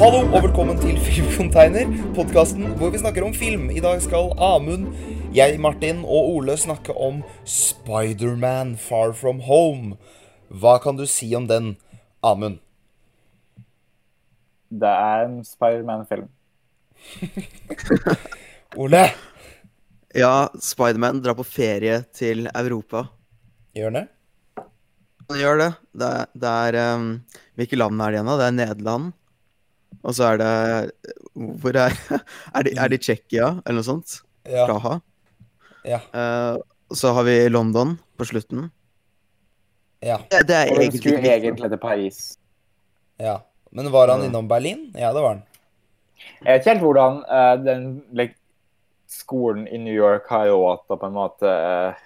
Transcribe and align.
Hallo 0.00 0.22
og 0.32 0.46
velkommen 0.46 0.78
til 0.80 0.96
Filmcontainer, 0.96 1.90
podkasten 2.16 2.70
hvor 2.80 2.88
vi 2.88 3.02
snakker 3.02 3.20
om 3.26 3.34
film. 3.36 3.66
I 3.68 3.82
dag 3.84 3.98
skal 4.00 4.30
Amund, 4.40 4.86
jeg, 5.36 5.58
Martin 5.60 6.00
og 6.06 6.30
Ole 6.38 6.54
snakke 6.56 6.94
om 6.96 7.18
Spiderman 7.44 8.78
Far 8.80 9.12
From 9.12 9.42
Home. 9.44 9.98
Hva 10.48 10.78
kan 10.80 10.96
du 10.96 11.04
si 11.04 11.28
om 11.36 11.50
den, 11.50 11.74
Amund? 12.24 12.62
Det 14.72 14.88
er 14.88 15.26
en 15.26 15.36
Spiderman-film. 15.44 16.32
Ole? 18.80 19.04
Ja, 20.16 20.48
Spiderman 20.56 21.20
drar 21.20 21.36
på 21.36 21.44
ferie 21.44 22.06
til 22.16 22.48
Europa. 22.54 23.10
Gjør 23.76 23.98
det? 24.00 24.08
Han 25.28 25.44
gjør 25.44 25.64
det. 25.66 25.70
Det 25.92 26.12
er, 26.24 26.36
det 26.40 26.58
er 26.64 26.84
um, 26.96 27.08
Hvilke 27.60 27.84
land 27.84 28.00
er 28.00 28.06
det 28.08 28.22
igjen, 28.22 28.32
da? 28.32 28.40
Det 28.40 28.48
er 28.48 28.62
Nederland. 28.64 29.16
Og 30.00 30.14
så 30.16 30.32
er 30.32 30.40
det 30.40 30.52
Hvor 31.34 31.76
er 31.76 31.94
Er 32.56 32.66
det, 32.66 32.74
er 32.78 32.92
det 32.92 33.00
Tsjekkia, 33.04 33.60
eller 33.64 33.80
noe 33.80 33.86
sånt? 33.86 34.20
Ja. 34.48 34.66
Praha. 34.66 34.98
Ja. 35.84 36.00
Uh, 36.14 36.60
så 36.94 37.12
har 37.16 37.24
vi 37.28 37.36
London 37.48 37.98
på 38.16 38.24
slutten. 38.24 38.70
ja, 40.02 40.18
Det, 40.30 40.46
det 40.48 40.56
er 40.56 40.72
Og 40.72 40.80
egentlig 40.80 41.02
skulle 41.02 41.36
egentlig 41.36 41.70
til 41.70 41.78
Paris. 41.78 42.38
ja. 43.18 43.38
Men 43.70 43.90
var 43.92 44.08
han 44.08 44.24
innom 44.24 44.48
Berlin? 44.48 44.90
Ja, 44.98 45.12
det 45.12 45.20
var 45.22 45.28
han. 45.36 45.42
Jeg 46.40 46.52
vet 46.52 46.60
ikke 46.60 46.70
helt 46.72 46.82
hvordan 46.82 47.20
uh, 47.30 47.56
den 47.62 47.84
like, 48.10 48.34
skolen 49.06 49.68
i 49.68 49.78
New 49.78 49.94
York 49.94 50.26
har 50.30 50.48
råd 50.50 50.82
til 50.82 50.96
å 50.96 50.98
på 50.98 51.06
en 51.06 51.14
måte 51.14 51.46
uh, 51.46 52.00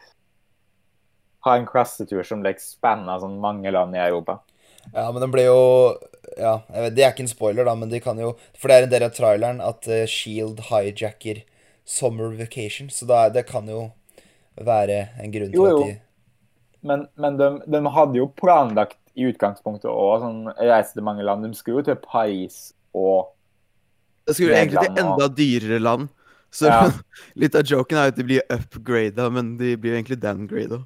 ha 1.46 1.54
en 1.56 1.64
klassetur 1.68 2.22
som 2.26 2.44
like, 2.44 2.60
spenner 2.60 3.22
sånn 3.22 3.38
mange 3.40 3.72
land 3.72 3.96
i 3.96 4.02
Europa. 4.02 4.42
Ja, 4.92 5.06
men 5.10 5.22
den 5.22 5.32
ble 5.34 5.46
jo 5.48 5.60
Ja, 6.34 6.58
jeg 6.72 6.82
vet, 6.82 6.94
det 6.96 7.04
er 7.04 7.12
ikke 7.12 7.24
en 7.24 7.30
spoiler, 7.30 7.66
da, 7.66 7.74
men 7.78 7.92
de 7.92 8.00
kan 8.02 8.18
jo 8.18 8.34
For 8.58 8.68
det 8.70 8.76
er 8.76 8.86
en 8.86 8.94
del 8.94 9.06
av 9.06 9.14
traileren 9.16 9.60
at 9.64 9.86
uh, 9.90 10.04
Shield 10.10 10.66
hijacker 10.70 11.44
Summer 11.84 12.32
Vacation, 12.36 12.88
så 12.90 13.06
da, 13.08 13.26
det 13.28 13.44
kan 13.48 13.68
jo 13.68 13.90
være 14.56 15.08
en 15.20 15.32
grunn 15.34 15.52
til 15.52 15.60
Jo, 15.60 15.68
jo. 15.68 15.80
at 15.84 15.92
de 15.92 16.88
Men, 16.88 17.06
men 17.20 17.38
de, 17.40 17.48
de 17.70 17.80
hadde 17.96 18.20
jo 18.20 18.28
planlagt 18.40 18.98
i 19.14 19.28
utgangspunktet 19.30 19.88
å 19.90 20.18
sånn, 20.20 20.40
reise 20.58 20.96
til 20.96 21.06
mange 21.06 21.24
land. 21.26 21.46
De 21.46 21.56
skulle 21.56 21.82
jo 21.82 21.88
til 21.90 22.00
Paris 22.02 22.72
og 22.94 23.30
Det 24.26 24.36
skulle 24.36 24.56
egentlig 24.58 24.82
til 24.88 25.02
enda 25.04 25.28
dyrere 25.30 25.80
land. 25.82 26.08
Så 26.54 26.70
Ja. 26.70 26.88
litt 27.40 27.54
av 27.58 27.66
joken 27.66 27.98
er 27.98 28.08
jo 28.08 28.14
at 28.14 28.18
de 28.18 28.26
blir 28.26 28.44
upgrada, 28.52 29.28
men 29.30 29.56
de 29.60 29.74
blir 29.76 29.94
jo 29.94 29.98
egentlig 30.00 30.20
downgrada. 30.22 30.84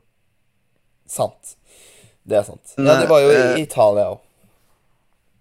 Sant. 1.08 1.56
Det 2.28 2.36
er 2.36 2.44
sant. 2.44 2.74
Ja, 2.76 2.98
det 3.00 3.08
var 3.08 3.22
jo 3.24 3.30
i 3.32 3.36
eh, 3.38 3.60
Italia 3.62 4.10
òg. 4.12 4.24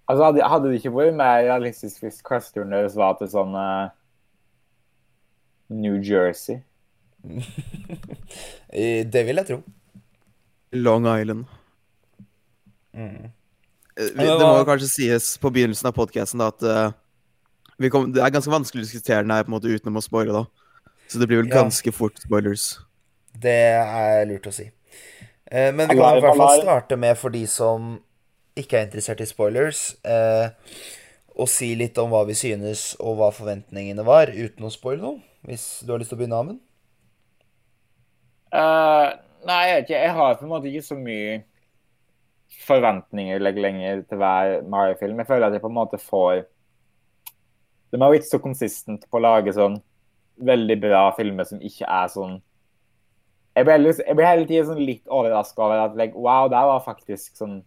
Altså, 0.07 0.23
hadde, 0.23 0.43
hadde 0.47 0.69
det 0.71 0.77
ikke 0.80 0.94
vært 0.95 1.17
mer 1.19 1.41
realistisk 1.44 2.05
hvis 2.05 2.21
klasseturen 2.23 2.71
deres 2.71 2.95
var 2.95 3.17
til 3.19 3.27
sånn 3.31 3.52
uh, 3.59 3.89
New 5.75 5.97
Jersey? 5.99 6.61
Det 9.11 9.23
vil 9.27 9.41
jeg 9.41 9.47
tro. 9.49 9.57
Long 10.77 11.07
Island. 11.11 11.44
Mm. 12.95 13.27
Eh, 13.97 14.13
Det 14.16 14.38
må 14.39 14.53
jo 14.61 14.69
kanskje 14.69 14.89
sies 14.94 15.33
på 15.41 15.51
begynnelsen 15.51 15.89
av 15.91 15.97
podkasten 15.97 16.44
at 16.45 16.63
uh, 16.63 16.95
vi 17.77 17.91
kom, 17.94 18.07
det 18.13 18.23
er 18.23 18.33
ganske 18.33 18.51
vanskelig 18.51 18.85
å 18.85 18.88
diskutere 18.88 19.25
den 19.25 19.35
her 19.35 19.44
på 19.45 19.51
en 19.51 19.57
måte 19.57 19.72
uten 19.72 19.99
å 19.99 20.03
spoile, 20.03 20.33
da. 20.39 20.94
Så 21.11 21.19
det 21.19 21.27
blir 21.29 21.44
vel 21.44 21.51
Ja. 21.51 21.61
ganske 21.63 21.91
fort 21.94 22.17
spoilers. 22.23 22.79
Det 23.38 23.53
er 23.75 24.25
lurt 24.25 24.47
å 24.49 24.53
si. 24.55 24.72
Eh, 25.52 25.73
Men 25.73 25.88
vi 25.90 25.95
kan 25.95 26.17
i 26.17 26.22
hvert 26.22 26.38
fall 26.38 26.62
starte 26.62 26.98
med, 27.00 27.17
for 27.17 27.34
de 27.34 27.45
som 27.48 27.98
ikke 28.58 28.80
er 28.80 28.88
interessert 28.88 29.22
i 29.23 29.28
spoilers, 29.30 29.81
eh, 30.03 30.50
å 31.38 31.45
si 31.48 31.73
litt 31.78 31.98
om 32.02 32.09
hva 32.12 32.23
vi 32.28 32.36
synes 32.36 32.95
og 33.00 33.20
hva 33.20 33.30
forventningene 33.36 34.03
var, 34.06 34.31
uten 34.34 34.66
å 34.68 34.73
spoile 34.73 35.03
noe. 35.03 35.22
Hvis 35.48 35.86
du 35.86 35.94
har 35.94 36.02
lyst 36.02 36.12
til 36.12 36.18
å 36.18 36.22
begynne, 36.23 36.40
Amund? 36.42 36.63
Uh, 38.47 39.13
nei, 39.47 39.62
jeg, 39.68 39.75
vet 39.75 39.86
ikke. 39.86 40.02
jeg 40.02 40.16
har 40.18 40.38
på 40.40 40.47
en 40.47 40.52
måte 40.52 40.72
ikke 40.72 40.88
så 40.88 40.97
mye 41.00 41.38
forventninger 42.68 43.41
legger 43.44 43.66
lenger 43.68 44.03
til 44.07 44.22
hver 44.22 44.62
Mario-film. 44.72 45.19
Jeg 45.22 45.30
føler 45.30 45.47
at 45.47 45.57
jeg 45.57 45.63
på 45.63 45.72
en 45.72 45.78
måte 45.78 46.00
får 46.02 46.46
De 47.91 48.00
har 48.02 48.12
vært 48.12 48.28
så 48.28 48.40
konsistent 48.44 49.06
på 49.07 49.19
å 49.19 49.24
lage 49.24 49.53
sånn 49.56 49.78
veldig 50.44 50.78
bra 50.81 51.03
filmer 51.18 51.47
som 51.47 51.62
ikke 51.63 51.88
er 51.88 52.09
sånn 52.13 52.38
Jeg 53.57 53.66
blir 53.66 53.79
hele, 53.79 53.94
jeg 53.97 54.18
blir 54.18 54.29
hele 54.29 54.45
tiden 54.45 54.68
sånn 54.69 54.85
litt 54.85 55.07
overraska 55.09 55.63
over 55.66 55.88
at 55.88 55.97
like, 55.97 56.13
wow, 56.13 56.45
det 56.51 56.62
var 56.69 56.84
faktisk 56.85 57.40
sånn 57.40 57.62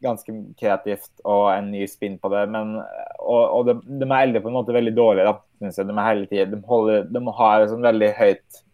ganske 0.00 0.32
kreativt 0.58 1.10
og 1.28 1.50
en 1.52 1.68
ny 1.74 1.84
spinn 1.90 2.16
på 2.20 2.30
det. 2.32 2.46
Men, 2.50 2.78
og 3.20 3.42
og 3.58 3.68
de, 3.68 3.76
de 4.00 4.08
er 4.08 4.24
eldre 4.24 4.42
på 4.42 4.50
en 4.50 4.56
måte 4.56 4.74
veldig 4.74 4.94
dårlige, 4.96 5.28
da, 5.28 5.36
synes 5.60 5.78
jeg. 5.78 5.90
De 5.90 5.94
er 5.94 6.08
hele 6.08 6.26
tiden, 6.30 6.56
de, 6.56 6.60
holder, 6.66 7.06
de 7.12 7.22
har 7.38 7.68
sånn 7.70 7.86
veldig 7.86 8.10
høyt 8.18 8.64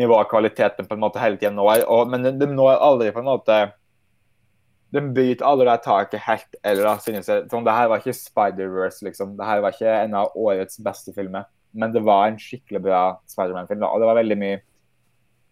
nivå 0.00 0.16
av 0.20 0.30
kvalitet 0.30 0.78
de 0.78 0.86
på 0.86 0.96
en 0.96 1.02
måte 1.02 1.20
hele 1.22 1.38
tiden 1.40 1.58
når. 1.58 1.84
Og, 1.90 2.08
men 2.12 2.24
de, 2.24 2.34
de 2.40 2.48
når 2.52 2.78
aldri 2.78 3.10
på 3.14 3.22
en 3.24 3.30
måte 3.32 3.60
De 4.90 5.00
bryter 5.14 5.46
aldri 5.46 5.68
det 5.68 5.82
taket 5.84 6.22
helt 6.24 6.56
eller 6.66 6.88
da, 6.88 6.96
synes 7.02 7.28
jeg. 7.30 7.44
Sånn, 7.50 7.66
det 7.66 7.74
her 7.76 7.90
var 7.90 8.00
ikke 8.00 8.16
Spider-Verse, 8.16 9.04
liksom. 9.06 9.36
Det 9.38 9.46
her 9.46 9.60
var 9.62 9.76
ikke 9.76 9.92
en 10.00 10.16
av 10.18 10.32
årets 10.34 10.80
beste 10.82 11.14
filmer. 11.14 11.46
Men 11.70 11.92
det 11.94 12.02
var 12.02 12.26
en 12.26 12.40
skikkelig 12.42 12.80
bra 12.88 13.02
Spiderman-film. 13.30 13.84
Og 13.86 14.02
det 14.02 14.08
var 14.08 14.18
veldig 14.18 14.38
mye 14.40 14.58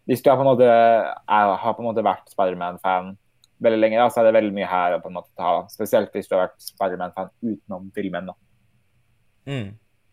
Hvis 0.08 0.22
du 0.24 0.30
har 0.30 0.38
på 0.40 0.46
måte, 0.46 0.66
jeg 0.66 1.56
har 1.62 1.74
på 1.76 1.82
en 1.84 1.88
måte 1.90 2.04
vært 2.06 2.30
Spiderman-fan 2.32 3.12
veldig 3.60 3.80
lenge, 3.80 3.98
da, 4.00 4.06
så 4.08 4.22
er 4.22 4.28
det 4.28 4.38
veldig 4.38 4.54
mye 4.56 4.70
her 4.70 4.96
å 4.96 5.02
på 5.02 5.10
en 5.10 5.18
måte 5.18 5.32
ta. 5.36 5.52
Spesielt 5.72 6.14
hvis 6.14 6.30
du 6.30 6.36
har 6.36 6.46
vært 6.46 6.64
Spiderman-fan 6.64 7.30
utenom 7.42 7.90
filmen. 7.96 8.30
da. 8.30 8.36
Mm. 9.48 9.68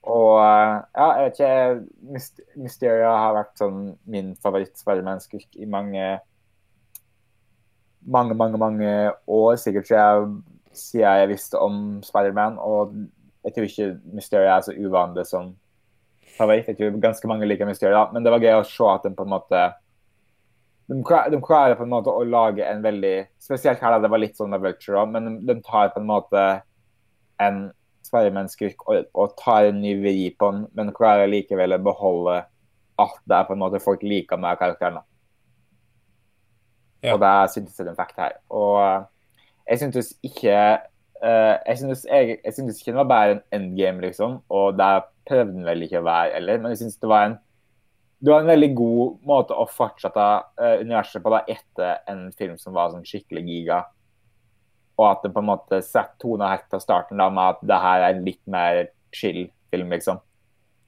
Og 0.06 0.32
eh, 0.38 0.74
ja, 0.98 1.08
jeg 1.18 1.26
vet 1.26 1.40
ikke 1.40 2.62
Mysteria 2.62 3.12
har 3.18 3.38
vært 3.40 3.56
sånn 3.58 3.80
min 4.10 4.34
favoritt-Spiderman-skurk 4.44 5.58
i 5.58 5.70
mange 5.70 6.10
mange, 8.06 8.36
mange 8.38 8.60
mange 8.62 8.92
år. 9.28 9.56
Sikkert 9.62 9.90
siden 9.90 10.02
jeg, 10.02 10.28
siden 10.78 11.06
jeg 11.06 11.30
visste 11.34 11.62
om 11.62 11.80
Spiderman. 12.06 12.60
Og 12.62 12.94
jeg 13.46 13.56
tror 13.56 13.70
ikke 13.70 13.90
Mysteria 14.18 14.58
er 14.58 14.68
så 14.68 14.76
uvanlig 14.76 15.26
som 15.30 15.56
favoritt. 16.36 16.70
Jeg 16.70 16.78
tror 16.78 17.02
ganske 17.02 17.32
mange 17.32 17.48
liker 17.50 17.70
Mysteria, 17.70 18.06
men 18.14 18.26
det 18.26 18.34
var 18.34 18.44
gøy 18.44 18.60
å 18.60 18.68
se 18.68 18.92
at 18.92 19.06
den 19.08 19.18
på 19.18 19.26
en 19.26 19.34
måte 19.34 19.66
de, 20.92 21.00
klar- 21.06 21.32
de 21.34 21.40
klarer 21.42 21.78
på 21.80 21.86
en 21.86 21.94
måte 21.94 22.14
å 22.14 22.26
lage 22.28 22.66
en 22.66 22.84
veldig 22.86 23.16
Spesielt 23.42 23.82
her, 23.82 23.96
da, 23.96 24.04
det 24.04 24.12
var 24.14 24.22
litt 24.22 24.38
sånn 24.38 24.52
med 24.54 24.64
Vulture 24.64 25.02
òg, 25.02 25.12
men 25.14 25.28
de, 25.28 25.34
de 25.50 25.56
tar 25.66 25.92
på 25.94 26.02
en 26.02 26.10
måte 26.10 26.44
en 27.42 27.66
Spiderman-skurk 28.06 28.86
og, 28.86 29.08
og 29.18 29.34
tar 29.42 29.70
en 29.70 29.82
ny 29.82 29.96
vri 30.02 30.30
på 30.38 30.52
den, 30.52 30.66
men 30.78 30.94
klarer 30.96 31.30
likevel 31.30 31.78
å 31.78 31.82
beholde 31.84 32.38
at 33.02 33.16
det 33.28 33.38
er 33.38 33.48
på 33.48 33.56
en 33.56 33.62
måte 33.64 33.82
folk 33.84 34.04
liker 34.06 34.40
med 34.40 34.60
karakteren. 34.62 35.02
Ja. 37.04 37.16
Og 37.16 37.22
det 37.22 37.34
syntes 37.54 37.80
jeg 37.80 37.90
den 37.90 37.98
fikk 37.98 38.14
her. 38.18 38.38
Og 38.54 38.78
eh, 38.82 39.08
jeg 39.70 39.82
syntes 39.82 40.14
ikke 40.26 40.56
uh, 41.26 41.56
Jeg 41.66 41.78
syntes, 41.82 42.06
jeg, 42.10 42.38
jeg 42.46 42.54
syntes 42.56 42.80
ikke 42.80 42.94
den 42.94 43.02
var 43.02 43.10
bare 43.10 43.36
en 43.36 43.44
endgame, 43.58 44.02
liksom. 44.06 44.40
Og 44.50 44.78
det 44.78 44.92
prøvde 45.28 45.54
den 45.58 45.68
vel 45.68 45.86
ikke 45.86 46.02
å 46.02 46.08
være 46.08 46.38
heller, 46.38 46.62
men 46.62 46.74
jeg 46.74 46.84
syntes 46.84 47.02
det 47.02 47.12
var 47.12 47.30
en 47.30 47.38
det 48.26 48.34
har 48.34 48.42
en 48.42 48.50
veldig 48.50 48.72
god 48.78 49.18
måte 49.30 49.54
å 49.54 49.68
fortsette 49.70 50.24
eh, 50.62 50.80
universet 50.82 51.22
på 51.22 51.34
da 51.34 51.44
etter 51.52 52.00
en 52.10 52.28
film 52.34 52.56
som 52.58 52.74
var 52.74 52.90
sånn 52.94 53.06
skikkelig 53.06 53.44
giga. 53.46 53.84
Og 54.98 55.06
at 55.10 55.26
det 55.26 55.34
på 55.36 55.44
en 55.44 55.50
måte 55.52 55.82
setter 55.86 56.16
tonen 56.24 56.48
helt 56.50 56.66
fra 56.72 56.80
starten 56.82 57.22
da 57.22 57.28
med 57.30 57.56
at 57.56 57.66
det 57.70 57.82
her 57.84 58.06
er 58.06 58.16
en 58.16 58.24
litt 58.26 58.42
mer 58.50 58.88
chill 59.16 59.44
film, 59.70 59.92
liksom. 59.94 60.22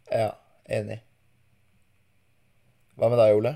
Ja, 0.10 0.32
enig. 0.72 1.02
Hva 2.98 3.12
med 3.12 3.22
deg, 3.22 3.38
Ole? 3.38 3.54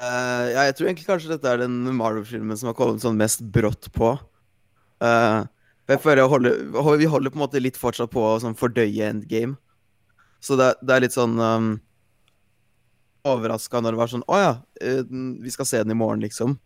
Eh, 0.00 0.46
ja, 0.52 0.66
jeg 0.68 0.76
tror 0.76 0.90
egentlig 0.90 1.08
kanskje 1.08 1.32
dette 1.32 1.48
er 1.48 1.62
den 1.62 1.80
Marvel-filmen 1.96 2.58
som 2.60 2.70
har 2.70 2.76
kommet 2.76 3.04
sånn 3.04 3.20
mest 3.20 3.46
brått 3.54 3.88
på. 3.96 4.14
Uh, 5.00 5.46
jeg 5.88 6.02
føler 6.04 6.20
jeg 6.20 6.30
holder, 6.30 6.58
Vi 7.00 7.08
holder 7.08 7.32
på 7.32 7.38
en 7.38 7.44
måte 7.46 7.62
litt 7.62 7.78
fortsatt 7.80 8.12
på 8.12 8.20
å 8.20 8.40
sånn 8.42 8.58
fordøye 8.58 9.08
endgame. 9.08 9.56
Så 10.44 10.56
det, 10.60 10.74
det 10.84 10.92
er 10.92 11.04
litt 11.06 11.16
sånn 11.16 11.40
um, 11.40 11.70
overraska 13.28 13.80
når 13.80 13.94
det 13.94 14.00
var 14.00 14.10
sånn 14.12 14.26
Å 14.28 14.38
ja, 14.40 14.52
eh, 14.80 15.02
vi 15.42 15.52
skal 15.52 15.68
se 15.68 15.82
den 15.82 15.94
i 15.94 15.98
morgen, 15.98 16.22
liksom. 16.24 16.56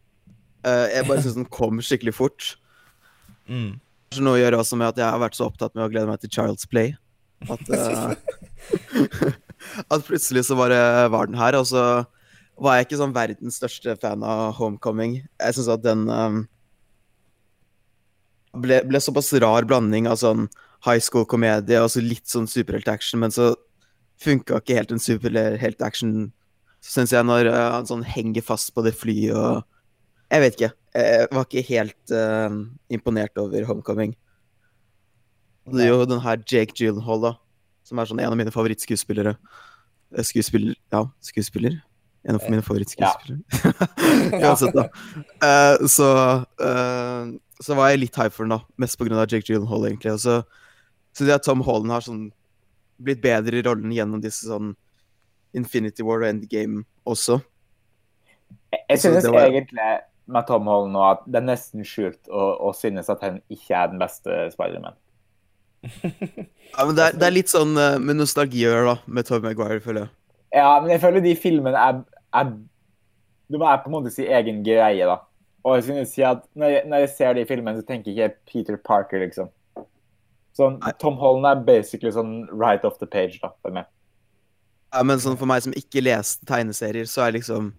Eh, 0.64 0.86
jeg 0.94 1.08
bare 1.08 1.24
syns 1.24 1.38
den 1.38 1.48
kom 1.50 1.80
skikkelig 1.84 2.14
fort. 2.16 2.54
Mm. 3.48 3.80
Kanskje 4.08 4.26
noe 4.26 4.38
å 4.38 4.42
gjøre 4.42 4.60
også 4.62 4.78
med 4.80 4.92
at 4.92 5.00
jeg 5.00 5.10
har 5.10 5.22
vært 5.22 5.38
så 5.38 5.48
opptatt 5.48 5.74
med 5.74 5.86
å 5.86 5.90
glede 5.92 6.10
meg 6.10 6.22
til 6.22 6.32
Child's 6.32 6.68
Play. 6.70 6.94
At, 7.50 7.60
uh, 7.68 8.14
at 9.92 10.06
plutselig 10.06 10.46
så 10.48 10.56
bare 10.56 10.78
var 11.12 11.28
den 11.28 11.36
her, 11.36 11.58
og 11.58 11.66
så 11.68 11.84
var 12.54 12.78
jeg 12.78 12.86
ikke 12.86 13.00
sånn 13.00 13.16
verdens 13.16 13.58
største 13.58 13.96
fan 14.00 14.22
av 14.24 14.54
Homecoming. 14.60 15.18
Jeg 15.42 15.56
syns 15.56 15.70
at 15.74 15.82
den 15.84 16.06
um, 16.08 16.44
ble, 18.62 18.80
ble 18.86 19.02
såpass 19.02 19.32
rar 19.42 19.66
blanding 19.68 20.08
av 20.10 20.20
sånn 20.22 20.46
high 20.86 21.02
school-komedie 21.02 21.80
og 21.82 21.90
så 21.92 22.02
litt 22.04 22.28
sånn 22.30 22.48
superheltaction, 22.50 23.20
men 23.22 23.34
så 23.34 23.52
funka 24.22 24.60
ikke 24.60 24.78
helt 24.78 24.94
en 24.94 25.02
superheltaction, 25.02 26.30
syns 26.84 27.14
jeg, 27.14 27.24
når 27.26 27.48
uh, 27.52 27.60
han 27.78 27.88
sånn 27.88 28.04
henger 28.06 28.44
fast 28.44 28.74
på 28.74 28.84
det 28.84 28.94
flyet 28.98 29.32
og 29.36 29.62
Jeg 30.32 30.42
vet 30.42 30.56
ikke. 30.56 30.72
Jeg 30.94 31.28
var 31.30 31.46
ikke 31.46 31.68
helt 31.68 32.12
uh, 32.14 32.60
imponert 32.92 33.40
over 33.40 33.66
Homecoming. 33.68 34.14
Det 35.72 35.86
er 35.86 35.92
jo 35.92 36.04
den 36.08 36.20
her 36.20 36.40
Jake 36.44 36.74
Gyllenhaal, 36.76 37.22
da. 37.22 37.32
Som 37.84 38.00
er 38.00 38.08
sånn 38.08 38.20
en 38.20 38.32
av 38.32 38.38
mine 38.38 38.52
favorittskuespillere. 38.52 39.34
Eh, 40.14 40.24
Skuespiller 40.24 40.76
Ja, 40.92 41.06
skuespiller. 41.24 41.80
En 42.24 42.38
av 42.38 42.44
mine 42.48 42.64
favorittskuespillere. 42.64 43.40
Uansett, 44.44 44.76
da. 44.76 44.88
Uh, 45.44 45.86
så 45.88 46.08
eh, 46.64 47.34
Så 47.60 47.76
var 47.76 47.90
jeg 47.92 48.00
litt 48.04 48.16
high 48.16 48.32
for 48.32 48.44
den, 48.44 48.56
da. 48.56 48.62
Mest 48.80 48.98
på 49.00 49.08
grunn 49.08 49.20
av 49.20 49.28
Jake 49.28 49.48
Gyllenhaal, 49.48 49.88
egentlig. 49.88 50.14
Og 50.16 50.22
så 50.24 50.38
syns 51.16 51.32
jeg 51.32 51.44
Tom 51.44 51.64
Holland 51.64 51.92
har 51.94 52.04
sånn 52.04 52.24
blitt 53.04 53.20
bedre 53.24 53.58
i 53.58 53.64
rollen 53.66 53.92
gjennom 53.92 54.22
disse 54.22 54.48
sånn 54.48 54.72
Infinity 55.54 56.04
War 56.06 56.22
og 56.24 56.28
Endgame 56.28 56.82
også. 57.08 57.38
Jeg, 58.72 58.82
jeg 58.90 59.00
synes 59.04 59.28
var- 59.30 59.46
egentlig 59.48 59.88
med 60.26 60.46
Tom 60.48 60.68
Holland 60.70 60.94
nå 60.96 61.02
at 61.04 61.24
det 61.28 61.36
er 61.42 61.46
nesten 61.50 61.84
skjult 61.84 62.30
å, 62.32 62.44
å 62.64 62.70
synes 62.76 63.10
at 63.12 63.22
han 63.24 63.42
ikke 63.52 63.76
er 63.76 63.90
den 63.92 64.00
beste 64.02 64.44
Spiderman. 64.54 64.96
Ja, 66.74 66.86
men 66.88 66.96
det 66.96 67.04
er, 67.04 67.12
det 67.20 67.26
er 67.28 67.34
litt 67.36 67.50
sånn 67.52 67.76
eh, 67.78 68.00
med 68.02 68.16
nostalgi 68.18 68.64
å 68.64 68.70
gjøre, 68.72 68.94
da, 68.94 69.12
med 69.14 69.26
Tom 69.28 69.44
Maguire, 69.44 69.82
føler 69.84 70.06
jeg. 70.06 70.10
Ja, 70.56 70.70
men 70.82 70.90
jeg 70.90 71.02
føler 71.02 71.22
de 71.22 71.34
filmene 71.38 71.78
er, 71.78 72.00
er 72.34 72.48
Du 73.52 73.58
må 73.60 73.68
på 73.68 73.90
en 73.90 73.94
måte 73.94 74.10
si 74.10 74.24
egen 74.26 74.62
greie, 74.66 75.06
da. 75.06 75.20
Og 75.62 75.76
jeg 75.78 75.84
synes 75.86 76.14
si 76.16 76.24
at 76.26 76.42
når 76.58 76.72
jeg, 76.72 76.86
når 76.90 77.04
jeg 77.04 77.10
ser 77.14 77.36
de 77.36 77.44
filmene, 77.46 77.76
så 77.78 77.86
tenker 77.86 78.10
jeg 78.10 78.32
ikke 78.32 78.50
Peter 78.50 78.80
Parker, 78.80 79.22
liksom. 79.22 79.52
Sånn, 80.56 80.80
Tom 81.02 81.16
Holland 81.20 81.46
er 81.50 81.62
basically 81.66 82.10
sånn 82.14 82.34
right 82.50 82.82
off 82.86 82.98
the 82.98 83.06
page, 83.10 83.38
da, 83.42 83.52
for 83.62 83.74
meg. 83.76 83.86
Ja, 84.94 85.02
men 85.02 85.18
sånn 85.22 85.38
for 85.40 85.50
meg 85.50 85.64
som 85.64 85.74
ikke 85.74 86.04
leste 86.04 86.46
tegneserier, 86.46 87.08
så 87.10 87.26
er 87.26 87.34
liksom 87.34 87.72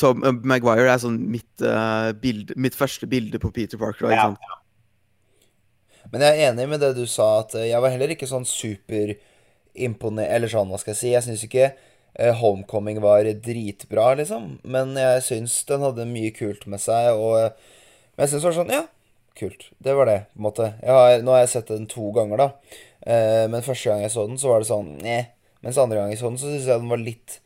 Tom 0.00 0.22
uh, 0.24 0.32
Maguire 0.48 0.88
er 0.88 1.00
sånn 1.02 1.18
mitt, 1.30 1.50
uh, 1.60 2.10
bilde, 2.16 2.56
mitt 2.56 2.76
første 2.76 3.08
bilde 3.10 3.40
på 3.42 3.52
Peter 3.52 3.80
Parker. 3.80 4.08
Ikke 4.08 4.30
sant? 4.30 4.46
Ja. 4.48 4.58
Men 6.12 6.24
jeg 6.24 6.38
er 6.38 6.50
enig 6.50 6.66
med 6.68 6.80
det 6.82 6.94
du 6.96 7.04
sa, 7.08 7.28
at 7.40 7.54
eh, 7.56 7.70
jeg 7.70 7.80
var 7.80 7.92
heller 7.94 8.10
ikke 8.12 8.26
sånn 8.28 8.44
superimponert 8.44 10.32
Eller 10.34 10.50
sånn, 10.50 10.68
hva 10.68 10.80
skal 10.80 10.92
jeg 10.92 10.98
si. 10.98 11.12
Jeg 11.14 11.24
syns 11.24 11.44
ikke 11.46 11.70
Homecoming 12.42 12.98
var 13.00 13.24
dritbra, 13.40 14.10
liksom. 14.18 14.58
Men 14.68 14.92
jeg 15.00 15.22
syns 15.24 15.54
den 15.70 15.84
hadde 15.86 16.04
mye 16.10 16.32
kult 16.36 16.66
med 16.68 16.82
seg, 16.82 17.14
og 17.16 17.54
Men 18.18 18.26
jeg 18.26 18.34
syns 18.34 18.42
det 18.42 18.48
var 18.50 18.58
sånn 18.58 18.74
Ja, 18.74 18.82
kult. 19.38 19.70
Det 19.80 19.94
var 19.96 20.10
det, 20.10 20.18
på 20.34 20.42
en 20.42 20.48
måte. 20.50 20.66
Jeg 20.82 20.92
har, 20.98 21.22
nå 21.24 21.32
har 21.32 21.44
jeg 21.46 21.52
sett 21.54 21.72
den 21.72 21.88
to 21.88 22.10
ganger, 22.12 22.42
da. 22.42 22.76
Eh, 23.06 23.46
men 23.48 23.64
første 23.64 23.94
gang 23.94 24.04
jeg 24.04 24.12
så 24.12 24.26
den, 24.28 24.42
så 24.42 24.52
var 24.52 24.60
det 24.60 24.68
sånn 24.68 24.92
Neh. 25.00 25.30
Mens 25.62 25.78
andre 25.78 26.00
gang 26.00 26.10
jeg 26.10 26.18
så 26.20 26.30
den, 26.30 26.40
så 26.40 26.50
syns 26.50 26.66
jeg 26.66 26.82
den 26.82 26.90
var 26.90 27.02
litt 27.02 27.38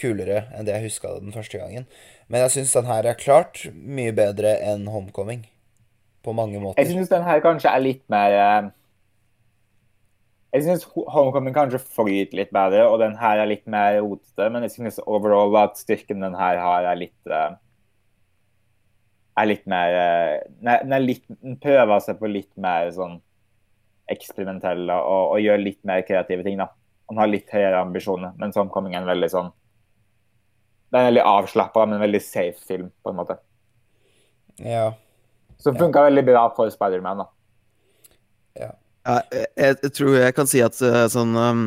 kulere 0.00 0.44
enn 0.56 0.66
det 0.66 0.74
jeg 0.76 0.88
huska 0.88 1.16
den 1.20 1.34
første 1.34 1.60
gangen. 1.60 1.88
Men 2.28 2.44
jeg 2.44 2.54
syns 2.56 2.76
den 2.76 2.88
her 2.88 3.08
er 3.08 3.18
klart 3.18 3.64
mye 3.72 4.12
bedre 4.16 4.54
enn 4.64 4.86
Homecoming. 4.92 5.46
På 6.22 6.34
mange 6.36 6.60
måter. 6.62 6.78
Jeg 6.78 6.92
synes 6.92 7.10
den 7.10 7.24
her 7.26 7.40
kanskje 7.42 7.70
er 7.72 7.82
litt 7.82 8.02
mer 8.12 8.36
eh, 8.38 8.68
Jeg 10.54 10.62
synes 10.68 10.84
Homecoming 10.94 11.54
kanskje 11.56 11.80
flyter 11.82 12.38
litt 12.38 12.52
bedre, 12.54 12.84
og 12.86 13.00
den 13.02 13.16
her 13.18 13.42
er 13.42 13.50
litt 13.50 13.66
mer 13.66 13.98
rotete. 14.04 14.46
Men 14.54 14.62
jeg 14.62 14.76
synes 14.76 15.00
overall 15.02 15.56
at 15.64 15.80
styrken 15.80 16.22
den 16.22 16.36
her 16.38 16.60
har, 16.62 16.86
er 16.92 17.00
litt 17.00 17.26
eh, 17.26 17.56
Er 19.42 19.48
litt 19.50 19.66
mer 19.66 19.98
eh, 19.98 20.36
Den 20.62 20.94
litt 21.08 21.26
Den 21.40 21.58
prøver 21.58 22.04
seg 22.04 22.22
på 22.22 22.30
litt 22.30 22.52
mer 22.54 22.92
sånn 22.94 23.18
eksperimentelle 24.12 24.94
og, 24.98 25.34
og 25.34 25.40
gjør 25.40 25.60
litt 25.62 25.80
mer 25.88 26.02
kreative 26.06 26.44
ting, 26.46 26.58
da. 26.60 26.68
Han 27.10 27.20
har 27.20 27.30
litt 27.30 27.50
høyere 27.52 27.82
ambisjoner, 27.82 28.34
mens 28.40 28.56
Homecoming 28.56 28.94
er 28.94 29.02
en 29.02 29.10
veldig 29.10 29.28
sånn 29.32 29.50
Det 30.90 30.98
er 30.98 31.02
en 31.02 31.10
veldig 31.10 31.24
avslappa, 31.28 31.86
men 31.88 32.02
veldig 32.02 32.20
safe 32.24 32.60
film, 32.68 32.90
på 33.02 33.12
en 33.12 33.18
måte. 33.18 33.38
Ja. 34.60 34.90
Som 35.62 35.78
funka 35.78 36.02
veldig 36.08 36.24
bra 36.26 36.46
for 36.56 36.70
Spiderman, 36.72 37.22
da. 37.24 37.28
Ja, 39.02 39.18
jeg, 39.32 39.46
jeg 39.82 39.92
tror 39.96 40.14
jeg 40.14 40.34
kan 40.36 40.50
si 40.50 40.60
at 40.62 40.78
eh, 40.84 41.06
sånn 41.10 41.34
um, 41.34 41.62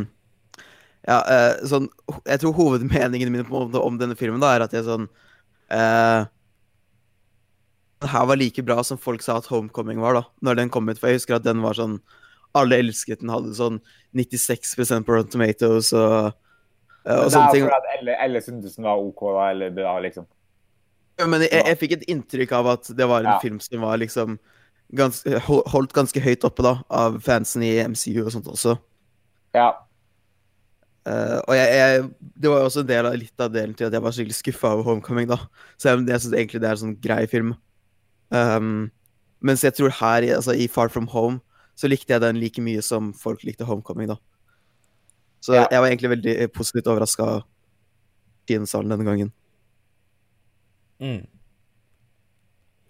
Ja, 1.04 1.18
eh, 1.20 1.66
sånn 1.68 1.90
Jeg 2.24 2.40
tror 2.42 2.56
hovedmeningen 2.56 3.34
min 3.34 3.50
om, 3.50 3.74
om 3.76 3.98
denne 4.00 4.16
filmen 4.16 4.44
da 4.44 4.54
er 4.56 4.64
at 4.64 4.76
jeg 4.76 4.86
sånn 4.88 5.10
uh, 5.74 6.28
Den 8.00 8.14
her 8.14 8.30
var 8.30 8.40
like 8.40 8.64
bra 8.64 8.86
som 8.88 9.02
folk 9.02 9.26
sa 9.26 9.40
at 9.42 9.50
Homecoming 9.52 10.00
var, 10.04 10.16
da, 10.16 10.24
når 10.46 10.62
den 10.62 10.72
kom 10.72 10.88
ut. 10.88 11.00
For 11.02 11.12
jeg 11.12 11.20
husker 11.20 11.40
at 11.40 11.48
den 11.48 11.64
var 11.66 11.76
sånn 11.76 11.98
Alle 12.56 12.80
elsket 12.82 13.20
den, 13.22 13.30
hadde 13.34 13.54
sånn 13.58 13.82
96% 14.16 15.06
på 15.08 15.16
Rotten 15.18 15.34
Tomatoes 15.36 15.92
og, 15.94 16.32
eh, 17.06 17.12
og 17.12 17.18
Men 17.20 17.24
det 17.26 17.32
sånne 17.36 17.46
er 17.50 17.56
ting. 17.58 17.70
fordi 17.70 18.16
alle, 18.28 18.42
syntes 18.46 18.76
den 18.80 18.88
var 18.88 19.02
OK 19.04 19.24
da, 19.36 19.50
eller 19.52 19.74
bra, 19.76 19.96
liksom. 20.06 20.28
Ja, 21.20 21.28
Men 21.32 21.42
jeg, 21.46 21.52
jeg 21.66 21.80
fikk 21.80 21.92
et 21.98 22.06
inntrykk 22.12 22.52
av 22.58 22.68
at 22.78 22.90
det 22.96 23.08
var 23.08 23.20
en 23.24 23.34
Ja. 23.36 23.40
film 23.44 23.60
som 23.64 23.82
var 23.86 23.98
liksom 24.02 24.38
gans, 24.96 25.24
holdt 25.48 25.94
ganske 25.96 26.22
høyt 26.22 26.44
oppe 26.48 26.64
da, 26.64 26.78
av 26.90 27.20
fansen 27.26 27.64
i 27.64 27.74
MCU 27.88 28.24
og 28.26 28.32
sånt 28.36 28.48
også. 28.52 28.78
Ja. 29.56 29.72
Uh, 31.06 31.38
og 31.46 31.54
jeg, 31.54 31.70
jeg, 31.70 32.06
det 32.42 32.50
var 32.50 32.60
jo 32.64 32.66
også 32.72 32.82
en 32.82 32.90
del 32.90 33.06
av, 33.06 33.16
litt 33.22 33.42
av 33.44 33.52
delen 33.54 33.76
til 33.78 33.86
at 33.88 33.94
jeg 33.94 34.02
var 34.02 34.14
skikkelig 34.16 34.38
skuffa 34.40 34.72
over 34.74 34.88
Homecoming. 34.88 35.28
da. 35.30 35.38
Selv 35.78 36.02
om 36.02 36.08
jeg 36.10 36.24
syns 36.24 36.34
egentlig 36.34 36.62
det 36.64 36.70
er 36.72 36.78
en 36.80 36.82
sånn 36.82 36.96
grei 37.04 37.26
film. 37.30 37.52
Um, 38.34 38.88
mens 39.46 39.62
jeg 39.62 39.76
tror 39.78 39.94
her, 39.94 40.26
altså 40.36 40.56
i 40.58 40.66
Far 40.72 40.90
From 40.90 41.06
Home, 41.14 41.38
så 41.76 41.88
likte 41.92 42.14
jeg 42.16 42.22
den 42.24 42.40
like 42.40 42.62
mye 42.64 42.82
som 42.82 43.12
folk 43.14 43.44
likte 43.44 43.66
Homecoming. 43.68 44.08
da. 44.08 44.16
Så 45.42 45.54
Ja. 45.54 45.68
jeg 45.70 45.82
var 45.82 45.88
egentlig 45.88 46.10
veldig 46.10 46.54
positivt 46.54 46.88
overraska 46.88 47.24
av 47.24 47.44
kinosalen 48.48 48.90
denne 48.90 49.06
gangen. 49.06 49.32
Mm. 51.00 51.28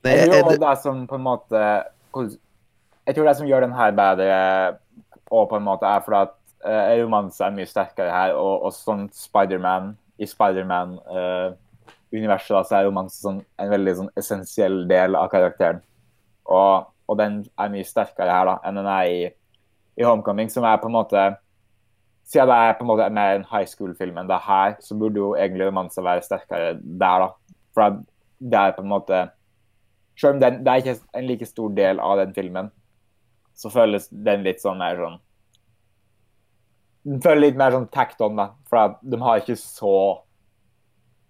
Det, 0.03 0.11
Jeg 0.11 0.29
tror 0.29 0.49
det, 0.51 0.59
det 0.61 0.77
som 0.83 1.07
på 1.07 1.15
en 1.15 1.21
måte 1.25 1.83
Jeg 3.07 3.15
tror 3.15 3.25
det 3.25 3.37
som 3.37 3.47
gjør 3.47 3.61
den 3.61 3.73
her 3.73 3.91
bedre, 3.91 4.77
og 5.31 5.49
på 5.49 5.55
en 5.57 5.63
måte 5.63 5.85
er 5.85 5.99
fordi 6.05 6.21
at 6.21 6.29
uh, 6.65 7.03
romanse 7.03 7.43
er 7.43 7.51
mye 7.51 7.65
sterkere 7.65 8.11
her, 8.11 8.33
og, 8.33 8.61
og 8.65 8.73
sånn 8.73 9.09
Spiderman 9.13 9.97
I 10.17 10.25
Spiderman-universet 10.25 12.49
da, 12.55 12.63
så 12.63 12.75
er 12.77 12.85
romanse 12.87 13.21
sånn, 13.21 13.41
en 13.59 13.69
veldig 13.69 13.95
sånn 13.99 14.09
essensiell 14.17 14.87
del 14.87 15.15
av 15.19 15.29
karakteren. 15.33 15.81
Og, 16.45 16.85
og 17.07 17.17
den 17.19 17.41
er 17.59 17.71
mye 17.73 17.87
sterkere 17.87 18.33
her 18.33 18.49
da, 18.49 18.59
enn 18.65 18.79
den 18.79 18.89
er 18.89 19.09
i, 19.11 19.25
i 19.99 20.05
Homecoming, 20.05 20.49
som 20.51 20.65
er 20.67 20.79
på 20.81 20.91
en 20.91 20.97
måte 20.99 21.25
Siden 22.25 22.49
det 22.49 22.55
er 22.57 22.71
på 22.73 22.81
en 22.81 22.87
måte 22.89 23.05
mer 23.13 23.35
en 23.35 23.43
high 23.45 23.67
school-film 23.69 24.15
enn 24.17 24.25
det 24.25 24.33
er 24.33 24.45
her, 24.47 24.71
så 24.81 24.95
burde 24.97 25.19
jo 25.21 25.35
egentlig 25.37 25.67
romanse 25.67 26.01
være 26.01 26.23
sterkere 26.25 26.71
der, 26.81 27.21
da. 27.21 27.27
For 27.77 27.99
det 28.41 28.57
er 28.57 28.73
på 28.73 28.81
en 28.81 28.89
måte 28.89 29.19
selv 30.17 30.33
om 30.33 30.41
den, 30.41 30.57
det 30.65 30.71
er 30.71 30.81
ikke 30.81 30.95
en 31.19 31.27
like 31.27 31.45
stor 31.45 31.69
del 31.77 32.01
av 32.01 32.17
den 32.23 32.33
filmen, 32.33 32.71
så 33.53 33.69
føles 33.69 34.07
den 34.09 34.43
litt 34.47 34.63
sånn 34.63 34.81
mer 34.81 34.99
sånn 34.99 35.21
Den 37.05 37.21
føles 37.21 37.43
litt 37.43 37.59
mer 37.61 37.75
sånn 37.75 37.89
tacked 37.93 38.21
on, 38.25 38.39
da. 38.39 38.47
For 38.65 38.95
de 39.05 39.19
har 39.21 39.43
ikke 39.43 39.59
så 39.61 39.97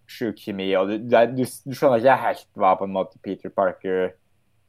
sjuk 0.08 0.40
kjemi. 0.40 0.70
Og 0.80 0.88
du, 0.88 1.10
du, 1.12 1.44
du 1.44 1.74
skjønner 1.76 2.00
ikke 2.00 2.22
helt 2.22 2.48
hva 2.56 2.76
på 2.80 2.88
en 2.88 2.94
måte 2.96 3.20
Peter 3.26 3.52
Parker 3.52 4.14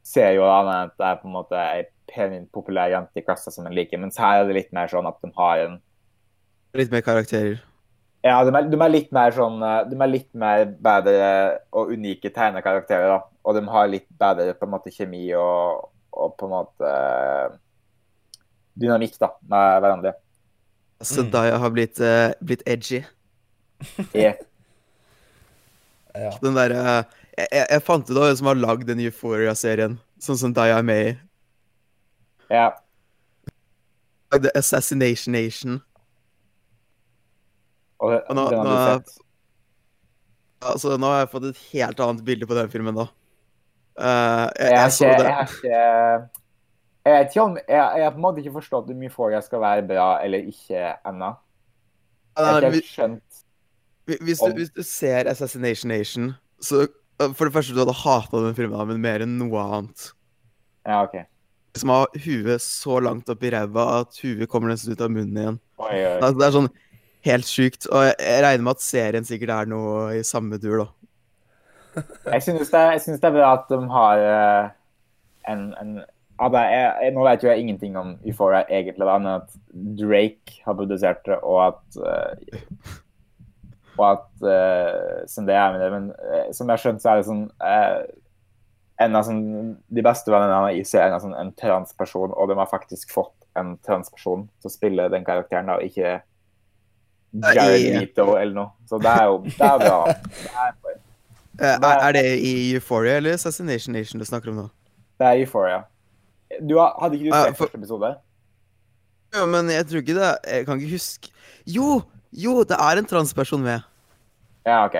ser 0.07 0.33
jo 0.37 0.45
an 0.47 0.69
at 0.71 0.95
det 0.97 1.07
er 1.09 1.21
på 1.21 1.29
en 1.29 1.35
måte 1.35 1.59
ei 1.59 1.85
pen, 2.07 2.45
populær 2.53 2.91
jente 2.93 3.19
i 3.19 3.25
klassa 3.25 3.51
som 3.53 3.67
en 3.67 3.75
liker. 3.75 3.99
Mens 4.01 4.19
her 4.21 4.41
er 4.41 4.49
det 4.49 4.55
litt 4.57 4.75
mer 4.75 4.91
sånn 4.91 5.09
at 5.09 5.19
de 5.23 5.31
har 5.35 5.65
en 5.65 5.79
litt 6.77 6.93
mer 6.93 7.03
karakterer. 7.05 7.59
Ja, 8.25 8.39
de 8.43 8.51
er, 8.51 8.67
de 8.67 8.77
er 8.81 8.91
litt 8.91 9.11
mer 9.15 9.31
sånn 9.31 9.61
De 9.87 9.95
er 9.95 10.09
litt 10.09 10.27
mer 10.35 10.65
bedre 10.83 11.27
og 11.77 11.93
unike 11.93 12.31
tegnekarakterer, 12.33 13.13
da. 13.13 13.19
Og 13.47 13.55
de 13.55 13.63
har 13.71 13.91
litt 13.91 14.07
bedre 14.19 14.55
på 14.57 14.67
en 14.67 14.73
måte 14.73 14.91
kjemi 14.91 15.29
og, 15.37 15.87
og 16.11 16.33
på 16.39 16.47
en 16.47 16.55
måte 16.55 16.93
dynamikk 18.77 19.15
da, 19.21 19.31
med 19.47 19.79
hverandre. 19.83 20.15
Så 21.05 21.23
Daya 21.29 21.59
har 21.61 21.71
blitt, 21.73 22.01
uh, 22.01 22.33
blitt 22.41 22.65
edgy. 22.65 23.03
Yeah. 24.15 24.39
Ja. 26.17 26.31
Den 26.43 26.57
derre 26.57 26.81
jeg, 26.81 27.05
jeg, 27.37 27.65
jeg 27.69 27.83
fant 27.85 28.09
ut 28.09 28.17
av 28.17 28.23
hvem 28.27 28.37
som 28.39 28.49
har 28.51 28.59
lagd 28.59 28.87
den 28.89 28.99
Euphoria-serien, 29.05 29.97
sånn 30.21 30.39
som 30.39 30.53
Daya 30.53 30.81
May. 30.85 31.15
ja. 32.49 32.71
The 34.31 34.51
Assassination 34.59 35.31
Nation. 35.31 35.77
Og 37.99 38.11
Og 38.29 38.35
nå- 38.35 38.49
den 38.49 38.57
har 38.59 38.65
nå 38.65 38.73
du 38.73 39.03
sett. 39.05 39.21
Altså, 40.61 40.97
nå 40.97 41.07
har 41.07 41.19
jeg 41.21 41.29
fått 41.31 41.45
et 41.45 41.61
helt 41.71 41.99
annet 41.99 42.25
bilde 42.25 42.47
på 42.49 42.57
den 42.57 42.69
filmen, 42.69 42.95
da. 42.97 43.07
Uh, 43.97 44.49
jeg, 44.59 44.67
Jeg 44.67 44.73
jeg 44.77 44.91
så 44.91 45.05
det. 45.05 45.23
Jeg 45.23 45.33
har 45.33 45.47
ikke 45.47 46.29
jeg 47.07 47.13
vet 47.15 47.29
ikke 47.31 47.41
om 47.41 47.57
Jeg 47.67 48.03
har 48.03 48.11
på 48.11 48.15
en 48.19 48.21
måte 48.21 48.41
ikke 48.43 48.53
forstått 48.57 48.89
om 48.91 49.03
Euphoria 49.07 49.39
skal 49.41 49.61
være 49.63 49.87
bra 49.87 50.07
eller 50.25 50.39
ikke 50.51 50.81
ennå. 51.07 51.31
Jeg 52.37 52.45
har 52.45 52.61
ikke 52.61 52.71
helt 52.73 52.85
skjønt 52.91 53.43
hvis, 54.07 54.39
du, 54.39 54.53
hvis 54.53 54.69
du 54.71 54.83
ser 54.83 55.27
Assassination 55.27 55.89
Nation, 55.89 56.29
så 56.61 56.85
For 57.17 57.47
det 57.47 57.53
første, 57.55 57.73
du 57.73 57.81
hadde 57.81 57.97
hata 57.97 58.43
den 58.45 58.57
filmen, 58.57 58.91
men 58.91 59.01
mer 59.01 59.23
enn 59.25 59.37
noe 59.39 59.63
annet. 59.63 60.11
Ja, 60.87 61.01
OK. 61.03 61.15
Som 61.77 61.93
har 61.93 62.19
huet 62.23 62.63
så 62.63 62.99
langt 63.03 63.29
opp 63.29 63.45
i 63.45 63.51
ræva 63.53 63.87
at 64.01 64.19
huet 64.23 64.49
kommer 64.49 64.71
nesten 64.71 64.93
ut 64.93 65.01
av 65.01 65.13
munnen 65.13 65.39
igjen. 65.41 65.57
Oi, 65.81 65.95
oi. 65.95 66.13
Altså, 66.19 66.35
det 66.37 66.45
er 66.47 66.55
sånn 66.55 66.69
helt 67.27 67.49
sjukt. 67.49 67.89
Og 67.89 68.05
jeg, 68.07 68.43
regner 68.45 68.65
med 68.67 68.77
at 68.77 68.85
serien 68.85 69.27
sikkert 69.27 69.53
er 69.55 69.71
noe 69.71 70.11
i 70.17 70.23
samme 70.27 70.61
dur, 70.61 70.83
da. 70.83 70.87
Jeg 72.29 72.43
synes, 72.45 72.69
det, 72.69 72.79
jeg 72.93 73.01
synes 73.01 73.21
det 73.23 73.25
er 73.25 73.33
bra 73.33 73.45
at 73.55 73.63
de 73.71 73.77
har 73.89 74.19
eh, 74.21 74.65
en, 75.49 75.63
en 75.81 75.95
at 76.45 76.53
jeg, 76.53 77.13
Nå 77.15 77.23
vet 77.25 77.41
jo 77.41 77.49
jeg 77.49 77.63
ingenting 77.63 77.95
om 77.97 78.11
Euphoria 78.21 78.59
egentlig, 78.69 79.07
da, 79.07 79.15
men 79.17 79.31
at 79.39 79.55
Drake 79.97 80.59
har 80.65 80.77
produsert 80.77 81.23
det, 81.25 81.39
og 81.41 81.63
at 81.63 81.97
eh, 81.97 82.91
Og 83.97 84.05
at 84.11 84.25
uh, 84.45 85.45
det 85.47 85.55
er 85.57 85.71
med 85.73 85.81
det. 85.81 85.89
Men 85.93 86.07
eh, 86.13 86.47
som 86.53 86.67
jeg 86.69 86.73
har 86.77 86.83
skjønt, 86.83 87.01
så 87.01 87.09
er 87.11 87.19
det 87.21 87.27
sånn 87.27 87.43
eh, 87.65 87.99
en 89.05 89.15
av 89.15 89.25
sånn, 89.27 89.41
De 89.93 90.01
beste 90.05 90.31
vennene 90.33 90.53
hans 90.57 90.93
er 90.97 91.11
en, 91.11 91.19
sånn, 91.21 91.35
en 91.37 91.51
transperson, 91.57 92.31
og 92.33 92.49
de 92.49 92.55
har 92.57 92.69
faktisk 92.71 93.11
fått 93.13 93.33
en 93.57 93.75
transperson 93.85 94.47
til 94.61 94.69
å 94.69 94.73
spille 94.73 95.09
den 95.13 95.25
karakteren, 95.25 95.69
da, 95.69 95.77
og 95.77 95.85
ikke 95.85 96.19
Jared 97.55 97.81
i- 97.81 97.99
Leto 97.99 98.35
eller 98.37 98.53
noe. 98.55 98.71
Så 98.89 98.97
det 99.01 99.11
er 99.11 99.25
jo 99.29 99.37
det 99.45 99.67
er 99.67 99.77
bra. 99.83 99.99
Det 101.57 101.65
er, 101.65 101.79
det 101.81 101.89
er, 101.89 102.01
er 102.07 102.13
det 102.13 102.25
i 102.45 102.51
Euphoria 102.75 103.17
eller 103.17 103.33
Assassination 103.33 103.93
Nation 103.97 104.21
du 104.21 104.25
snakker 104.29 104.51
om 104.53 104.59
nå? 104.63 104.67
det 105.17 105.25
er 105.25 105.39
Euphoria. 105.41 105.79
Du 106.61 106.75
har, 106.77 106.93
hadde 107.01 107.17
ikke 107.17 107.25
du 107.25 107.31
sett 107.33 107.47
sett 107.47 107.57
for- 107.57 107.65
første 107.71 107.79
episode? 107.81 108.11
Ja, 109.35 109.45
men 109.49 109.67
jeg 109.73 109.83
tror 109.89 109.99
ikke 109.99 110.13
det 110.15 110.27
Jeg 110.47 110.65
kan 110.65 110.79
ikke 110.79 110.91
huske 110.93 111.31
Jo! 111.67 111.87
Jo, 112.31 112.63
det 112.67 112.77
er 112.79 112.99
en 112.99 113.07
transperson 113.07 113.61
med. 113.63 113.85
Ja, 114.67 114.85
OK. 114.85 114.97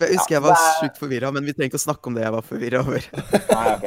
Jeg 0.00 0.16
husker 0.16 0.34
Ja, 0.34 0.38
jeg 0.38 0.42
var 0.42 0.54
det 0.56 0.62
er- 0.64 0.78
sjukt 0.80 0.98
forvirra, 0.98 1.30
men 1.32 1.44
vi 1.44 1.52
trenger 1.52 1.70
ikke 1.70 1.80
å 1.80 1.84
snakke 1.86 2.08
om 2.08 2.14
det 2.16 2.22
jeg 2.24 2.32
var 2.32 2.42
forvirra 2.46 2.80
over. 2.80 3.04
Nei, 3.54 3.66
ok. 3.74 3.84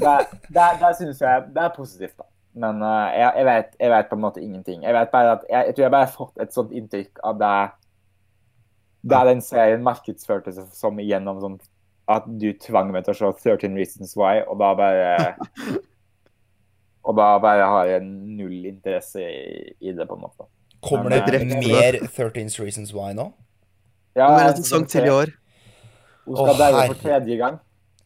Der, 0.00 0.24
der, 0.48 0.78
der 0.80 0.92
synes 0.96 1.20
jeg 1.20 1.44
det 1.52 1.62
er 1.62 1.74
positivt, 1.76 2.16
da. 2.18 2.24
Men 2.56 2.80
uh, 2.80 3.12
jeg, 3.12 3.32
jeg, 3.36 3.44
vet, 3.44 3.74
jeg 3.80 3.90
vet 3.92 4.08
på 4.08 4.16
en 4.16 4.22
måte 4.24 4.40
ingenting. 4.40 4.82
Jeg 4.82 4.96
vet 4.96 5.10
bare 5.12 5.32
at 5.36 5.42
jeg, 5.50 5.66
jeg 5.66 5.74
tror 5.76 5.84
jeg 5.84 5.92
bare 5.92 6.06
har 6.06 6.14
fått 6.14 6.40
et 6.40 6.54
sånt 6.56 6.72
inntrykk 6.72 7.20
av 7.28 7.36
det 7.42 7.56
Der 9.12 9.28
den 9.28 9.42
serien 9.44 9.84
markedsførte 9.84 10.54
seg 10.56 10.70
som 10.72 10.96
gjennom 10.98 11.42
sånn 11.42 11.58
at 12.08 12.24
du 12.40 12.48
tvang 12.62 12.92
meg 12.94 13.04
til 13.04 13.12
å 13.12 13.18
se 13.18 13.50
13 13.50 13.76
Reasons 13.76 14.16
Why, 14.16 14.40
og 14.46 14.56
da 14.62 14.72
bare 14.78 15.36
Og 17.06 17.14
da 17.18 17.28
bare 17.38 17.68
har 17.70 17.86
jeg 17.90 18.02
null 18.08 18.64
interesse 18.66 19.20
i, 19.20 19.74
i 19.78 19.92
det, 19.94 20.08
på 20.08 20.16
en 20.16 20.24
måte. 20.24 20.48
Kommer 20.88 21.10
det 21.10 21.22
drept 21.26 21.50
mer 21.66 21.98
13 22.06 22.50
Reasons 22.64 22.92
Why 22.94 23.12
nå? 23.18 23.32
Ja, 24.16 24.28
Det 24.30 24.36
er 24.36 24.48
en 24.48 24.54
jeg- 24.54 24.62
sesong 24.64 24.86
til 24.88 25.04
i 25.04 25.10
år. 25.12 25.32
Hun 26.26 26.36
skal 26.36 26.58
daue 26.62 26.86
for 26.86 27.02
tredje 27.02 27.36
gang. 27.42 27.58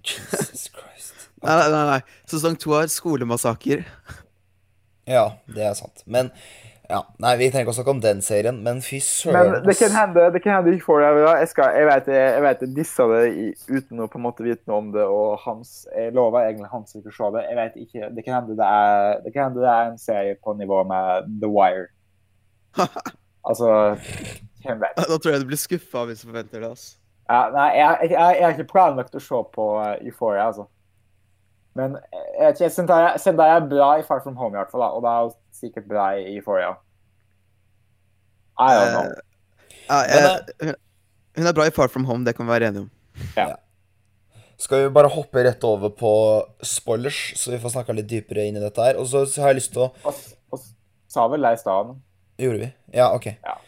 Jesus 0.04 0.68
Christ. 0.72 1.14
Nei, 1.42 1.54
nei, 1.56 1.68
nei. 1.72 1.84
nei. 1.94 2.00
Sesong 2.28 2.58
to 2.60 2.74
har 2.76 2.88
skolemassaker. 2.92 3.84
Ja, 5.08 5.30
det 5.48 5.62
er 5.64 5.72
sant. 5.78 6.02
Men 6.06 6.28
ja, 6.90 7.04
Nei, 7.22 7.36
vi 7.38 7.46
trenger 7.52 7.64
ikke 7.68 7.72
å 7.72 7.76
snakke 7.78 7.92
om 7.94 8.00
den 8.02 8.18
serien, 8.20 8.56
men 8.66 8.80
fy 8.82 8.98
Men 8.98 9.06
søren. 9.06 9.64
det 9.64 9.76
kan 9.78 9.92
hende 9.94 10.24
det 10.34 10.40
kan 10.42 10.56
hende 10.58 10.72
ikke 10.74 10.84
får 10.88 11.00
det. 11.04 11.10
Jeg, 11.40 11.48
skal, 11.52 11.70
jeg 11.78 11.86
vet 11.86 12.08
jeg, 12.10 12.42
vet 12.42 12.64
jeg 12.66 12.72
dissa 12.76 13.06
det 13.12 13.20
i, 13.30 13.46
uten 13.70 14.02
å 14.02 14.08
på 14.10 14.18
en 14.18 14.24
måte 14.26 14.42
vite 14.44 14.66
noe 14.66 14.80
om 14.82 14.90
det, 14.96 15.04
og 15.06 15.38
Hans 15.44 15.86
Jeg 15.96 16.12
lover 16.18 16.48
egentlig 16.48 16.68
Hans 16.72 16.96
ikke 16.98 17.12
å 17.12 17.16
se 17.16 17.30
det. 17.38 17.44
Jeg 17.46 17.56
vet 17.60 17.78
ikke. 17.86 18.10
Det 18.16 18.24
kan 18.26 18.36
hende 18.40 18.56
det 18.58 18.66
er, 18.66 19.20
det 19.24 19.32
kan 19.36 19.48
hende 19.48 19.62
det 19.62 19.70
er 19.70 19.92
en 19.92 19.98
serie 20.02 20.34
på 20.42 20.56
nivå 20.58 20.82
med 20.90 21.30
The 21.40 21.48
Wire. 21.54 21.86
Altså 23.50 23.66
Hvem 24.62 24.80
vet? 24.82 24.98
Da 24.98 25.16
tror 25.16 25.32
jeg 25.32 25.40
du 25.42 25.46
blir 25.48 25.58
skuffa 25.60 26.02
hvis 26.08 26.20
du 26.22 26.28
forventer 26.28 26.60
det. 26.60 26.68
altså. 26.70 26.96
Ja, 27.30 27.38
nei, 27.54 27.68
jeg, 27.78 27.86
jeg, 28.02 28.10
jeg, 28.10 28.36
jeg 28.36 28.44
har 28.44 28.54
ikke 28.56 28.68
planlagt 28.72 29.14
å 29.16 29.22
se 29.22 29.38
på 29.54 29.64
uh, 29.78 29.94
Euphoria, 30.04 30.48
altså. 30.50 30.66
Men 31.78 31.94
eh, 31.96 32.26
jeg 32.36 32.46
vet 32.50 32.60
ikke, 32.60 32.70
Zendaya 33.22 33.56
er 33.60 33.68
bra 33.70 33.88
i 34.00 34.04
Far 34.06 34.20
From 34.24 34.34
Home, 34.36 34.56
i 34.56 34.58
hvert 34.60 34.72
fall. 34.74 34.82
da, 34.82 34.88
Og 34.98 35.04
det 35.06 35.12
er 35.14 35.30
sikkert 35.60 35.86
bra 35.88 36.08
i 36.18 36.24
Euphoria. 36.36 36.72
I 38.58 38.68
don't 38.76 38.92
know. 38.96 39.06
Uh, 39.88 40.02
Men, 40.10 40.68
hun- 40.68 40.80
hun 41.38 41.46
er 41.46 41.56
bra 41.56 41.64
i 41.70 41.74
Far 41.74 41.88
From 41.88 42.04
Home, 42.10 42.24
det 42.26 42.34
kan 42.36 42.46
vi 42.46 42.52
være 42.52 42.68
enige 42.72 42.82
om. 42.82 42.90
Skal 44.60 44.82
vi 44.84 44.90
bare 44.92 45.08
hoppe 45.08 45.40
rett 45.46 45.62
over 45.64 45.88
på 45.96 46.10
spoilers, 46.66 47.22
så 47.40 47.54
vi 47.54 47.58
får 47.62 47.72
snakka 47.78 47.94
litt 47.96 48.10
dypere 48.10 48.44
inn 48.50 48.58
i 48.58 48.60
dette 48.66 48.82
her. 48.84 48.98
Og 49.00 49.06
så 49.08 49.22
har 49.40 49.54
jeg 49.54 49.62
lyst 49.62 49.72
til 49.72 49.86
å 49.86 49.92
Og, 50.10 50.60
sa 51.08 51.24
vel 51.32 51.46
det 51.46 51.54
i 51.56 51.60
stad. 51.62 51.94
Gjorde 52.40 52.64
vi? 52.64 52.70
Ja, 52.96 53.10
OK. 53.14 53.28
Ja. 53.44 53.58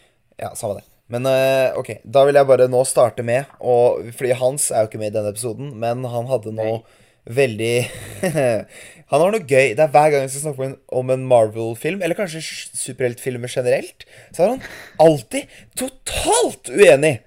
Ja, 0.41 0.51
samme 0.57 0.79
det. 0.79 0.87
Men 1.13 1.27
uh, 1.27 1.77
OK, 1.77 1.97
da 2.03 2.23
vil 2.25 2.39
jeg 2.39 2.49
bare 2.49 2.69
nå 2.71 2.81
starte 2.87 3.25
med 3.27 3.49
og, 3.59 4.07
Fordi 4.17 4.33
Hans 4.39 4.69
er 4.71 4.85
jo 4.85 4.89
ikke 4.89 5.01
med 5.01 5.11
i 5.11 5.17
denne 5.17 5.33
episoden, 5.33 5.73
men 5.79 6.05
han 6.09 6.29
hadde 6.31 6.55
noe 6.55 6.79
veldig 7.23 7.75
Han 9.13 9.21
har 9.21 9.35
noe 9.35 9.43
gøy. 9.45 9.75
Det 9.77 9.83
er 9.83 9.91
hver 9.93 10.09
gang 10.09 10.23
jeg 10.25 10.31
skal 10.33 10.45
snakke 10.47 10.69
om 10.95 11.11
en, 11.13 11.27
Marvel-film, 11.29 12.01
eller 12.01 12.17
kanskje 12.17 12.41
superheltfilmer 12.41 13.51
generelt, 13.51 14.07
så 14.33 14.41
er 14.41 14.53
han 14.55 14.63
alltid 15.03 15.51
totalt 15.77 16.71
uenig 16.73 17.19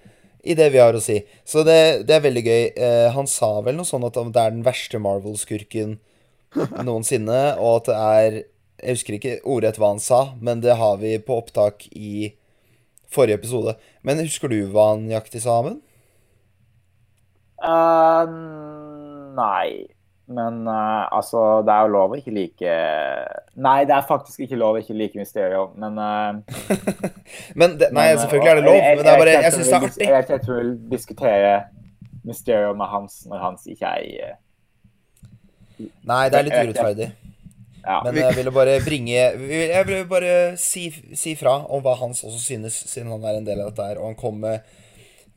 i 0.43 0.57
det 0.59 0.67
vi 0.75 0.81
har 0.83 0.99
å 0.99 1.03
si. 1.05 1.21
Så 1.47 1.63
det, 1.67 2.09
det 2.09 2.17
er 2.17 2.25
veldig 2.25 2.43
gøy. 2.43 2.65
Eh, 2.75 3.07
han 3.15 3.31
sa 3.31 3.53
vel 3.63 3.79
noe 3.79 3.87
sånn 3.87 4.07
at 4.09 4.19
det 4.19 4.43
er 4.43 4.57
den 4.57 4.67
verste 4.67 4.99
Marvel-skurken 5.03 5.95
noensinne, 6.89 7.41
og 7.63 7.85
at 7.85 7.93
det 7.93 8.01
er 8.03 8.41
Jeg 8.83 8.97
husker 8.99 9.15
ikke 9.17 9.37
ordrett 9.49 9.79
hva 9.81 9.89
han 9.95 10.01
sa, 10.03 10.35
men 10.41 10.61
det 10.61 10.77
har 10.77 10.97
vi 11.01 11.15
på 11.19 11.39
opptak 11.41 11.87
i 11.97 12.35
forrige 13.09 13.39
episode. 13.41 13.77
Men 14.05 14.19
husker 14.21 14.49
du 14.53 14.59
hva 14.75 14.91
han 14.93 15.07
nøyaktig 15.09 15.41
sa, 15.45 15.59
Amund? 15.63 15.81
Uh, 17.63 18.25
nei. 19.37 19.87
Men 20.29 20.67
uh, 20.69 21.07
altså, 21.15 21.63
det 21.65 21.71
er 21.73 21.85
jo 21.87 21.93
lov 21.95 22.13
å 22.13 22.17
ikke 22.19 22.33
like 22.35 22.71
Nei, 23.63 23.77
det 23.87 23.95
er 23.95 24.07
faktisk 24.09 24.41
ikke 24.43 24.57
lov 24.59 24.75
å 24.75 24.81
ikke 24.83 24.97
like 24.99 25.15
Mysterio, 25.21 25.69
men 25.79 26.01
uh, 26.03 26.41
Men 27.61 27.77
det, 27.79 27.93
Nei, 27.95 28.09
men, 28.11 28.19
selvfølgelig 28.25 28.51
er 28.51 28.59
det 28.59 28.65
lov, 28.67 28.75
jeg- 28.81 28.97
men 28.99 29.05
det 29.07 29.13
er 29.13 29.21
bare 29.23 29.37
jeg- 29.37 29.45
Jeg 29.47 29.55
syns 29.55 29.69
det 29.71 29.77
er 29.77 29.87
artig. 29.87 30.09
Jeg, 30.09 30.27
jeg 30.35 30.43
tror 30.49 30.59
vi 30.59 30.65
vil 30.65 30.73
diskutere 30.91 31.53
Mysterio 32.27 32.73
med 32.75 32.91
Hans 32.91 33.21
når 33.31 33.39
Hans 33.45 33.69
ikke 33.71 33.87
er 33.87 34.03
i 34.03 34.11
Nei, 36.11 36.25
det 36.29 36.39
er 36.41 36.43
litt 36.49 36.53
jeg- 36.53 36.59
jeg- 36.59 36.67
urettferdig. 36.75 37.09
Ja. 37.87 38.01
Men 38.05 38.17
jeg 38.19 38.35
ville 38.35 38.51
bare 38.51 38.81
bringe 38.85 39.15
Jeg 39.15 39.87
ville 39.87 40.09
bare 40.11 40.57
si, 40.59 40.89
si 41.15 41.37
fra 41.39 41.61
om 41.71 41.83
hva 41.85 41.95
Hans 42.01 42.25
også 42.27 42.41
synes, 42.43 42.81
siden 42.91 43.13
han 43.15 43.25
er 43.25 43.39
en 43.39 43.47
del 43.47 43.63
av 43.63 43.71
dette 43.71 43.87
her, 43.87 44.01
og 44.01 44.11
han 44.11 44.19
kom 44.19 44.41
med 44.43 44.67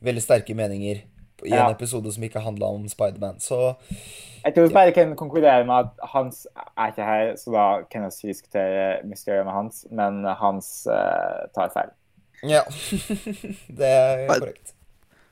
veldig 0.02 0.24
sterke 0.24 0.56
meninger 0.58 1.04
i 1.46 1.52
en 1.52 1.54
Ja. 1.54 1.70
episode 1.72 2.12
som 2.12 2.24
ikke 2.24 2.42
handla 2.44 2.72
om 2.74 2.88
Spiderman. 2.90 3.40
Så 3.40 3.76
Jeg 4.44 4.56
tror 4.56 4.68
bare 4.68 4.74
bare 4.74 4.92
kan 4.92 5.16
konkludere 5.16 5.66
med 5.66 5.76
at 5.76 6.10
Hans 6.14 6.48
er 6.78 6.92
ikke 6.92 7.06
her, 7.06 7.36
så 7.36 7.52
da 7.52 7.68
kan 7.92 8.04
vi 8.08 8.32
diskutere 8.32 9.04
mysteriet 9.06 9.46
med 9.46 9.54
Hans, 9.54 9.86
men 9.92 10.24
Hans 10.26 10.88
uh, 10.88 11.46
tar 11.56 11.70
feil. 11.76 11.94
ja. 12.44 12.64
det 13.80 13.88
er 13.88 14.28
korrekt. 14.28 14.74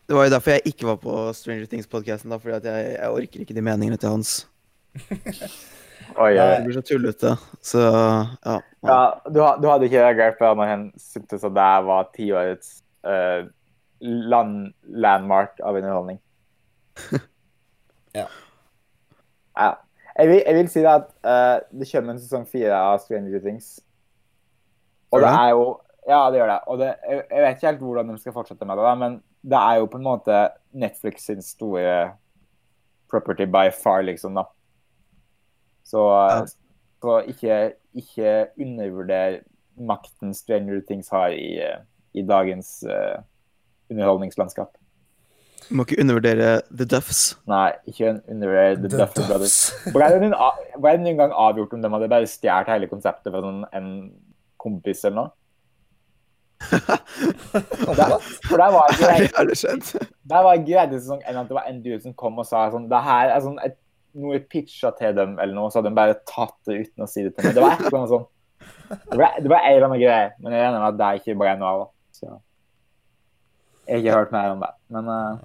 Det 0.07 0.15
var 0.15 0.23
jo 0.23 0.31
derfor 0.31 0.51
jeg 0.51 0.61
ikke 0.65 0.87
var 0.87 0.95
på 0.95 1.33
Stranger 1.33 1.65
Things-podkasten. 1.65 2.31
Fordi 2.39 2.55
at 2.55 2.65
jeg, 2.65 2.91
jeg 2.99 3.09
orker 3.09 3.39
ikke 3.39 3.53
de 3.53 3.61
meningene 3.61 3.97
til 3.97 4.09
hans. 4.09 4.47
Oi, 6.15 6.31
Det 6.33 6.63
blir 6.65 6.77
så 6.77 6.81
tullete. 6.85 7.35
Så 7.61 7.83
ja. 7.83 8.57
Ja, 8.87 8.99
du, 9.27 9.41
du 9.61 9.67
hadde 9.67 9.87
ikke 9.89 10.03
reagert 10.05 10.37
på 10.39 10.49
når 10.55 10.69
han 10.71 10.83
syntes 11.01 11.43
at 11.43 11.55
det 11.57 11.71
var 11.87 12.07
tiårets 12.15 12.77
uh, 13.07 13.49
land, 14.01 14.71
landmark 14.87 15.59
av 15.63 15.79
underholdning? 15.79 16.21
Ja. 18.15 18.23
Ja. 19.57 19.73
Jeg 20.17 20.29
vil, 20.31 20.39
jeg 20.47 20.55
vil 20.55 20.69
si 20.71 20.81
det 20.81 20.89
at 20.89 21.09
uh, 21.27 21.79
det 21.79 21.85
kommer 21.91 22.15
en 22.15 22.21
sesong 22.21 22.47
fire 22.49 22.73
av 22.73 22.95
Stranger 23.03 23.43
Things. 23.43 23.75
Og 25.13 25.21
det 25.21 25.27
det? 25.27 25.35
er 25.43 25.51
jo 25.53 25.65
Ja, 26.07 26.21
det 26.31 26.39
gjør 26.39 26.49
det. 26.49 26.59
Og 26.71 26.79
det, 26.79 26.87
jeg, 27.03 27.23
jeg 27.29 27.43
vet 27.43 27.57
ikke 27.57 27.67
helt 27.67 27.83
hvordan 27.83 28.09
de 28.09 28.17
skal 28.21 28.33
fortsette 28.33 28.65
med 28.65 28.79
det, 28.79 28.87
da, 28.87 28.93
men 28.95 29.19
det 29.51 29.59
er 29.59 29.81
jo 29.81 29.89
på 29.91 29.99
en 29.99 30.07
måte 30.07 30.37
Netflix 30.71 31.27
sin 31.27 31.43
store 31.43 32.15
property 33.11 33.45
by 33.45 33.67
far, 33.75 34.01
liksom, 34.07 34.39
da. 34.39 34.47
Så, 35.87 36.01
Ja. 36.11 36.41
så 37.01 37.19
ikke, 37.31 37.59
ikke 37.95 38.33
undervurder 38.59 39.39
makten 39.77 40.33
Stranger 40.35 40.81
Things 40.87 41.09
har 41.13 41.31
i, 41.31 41.61
i 42.17 42.25
dagens 42.27 42.83
uh, 42.89 43.21
underholdningslandskap. 43.93 44.75
Du 45.67 45.75
må 45.75 45.83
ikke 45.83 45.99
undervurdere 46.01 46.61
The 46.71 46.85
Duffs. 46.85 47.21
Nei, 47.49 47.71
ikke 47.89 48.13
undervurdere 48.29 48.75
The, 48.77 48.89
The 48.89 48.99
Duffer 49.01 49.25
Brothers. 49.27 49.57
Ble 49.95 50.11
det 50.13 50.21
noen, 50.23 50.35
ble 50.77 50.93
det 50.95 51.03
noen 51.03 51.19
gang 51.19 51.33
avgjort 51.35 51.73
om 51.75 51.83
de 51.83 51.91
hadde 51.95 52.09
bare 52.13 52.29
stjålet 52.29 52.71
hele 52.71 52.89
konseptet 52.91 53.33
fra 53.33 53.41
sånn, 53.43 53.63
en 53.75 53.89
kompis 54.61 55.03
eller 55.07 55.17
noe? 55.23 55.33
Der, 57.97 58.17
for 58.49 58.57
der 58.57 58.71
var 58.73 58.89
greia 60.65 60.87
i 60.89 60.97
sesong 60.97 61.19
én 61.21 61.37
at 61.37 61.49
det 61.49 61.53
var 61.53 61.67
en 61.69 61.83
dude 61.83 61.99
som 62.01 62.15
kom 62.17 62.39
og 62.41 62.47
sa 62.49 62.63
sånn 62.73 62.87
Det 62.89 63.01
her 63.05 63.29
er 63.35 63.43
sånn 63.45 63.59
et, 63.61 63.75
noe 64.17 64.39
pitcha 64.49 64.89
til 64.97 65.13
dem, 65.17 65.35
eller 65.39 65.53
noe, 65.55 65.69
så 65.71 65.79
hadde 65.79 65.91
de 65.93 65.99
bare 65.99 66.17
tatt 66.27 66.55
det 66.69 66.79
uten 66.83 67.05
å 67.05 67.07
si 67.11 67.23
det 67.27 67.35
til 67.37 67.45
meg. 67.47 67.55
Det 67.57 67.63
var 67.63 67.75
et 67.77 67.85
eller 67.85 67.99
annet 68.01 68.13
sånn 68.15 68.27
Det 69.11 69.19
var, 69.19 69.37
det 69.43 69.51
var 69.51 69.61
en 69.63 69.75
eller 69.75 69.87
annen 69.87 70.01
greie, 70.01 70.29
men 70.41 70.55
jeg 70.55 70.63
regner 70.65 70.81
med 70.81 70.89
at 70.89 70.99
det 71.01 71.09
ikke 71.21 71.37
ble 71.39 71.55
noe 71.61 71.71
av. 71.73 71.81
det. 71.83 71.89
Så 72.17 72.29
jeg 73.87 73.93
har 73.93 74.01
ikke 74.03 74.15
hørt 74.17 74.33
mer 74.35 74.53
om 74.55 74.63
det. 74.65 74.71
Men 74.95 75.11
eh, 75.13 75.35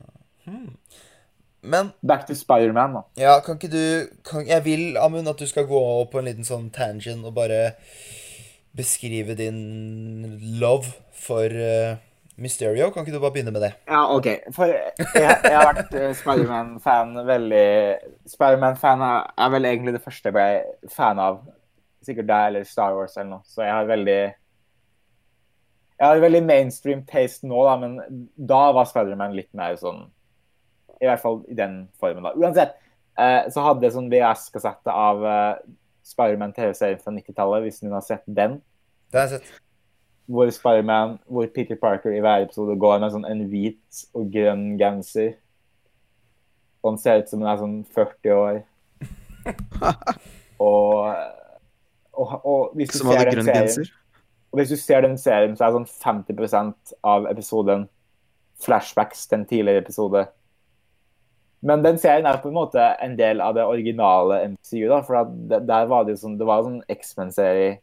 Men 1.62 1.92
back 2.02 2.24
to 2.26 2.34
Spiderman, 2.34 2.96
da. 2.96 3.02
ja, 3.22 3.34
kan 3.44 3.54
ikke 3.60 3.70
du 3.70 3.84
kan, 4.26 4.46
Jeg 4.48 4.64
vil, 4.64 4.96
Amund, 4.98 5.28
at 5.30 5.38
du 5.38 5.46
skal 5.46 5.68
gå 5.70 5.82
på 6.10 6.18
en 6.18 6.26
liten 6.26 6.48
sånn 6.48 6.70
tangent 6.74 7.22
og 7.28 7.36
bare 7.36 7.74
beskrive 8.74 9.36
din 9.38 9.60
love 10.58 10.90
for 11.22 11.44
eh, 11.52 12.00
Mysterio, 12.40 12.88
kan 12.90 13.04
ikke 13.04 13.12
du 13.12 13.20
bare 13.20 13.34
begynne 13.34 13.52
med 13.52 13.60
det? 13.60 13.72
Ja, 13.88 14.06
OK. 14.14 14.26
For 14.56 14.70
jeg, 14.70 14.92
jeg 15.20 15.52
har 15.52 15.66
vært 15.68 15.92
uh, 15.92 16.12
Spiderman-fan 16.16 17.10
veldig 17.28 17.66
Spiderman-fan 18.32 19.04
er, 19.04 19.26
er 19.36 19.50
vel 19.52 19.68
egentlig 19.68 19.92
det 19.98 20.04
første 20.04 20.30
jeg 20.30 20.36
ble 20.36 20.46
fan 20.94 21.20
av. 21.20 21.42
Sikkert 22.02 22.30
deg 22.30 22.46
eller 22.48 22.64
Star 22.66 22.96
Wars 22.96 23.18
eller 23.18 23.34
noe. 23.34 23.44
Så 23.46 23.60
jeg 23.66 23.74
har 23.74 23.90
veldig 23.90 24.20
Jeg 26.00 26.08
har 26.08 26.24
veldig 26.24 26.42
mainstream 26.48 27.04
taste 27.06 27.46
nå, 27.46 27.60
da, 27.68 27.76
men 27.84 28.24
da 28.36 28.62
var 28.78 28.88
Spiderman 28.88 29.36
litt 29.36 29.52
mer 29.54 29.76
sånn 29.78 30.06
I 31.02 31.10
hvert 31.10 31.22
fall 31.22 31.42
i 31.52 31.58
den 31.58 31.82
formen, 32.00 32.24
da. 32.24 32.32
Uansett, 32.32 32.78
uh, 33.20 33.44
så 33.52 33.68
hadde 33.68 33.86
jeg 33.86 33.96
sånn 33.98 34.10
VHS-kassette 34.10 34.96
av 35.04 35.26
uh, 35.26 35.60
Spiderman 36.06 36.56
TV-serien 36.56 37.02
fra 37.02 37.12
90-tallet, 37.12 37.68
hvis 37.68 37.84
noen 37.84 38.00
har 38.00 38.08
sett 38.08 38.24
den. 38.26 38.56
Det 39.12 39.20
har 39.20 39.28
jeg 39.28 39.42
sett. 39.42 39.60
Hvor 40.26 40.50
Spiderman, 40.50 41.18
hvor 41.26 41.46
Peter 41.54 41.76
Parker 41.76 42.10
i 42.10 42.20
hver 42.20 42.46
episode 42.46 42.76
går 42.78 43.00
med 43.02 43.14
sånn 43.14 43.26
en 43.28 43.46
hvit 43.50 44.02
og 44.16 44.28
grønn 44.32 44.66
genser. 44.80 45.34
Og 46.82 46.92
han 46.92 47.00
ser 47.02 47.22
ut 47.22 47.30
som 47.30 47.42
han 47.42 47.52
er 47.52 47.62
sånn 47.62 47.78
40 47.94 48.36
år. 48.36 48.60
og, 50.62 50.92
og, 52.12 52.36
og 52.42 52.76
hvis 52.78 52.92
du 52.92 53.00
Som 53.00 53.10
ser 53.10 53.22
hadde 53.22 53.34
grønn 53.36 53.50
serien, 53.50 53.66
genser. 53.66 53.90
og 54.52 54.60
hvis 54.60 54.74
du 54.74 54.78
ser 54.78 55.06
den 55.06 55.18
serien, 55.18 55.56
så 55.58 55.66
er 55.66 55.76
sånn 55.78 55.90
50% 55.90 56.94
av 57.14 57.26
episoden 57.30 57.88
flashbacks 58.62 59.26
til 59.26 59.40
en 59.40 59.48
tidligere 59.50 59.82
episode. 59.82 60.26
Men 61.62 61.82
den 61.84 61.98
serien 62.02 62.26
er 62.26 62.40
på 62.42 62.50
en 62.50 62.58
måte 62.58 62.82
en 63.02 63.14
del 63.18 63.42
av 63.42 63.54
det 63.54 63.66
originale 63.66 64.40
MCU, 64.54 64.86
da, 64.90 64.98
for 65.06 65.30
der 65.50 65.90
var 65.90 66.06
det 66.06 66.16
jo 66.16 66.22
sånn, 66.24 66.38
det 66.38 66.46
var 66.46 66.62
en 66.62 66.68
sånn 66.70 66.94
X-Men-serie 66.96 67.76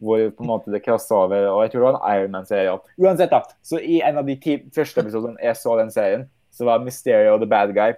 hvor 0.00 0.22
på 0.32 0.44
en 0.44 0.48
måte 0.48 0.72
det 0.72 0.82
crossover, 0.84 1.46
og 1.50 1.62
jeg 1.64 1.72
tror 1.72 1.82
det 1.82 1.88
var 1.88 1.96
en 1.98 2.18
Iron 2.18 2.34
Man-serie. 2.34 2.76
Uansett, 2.98 3.32
da, 3.32 3.42
så 3.62 3.80
i 3.80 4.00
en 4.04 4.20
av 4.20 4.28
de 4.28 4.36
ti 4.40 4.56
første 4.74 5.02
episodene 5.04 5.40
jeg 5.44 5.58
så 5.60 5.76
den 5.80 5.92
serien, 5.92 6.28
så 6.50 6.66
var 6.66 6.82
Mysterio 6.84 7.36
the 7.38 7.48
bad 7.48 7.74
guy. 7.76 7.92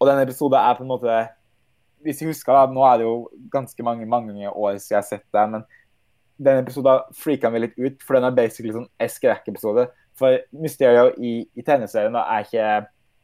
Og 0.00 0.08
den 0.08 0.22
episoden 0.22 0.58
er 0.58 0.74
på 0.76 0.84
en 0.84 0.88
måte 0.90 1.14
Hvis 2.00 2.22
jeg 2.22 2.30
husker, 2.30 2.56
da, 2.56 2.72
nå 2.72 2.80
er 2.88 3.00
det 3.00 3.04
jo 3.04 3.16
ganske 3.52 3.84
mange 3.84 4.06
mange 4.08 4.48
år 4.48 4.78
siden 4.78 4.94
jeg 4.94 4.96
har 4.96 5.08
sett 5.08 5.26
det, 5.36 5.42
men 5.52 5.64
den 6.40 6.62
episoden 6.62 7.02
freaka 7.12 7.50
meg 7.52 7.66
litt 7.66 7.76
ut, 7.76 7.98
for 8.00 8.16
den 8.16 8.24
er 8.24 8.36
basically 8.36 8.72
sånn 8.72 8.88
skrekkepisode. 9.04 9.84
For 10.16 10.40
Mysterio 10.56 11.10
i, 11.20 11.34
i 11.52 11.64
tegneserien 11.66 12.16
er 12.16 12.46
ikke 12.46 12.70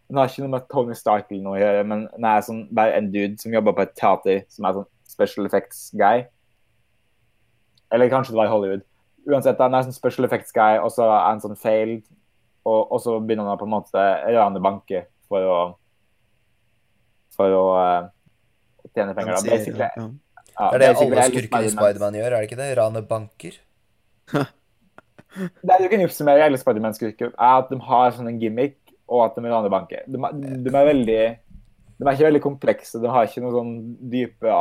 Den 0.07 0.21
har 0.21 0.29
ikke 0.29 0.45
noe 0.45 0.53
med 0.53 0.67
Tony 0.71 0.95
Stark 0.95 1.33
eller 1.33 1.43
noe 1.43 1.57
å 1.57 1.63
gjøre, 1.63 1.87
men 1.89 2.05
den 2.13 2.27
er 2.29 2.45
sånn, 2.47 2.61
bare 2.77 2.95
en 2.95 3.09
dude 3.11 3.41
som 3.43 3.57
jobber 3.57 3.75
på 3.75 3.83
et 3.83 3.97
teater, 3.99 4.45
som 4.53 4.69
er 4.69 4.77
sånn 4.77 4.91
special 5.11 5.49
effects 5.49 5.89
guy. 5.99 6.27
Eller 7.95 8.11
kanskje 8.13 8.35
det 8.35 8.41
var 8.41 8.51
i 8.51 8.53
Hollywood. 8.53 8.85
Uansett, 9.27 9.59
han 9.63 9.75
er 9.75 9.87
sånn 9.87 9.97
special 9.97 10.27
effects 10.29 10.55
guy, 10.55 10.79
og 10.79 10.93
så 10.95 11.07
er 11.07 11.25
han 11.29 11.43
sånn 11.43 11.59
failed, 11.59 12.05
og, 12.67 12.81
og 12.93 13.01
så 13.03 13.17
begynner 13.19 13.47
han 13.47 13.57
å 13.57 13.61
på 13.61 13.67
en 13.67 13.75
måte 13.75 14.05
rane 14.35 14.63
banker 14.63 15.07
for 15.31 15.47
å 15.51 15.59
for 17.37 17.53
å 17.53 17.65
uh, 17.77 18.07
tjene 18.95 19.15
penger. 19.17 19.37
da. 19.37 19.43
Basically, 19.45 19.85
Ja. 19.85 19.91
ja, 19.97 20.69
Det 20.71 20.77
er 20.77 20.79
det 20.79 20.87
basically 20.89 21.19
alle 21.19 21.27
skurker 21.27 21.43
skurkene 21.43 21.69
i 21.69 21.75
Spider-Man. 21.75 22.19
Gjør, 22.21 22.31
er 22.31 22.37
det 22.39 22.49
ikke 22.49 22.61
det? 22.63 22.69
Rane 22.79 23.03
banker. 23.11 23.59
Det 25.37 25.69
er 25.69 25.83
jo 25.83 25.89
ikke 25.91 25.99
en 25.99 26.07
oppsummering 26.07 26.41
av 26.41 26.49
alle 26.49 26.61
Spiderman-skurker, 26.63 27.35
er 27.37 27.59
at 27.61 27.69
de 27.69 27.77
har 27.85 28.15
sånn 28.17 28.31
en 28.31 28.39
gimmick, 28.41 28.79
og 29.07 29.27
at 29.27 29.37
de 29.37 29.45
raner 29.45 29.71
banker. 29.71 30.07
De, 30.09 30.17
de 30.65 30.73
er 30.73 30.89
veldig 30.89 31.21
de 31.97 32.05
er 32.05 32.13
ikke 32.13 32.27
veldig 32.27 32.43
komplekse. 32.45 33.01
De 33.01 33.09
har 33.09 33.29
ikke 33.29 33.43
noe 33.45 33.55
sånn 33.55 33.77
dype 34.13 34.57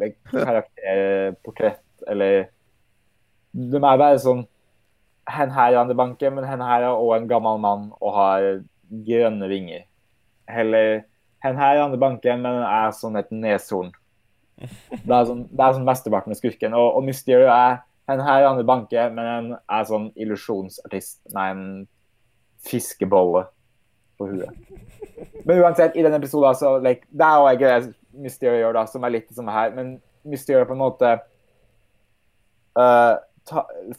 like, 0.00 0.18
karakterportrett 0.30 2.08
eller 2.10 2.48
De 3.52 3.78
er 3.78 4.00
bare 4.00 4.18
sånn 4.22 4.44
Hen 5.30 5.52
her 5.54 5.76
er 5.78 5.94
banken, 5.94 6.34
men 6.34 6.46
hen 6.48 6.62
her 6.64 6.82
er 6.82 6.90
også 6.90 7.20
en 7.20 7.28
gammel 7.30 7.58
mann 7.62 7.82
og 8.00 8.14
har 8.16 8.46
grønne 9.06 9.46
vinger. 9.46 9.84
Eller 10.48 11.04
hen 11.44 11.60
her 11.60 11.78
er 11.84 11.96
banken, 12.00 12.42
men 12.42 12.64
er 12.66 12.90
sånn 12.96 13.18
et 13.20 13.30
neshorn. 13.30 13.92
Det 14.58 15.14
er 15.14 15.28
sånn, 15.28 15.44
det 15.46 15.68
sånn 15.76 15.88
av 15.92 16.34
skurken. 16.40 16.74
Og, 16.74 16.98
og 16.98 17.06
Mysterio 17.06 17.46
er 17.52 17.78
hen 18.10 18.24
her 18.26 18.48
er 18.48 18.66
banke, 18.66 19.06
men 19.14 19.30
en 19.30 19.48
er 19.54 19.86
sånn 19.88 20.10
illusjonsartist 20.18 21.20
Nei, 21.36 21.46
en 21.52 21.64
fiskebolle 22.66 23.46
på 24.18 24.28
huet. 24.32 24.76
Men 25.46 25.62
uansett, 25.62 25.96
i 25.96 26.04
denne 26.04 26.18
episoden 26.20 26.56
så 26.58 26.76
like, 26.82 27.06
Det 27.08 27.24
er 27.24 27.40
òg 27.40 27.52
en 27.54 27.60
greie 27.60 27.80
Mysterio 28.20 28.58
gjør, 28.58 28.76
da, 28.80 28.86
som 28.90 29.04
er 29.06 29.14
litt 29.14 29.30
samme 29.32 29.54
her. 29.54 29.72
Men 29.76 29.94
Mysterio 30.26 30.66
på 30.68 30.74
en 30.76 30.82
måte 30.82 31.14
uh, 32.76 33.14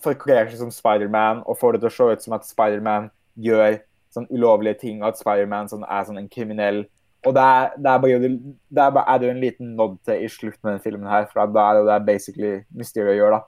forkler 0.03 0.49
seg 0.49 0.59
som 0.61 0.71
Spiderman 0.73 1.43
og 1.45 1.57
får 1.59 1.75
det 1.75 1.83
til 1.83 1.91
å 1.91 1.95
se 1.95 2.07
ut 2.15 2.25
som 2.25 2.35
at 2.37 2.47
Spiderman 2.47 3.09
gjør 3.39 3.79
sånn 4.11 4.27
ulovlige 4.31 4.81
ting, 4.81 4.99
og 5.01 5.13
at 5.13 5.21
Spiderman 5.21 5.69
sånn, 5.71 5.85
er 5.87 6.03
sånn 6.07 6.19
en 6.19 6.29
kriminell. 6.31 6.83
Og 7.27 7.35
det 7.37 7.43
er, 7.45 7.73
det 7.77 7.91
er 7.91 8.01
det 8.01 9.27
jo 9.27 9.31
en 9.31 9.41
liten 9.43 9.75
nod 9.77 9.99
til 10.07 10.25
i 10.25 10.29
slutten 10.31 10.65
av 10.65 10.71
denne 10.73 10.83
filmen 10.83 11.07
her, 11.11 11.27
for 11.29 11.43
da 11.45 11.67
er 11.69 11.77
det 11.77 11.83
jo 11.83 11.89
det 11.91 11.97
basically 12.07 12.53
Mysterio 12.75 13.13
gjør, 13.15 13.37
da. 13.37 13.41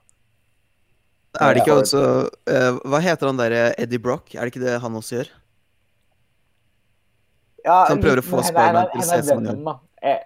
Er 1.41 1.55
det 1.55 1.63
ikke 1.63 1.79
altså 1.81 2.01
eh, 2.45 2.75
Hva 2.85 2.99
heter 3.01 3.25
han 3.31 3.39
derre 3.39 3.61
Eddie 3.81 3.97
Brock? 3.97 4.35
Er 4.35 4.45
det 4.45 4.53
ikke 4.53 4.61
det 4.67 4.75
han 4.83 4.99
også 4.99 5.15
gjør? 5.17 5.31
Ja, 7.63 7.77
han 7.89 8.03
prøver 8.03 8.21
å 8.21 8.25
få 8.27 8.43
Spiderman 8.45 8.91
til 8.91 9.01
å 9.01 9.07
se 9.07 9.19
som 9.25 9.41
han 9.41 9.49
gjør. 9.63 9.79
Eh, 10.03 10.19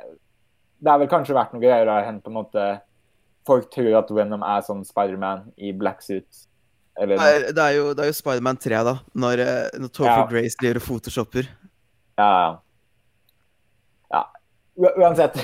Det 0.77 0.91
har 0.91 0.99
vel 1.01 1.09
kanskje 1.09 1.33
vært 1.33 1.55
noe 1.55 1.63
greier 1.63 1.87
der 1.89 2.03
hen 2.05 2.19
på 2.21 2.29
en 2.29 2.37
måte 2.37 2.65
Folk 3.47 3.71
tror 3.73 3.93
at 4.01 4.11
Venom 4.11 4.43
er 4.43 4.63
sånn 4.65 4.83
Spiderman 4.87 5.47
i 5.55 5.71
black 5.75 6.03
suit. 6.03 6.45
Eller 6.97 7.19
Det 7.19 7.27
er, 7.33 7.45
det 7.53 7.63
er 7.63 7.75
jo, 7.77 7.89
det 7.95 8.03
er 8.03 8.11
jo 8.11 8.17
Spiderman 8.17 8.59
3, 8.59 8.81
da. 8.87 8.95
Når, 9.13 9.43
eh, 9.43 9.79
når 9.79 9.93
Topher 9.93 10.23
Ja. 10.23 10.27
Grace 10.31 10.59
driver 10.59 10.81
og 10.81 10.87
photoshopper. 10.87 11.49
Ja, 12.17 12.29
ja. 12.41 12.51
ja. 14.15 14.23
Uansett. 14.97 15.37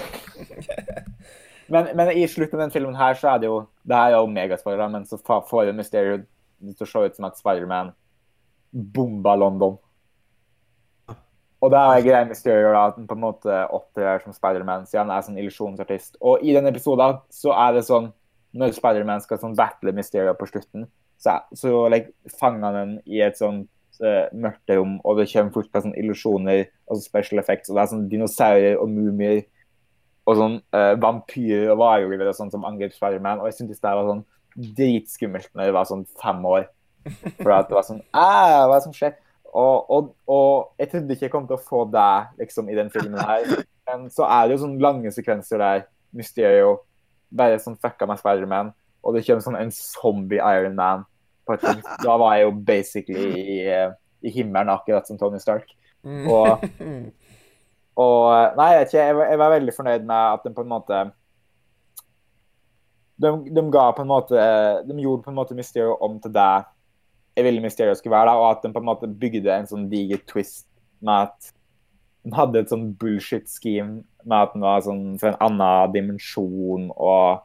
men, 1.73 1.91
men 1.95 2.13
i 2.17 2.27
slutten 2.27 2.57
av 2.57 2.65
den 2.65 2.75
filmen 2.75 2.97
her, 2.97 3.17
så 3.19 3.35
er 3.35 3.43
det 3.43 3.51
jo 3.51 3.59
Det 3.83 3.95
her 3.97 4.13
er 4.13 4.17
jo 4.17 4.31
megaspoilere, 4.31 4.89
men 4.89 5.05
så 5.05 5.19
får 5.21 5.67
jo 5.67 5.75
Mysterio 5.77 6.21
det 6.63 6.77
til 6.77 6.87
å 6.87 6.89
se 6.89 7.05
ut 7.05 7.17
som 7.17 7.27
at 7.27 7.37
Spiderman 7.37 7.91
bomba 8.71 9.35
London. 9.35 9.77
Og 11.63 11.71
det 11.71 11.79
er 11.79 12.03
greia 12.03 12.25
Mysterio 12.27 12.71
da, 12.73 12.87
at 12.89 12.97
han 12.97 13.07
på 13.07 13.15
en 13.15 13.23
måte 13.23 13.59
opptrer 13.71 14.19
som 14.23 14.35
Spiderman, 14.35 14.87
siden 14.89 15.07
han 15.07 15.15
er 15.15 15.23
sånn 15.23 15.39
illusjonsartist. 15.39 16.17
Og 16.19 16.43
i 16.43 16.55
den 16.55 16.67
episoden 16.67 17.21
så 17.31 17.53
er 17.55 17.77
det 17.77 17.85
sånn 17.87 18.11
Når 18.53 18.75
Spiderman 18.75 19.23
skal 19.23 19.39
sånn 19.41 19.55
battle 19.57 19.95
Mysterio 19.97 20.35
på 20.37 20.45
slutten, 20.45 20.83
så, 21.17 21.39
så 21.57 21.87
like, 21.89 22.11
fanger 22.37 22.67
han 22.67 22.75
den 22.75 22.91
i 23.09 23.23
et 23.25 23.39
sånt 23.39 23.65
uh, 24.03 24.27
mørkt 24.29 24.69
rom, 24.69 24.99
og 25.01 25.17
det 25.17 25.25
kommer 25.31 25.55
fort 25.55 25.71
på 25.73 25.81
sånn 25.81 25.95
illusjoner 25.97 26.67
og 26.85 27.01
special 27.01 27.41
effects, 27.41 27.71
og 27.71 27.79
det 27.79 27.81
er 27.81 27.89
sånn 27.95 28.05
dinosaurer 28.11 28.77
og 28.77 28.91
mumier 28.93 29.41
og 30.29 30.37
sånn 30.37 30.59
uh, 30.75 30.93
vampyrer 31.01 31.73
og 31.73 31.81
varulver 31.81 32.29
og 32.29 32.37
sånn 32.37 32.53
som 32.53 32.69
angriper 32.69 32.99
Spiderman. 32.99 33.41
Og 33.41 33.49
jeg 33.49 33.57
syntes 33.57 33.81
det 33.81 33.95
var 33.97 34.11
sånn 34.11 34.23
dritskummelt 34.77 35.49
når 35.55 35.71
jeg 35.71 35.77
var 35.79 35.89
sånn 35.89 36.05
fem 36.21 36.45
år. 36.53 36.69
For 37.41 37.51
at 37.51 37.67
det 37.71 37.75
var 37.75 37.89
sånn 37.89 38.03
Æh, 38.13 38.61
hva 38.63 38.69
er 38.69 38.77
det 38.77 38.83
som 38.85 38.93
skjer? 38.95 39.17
Og, 39.53 39.89
og, 39.93 40.13
og 40.25 40.81
jeg 40.81 40.89
trodde 40.89 41.13
ikke 41.13 41.27
jeg 41.27 41.33
kom 41.33 41.45
til 41.49 41.59
å 41.59 41.61
få 41.61 41.83
deg 41.93 42.39
liksom, 42.41 42.69
i 42.73 42.77
den 42.77 42.89
filmen 42.93 43.21
her. 43.21 43.65
Men 43.89 44.07
så 44.13 44.25
er 44.25 44.47
det 44.47 44.55
jo 44.55 44.63
sånne 44.63 44.81
lange 44.81 45.11
sekvenser 45.13 45.61
der 45.61 45.85
Mysterio 46.13 46.79
bare 47.33 47.59
sånn 47.61 47.77
fucka 47.81 48.07
med 48.09 48.21
Spiderman, 48.21 48.71
og 49.01 49.15
det 49.15 49.23
kommer 49.25 49.45
sånn 49.45 49.57
en 49.57 49.73
zombie 49.73 50.41
Iron 50.41 50.77
Man. 50.77 51.05
Da 51.49 52.17
var 52.17 52.37
jeg 52.37 52.45
jo 52.45 52.51
basically 52.65 53.25
i, 53.41 53.57
eh, 53.67 53.89
i 54.23 54.31
himmelen, 54.31 54.71
akkurat 54.71 55.09
som 55.09 55.17
Tony 55.19 55.41
Stark. 55.41 55.65
Og, 56.03 56.61
og 58.05 58.57
Nei, 58.59 58.69
jeg, 58.69 58.79
vet 58.79 58.93
ikke, 58.93 59.01
jeg, 59.01 59.17
var, 59.17 59.31
jeg 59.31 59.41
var 59.41 59.53
veldig 59.57 59.75
fornøyd 59.75 60.07
med 60.07 60.37
at 60.37 60.47
den 60.47 60.55
på 60.55 60.65
en 60.65 60.71
måte 60.71 61.01
de, 63.23 63.29
de 63.55 63.63
ga 63.71 63.83
på 63.95 64.03
en 64.03 64.09
måte 64.09 64.45
De 64.83 64.95
gjorde 64.99 65.23
på 65.23 65.31
en 65.31 65.37
måte 65.37 65.55
Mysterio 65.55 65.93
om 66.03 66.17
til 66.19 66.33
det 66.33 66.43
jeg 66.43 66.72
ville 67.41 67.63
Mysterio 67.63 67.95
skulle 67.97 68.13
være, 68.13 68.29
da, 68.29 68.37
og 68.37 68.51
at 68.51 68.63
den 68.65 68.73
på 68.75 68.81
en 68.83 68.89
måte 68.91 69.09
bygde 69.09 69.49
en 69.49 69.69
sånn 69.69 69.89
diger 69.89 70.21
twist 70.29 70.67
med 71.03 71.29
at 71.29 71.53
den 72.23 72.35
hadde 72.37 72.61
et 72.61 72.71
sånn 72.71 72.91
bullshit 72.99 73.49
scheme 73.51 74.03
med 74.23 74.37
at 74.37 74.53
den 74.53 74.63
var 74.63 74.83
sånn 74.85 75.17
fra 75.19 75.33
en 75.33 75.41
annen 75.47 75.95
dimensjon 75.95 76.87
og, 76.93 77.43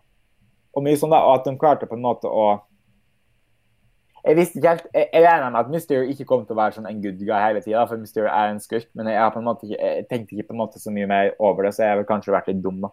og 0.77 0.85
mye 0.85 0.99
sånn 1.01 1.15
da, 1.15 1.25
og 1.27 1.41
at 1.41 1.49
de 1.49 1.57
klarte 1.59 1.89
på 1.91 1.99
en 1.99 2.05
måte 2.05 2.31
å 2.31 2.61
jeg 4.29 4.37
visste 4.37 4.59
ikke 4.59 4.73
helt, 4.75 4.87
jeg, 4.93 5.07
jeg 5.15 5.25
regna 5.25 5.49
med 5.49 5.61
at 5.63 5.71
Mysterio 5.73 6.13
ikke 6.13 6.27
kom 6.29 6.43
til 6.45 6.53
å 6.53 6.59
være 6.59 6.77
sånn 6.77 6.89
en 6.91 6.99
good 7.01 7.21
guy 7.23 7.39
hele 7.41 7.63
tida, 7.65 7.85
for 7.89 8.01
Mysterio 8.01 8.29
er 8.29 8.51
en 8.53 8.59
skurk, 8.61 8.89
men 8.99 9.09
jeg, 9.09 9.33
på 9.33 9.41
en 9.41 9.47
måte 9.47 9.65
ikke, 9.65 9.79
jeg 9.79 10.07
tenkte 10.11 10.35
ikke 10.35 10.49
på 10.51 10.57
en 10.57 10.61
måte 10.61 10.83
så 10.83 10.93
mye 10.93 11.09
mer 11.09 11.31
over 11.39 11.65
det, 11.65 11.71
så 11.77 11.85
jeg 11.85 11.95
har 11.95 12.01
vel 12.01 12.09
kanskje 12.11 12.35
vært 12.35 12.51
litt 12.51 12.61
dum, 12.65 12.83
da. 12.83 12.91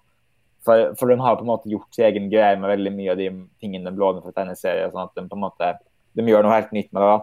For, 0.66 0.94
for 0.98 1.12
de 1.12 1.18
har 1.22 1.36
på 1.38 1.44
en 1.44 1.50
måte 1.50 1.70
gjort 1.70 1.98
sin 1.98 2.08
egen 2.08 2.30
greie 2.32 2.56
med 2.62 2.72
veldig 2.72 2.94
mye 2.94 3.12
av 3.14 3.20
de 3.20 3.28
tingene 3.62 3.92
de 3.92 4.02
låner 4.02 4.24
fra 4.24 4.34
tegneserier, 4.38 4.94
sånn 4.94 5.10
at 5.10 5.18
de 5.18 5.26
på 5.28 5.38
en 5.38 5.44
måte 5.44 5.74
de 6.16 6.26
gjør 6.26 6.46
noe 6.46 6.56
helt 6.56 6.72
nytt 6.76 6.92
med 6.94 7.02
det. 7.04 7.10
da. 7.14 7.20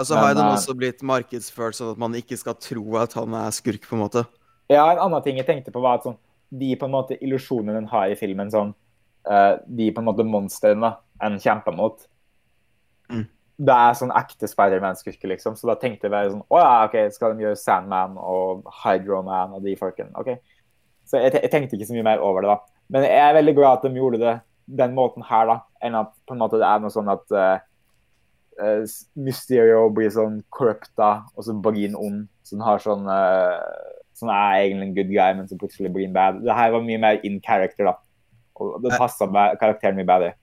Altså 0.00 0.14
Men, 0.14 0.22
har 0.24 0.34
den 0.38 0.46
eh, 0.46 0.54
også 0.54 0.74
blitt 0.78 1.02
markedsført 1.02 1.76
sånn 1.78 1.92
at 1.94 1.98
man 1.98 2.14
ikke 2.14 2.38
skal 2.38 2.54
tro 2.62 2.84
at 3.00 3.16
han 3.18 3.34
er 3.34 3.50
skurk, 3.54 3.88
på 3.88 3.96
en 3.98 4.04
måte. 4.04 4.24
Ja, 4.70 4.84
en 4.92 5.00
annen 5.02 5.22
ting 5.24 5.40
jeg 5.40 5.48
tenkte 5.48 5.72
på 5.74 5.82
var 5.82 5.98
at 5.98 6.06
sånn, 6.06 6.18
de 6.50 6.74
på 6.78 6.86
en 6.86 6.94
måte 6.94 7.18
illusjonene 7.18 7.74
den 7.78 7.88
har 7.90 8.10
i 8.10 8.18
filmen, 8.18 8.50
sånn, 8.54 8.70
eh, 9.30 9.56
de 9.66 9.90
på 9.94 10.02
en 10.02 10.06
måte 10.06 10.26
monstrene 10.26 10.92
en 11.20 11.38
kjemper 11.42 11.74
mot, 11.76 12.06
Mm. 13.10 13.26
det 13.58 13.74
er 13.74 13.94
sånn 13.98 14.12
ekte 14.14 14.46
Spiderman-skurker, 14.46 15.26
liksom. 15.32 15.56
Så 15.58 15.66
da 15.66 15.74
tenkte 15.74 16.06
jeg 16.06 16.12
bare 16.12 16.30
sånn 16.30 16.44
Å 16.46 16.58
ja, 16.60 16.84
OK, 16.86 16.94
skal 17.10 17.34
de 17.34 17.42
gjøre 17.42 17.58
Sandman 17.58 18.14
og 18.16 18.62
Hydroman 18.84 19.56
og 19.56 19.64
de 19.64 19.74
folkene? 19.74 20.14
OK. 20.14 20.36
Så 21.04 21.18
jeg, 21.18 21.32
jeg 21.42 21.50
tenkte 21.50 21.74
ikke 21.74 21.88
så 21.88 21.96
mye 21.96 22.06
mer 22.06 22.22
over 22.22 22.42
det, 22.46 22.52
da. 22.54 22.60
Men 22.94 23.02
jeg 23.08 23.18
er 23.18 23.34
veldig 23.34 23.54
glad 23.56 23.72
at 23.80 23.82
de 23.88 23.98
gjorde 23.98 24.20
det 24.22 24.36
den 24.78 24.94
måten 24.94 25.26
her, 25.26 25.50
da, 25.50 25.56
enn 25.82 25.98
at 25.98 26.12
på 26.28 26.36
en 26.36 26.38
måte 26.44 26.60
det 26.62 26.68
er 26.70 26.78
noe 26.78 26.94
sånn 26.94 27.10
at 27.10 27.34
eh, 27.34 27.58
eh, 28.60 28.84
Mysterio 29.16 29.88
blir 29.96 30.10
sånn 30.14 30.42
corrupta, 30.52 31.24
og 31.36 31.44
så 31.46 31.54
blir 31.62 31.88
han 31.88 31.96
ond. 31.98 32.28
Så 32.44 32.56
han 32.58 32.66
har 32.66 32.78
sånn 32.84 33.08
eh, 33.08 33.86
Sånn 34.20 34.28
er 34.28 34.66
egentlig 34.66 34.84
en 34.90 34.94
good 34.98 35.08
guy, 35.14 35.32
men 35.32 35.46
så 35.48 35.56
plutselig 35.56 35.88
blir 35.94 36.04
han 36.04 36.12
bad. 36.12 36.42
Det 36.44 36.52
her 36.52 36.72
var 36.74 36.82
mye 36.84 36.98
mer 37.00 37.20
in 37.24 37.38
character, 37.40 37.86
da. 37.88 37.94
Og 38.60 38.82
det 38.84 38.90
passa 39.00 39.24
karakteren 39.56 39.96
mye 39.96 40.04
bedre. 40.04 40.34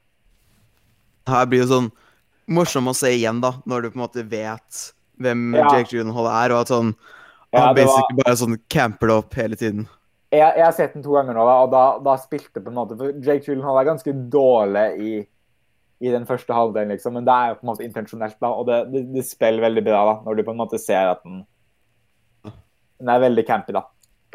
Her 1.29 1.45
blir 1.45 1.61
det 1.61 1.69
sånn 1.69 1.91
morsom 2.49 2.87
å 2.89 2.95
se 2.97 3.11
igjen, 3.13 3.41
da, 3.43 3.51
når 3.69 3.83
du 3.85 3.89
på 3.91 3.99
en 3.99 4.05
måte 4.07 4.23
vet 4.31 4.79
hvem 5.21 5.53
Ja. 5.59 5.67
Jake 5.75 5.91
Gyllenhaal 5.93 6.29
er, 6.31 6.55
og 6.55 6.61
at 6.63 6.67
sånn 6.73 6.95
Ja, 7.53 7.67
Han 7.67 7.75
basically 7.75 8.15
var- 8.17 8.23
bare 8.25 8.35
sånn 8.35 8.57
camper 8.69 9.07
det 9.07 9.15
opp 9.15 9.33
hele 9.33 9.55
tiden. 9.55 9.87
jeg, 10.31 10.39
jeg 10.57 10.65
har 10.65 10.71
sett 10.73 10.93
den 10.93 11.03
to 11.03 11.13
ganger 11.13 11.33
nå, 11.33 11.45
da, 11.45 11.55
og 11.63 11.71
da, 11.71 11.99
da 11.99 12.15
spilte 12.17 12.59
på 12.63 12.67
en 12.67 12.75
måte 12.75 12.97
For 12.97 13.11
Jake 13.13 13.45
Gyllenhaal 13.45 13.79
er 13.79 13.85
ganske 13.93 14.29
dårlig 14.29 14.99
i, 14.99 15.27
i 15.99 16.11
den 16.13 16.25
første 16.29 16.53
halvdelen, 16.53 16.91
liksom, 16.93 17.13
men 17.17 17.25
det 17.25 17.33
er 17.33 17.49
jo 17.49 17.55
på 17.59 17.65
en 17.65 17.69
måte 17.71 17.85
intensjonelt, 17.87 18.35
da, 18.43 18.49
og 18.53 18.67
det, 18.69 18.75
det, 18.93 19.01
det 19.15 19.23
spiller 19.25 19.63
veldig 19.65 19.83
bra 19.87 20.01
da, 20.11 20.15
når 20.27 20.35
du 20.37 20.43
på 20.45 20.53
en 20.53 20.59
måte 20.61 20.77
ser 20.81 21.09
at 21.15 21.23
den 21.25 21.39
Den 22.99 23.09
er 23.13 23.19
veldig 23.21 23.43
campy, 23.45 23.73
da. 23.75 23.83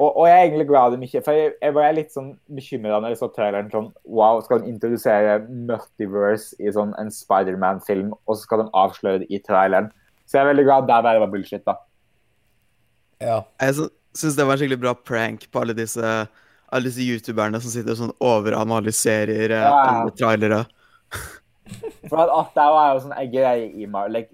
Og, 0.01 0.09
og 0.17 0.27
jeg 0.27 0.35
er 0.39 0.45
egentlig 0.47 0.67
glad 0.71 0.95
i 0.95 0.99
mye, 1.03 1.21
For 1.23 1.37
jeg, 1.37 1.53
jeg 1.61 1.75
var 1.77 1.93
litt 1.95 2.13
sånn 2.15 2.29
bekymra 2.57 2.99
når 3.03 3.13
jeg 3.13 3.19
så 3.21 3.29
traileren 3.35 3.69
sånn 3.71 3.89
Wow, 4.09 4.39
skal 4.43 4.63
de 4.63 4.71
introdusere 4.73 5.35
multiverse 5.51 6.57
i 6.63 6.71
sånn 6.73 6.95
en 6.99 7.11
Spiderman-film, 7.13 8.15
og 8.25 8.39
så 8.39 8.47
skal 8.47 8.63
de 8.63 8.71
avsløre 8.83 9.21
det 9.23 9.29
i 9.35 9.41
traileren? 9.45 9.91
Så 10.25 10.39
jeg 10.39 10.47
er 10.47 10.51
veldig 10.55 10.65
glad 10.65 10.87
der 10.89 11.05
bare 11.05 11.21
var 11.21 11.31
bullshit, 11.35 11.65
da. 11.69 11.75
Ja. 13.21 13.37
Jeg 13.61 13.75
sy- 13.79 13.91
syns 14.23 14.39
det 14.39 14.47
var 14.49 14.57
en 14.57 14.63
skikkelig 14.63 14.81
bra 14.87 14.95
prank 14.97 15.45
på 15.53 15.61
alle 15.63 15.77
disse, 15.77 16.15
alle 16.73 16.89
disse 16.89 17.05
youtuberne 17.05 17.61
som 17.63 17.71
sitter 17.75 17.93
og 17.93 18.01
sånn 18.01 18.15
overanalyserer 18.33 19.53
eh, 19.59 19.67
Ja. 19.69 19.75
alle 20.01 20.15
trailere. 20.17 20.63
For 22.09 22.19
at, 22.19 22.31
at 22.35 22.55
det 22.57 22.63
er 22.69 22.93
jo 22.93 23.03
sånn 23.05 23.15
greie 23.33 23.67
i. 23.71 23.87
Like, 24.11 24.33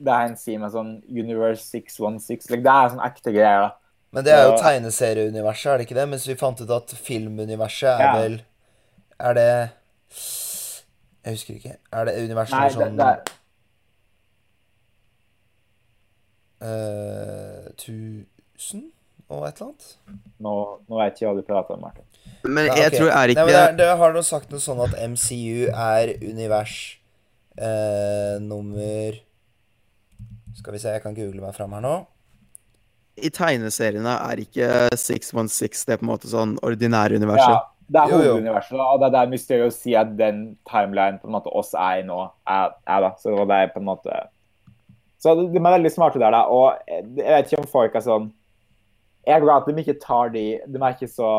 det 0.00 0.12
er 0.14 0.28
en 0.30 0.36
scene 0.40 0.62
med 0.64 0.72
sånn 0.72 0.92
Universe 1.08 1.62
616. 1.68 2.50
Like, 2.54 2.64
det 2.64 2.72
er 2.76 2.92
sånn 2.94 3.04
ekte 3.04 3.34
greier. 3.36 3.66
da. 3.66 3.70
Men 4.12 4.24
det 4.26 4.32
er 4.34 4.46
jo 4.48 4.56
tegneserieuniverset, 4.58 5.66
er 5.70 5.76
det 5.78 5.84
ikke 5.86 5.98
det? 6.00 6.06
Mens 6.10 6.24
vi 6.26 6.34
fant 6.40 6.60
ut 6.64 6.70
at 6.74 6.94
filmuniverset 6.96 7.92
er 7.92 8.00
Ja. 8.02 8.14
vel 8.16 8.40
Er 9.20 9.34
det 9.34 9.50
Jeg 11.22 11.34
husker 11.36 11.54
ikke. 11.54 11.76
Er 11.92 12.04
det 12.08 12.16
universet 12.24 12.58
Nei, 12.58 12.70
sånn 12.74 12.96
det, 12.96 13.04
det 13.04 13.06
er, 13.06 13.36
Uh, 16.60 17.70
1000 17.78 18.90
og 19.30 19.46
et 19.48 19.60
eller 19.60 19.70
annet? 19.70 19.86
nå, 20.44 20.52
nå 20.90 20.98
vet 21.00 21.16
jeg 21.16 21.24
ikke 21.24 21.30
hva 21.30 21.38
du 21.38 21.46
prater 21.48 21.76
om, 21.78 21.80
Martin. 21.86 22.04
Men 22.44 22.70
jeg 22.70 22.72
okay. 22.72 22.96
tror 22.96 23.10
er 23.10 23.28
Nei, 23.28 23.34
ikke 23.34 23.44
men 23.44 23.52
det, 23.54 23.64
er- 23.66 23.76
det 23.80 23.88
har 24.00 24.14
du 24.16 24.22
sagt 24.24 24.52
noe 24.52 24.62
sånn 24.64 24.80
at 24.86 24.94
MCU 25.12 25.68
er 25.68 26.14
univers 26.24 26.76
eh, 27.60 28.38
nummer 28.40 29.18
Skal 30.56 30.76
vi 30.76 30.80
se, 30.80 30.94
jeg 30.94 31.02
kan 31.04 31.16
google 31.16 31.42
meg 31.42 31.56
fram 31.56 31.76
her 31.76 31.84
nå. 31.84 31.94
I 33.20 33.28
tegneseriene 33.32 34.12
er 34.30 34.40
ikke 34.40 34.70
616 34.96 35.84
det 35.88 35.94
er 35.94 36.00
på 36.00 36.06
en 36.06 36.10
måte 36.12 36.30
sånn 36.30 36.56
ordinære 36.64 37.18
universet. 37.20 37.52
Ja, 37.52 37.60
det 37.90 38.00
er 38.00 38.12
hoveduniverset, 38.14 38.76
og 38.80 39.00
det 39.00 39.08
er 39.08 39.14
der 39.16 39.30
Mysterio 39.32 39.70
sier 39.74 40.04
at 40.04 40.12
den 40.18 40.42
timeline 40.68 41.20
på 41.20 41.28
en 41.28 41.34
måte 41.34 41.52
oss 41.52 41.72
er 41.74 42.00
i 42.00 42.04
nå, 42.06 42.20
er, 42.48 42.76
er 42.86 43.06
da. 43.06 43.10
Så 43.20 43.34
det 43.34 43.56
er 43.56 43.72
på 43.74 43.82
en 43.82 43.88
måte 43.88 44.20
Så 45.20 45.34
de, 45.36 45.48
er 45.58 45.74
veldig 45.74 45.92
smarte 45.92 46.20
der, 46.22 46.32
da. 46.32 46.44
Og 46.48 46.76
jeg 46.88 47.08
jeg 47.18 47.34
vet 47.34 47.50
ikke 47.50 47.62
om 47.64 47.72
folk 47.72 47.96
er 47.98 48.06
sånn 48.06 48.30
Jeg 49.26 49.36
er 49.36 49.44
glad 49.44 49.64
at 49.64 49.68
de 49.68 49.82
ikke 49.82 49.98
tar 50.00 50.30
de 50.32 50.44
De 50.64 50.80
er 50.80 50.94
ikke 50.94 51.10
så 51.10 51.32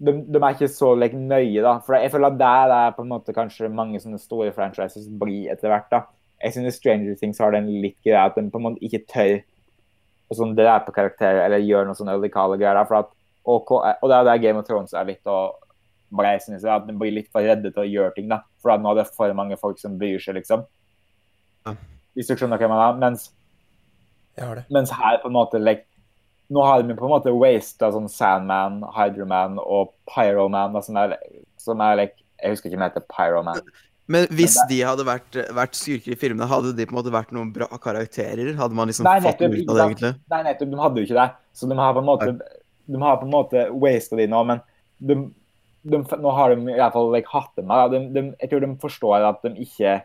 de, 0.00 0.14
de 0.32 0.40
er 0.40 0.56
ikke 0.56 0.70
så 0.72 0.94
like, 0.96 1.16
nøye, 1.16 1.60
da. 1.64 1.76
For 1.84 1.96
jeg 1.98 2.12
føler 2.12 2.32
at 2.32 2.40
der 2.40 2.74
er 2.76 2.96
på 2.96 3.04
en 3.04 3.12
måte 3.12 3.34
kanskje 3.36 3.68
mange 3.72 4.00
sånne 4.00 4.20
store 4.20 4.52
franchises 4.56 5.08
blir 5.20 5.52
etter 5.52 5.72
hvert. 5.72 5.88
da. 5.92 6.04
Jeg 6.40 6.56
synes 6.56 6.78
Stranger 6.80 7.16
Things 7.20 7.40
har 7.42 7.52
den 7.52 7.68
litt 7.82 7.98
greia 8.00 8.26
at 8.30 8.38
de 8.38 8.46
på 8.50 8.60
en 8.60 8.70
måte 8.70 8.84
ikke 8.84 9.04
tør 9.12 9.40
å 10.30 10.36
sånn 10.38 10.54
drepe 10.56 10.94
karakterer 10.94 11.42
eller 11.44 11.64
gjøre 11.66 11.90
noe 11.90 11.98
sånn 11.98 12.12
radikale 12.12 12.56
greier. 12.56 12.78
da, 12.78 12.86
for 12.88 13.02
at 13.02 13.10
og, 13.50 13.72
og 13.72 14.06
det 14.08 14.16
er 14.16 14.26
der 14.28 14.42
Game 14.42 14.60
of 14.60 14.66
Thrones 14.68 14.94
er 14.94 15.08
litt 15.08 15.26
å 15.28 15.40
jeg 16.10 16.40
synes 16.42 16.64
at 16.66 16.86
de 16.88 16.94
blir 16.98 17.14
litt 17.14 17.28
for 17.30 17.46
redde 17.46 17.70
til 17.70 17.84
å 17.84 17.88
gjøre 17.88 18.14
ting. 18.16 18.28
da. 18.28 18.40
For 18.62 18.72
at 18.74 18.82
nå 18.82 18.90
er 18.90 19.02
det 19.02 19.12
for 19.14 19.32
mange 19.36 19.56
folk 19.60 19.78
som 19.78 19.98
bryr 19.98 20.18
seg, 20.18 20.40
liksom. 20.40 20.64
Hvis 22.16 22.26
du 22.26 22.34
skjønner 22.34 22.58
hva 22.58 22.66
jeg 22.66 22.72
mener. 22.72 22.96
Mens, 22.98 23.28
Jeg 24.36 24.64
mens 24.74 24.90
her 24.90 25.20
på 25.22 25.30
en 25.30 25.36
måte 25.36 25.60
like, 25.62 25.86
Nå 26.50 26.64
har 26.66 26.82
de 26.82 26.96
på 26.98 27.06
en 27.06 27.12
måte 27.12 27.32
wasta 27.34 27.92
sånn 27.94 28.08
Sandman, 28.10 28.80
Hydroman 28.96 29.60
og 29.62 29.92
Pyroman, 30.10 30.74
som 30.82 30.98
er, 30.98 31.14
som 31.60 31.82
er 31.84 32.02
like, 32.02 32.18
Jeg 32.40 32.56
husker 32.56 32.70
ikke 32.70 32.78
om 32.78 32.82
det 32.82 32.90
heter 32.90 33.06
Pyroman. 33.12 33.60
Men 34.10 34.26
hvis 34.34 34.56
Men 34.58 34.70
de 34.72 34.78
hadde 34.82 35.04
vært, 35.06 35.36
vært 35.54 35.76
skurker 35.78 36.16
i 36.16 36.18
filmene, 36.18 36.48
hadde 36.50 36.72
de 36.74 36.86
på 36.88 36.94
en 36.94 36.98
måte 36.98 37.12
vært 37.14 37.30
noen 37.36 37.52
bra 37.54 37.68
karakterer? 37.78 38.56
Hadde 38.58 38.74
man 38.74 38.90
liksom 38.90 39.06
Nei, 39.06 39.20
fått 39.22 39.38
nettopp, 39.38 39.52
noe 39.54 39.60
ut 39.60 39.70
av 39.70 39.76
det, 39.78 39.84
egentlig? 39.86 40.10
Nei, 40.32 40.40
nettopp. 40.48 40.72
De 40.72 40.80
hadde 40.80 40.98
jo 40.98 41.06
ikke 41.06 41.18
det. 41.20 41.26
Så 41.54 41.68
de 41.70 41.78
har 41.78 41.94
på 41.94 42.02
en 42.02 42.08
måte 42.08 42.30
De 42.90 43.02
har 43.04 43.20
på 43.20 43.28
en 43.28 43.34
måte 43.36 43.64
wasta 43.84 44.18
de 44.18 44.26
nå, 44.32 44.40
men 44.48 44.62
de, 44.98 45.16
de, 45.94 46.00
nå 46.24 46.32
har 46.34 46.54
de 46.54 46.72
i 46.72 46.80
hvert 46.80 46.96
fall 46.96 47.12
like, 47.14 47.30
hatt 47.30 47.60
dem. 47.60 47.70
De, 47.94 48.00
de, 48.16 48.24
jeg 48.42 48.50
tror 48.50 48.66
de 48.66 48.72
forstår 48.82 49.28
at 49.30 49.46
de 49.46 49.54
ikke 49.62 50.00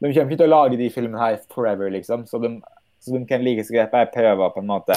De 0.00 0.08
kommer 0.08 0.32
ikke 0.32 0.40
til 0.40 0.48
å 0.48 0.54
lage 0.54 0.80
de 0.80 0.88
filmene 0.94 1.20
her 1.20 1.36
forever, 1.52 1.92
liksom. 1.92 2.24
Så 2.30 2.40
de, 2.40 2.54
så 3.04 3.12
de 3.12 3.20
kan 3.28 3.44
like 3.44 3.66
så 3.68 3.76
greit 3.76 3.92
bare 3.92 4.08
prøve 4.14 4.48
å 4.48 4.54
på 4.54 4.64
en 4.64 4.72
måte 4.72 4.96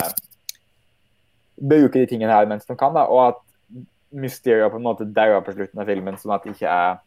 bruke 1.57 1.99
de 1.99 2.09
tingene 2.09 2.33
her 2.33 2.47
mens 2.49 2.65
de 2.65 2.75
kan, 2.77 2.93
da. 2.95 3.07
Og 3.09 3.27
at 3.31 3.41
Mysterio 4.13 4.69
på 4.69 4.77
en 4.77 4.85
måte 4.85 5.09
dauer 5.09 5.41
på 5.41 5.55
slutten 5.55 5.81
av 5.81 5.89
filmen, 5.89 6.17
sånn 6.21 6.35
at 6.35 6.45
det 6.45 6.53
ikke 6.53 6.69
er 6.69 7.01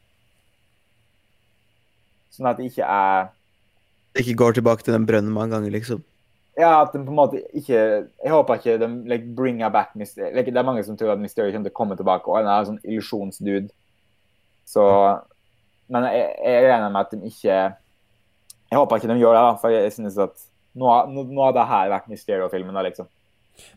Sånn 2.35 2.49
at 2.51 2.59
det 2.59 2.69
ikke 2.69 2.85
er 2.85 3.31
Ikke 4.19 4.37
går 4.43 4.59
tilbake 4.59 4.85
til 4.85 4.97
den 4.97 5.07
brønnen 5.09 5.33
mange 5.33 5.55
ganger, 5.55 5.73
liksom. 5.73 6.03
Ja, 6.57 6.83
at 6.83 6.93
de 6.93 7.03
på 7.05 7.13
en 7.13 7.19
måte 7.19 7.41
ikke 7.57 7.79
Jeg 7.79 8.33
håper 8.33 8.59
ikke 8.59 8.77
de 8.83 8.91
like, 9.09 9.31
bringer 9.39 9.73
back 9.73 9.95
Mysterio. 9.95 10.35
Like, 10.35 10.51
det 10.51 10.61
er 10.61 10.69
mange 10.69 10.85
som 10.85 10.99
tror 10.99 11.15
at 11.15 11.23
Mysterio 11.23 11.53
kommer 11.53 11.69
til 11.69 11.75
å 11.75 11.79
komme 11.81 11.97
tilbake, 12.01 12.29
og 12.29 12.41
han 12.41 12.51
er 12.51 12.59
en 12.59 12.71
sånn 12.73 12.85
illusjonsdude. 12.85 13.71
Så 14.67 14.85
Men 15.89 16.09
jeg, 16.11 16.31
jeg 16.43 16.67
regner 16.67 16.91
med 16.91 17.05
at 17.05 17.13
de 17.15 17.31
ikke 17.31 17.57
Jeg 17.57 18.81
håper 18.81 18.99
ikke 18.99 19.13
de 19.13 19.21
gjør 19.21 19.37
det, 19.37 19.43
da, 19.47 19.59
for 19.63 19.75
jeg 19.75 19.93
synes 19.95 20.19
at 20.19 20.49
nå, 20.77 20.89
nå, 21.09 21.23
nå 21.31 21.45
har 21.47 21.55
det 21.57 21.69
her 21.71 21.93
vært 21.93 22.09
Mysterio-filmen, 22.11 22.75
da, 22.75 22.83
liksom. 22.85 23.07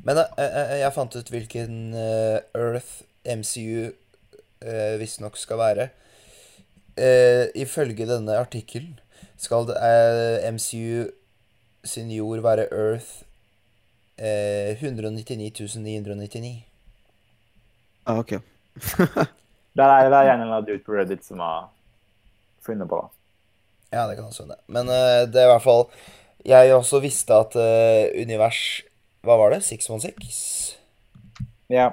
Men 0.03 0.21
eh, 0.21 0.43
eh, 0.45 0.77
jeg 0.83 0.95
fant 0.95 1.15
ut 1.15 1.31
hvilken 1.33 1.93
eh, 1.93 2.39
Earth 2.57 3.03
MCU 3.27 3.89
uh, 3.89 4.95
visstnok 4.99 5.37
skal 5.37 5.59
være. 5.59 5.89
Uh, 6.99 7.47
ifølge 7.55 8.07
denne 8.07 8.37
artikkelen 8.39 8.97
skal 9.39 9.69
eh, 9.71 10.47
MCU 10.51 11.07
sin 11.83 12.11
jord 12.11 12.41
være 12.43 12.67
Earth 12.71 13.23
uh, 14.19 14.71
199 14.75 15.77
999. 15.77 16.65
Ah, 18.05 18.19
ok. 18.19 18.39
Det 19.79 19.85
er, 19.85 20.09
det 20.09 20.17
er 20.17 20.25
gjerne 20.27 20.45
en 20.49 20.63
dude 20.65 20.81
på 20.83 20.95
Reddit 20.97 21.21
som 21.23 21.39
har 21.39 21.69
funnet 22.65 22.89
på 22.89 22.97
det. 22.99 23.11
Ja, 23.93 24.07
det 24.09 24.17
kan 24.17 24.25
også 24.25 24.43
hende. 24.43 24.57
Men 24.67 24.89
uh, 24.89 25.23
det 25.29 25.39
er 25.39 25.45
i 25.45 25.51
hvert 25.53 25.63
fall 25.63 25.85
Jeg 26.45 26.73
også 26.73 26.99
visste 27.03 27.37
at 27.37 27.55
eh, 27.55 28.09
univers 28.21 28.81
Hva 29.25 29.36
var 29.39 29.53
det? 29.53 29.62
616? 29.67 30.77
Ja. 31.69 31.89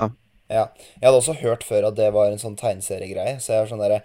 Ja. 0.46 0.68
Jeg 1.00 1.02
hadde 1.02 1.18
også 1.18 1.36
hørt 1.40 1.66
før 1.66 1.88
at 1.88 1.98
det 1.98 2.12
var 2.14 2.30
en 2.30 2.40
sånn 2.40 2.58
tegneseriegreie, 2.58 3.40
så 3.42 3.52
jeg 3.52 3.64
var 3.64 3.70
sånn 3.72 3.82
derre 3.82 4.02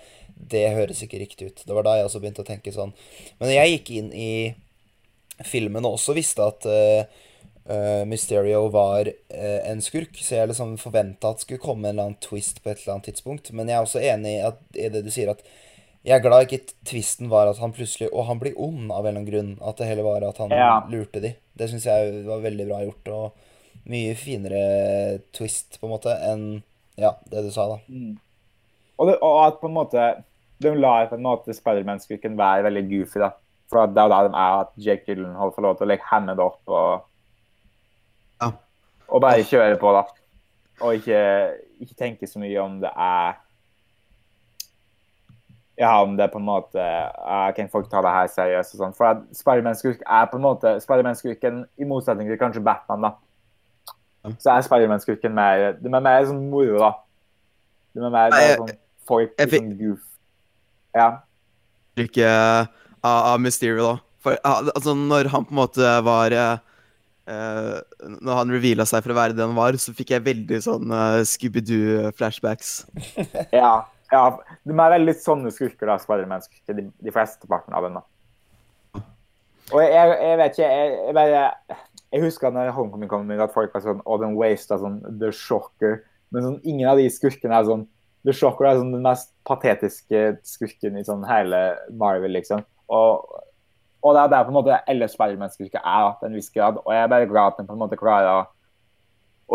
Det 0.52 0.64
høres 0.74 1.04
ikke 1.06 1.20
riktig 1.22 1.52
ut. 1.52 1.64
Det 1.68 1.76
var 1.76 1.86
da 1.86 2.00
jeg 2.00 2.08
også 2.08 2.22
begynte 2.24 2.42
å 2.42 2.48
tenke 2.48 2.74
sånn. 2.74 2.96
Men 3.38 3.54
jeg 3.54 3.76
gikk 3.76 3.92
inn 4.00 4.10
i 4.18 4.32
filmen 5.46 5.86
og 5.86 6.00
også 6.00 6.16
visste 6.18 6.46
at 6.46 6.66
uh, 6.66 8.02
Mysterio 8.10 8.64
var 8.74 9.06
uh, 9.06 9.60
en 9.70 9.84
skurk, 9.86 10.18
så 10.18 10.40
jeg 10.40 10.50
liksom 10.50 10.74
forventa 10.82 11.30
at 11.30 11.40
det 11.40 11.46
skulle 11.46 11.62
komme 11.62 11.88
en 11.88 11.94
eller 11.94 12.10
annen 12.10 12.24
twist 12.26 12.64
på 12.64 12.72
et 12.72 12.82
eller 12.82 12.96
annet 12.96 13.12
tidspunkt. 13.12 13.54
Men 13.54 13.70
jeg 13.70 13.78
er 13.78 13.86
også 13.86 14.02
enig 14.02 14.34
i, 14.40 14.42
at, 14.50 14.64
i 14.74 14.90
det 14.96 15.04
du 15.06 15.12
sier, 15.14 15.30
at 15.36 15.46
jeg 16.04 16.16
er 16.18 16.24
glad 16.24 16.48
ikke 16.48 16.74
twisten 16.88 17.30
var 17.30 17.48
at 17.52 17.60
han 17.62 17.74
plutselig 17.76 18.08
Og 18.14 18.26
han 18.26 18.40
blir 18.42 18.56
ond 18.58 18.90
av 18.92 19.06
en 19.06 19.12
eller 19.12 19.20
annen 19.20 19.28
grunn. 19.30 19.52
At 19.62 19.78
det 19.78 19.88
heller 19.88 20.04
var 20.08 20.24
at 20.28 20.38
han 20.42 20.50
Ja. 20.50 20.82
lurte 20.90 21.22
de. 21.22 21.36
Det 21.58 21.70
syns 21.70 21.86
jeg 21.86 22.26
var 22.26 22.42
veldig 22.42 22.68
bra 22.68 22.80
gjort. 22.82 23.08
Og 23.14 23.34
mye 23.92 24.16
finere 24.16 25.20
twist, 25.34 25.80
på 25.80 25.86
en 25.88 25.94
måte, 25.94 26.14
enn 26.22 26.64
ja, 26.98 27.14
det 27.30 27.44
du 27.46 27.52
sa, 27.52 27.68
da. 27.68 27.78
Mm. 27.90 28.18
Og, 29.00 29.08
det, 29.08 29.16
og 29.22 29.38
at 29.48 29.60
på 29.62 29.68
en 29.70 29.74
måte 29.74 30.24
de 30.62 30.74
lar 30.78 31.08
på 31.10 31.16
en 31.18 31.24
måte 31.26 31.54
Spiderman-skurken 31.58 32.36
være 32.38 32.64
veldig 32.68 32.84
goofy. 32.90 33.20
da. 33.20 33.32
For 33.72 33.84
at 33.84 33.94
det 33.96 34.02
er 34.04 34.10
jo 34.10 34.14
der 34.14 34.28
de 34.28 34.36
er, 34.36 34.60
at 34.62 34.74
Jake 34.78 35.06
Gyllenhaal 35.08 35.54
får 35.56 35.62
lov 35.66 35.78
til 35.78 35.88
å 35.88 35.90
legge 35.90 36.10
hendene 36.12 36.36
det 36.38 36.46
opp 36.46 36.68
og, 36.70 37.02
Ja. 38.42 38.52
og 39.10 39.22
bare 39.22 39.44
kjøre 39.48 39.80
på, 39.80 39.94
da. 39.96 40.04
Og 40.82 40.94
ikke, 41.00 41.22
ikke 41.82 41.96
tenke 41.98 42.28
så 42.30 42.40
mye 42.42 42.58
om 42.62 42.80
det 42.82 42.92
er 42.96 43.38
ja, 45.82 46.04
om 46.04 46.14
det 46.18 46.28
på 46.30 46.38
en 46.38 46.46
måte 46.46 46.78
uh, 46.78 47.50
Kan 47.58 47.70
folk 47.72 47.90
ta 47.90 48.04
det 48.06 48.14
her 48.14 48.30
seriøst 48.30 48.76
og 48.76 48.84
sånn. 48.84 48.96
For 48.98 49.24
Spiderman-skurk 49.34 50.04
er 50.06 50.28
på 50.30 50.38
en 50.38 50.46
måte 50.46 50.76
Spiderman-skurken, 50.84 51.64
i 51.82 51.88
motsetning 51.90 52.30
til 52.30 52.38
kanskje 52.42 52.62
Batman, 52.66 53.08
da, 53.08 54.36
så 54.38 54.54
er 54.54 54.68
Spiderman-skurken 54.68 55.34
mer 55.34 55.72
De 55.82 55.90
er 55.90 56.04
mer 56.06 56.28
sånn 56.30 56.44
moro, 56.52 56.78
da. 56.84 56.92
De 57.96 58.06
er 58.06 58.14
mer 58.14 58.36
Nei, 58.36 58.44
sånn 58.60 58.76
folk 59.10 59.34
jeg 59.42 59.50
sånn 59.56 59.72
goof. 59.80 60.04
Ja. 60.96 61.08
Ikke 62.00 62.28
av, 62.30 63.18
av 63.18 63.40
Mysterio, 63.42 63.88
da. 63.88 63.96
For 64.22 64.38
uh, 64.38 64.70
altså, 64.76 64.94
når 64.94 65.32
han 65.34 65.48
på 65.48 65.56
en 65.56 65.62
måte 65.64 65.96
var 66.06 66.36
eh, 66.36 66.60
Når 68.22 68.36
han 68.38 68.52
reveala 68.54 68.86
seg 68.86 69.02
for 69.02 69.16
å 69.16 69.18
være 69.18 69.34
det 69.34 69.42
han 69.48 69.58
var, 69.58 69.74
så 69.82 69.96
fikk 69.98 70.14
jeg 70.14 70.26
veldig 70.28 70.62
sånn 70.62 70.94
uh, 70.94 71.24
Scooby-Doo-flashbacks. 71.26 72.76
Ja, 73.56 73.88
ja. 74.12 74.24
De 74.68 74.76
er 74.76 74.96
veldig 74.96 75.16
sånne 75.20 75.52
skurker, 75.54 75.90
da, 75.90 75.98
Spiderman-skurker, 76.02 76.78
de, 76.78 76.90
de 76.92 77.14
flesteparten 77.16 77.76
av 77.78 77.88
dem. 77.88 78.00
da. 78.00 78.08
Og 79.72 79.80
jeg, 79.86 80.16
jeg 80.20 80.38
vet 80.40 80.58
ikke, 80.58 80.68
jeg, 80.68 80.96
jeg 81.08 81.16
bare 81.16 81.44
Jeg 82.12 82.24
husker 82.26 82.52
når 82.52 82.74
Homecoming 82.76 83.12
kom 83.12 83.30
at 83.32 83.54
folk 83.54 83.76
var 83.76 83.84
sånn 83.86 84.02
og 84.04 84.24
den 84.24 84.36
wasta 84.36 84.78
sånn 84.82 85.00
The 85.22 85.32
Shocker. 85.36 86.02
Men 86.32 86.48
sånn, 86.48 86.58
ingen 86.68 86.90
av 86.92 87.00
de 87.00 87.08
skurkene 87.12 87.56
er 87.56 87.70
sånn 87.70 87.86
The 88.28 88.36
Shocker 88.36 88.68
er 88.68 88.82
sånn 88.82 88.92
den 88.94 89.06
mest 89.06 89.32
patetiske 89.48 90.26
skurken 90.46 91.00
i 91.00 91.06
sånn 91.08 91.24
hele 91.26 91.62
Marvel, 91.98 92.36
liksom. 92.36 92.66
Og, 92.92 93.24
og 94.04 94.18
det 94.18 94.26
er 94.26 94.34
der 94.34 94.44
på 94.46 94.52
en 94.52 94.58
måte 94.60 94.82
alle 94.92 95.08
Spiderman-skurker 95.10 95.80
er, 95.80 96.12
til 96.20 96.30
en 96.30 96.38
viss 96.38 96.52
grad. 96.54 96.82
Og 96.84 96.92
jeg 96.94 97.06
er 97.06 97.14
bare 97.16 97.30
glad 97.32 97.54
at 97.54 97.62
den 97.62 97.72
på 97.72 97.78
en 97.78 97.82
måte 97.82 98.00
klarer 98.00 98.34
å, 98.34 98.44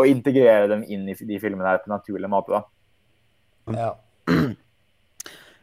å 0.00 0.08
integrere 0.08 0.72
dem 0.72 0.82
inn 0.88 1.06
i 1.12 1.14
de 1.14 1.38
filmene 1.42 1.68
her 1.68 1.84
på 1.84 1.90
en 1.90 1.96
naturlig 1.98 2.32
måte. 2.32 2.56
da. 2.56 3.76
Ja. 3.76 3.92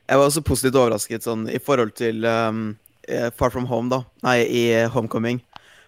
Jeg 0.10 0.20
var 0.20 0.28
også 0.28 0.44
positivt 0.46 0.78
overrasket 0.78 1.26
sånn 1.26 1.48
i 1.52 1.60
forhold 1.64 1.94
til 1.96 2.26
um, 2.28 2.64
eh, 3.08 3.30
Far 3.36 3.54
From 3.54 3.66
Home, 3.70 3.90
da. 3.92 4.02
Nei, 4.26 4.38
i 4.44 4.64
Homecoming. 4.92 5.40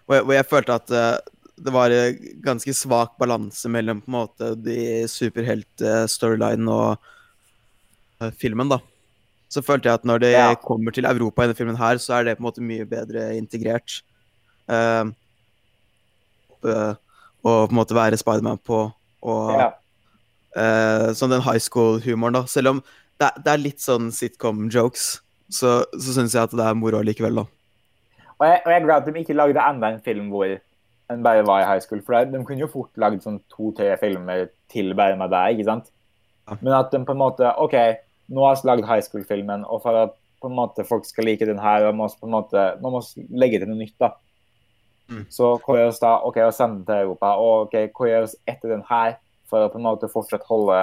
Hvor 0.06 0.20
jeg, 0.20 0.26
hvor 0.26 0.38
jeg 0.38 0.48
følte 0.50 0.78
at 0.80 0.94
uh, 0.96 1.36
det 1.56 1.74
var 1.76 1.94
eh, 1.94 2.18
ganske 2.44 2.74
svak 2.76 3.16
balanse 3.22 3.70
mellom 3.72 4.02
på 4.04 4.12
en 4.12 4.18
måte 4.18 4.52
de 4.60 5.06
superhelt-storylinen 5.12 6.72
og 6.72 6.96
uh, 8.22 8.32
filmen, 8.40 8.72
da. 8.72 8.80
Så 9.52 9.64
følte 9.64 9.88
jeg 9.90 10.02
at 10.02 10.08
når 10.08 10.24
det 10.24 10.32
Ja. 10.34 10.56
kommer 10.56 10.92
til 10.92 11.06
Europa 11.06 11.44
i 11.44 11.48
denne 11.48 11.58
filmen 11.60 11.78
her, 11.80 12.00
så 12.02 12.18
er 12.18 12.24
det 12.26 12.38
på 12.38 12.44
en 12.44 12.50
måte 12.50 12.66
mye 12.66 12.86
bedre 12.90 13.38
integrert. 13.38 14.02
Uh, 14.68 15.12
eh, 16.66 16.94
og 17.46 17.70
på 17.70 17.72
en 17.72 17.78
måte 17.78 17.96
være 17.96 18.18
Spiderman 18.18 18.58
på, 18.58 18.92
og 19.22 19.52
Ja. 19.60 19.70
Sånn 20.56 21.34
den 21.34 21.44
high 21.44 21.60
school-humoren, 21.60 22.40
da. 22.40 22.46
Selv 22.48 22.76
om 22.76 22.82
det, 23.20 23.32
det 23.44 23.52
er 23.52 23.62
litt 23.62 23.84
sånn 23.84 24.12
sitcom-jokes, 24.16 25.08
så, 25.52 25.74
så 25.94 26.16
syns 26.16 26.36
jeg 26.36 26.48
at 26.48 26.56
det 26.56 26.66
er 26.66 26.78
moro 26.80 27.02
likevel, 27.06 27.44
da. 27.44 27.46
Og 28.36 28.48
jeg, 28.48 28.62
og 28.66 28.72
jeg 28.72 28.80
er 28.80 28.86
glad 28.86 28.96
at 29.04 29.10
de 29.10 29.22
ikke 29.22 29.38
lagde 29.38 29.64
enda 29.64 29.92
en 29.94 30.02
film 30.04 30.32
hvor 30.34 30.50
en 31.12 31.22
bare 31.24 31.46
var 31.48 31.62
i 31.64 31.68
high 31.70 31.84
school. 31.84 32.02
For 32.04 32.18
de, 32.18 32.34
de 32.34 32.44
kunne 32.48 32.66
jo 32.66 32.72
fort 32.72 32.92
lagd 33.00 33.24
sånn 33.24 33.40
to-tre 33.52 33.94
filmer 34.02 34.50
til 34.74 34.92
bare 34.98 35.16
med 35.20 35.32
deg, 35.32 35.56
ikke 35.56 35.70
sant? 35.70 35.92
Men 36.60 36.76
at 36.78 36.92
de 36.94 37.02
på 37.06 37.16
en 37.16 37.22
måte 37.22 37.50
OK, 37.62 37.76
nå 38.34 38.46
har 38.46 38.60
vi 38.60 38.70
lagd 38.70 38.88
high 38.90 39.04
school-filmen, 39.06 39.66
og 39.70 39.82
for 39.86 40.06
at 40.06 40.16
på 40.44 40.50
en 40.52 40.58
måte 40.58 40.86
folk 40.86 41.08
skal 41.08 41.30
like 41.30 41.48
den 41.48 41.62
her, 41.62 41.88
og 41.88 41.96
må 41.98 42.10
på 42.12 42.28
en 42.28 42.36
måte 42.36 42.66
man 42.84 42.98
må 42.98 43.02
legge 43.40 43.62
til 43.62 43.72
noe 43.72 43.80
nytt, 43.80 43.96
da. 44.02 44.12
Mm. 45.10 45.26
Så 45.30 45.52
hva 45.62 45.78
gjør 45.78 45.92
vi 45.94 46.02
da? 46.02 46.14
OK, 46.28 46.40
å 46.42 46.54
sende 46.54 46.82
den 46.82 46.88
til 46.88 47.04
Europa. 47.06 47.36
Og 47.42 47.68
OK, 47.68 47.78
hva 47.94 48.10
gjør 48.10 48.26
vi 48.26 48.40
etter 48.52 48.74
den 48.74 48.86
her, 48.90 49.18
for 49.50 49.66
å 49.66 49.72
på 49.72 49.80
en 49.80 49.86
måte 49.86 50.10
fortsatt 50.12 50.46
holde, 50.50 50.80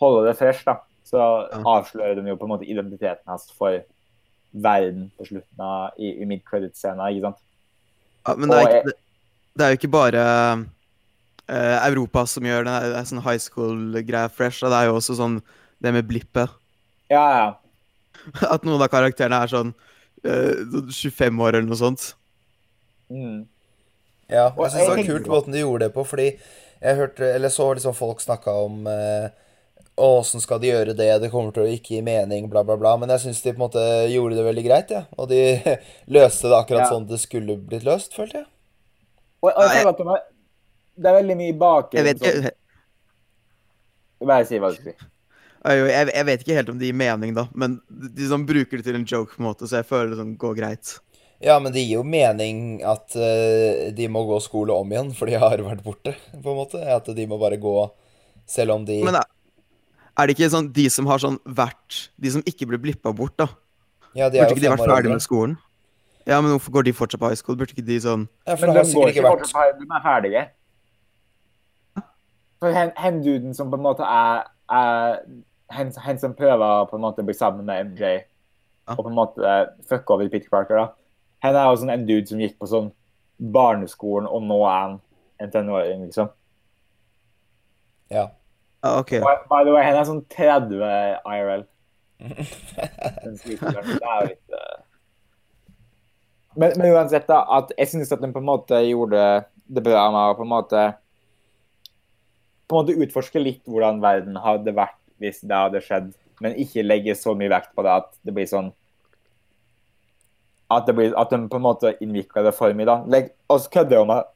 holde 0.00 0.26
det 0.28 0.36
fresh, 0.38 0.64
da? 0.66 0.78
Så 1.08 1.18
Ja. 1.18 1.62
avslører 1.64 2.18
de 2.18 2.28
jo 2.28 2.36
på 2.36 2.44
en 2.44 2.52
måte 2.52 2.68
identiteten 2.68 3.24
hans 3.26 3.50
for 3.56 3.80
verden 4.52 5.10
på 5.18 5.26
slutten 5.28 5.60
av 5.60 5.96
i, 5.98 6.14
i 6.22 6.24
mid-credit-scena. 6.28 7.10
ikke 7.10 7.28
sant? 7.28 7.40
Ja, 8.26 8.34
men 8.34 8.50
det 8.50 8.58
er, 8.58 8.68
ikke, 8.68 8.90
det, 8.90 8.94
det 9.56 9.64
er 9.64 9.72
jo 9.72 9.78
ikke 9.78 9.92
bare 9.92 10.24
uh, 11.48 11.78
Europa 11.88 12.26
som 12.26 12.44
gjør 12.44 12.64
det, 12.68 12.76
det 12.92 12.98
er 13.00 13.08
sånn 13.08 13.24
high 13.24 13.40
school-greia 13.40 14.28
fresh. 14.32 14.60
Det 14.64 14.72
er 14.72 14.90
jo 14.90 14.98
også 15.00 15.16
sånn 15.20 15.40
det 15.80 15.94
med 15.94 16.08
blippet. 16.08 16.52
Ja, 17.08 17.24
ja. 17.38 17.48
At 18.54 18.64
noen 18.66 18.82
av 18.82 18.90
karakterene 18.92 19.40
er 19.44 19.52
sånn 19.52 19.70
eh, 20.26 20.64
sånn 20.72 20.90
25 20.92 21.44
år 21.44 21.56
eller 21.56 21.68
noe 21.70 21.80
sånt. 21.80 22.10
Mm. 23.08 23.46
Ja, 24.28 24.50
Og 24.52 24.66
jeg 24.66 24.74
syns 24.74 24.82
det 24.82 24.90
var 24.90 25.06
kult 25.08 25.30
måten 25.32 25.54
de 25.56 25.62
gjorde 25.62 25.86
det 25.86 25.94
på, 25.94 26.04
fordi 26.04 26.26
jeg 26.80 26.98
hørte, 27.00 27.28
eller 27.34 27.52
så 27.52 27.68
liksom 27.74 27.94
folk 27.96 28.20
snakka 28.22 28.54
om 28.64 28.86
eh, 28.90 29.28
Åssen 29.98 30.38
skal 30.40 30.60
de 30.62 30.68
gjøre 30.70 30.92
det, 30.94 31.08
det 31.24 31.28
kommer 31.32 31.50
til 31.50 31.64
å 31.64 31.70
ikke 31.74 31.96
gi 31.96 32.02
mening, 32.06 32.44
bla, 32.50 32.62
bla, 32.62 32.76
bla. 32.78 32.92
Men 33.02 33.10
jeg 33.10 33.24
syns 33.24 33.40
de 33.42 33.50
på 33.50 33.58
en 33.58 33.64
måte 33.64 33.82
gjorde 34.12 34.36
det 34.38 34.44
veldig 34.46 34.62
greit, 34.62 34.92
ja. 34.94 35.00
Og 35.18 35.26
de 35.32 35.40
løste 36.14 36.46
det 36.50 36.58
akkurat 36.60 36.84
Ja. 36.84 36.90
sånn 36.92 37.08
det 37.10 37.18
skulle 37.22 37.56
blitt 37.58 37.86
løst, 37.86 38.14
følte 38.14 38.44
jeg. 38.44 38.46
Og, 39.42 39.50
og 39.50 39.74
jeg 39.74 39.86
at 39.90 40.02
det 40.98 41.06
er 41.10 41.14
veldig 41.20 41.36
mye 41.38 41.54
bak 41.58 41.92
Jeg 41.94 42.06
vet 42.08 42.22
ikke, 42.22 42.54
Bare 44.26 44.46
si 44.48 44.58
hva 44.58 44.72
du 44.74 44.80
sier. 44.82 44.96
jeg, 45.68 46.24
vet 46.26 46.42
ikke 46.42 46.56
helt 46.56 46.70
om 46.72 46.78
det 46.78 46.88
gir 46.88 46.96
mening, 46.98 47.34
da. 47.36 47.46
Men 47.54 47.76
de, 47.86 48.10
de 48.18 48.30
sånn 48.30 48.46
bruker 48.48 48.80
det 48.80 48.86
til 48.88 48.98
en 48.98 49.06
joke, 49.06 49.34
på 49.36 49.42
en 49.42 49.50
måte, 49.50 49.68
så 49.70 49.78
jeg 49.80 49.86
føler 49.90 50.10
det 50.14 50.18
sånn 50.22 50.34
går 50.40 50.56
greit. 50.58 50.94
Ja, 51.44 51.58
men 51.62 51.70
det 51.70 51.84
gir 51.84 52.00
jo 52.00 52.04
mening 52.06 52.80
at 52.82 53.14
uh, 53.14 53.90
de 53.94 54.08
må 54.10 54.24
gå 54.26 54.40
skole 54.42 54.74
om 54.74 54.90
igjen, 54.90 55.12
for 55.14 55.30
de 55.30 55.38
har 55.38 55.60
vært 55.62 55.84
borte, 55.84 56.16
på 56.34 56.50
en 56.50 56.58
måte. 56.58 56.82
At 56.82 57.06
de 57.14 57.26
må 57.30 57.38
bare 57.38 57.60
gå 57.62 57.74
selv 58.48 58.74
om 58.74 58.84
de 58.88 58.98
Men 59.04 59.20
er, 59.20 59.28
er 60.18 60.26
det 60.26 60.34
ikke 60.34 60.50
sånn 60.50 60.70
de 60.74 60.88
som 60.90 61.06
har 61.10 61.20
sånn 61.20 61.36
vært 61.44 62.08
De 62.16 62.30
som 62.32 62.42
ikke 62.48 62.66
ble 62.70 62.78
blippa 62.80 63.12
bort, 63.14 63.36
da? 63.38 63.50
Ja, 64.16 64.30
de 64.32 64.40
er 64.40 64.48
Burde 64.48 64.56
jo 64.56 64.56
ikke 64.56 64.64
de 64.64 64.70
vært 64.72 64.88
ferdig 64.88 65.12
med 65.12 65.22
skolen? 65.22 65.58
Ja, 66.28 66.40
men 66.40 66.52
hvorfor 66.54 66.74
går 66.78 66.88
de 66.88 66.94
fortsatt 66.96 67.20
på 67.22 67.30
high 67.30 67.38
school? 67.40 67.58
Burde 67.60 67.76
ikke 67.76 67.86
de 67.86 67.98
sånn 68.04 68.24
Ja, 68.48 68.56
for 68.56 68.66
Men 68.66 68.80
de 68.80 68.94
går 68.96 69.12
ikke 69.12 69.20
ikke 69.20 69.26
vært 69.28 69.44
fortsatt 69.44 69.60
ferdig, 69.60 69.84
de 69.84 69.98
er 70.00 70.06
ferdige. 70.08 70.46
For 72.58 72.74
hen, 72.74 72.90
hen 72.98 73.20
duden 73.22 73.54
som 73.54 73.70
på 73.70 73.78
en 73.78 73.84
måte 73.84 74.02
er, 74.02 74.48
er 74.74 75.20
hen, 75.76 75.92
hen 76.02 76.18
som 76.18 76.34
prøver 76.34 76.88
på 76.90 76.98
en 76.98 77.04
måte 77.04 77.22
å 77.22 77.28
bli 77.28 77.36
sammen 77.36 77.68
med 77.68 77.92
MJ, 77.92 78.16
Ja. 78.88 78.96
og 78.96 79.04
på 79.04 79.10
en 79.12 79.18
måte 79.18 79.52
fucke 79.86 80.16
over 80.16 80.30
Peter 80.32 80.50
Parker, 80.50 80.80
da. 80.80 80.86
Hen 81.44 81.56
er 81.56 81.68
jo 81.68 81.78
sånn 81.80 81.94
en 81.94 82.06
dude 82.08 82.26
som 82.30 82.40
gikk 82.42 82.56
på 82.58 82.68
sånn 82.70 82.90
barneskolen, 83.38 84.26
og 84.26 84.42
nå 84.46 84.58
er 84.66 84.78
han 84.78 84.98
en 85.38 85.52
tenåring, 85.54 86.04
liksom. 86.08 86.32
Ja. 88.10 88.28
Ah, 88.80 89.00
OK. 89.00 89.18
By, 89.22 89.34
by 89.50 89.64
the 89.66 89.74
way, 89.74 89.84
han 89.86 89.98
er 89.98 90.06
sånn 90.08 90.24
30 90.32 90.82
IRL. 91.22 91.64
Den 93.24 93.36
skuespilleren. 93.38 93.90
Det 93.94 93.98
er 94.02 94.22
jo 94.22 94.30
litt 94.32 94.56
eh. 94.58 94.78
men, 96.58 96.72
men 96.80 96.94
uansett, 96.96 97.28
da, 97.30 97.44
at 97.58 97.70
jeg 97.76 97.92
synes 97.92 98.14
at 98.14 98.22
den 98.24 98.34
på 98.34 98.42
en 98.42 98.48
måte 98.48 98.80
gjorde 98.82 99.22
det 99.68 99.84
bra 99.84 100.08
med 100.10 100.32
å 100.32 100.38
på 100.38 100.46
en 100.46 100.50
måte 100.50 100.86
på 102.68 102.74
en 102.74 102.82
måte 102.82 102.96
utforske 103.04 103.40
litt 103.40 103.62
hvordan 103.68 104.00
verden 104.02 104.36
hadde 104.42 104.74
vært 104.76 104.98
hvis 105.22 105.40
det 105.46 105.56
hadde 105.56 105.82
skjedd, 105.82 106.10
men 106.42 106.56
ikke 106.60 106.84
legge 106.84 107.14
så 107.18 107.34
mye 107.38 107.50
vekt 107.52 107.72
på 107.74 107.84
det 107.86 107.94
at 108.02 108.10
det 108.26 108.34
blir 108.36 108.48
sånn 108.50 108.72
At, 110.68 110.84
det 110.86 110.94
blir, 110.98 111.14
at 111.16 111.30
de 111.32 111.40
på 111.48 111.56
en 111.56 111.64
måte 111.64 111.94
innvikler 112.04 112.44
det 112.44 112.54
for 112.56 112.74
mye, 112.76 112.88
da. 112.88 113.22
Så 113.56 113.72
kødder 113.72 114.02
jo 114.02 114.08
med 114.08 114.26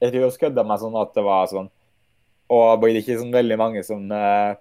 Jeg 0.00 0.12
tror 0.12 0.22
jeg 0.22 0.40
kødda 0.44 0.64
meg 0.64 0.78
sånn 0.80 0.98
at 1.00 1.10
det 1.16 1.24
var 1.26 1.48
sånn 1.50 1.66
Og 2.54 2.68
blir 2.80 2.94
det 2.94 3.02
ikke 3.02 3.18
sånn 3.18 3.34
veldig 3.34 3.58
mange 3.58 3.82
som 3.86 4.04
eh, 4.14 4.52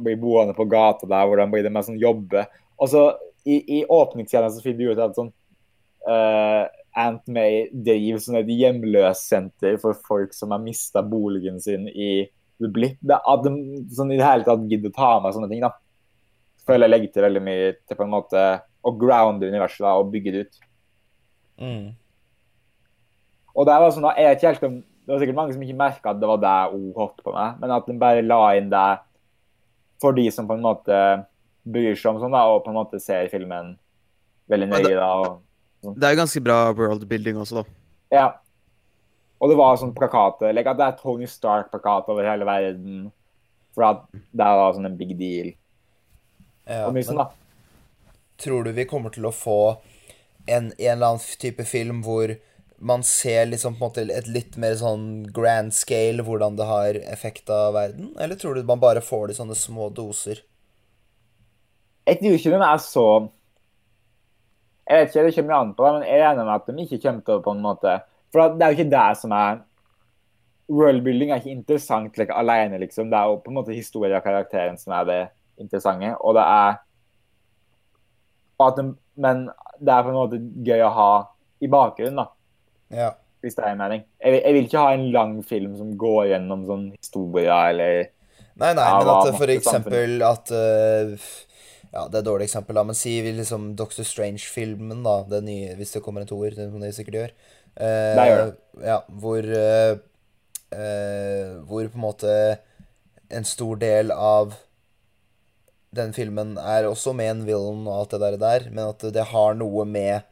blir 0.00 0.16
boende 0.20 0.56
på 0.56 0.64
gata 0.72 1.06
der, 1.08 1.28
hvordan 1.28 1.52
blir 1.52 1.66
det 1.66 1.72
med 1.74 1.84
sånn 1.84 2.00
jobbe? 2.00 2.46
Og 2.80 2.88
så 2.88 3.04
i, 3.44 3.58
i 3.78 3.84
åpningsscenen 3.84 4.52
så 4.54 4.62
finner 4.64 4.80
du 4.80 4.92
ut 4.92 5.02
at 5.04 5.16
sånn 5.18 5.30
eh, 6.08 6.64
Aunt 7.02 7.28
May 7.32 7.66
driver 7.72 8.20
sånn 8.20 8.40
et 8.42 8.50
hjemløssenter 8.52 9.78
for 9.82 9.96
folk 10.08 10.34
som 10.36 10.52
har 10.52 10.62
mista 10.62 11.02
boligen 11.04 11.60
sin 11.62 11.88
i 11.88 12.26
The 12.60 12.68
Blip. 12.72 12.98
At 13.08 13.46
de 13.46 13.52
sånn 13.94 14.12
i 14.12 14.18
det 14.20 14.26
hele 14.26 14.46
tatt 14.46 14.68
gidder 14.68 14.92
å 14.92 14.96
ta 14.96 15.12
med 15.22 15.36
sånne 15.36 15.48
ting, 15.50 15.64
da. 15.64 15.72
Føler 16.68 16.86
jeg 16.86 16.92
legger 16.92 17.14
til 17.14 17.26
veldig 17.26 17.44
mye 17.48 17.70
til 17.80 17.98
på 17.98 18.04
en 18.06 18.12
måte 18.12 18.42
å 18.82 18.92
grounde 18.98 19.48
universet 19.48 19.84
da, 19.84 19.96
og 19.98 20.10
bygge 20.12 20.32
det 20.34 20.44
ut. 20.46 20.62
Mm. 21.62 21.84
Og 23.52 23.68
det 23.68 23.76
var 23.82 23.94
sånn, 23.94 24.08
jeg 24.16 24.28
vet 24.28 24.40
ikke 24.40 24.50
helt 24.52 24.66
om, 24.68 24.78
det 24.82 25.12
var 25.12 25.22
sikkert 25.22 25.38
mange 25.38 25.54
som 25.54 25.62
ikke 25.66 25.78
merka 25.78 26.12
at 26.12 26.20
det 26.22 26.30
var 26.30 26.40
det 26.42 26.56
hun 26.72 26.88
holdt 26.96 27.22
på 27.24 27.34
med, 27.34 27.60
men 27.62 27.74
at 27.74 27.88
de 27.88 27.98
bare 28.00 28.24
la 28.26 28.42
inn 28.58 28.70
det 28.72 28.88
for 30.02 30.16
de 30.16 30.26
som 30.34 30.48
på 30.48 30.56
en 30.58 30.64
måte 30.64 30.98
bryr 31.62 31.94
seg 31.98 32.14
om 32.14 32.20
sånn, 32.22 32.34
da, 32.34 32.42
og 32.50 32.64
på 32.64 32.72
en 32.72 32.78
måte 32.80 33.00
ser 33.02 33.30
filmen 33.30 33.74
veldig 34.50 34.68
nøye. 34.70 34.94
da, 34.98 35.10
og 35.22 35.96
Det 35.98 36.06
er 36.06 36.14
jo 36.14 36.22
ganske 36.22 36.42
bra 36.42 36.58
world-building 36.78 37.38
også, 37.42 37.62
da. 37.62 37.76
Ja. 38.12 38.28
Og 39.42 39.50
det 39.50 39.58
var 39.58 39.78
sånn 39.78 39.94
plakater. 39.94 40.52
Like 40.54 40.70
at 40.70 40.78
det 40.78 40.86
er 40.86 40.98
Tony 41.00 41.26
Stark-plakat 41.26 42.10
over 42.12 42.26
hele 42.26 42.46
verden. 42.46 43.08
For 43.74 43.88
at 43.88 44.04
det 44.12 44.50
var 44.60 44.76
sånn 44.76 44.86
en 44.86 44.98
big 44.98 45.16
deal. 45.18 45.50
Ja, 46.68 46.84
Og 46.86 46.94
mye 46.94 47.06
sånn, 47.06 47.18
da. 47.18 47.30
Tror 48.40 48.64
du 48.64 48.72
vi 48.72 48.86
kommer 48.88 49.12
til 49.14 49.26
å 49.28 49.34
få 49.34 49.60
en, 50.46 50.72
en 50.72 50.72
eller 50.78 51.06
annen 51.12 51.38
type 51.40 51.64
film 51.68 52.02
hvor 52.06 52.34
man 52.82 53.04
ser 53.06 53.46
liksom 53.46 53.76
på 53.76 53.84
en 53.84 53.90
måte 53.90 54.04
et 54.10 54.28
litt 54.30 54.56
mer 54.58 54.74
sånn 54.78 55.04
grand 55.34 55.70
scale 55.74 56.24
hvordan 56.26 56.56
det 56.58 56.66
har 56.66 56.98
effekt 57.12 57.50
av 57.52 57.76
verden? 57.76 58.10
Eller 58.18 58.38
tror 58.38 58.58
du 58.58 58.66
man 58.66 58.82
bare 58.82 59.04
får 59.04 59.28
det 59.28 59.36
i 59.36 59.38
sånne 59.38 59.58
små 59.58 59.86
doser? 59.94 60.42
Jeg 62.08 62.18
tror 62.18 62.34
ikke 62.34 62.50
de 62.50 62.66
er 62.66 62.80
så 62.82 63.06
Jeg 64.90 64.98
vet 64.98 65.12
ikke, 65.12 65.22
det 65.22 65.34
kommer 65.36 65.54
an 65.60 65.74
på 65.76 65.84
det, 65.86 65.92
men 65.94 66.08
jeg 66.08 66.22
regner 66.24 66.48
med 66.48 66.54
at 66.56 66.66
de 66.66 66.82
ikke 66.82 67.02
kommer 67.04 67.22
til 67.26 67.36
å 67.36 67.44
på 67.44 67.54
en 67.54 67.62
måte 67.62 67.92
For 68.34 68.56
det 68.56 68.66
er 68.66 68.72
jo 68.72 68.78
ikke 68.80 68.94
det 68.96 69.10
som 69.20 69.36
er 69.38 69.60
Worldbuilding 70.72 71.30
er 71.30 71.42
ikke 71.42 71.52
interessant 71.52 72.16
like, 72.16 72.32
alene, 72.32 72.78
liksom. 72.80 73.10
Det 73.10 73.18
er 73.18 73.28
jo 73.28 73.40
på 73.44 73.50
en 73.50 73.56
måte 73.58 73.74
historien 73.76 74.14
av 74.16 74.22
karakteren 74.24 74.78
som 74.80 74.94
er 74.96 75.08
det 75.08 75.18
interessante. 75.60 76.14
Og 76.22 76.38
det 76.38 76.44
er 76.48 76.78
at 78.70 78.78
de, 78.78 78.86
Men 79.16 79.44
det 79.80 79.92
er 79.92 80.06
på 80.06 80.12
en 80.12 80.18
måte 80.18 80.40
gøy 80.64 80.82
å 80.86 80.94
ha 80.96 81.10
i 81.62 81.68
bakgrunnen, 81.70 82.22
da. 82.22 82.26
Ja. 82.92 83.10
Hvis 83.42 83.56
det 83.58 83.64
er 83.64 83.74
en 83.74 83.80
mening. 83.80 84.02
Jeg, 84.22 84.38
jeg 84.38 84.54
vil 84.54 84.66
ikke 84.68 84.82
ha 84.82 84.92
en 84.94 85.06
lang 85.14 85.38
film 85.46 85.72
som 85.78 85.94
går 85.98 86.28
gjennom 86.32 86.66
sånn 86.68 86.84
historie 86.94 87.54
eller 87.70 88.10
Nei, 88.52 88.74
nei, 88.76 88.84
Ja, 88.84 88.98
men 89.00 89.10
at 89.14 89.38
for 89.40 89.50
eksempel 89.50 90.22
at 90.26 90.52
uh, 90.52 91.14
Ja, 91.92 92.04
det 92.06 92.18
er 92.18 92.20
et 92.20 92.28
dårlig 92.28 92.46
eksempel, 92.46 92.76
da, 92.76 92.84
men 92.86 92.96
si 92.98 93.16
liksom 93.24 93.72
Doctor 93.78 94.06
Strange-filmen, 94.06 95.02
da, 95.06 95.16
det 95.28 95.42
nye, 95.46 95.72
hvis 95.78 95.96
det 95.96 96.02
kommer 96.04 96.22
en 96.22 96.30
toer, 96.30 96.54
det 96.56 96.68
som 96.68 96.82
det 96.84 96.92
sikkert 96.96 97.18
gjør. 97.18 97.34
Uh, 97.72 98.12
Det 98.18 98.26
gjør 98.28 98.52
Ja, 98.84 98.98
hvor 99.22 99.48
uh, 99.48 99.94
Hvor 101.68 101.88
på 101.88 101.98
en 101.98 102.04
måte 102.04 102.36
en 103.32 103.44
stor 103.48 103.80
del 103.80 104.12
av 104.12 104.54
den 105.92 106.12
filmen 106.16 106.54
er 106.58 106.88
også 106.88 107.12
med 107.16 107.30
en 107.30 107.46
villain 107.46 107.86
og 107.86 107.96
alt 107.98 108.14
det 108.14 108.20
der, 108.22 108.36
der 108.40 108.68
men 108.70 108.84
at 108.88 109.04
det 109.12 109.26
har 109.32 109.56
noe 109.58 109.84
med 109.88 110.22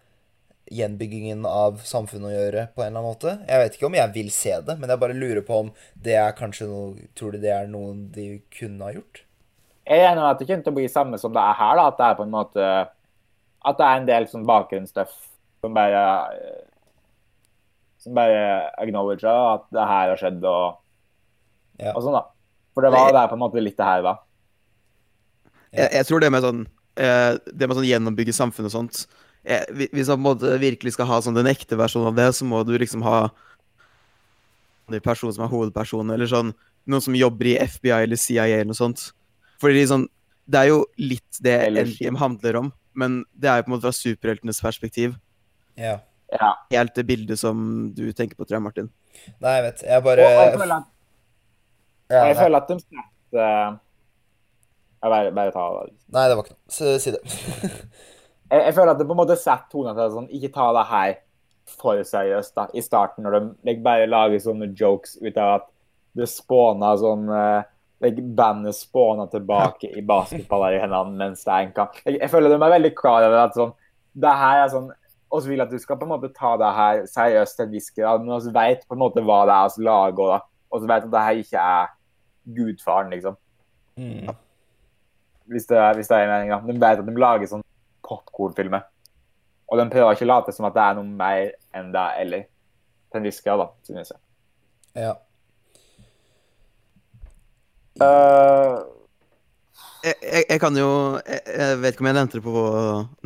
gjenbyggingen 0.70 1.42
av 1.50 1.80
samfunnet 1.84 2.30
å 2.30 2.34
gjøre 2.34 2.62
på 2.76 2.84
en 2.84 2.92
eller 2.92 3.00
annen 3.00 3.08
måte. 3.10 3.32
Jeg 3.48 3.62
vet 3.62 3.76
ikke 3.76 3.88
om 3.88 3.96
jeg 3.98 4.12
vil 4.14 4.30
se 4.34 4.54
det, 4.66 4.76
men 4.78 4.92
jeg 4.92 5.02
bare 5.02 5.16
lurer 5.18 5.42
på 5.46 5.58
om 5.64 5.72
det 5.98 6.14
er 6.20 6.36
kanskje 6.38 6.68
noe 6.70 7.08
Tror 7.18 7.34
du 7.34 7.42
det 7.42 7.50
er 7.50 7.66
noe 7.70 7.96
de 8.14 8.28
kunne 8.54 8.86
ha 8.86 8.94
gjort? 8.94 9.24
Jeg 9.90 10.04
regner 10.04 10.22
med 10.22 10.30
at 10.30 10.38
det 10.38 10.46
kommer 10.46 10.64
til 10.68 10.72
å 10.72 10.78
bli 10.78 10.88
samme 10.92 11.18
som 11.18 11.34
det 11.34 11.42
er 11.42 11.58
her, 11.58 11.74
da. 11.80 11.86
At 11.90 11.98
det 11.98 12.06
er 12.06 12.18
på 12.20 12.26
en 12.28 12.34
måte 12.36 12.66
At 13.66 13.80
det 13.80 13.86
er 13.88 13.98
en 13.98 14.08
del 14.08 14.28
sånn 14.30 14.46
bakgrunnsstuff 14.48 15.16
som 15.60 15.74
bare 15.76 16.04
Som 18.00 18.14
bare 18.16 18.70
acknowledger 18.80 19.42
at 19.56 19.66
det 19.74 19.88
her 19.90 20.12
har 20.14 20.20
skjedd, 20.22 20.44
og, 20.46 20.78
Ja. 21.80 21.92
og 21.96 22.04
sånn, 22.04 22.14
da. 22.16 22.22
For 22.72 22.86
det 22.86 22.92
var 22.94 23.10
det 23.12 23.24
er 23.24 23.28
på 23.28 23.36
en 23.36 23.42
måte 23.42 23.60
litt 23.60 23.76
det 23.76 23.84
her, 23.88 24.06
da. 24.06 24.14
Jeg, 25.70 25.88
jeg 25.94 26.06
tror 26.08 26.22
det 26.22 26.30
med 26.34 26.42
sånn 26.42 26.62
eh, 26.98 27.36
Det 27.46 27.68
med 27.68 27.78
sånn 27.78 27.86
gjennombygge 27.86 28.34
samfunnet 28.34 28.72
og 28.72 28.74
sånt 28.74 29.04
eh, 29.44 29.62
Hvis 29.70 30.08
man 30.10 30.16
på 30.16 30.18
en 30.18 30.24
måte 30.24 30.56
virkelig 30.62 30.96
skal 30.96 31.06
ha 31.10 31.20
sånn 31.22 31.38
den 31.38 31.50
ekte 31.50 31.78
versjonen 31.78 32.10
av 32.10 32.18
det, 32.18 32.26
så 32.34 32.48
må 32.48 32.64
du 32.66 32.74
liksom 32.80 33.04
ha 33.06 33.28
en 34.90 34.98
person 35.04 35.30
som 35.30 35.44
er 35.46 35.52
hovedpersonen, 35.52 36.10
eller 36.16 36.26
sånn 36.26 36.50
noen 36.90 37.04
som 37.04 37.14
jobber 37.14 37.52
i 37.52 37.58
FBI 37.62 37.92
eller 38.08 38.18
CIA 38.18 38.48
eller 38.48 38.72
noe 38.72 38.78
sånt. 38.78 39.10
Fordi 39.62 39.84
sånn 39.86 40.08
Det 40.50 40.58
er 40.64 40.70
jo 40.72 40.80
litt 40.98 41.38
det 41.44 41.54
NGM 41.70 42.16
handler 42.18 42.56
om, 42.58 42.72
men 42.98 43.20
det 43.38 43.50
er 43.52 43.60
jo 43.60 43.68
på 43.68 43.70
en 43.70 43.74
måte 43.76 43.86
fra 43.86 43.94
superheltenes 43.94 44.58
perspektiv. 44.64 45.12
Ja. 45.78 46.00
Ja. 46.32 46.48
Helt 46.72 46.96
det 46.96 47.04
bildet 47.06 47.38
som 47.38 47.90
du 47.94 48.08
tenker 48.10 48.34
på, 48.34 48.46
tror 48.46 48.58
jeg, 48.58 48.64
Martin. 48.64 48.88
Nei, 49.42 49.52
jeg 49.56 49.64
vet. 49.68 49.84
Jeg 49.86 50.02
Og 50.02 50.08
bare 50.08 50.26
jeg 50.26 50.58
føler 50.58 50.74
at, 50.74 50.88
ja, 52.10 52.24
jeg 52.32 52.36
føler 52.40 52.58
at 52.58 52.72
de 52.72 52.78
setter 52.82 53.78
Jeg 55.00 55.12
bare, 55.12 55.32
bare 55.32 55.52
ta 55.54 55.66
det. 55.78 55.94
nei, 56.12 56.24
det 56.28 56.36
var 56.36 56.46
ikke 56.46 56.56
noe. 56.56 56.98
Si 57.00 57.14
det. 57.14 57.22
Jeg, 58.50 58.64
jeg 58.66 58.74
føler 58.74 58.90
at 58.90 58.98
det 58.98 59.06
på 59.06 59.14
en 59.14 59.20
måte 59.20 59.36
setter 59.38 59.68
tonen 59.70 59.94
til 59.94 60.08
sånn 60.10 60.24
Ikke 60.34 60.48
ta 60.50 60.64
det 60.74 60.86
her 60.90 61.10
for 61.70 62.00
seriøst 62.02 62.56
da, 62.56 62.64
i 62.74 62.82
starten, 62.82 63.22
når 63.22 63.36
de 63.36 63.40
like, 63.68 63.82
bare 63.84 64.08
lager 64.10 64.40
sånne 64.42 64.72
jokes 64.74 65.12
ut 65.20 65.36
av 65.38 65.60
at 65.60 65.68
det 66.18 66.26
spåna 66.26 66.88
sånn 66.98 67.28
eh, 67.30 67.68
like, 68.02 68.24
Bandet 68.40 68.74
spåna 68.74 69.28
tilbake 69.30 69.92
i 69.92 70.02
hendene 70.02 71.14
mens 71.14 71.44
det 71.46 71.52
er 71.52 71.68
en 71.68 71.76
kamp. 71.76 72.00
Jeg, 72.02 72.18
jeg 72.18 72.32
føler 72.32 72.50
de 72.50 72.58
er 72.58 72.74
veldig 72.74 72.92
klar 72.98 73.28
over 73.28 73.44
at 73.44 73.54
sånn 73.54 73.70
Det 74.18 74.34
her 74.42 74.64
er 74.64 74.74
sånn 74.74 74.90
Og 75.30 75.38
så 75.38 75.52
vil 75.52 75.62
at 75.62 75.70
du 75.70 75.78
skal 75.78 76.00
på 76.00 76.08
en 76.08 76.14
måte 76.16 76.32
ta 76.34 76.56
det 76.58 76.74
her 76.80 77.06
seriøst 77.14 77.60
til 77.60 77.68
en 77.68 77.74
viss 77.76 77.90
grad, 77.94 78.26
men 78.26 78.42
vi 78.42 78.56
vet 78.58 78.82
på 78.88 78.98
en 78.98 79.04
måte 79.04 79.22
hva 79.22 79.44
det 79.46 79.56
er 79.60 79.74
vi 79.76 79.86
lager. 79.86 80.40
Og 80.74 80.82
så 80.82 80.90
vet 80.90 81.06
at 81.06 81.12
det 81.12 81.26
her 81.28 81.42
ikke 81.44 81.66
er 81.78 81.92
gudfaren, 82.56 83.14
liksom. 83.14 83.36
Mm. 83.94 84.32
Hvis 85.50 85.66
det, 85.66 85.76
er- 85.76 85.94
hvis 85.98 86.08
det 86.10 86.16
er 86.16 86.24
en 86.28 86.32
mening, 86.34 86.52
da. 86.54 86.60
De 86.66 86.78
vet 86.78 87.02
at 87.02 87.06
de 87.06 87.14
lager 87.18 87.50
sånn 87.50 87.64
popkornfilmer. 88.06 88.86
Og 89.70 89.78
de 89.78 89.86
prøver 89.90 90.14
ikke 90.16 90.26
å 90.26 90.30
late 90.30 90.54
som 90.54 90.66
at 90.66 90.74
det 90.74 90.82
er 90.84 90.96
noe 90.98 91.06
mer 91.06 91.52
enn 91.78 91.90
det 91.94 92.00
er, 92.02 92.14
eller 92.24 92.46
til 93.10 93.20
en 93.20 93.26
viss 93.26 93.42
grad, 93.42 93.60
da, 93.62 93.66
synes 93.86 94.12
jeg. 94.14 94.20
Ja. 95.04 95.12
Uh, 98.00 98.80
jeg, 100.06 100.14
jeg, 100.22 100.44
jeg 100.48 100.60
kan 100.62 100.76
jo 100.78 100.88
jeg, 101.20 101.40
jeg 101.44 101.80
vet 101.82 101.92
ikke 101.92 102.04
om 102.04 102.08
jeg 102.08 102.16
nevnte 102.16 102.38
det 102.38 102.44
på 102.46 102.62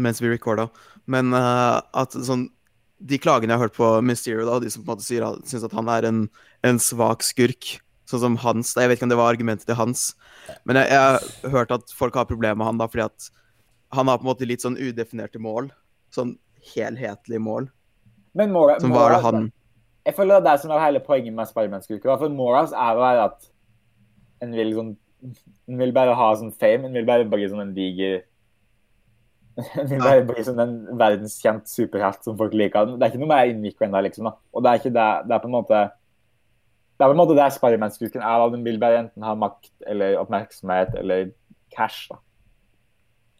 mens 0.02 0.20
vi 0.22 0.32
recorda, 0.32 0.66
men 1.06 1.30
uh, 1.36 1.78
at 1.94 2.16
sånn 2.16 2.48
De 3.04 3.18
klagene 3.20 3.52
jeg 3.52 3.60
har 3.60 3.66
hørt 3.68 3.76
på 3.76 3.88
Mysterio, 4.06 4.46
da, 4.48 4.56
de 4.62 4.70
som 4.72 4.80
på 4.82 4.88
en 4.88 4.94
måte 4.96 5.04
sier 5.04 5.24
syns 5.44 5.64
at 5.66 5.74
han 5.76 5.88
er 5.92 6.06
en, 6.08 6.20
en 6.64 6.78
svak 6.80 7.24
skurk, 7.26 7.74
sånn 8.14 8.22
som 8.22 8.36
Hans 8.40 8.72
Jeg 8.78 8.88
vet 8.90 8.98
ikke 8.98 9.08
om 9.08 9.12
det 9.12 9.18
var 9.20 9.34
argumentet 9.34 9.68
til 9.68 9.78
Hans, 9.78 10.12
men 10.64 10.78
jeg, 10.80 10.88
jeg 10.94 11.02
har 11.02 11.54
hørt 11.58 11.74
at 11.74 11.92
folk 11.94 12.16
har 12.18 12.30
problemer 12.30 12.58
med 12.60 12.70
han 12.70 12.80
da 12.80 12.88
fordi 12.90 13.08
at 13.08 13.28
han 13.94 14.10
har 14.10 14.18
på 14.18 14.26
en 14.26 14.32
måte 14.32 14.48
litt 14.48 14.64
sånn 14.64 14.78
udefinerte 14.78 15.38
mål. 15.42 15.68
Sånn 16.14 16.34
helhetlige 16.74 17.42
mål. 17.42 17.68
men 18.32 18.52
Mora, 18.52 18.80
Som 18.80 18.94
var 18.94 19.14
det 19.14 19.22
han 19.22 19.52
Jeg 20.06 20.16
føler 20.16 20.40
det 20.40 20.40
er 20.40 20.50
det 20.50 20.60
som 20.62 20.72
er 20.74 20.82
hele 20.82 21.00
poenget 21.00 21.34
med 21.34 21.48
Spiderman-skurker. 21.48 22.18
For 22.18 22.32
Moras 22.32 22.72
er 22.72 23.00
jo 23.00 23.24
at 23.24 23.50
en 24.44 24.54
vil 24.56 24.74
sånn 24.76 24.94
En 25.70 25.80
vil 25.80 25.94
bare 25.96 26.12
ha 26.18 26.28
sånn 26.36 26.52
fame. 26.52 26.88
En 26.88 26.96
vil 26.96 27.06
bare 27.08 27.24
bli 27.28 27.48
sånn 27.48 27.62
en 27.62 27.74
diger 27.76 28.22
En 29.78 29.88
vil 29.88 30.02
bare 30.02 30.24
bli 30.26 30.44
sånn 30.44 30.60
en 30.60 30.74
verdenskjent 30.98 31.70
superhelt 31.70 32.26
som 32.26 32.36
folk 32.36 32.56
liker. 32.56 32.96
Det 32.96 33.06
er 33.06 33.12
ikke 33.12 33.22
noe 33.22 33.30
mer 33.30 33.52
innvikla 33.52 33.86
enn 33.86 33.94
det, 33.94 34.02
liksom. 34.08 34.28
da. 34.28 34.34
Og 34.52 34.64
det 34.64 34.70
er 34.70 34.82
ikke 34.82 34.96
det 34.96 35.10
Det 35.28 35.36
er 35.36 35.44
på 35.44 35.50
en 35.50 35.58
måte 35.58 35.84
Det 37.04 37.10
er 37.10 37.12
på 37.12 37.18
en 37.18 37.20
måte 37.20 37.36
det 37.36 37.46
Spiderman-skurken 37.52 38.22
er. 38.22 38.36
da. 38.40 38.50
Den 38.54 38.64
vil 38.64 38.78
bare 38.80 39.02
enten 39.04 39.26
ha 39.26 39.34
makt 39.36 39.72
eller 39.86 40.16
oppmerksomhet 40.22 40.94
eller 40.96 41.34
cash. 41.74 42.08
da. 42.08 42.16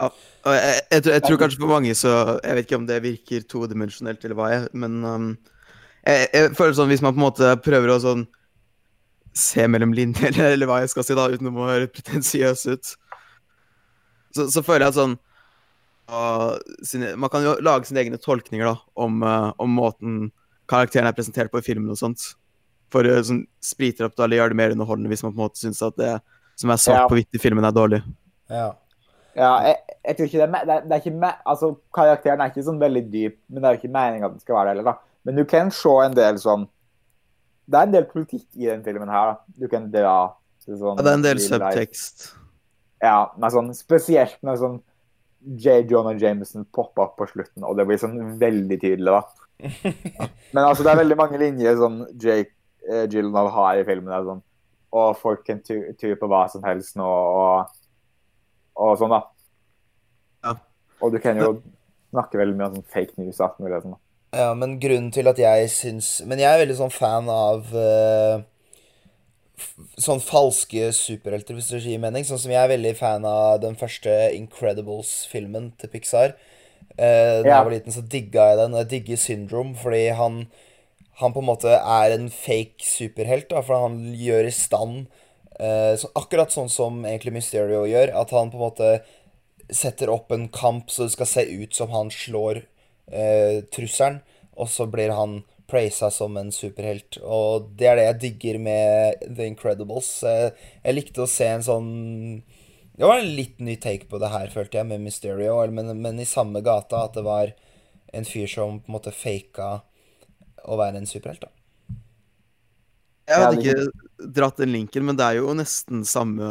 Og 0.05 0.53
jeg, 0.53 0.81
jeg, 0.90 1.03
jeg 1.07 1.22
tror 1.22 1.38
kanskje 1.38 1.61
for 1.61 1.70
mange 1.70 1.92
så 1.94 2.12
Jeg 2.42 2.57
vet 2.57 2.64
ikke 2.66 2.79
om 2.81 2.87
det 2.88 2.96
virker 3.05 3.44
todimensjonelt 3.46 4.24
eller 4.27 4.35
hva 4.35 4.48
jeg 4.50 4.64
Men 4.74 4.96
um, 5.07 5.29
jeg, 6.03 6.27
jeg 6.35 6.50
føler 6.59 6.74
sånn 6.74 6.90
hvis 6.90 7.05
man 7.05 7.14
på 7.14 7.20
en 7.20 7.27
måte 7.29 7.53
prøver 7.62 7.94
å 7.94 8.00
sånn 8.03 8.24
se 9.35 9.64
mellom 9.70 9.94
linjer, 9.94 10.29
eller, 10.29 10.50
eller 10.55 10.68
hva 10.70 10.81
jeg 10.83 10.92
skal 10.92 11.07
si, 11.07 11.16
da, 11.18 11.31
uten 11.31 11.48
å 11.50 11.66
høre 11.70 11.88
pretensiøs 11.90 12.66
ut, 12.70 12.90
så, 14.35 14.44
så 14.53 14.62
føler 14.62 14.85
jeg 14.85 14.92
at 14.92 14.98
sånn 14.98 15.16
ah, 16.07 16.53
sine, 16.87 17.14
Man 17.18 17.33
kan 17.33 17.42
jo 17.46 17.57
lage 17.64 17.88
sine 17.88 18.05
egne 18.05 18.20
tolkninger 18.20 18.68
da, 18.68 18.77
om, 18.94 19.24
uh, 19.27 19.50
om 19.59 19.74
måten 19.74 20.20
karakteren 20.70 21.09
er 21.09 21.16
presentert 21.16 21.50
på 21.50 21.61
i 21.61 21.66
filmen 21.66 21.90
og 21.92 21.98
sånt. 21.98 22.35
For 22.94 23.11
å 23.11 23.18
sånn, 23.26 23.42
sprite 23.64 24.07
opp 24.07 24.14
det 24.16 24.24
eller 24.28 24.40
gjøre 24.42 24.54
det 24.54 24.61
mer 24.62 24.74
underholdende 24.76 25.11
hvis 25.12 25.24
man 25.26 25.35
på 25.35 25.40
en 25.40 25.44
måte 25.48 25.61
syns 25.64 25.83
at 25.83 25.96
det 25.98 26.12
som 26.61 26.70
er 26.70 26.78
svart 26.78 27.02
Ja. 27.02 27.09
på 27.11 27.18
hvitt 27.18 27.35
i 27.35 27.42
filmen, 27.42 27.66
er 27.66 27.74
dårlig. 27.74 28.00
Ja. 28.52 28.68
Ja, 29.35 29.48
jeg, 29.66 29.96
jeg 30.07 30.16
tror 30.16 30.28
ikke 30.28 30.38
det 30.38 30.46
er, 30.46 30.52
det 30.68 30.74
er, 30.76 30.83
det 30.87 30.94
er 30.94 31.00
ikke 31.02 31.30
altså 31.50 31.72
Karakteren 31.96 32.42
er 32.44 32.52
ikke 32.52 32.62
sånn 32.68 32.78
veldig 32.78 33.02
dyp, 33.11 33.35
men 33.50 33.59
det 33.62 33.66
er 33.66 33.74
jo 33.74 33.80
ikke 33.83 33.94
meningen 33.96 34.28
at 34.28 34.37
den 34.37 34.44
skal 34.44 34.54
være 34.61 34.68
det 34.68 34.74
heller. 34.76 34.92
da. 34.92 35.18
Men 35.26 35.40
du 35.40 35.44
kan 35.50 35.72
se 35.74 35.94
en 36.04 36.14
del 36.14 36.38
sånn 36.38 36.68
Det 37.66 37.78
er 37.80 37.88
en 37.88 37.94
del 37.96 38.07
politikk 38.07 38.46
i 38.61 38.68
den 38.68 38.85
filmen 38.87 39.11
her. 39.11 39.33
da. 39.33 39.37
Du 39.59 39.66
kan 39.72 39.90
dra 39.90 40.14
til 40.62 40.78
sånn 40.78 41.00
Ja, 41.00 41.02
det 41.02 41.11
er 41.11 41.18
en 41.18 41.26
del 41.26 41.40
subtekst. 41.42 42.26
Ja, 43.02 43.16
men 43.37 43.50
sånn, 43.52 43.70
spesielt 43.76 44.38
når 44.46 44.61
sånn 44.62 44.78
J. 45.44 45.83
Jonah 45.90 46.14
Jameson 46.16 46.64
popper 46.72 47.02
opp 47.09 47.18
på 47.18 47.26
slutten, 47.28 47.64
og 47.68 47.74
det 47.76 47.85
blir 47.88 47.98
sånn 48.00 48.38
veldig 48.40 48.78
tydelig, 48.80 49.12
da. 49.12 49.24
Men 50.54 50.62
altså, 50.64 50.85
det 50.87 50.92
er 50.94 51.00
veldig 51.02 51.18
mange 51.20 51.40
linjer 51.42 51.76
sånn 51.76 51.98
Jake 52.16 52.48
eh, 52.48 52.54
Gyllenhaal 52.88 53.51
har 53.55 53.81
i 53.81 53.87
filmen. 53.88 54.12
Sånn, 54.29 54.42
og 54.94 55.16
folk 55.18 55.44
kan 55.47 55.62
ture 55.64 56.16
på 56.20 56.29
hva 56.31 56.44
som 56.53 56.64
helst 56.66 56.97
nå, 57.01 57.05
og, 57.07 57.70
og 58.79 58.97
sånn, 59.01 59.14
da. 59.14 59.23
Ja. 60.44 60.57
Og 61.03 61.14
du 61.14 61.18
kan 61.23 61.38
jo 61.40 61.57
snakke 62.14 62.38
veldig 62.38 62.57
mye 62.59 62.70
om 62.70 62.81
sånn 62.81 62.91
fake 62.95 63.18
news 63.18 63.41
og 63.41 63.49
alt 63.49 63.62
mulig. 63.62 63.82
Sånn. 63.82 64.01
Ja, 64.35 64.49
men 64.59 64.78
grunnen 64.82 65.12
til 65.14 65.30
at 65.30 65.39
jeg 65.39 65.68
syns 65.70 66.09
Men 66.26 66.41
jeg 66.43 66.51
er 66.51 66.59
veldig 66.59 66.74
sånn 66.74 66.91
fan 66.91 67.28
av 67.30 67.68
uh, 67.70 68.43
sånn 70.03 70.22
falske 70.22 70.89
superhelter, 70.97 71.55
hvis 71.55 71.70
du 71.70 71.78
gir 71.78 72.01
mening. 72.03 72.26
Sånn 72.26 72.41
som 72.43 72.55
jeg 72.55 72.62
er 72.62 72.72
veldig 72.72 72.95
fan 72.99 73.26
av 73.28 73.61
den 73.62 73.78
første 73.78 74.11
Incredibles-filmen 74.35 75.72
til 75.78 75.93
Pixar. 75.93 76.35
Uh, 76.95 77.43
da 77.43 77.47
Ja. 77.47 77.57
jeg 77.57 77.64
var 77.64 77.74
liten, 77.74 77.95
så 77.95 78.03
digga 78.03 78.49
jeg 78.51 78.59
den. 78.62 78.74
og 78.74 78.82
Jeg 78.85 78.91
digger 78.95 79.22
Syndrome 79.22 79.74
fordi 79.78 80.09
han 80.18 80.47
Han 81.21 81.35
på 81.35 81.43
en 81.43 81.49
måte 81.49 81.75
er 81.79 82.15
en 82.15 82.31
fake 82.33 82.83
superhelt, 82.83 83.49
da, 83.53 83.62
for 83.62 83.87
han 83.87 84.01
gjør 84.19 84.49
i 84.49 84.55
stand 84.55 85.05
eh, 85.61 85.95
så, 86.01 86.11
Akkurat 86.19 86.55
sånn 86.55 86.73
som 86.73 87.05
egentlig 87.07 87.37
Mysterio 87.37 87.85
gjør, 87.87 88.15
at 88.19 88.35
han 88.35 88.51
på 88.51 88.59
en 88.59 88.67
måte 88.67 88.95
setter 89.71 90.11
opp 90.12 90.33
en 90.35 90.49
kamp 90.53 90.91
så 90.93 91.07
det 91.07 91.15
skal 91.15 91.31
se 91.31 91.45
ut 91.49 91.77
som 91.77 91.93
han 91.95 92.11
slår 92.12 92.65
eh, 93.09 93.62
trusselen, 93.73 94.21
og 94.55 94.69
så 94.71 94.87
blir 94.91 95.15
han 95.15 95.43
praisa 95.71 96.11
som 96.12 96.37
en 96.37 96.53
superhelt. 96.53 97.19
Og 97.23 97.71
det 97.79 97.89
er 97.89 97.99
det 97.99 98.09
jeg 98.09 98.21
digger 98.27 98.61
med 98.62 99.25
The 99.25 99.49
Incredibles. 99.49 100.11
Eh, 100.29 100.51
jeg 100.83 100.99
likte 100.99 101.25
å 101.25 101.31
se 101.31 101.49
en 101.51 101.65
sånn 101.65 101.89
Det 102.95 103.09
var 103.09 103.19
en 103.19 103.33
litt 103.35 103.59
ny 103.59 103.75
take 103.83 104.07
på 104.07 104.21
det 104.23 104.31
her, 104.31 104.53
følte 104.53 104.79
jeg, 104.79 104.87
med 104.87 105.03
Mysterio, 105.03 105.57
men, 105.75 105.97
men 105.99 106.21
i 106.23 106.29
samme 106.29 106.61
gata 106.62 107.07
at 107.09 107.17
det 107.17 107.25
var 107.27 107.51
en 108.15 108.27
fyr 108.29 108.47
som 108.47 108.79
på 108.79 108.91
en 108.91 108.95
måte 108.95 109.11
faka 109.11 109.81
å 110.65 110.79
være 110.81 111.01
en 111.01 111.09
superhelt, 111.09 111.45
da. 111.45 111.53
Jeg 113.25 113.41
hadde 113.41 113.61
ikke 113.62 114.33
dratt 114.37 114.59
den 114.61 114.75
linken, 114.75 115.07
men 115.09 115.17
det 115.17 115.27
er 115.27 115.41
jo 115.41 115.55
nesten 115.57 116.05
samme 116.09 116.49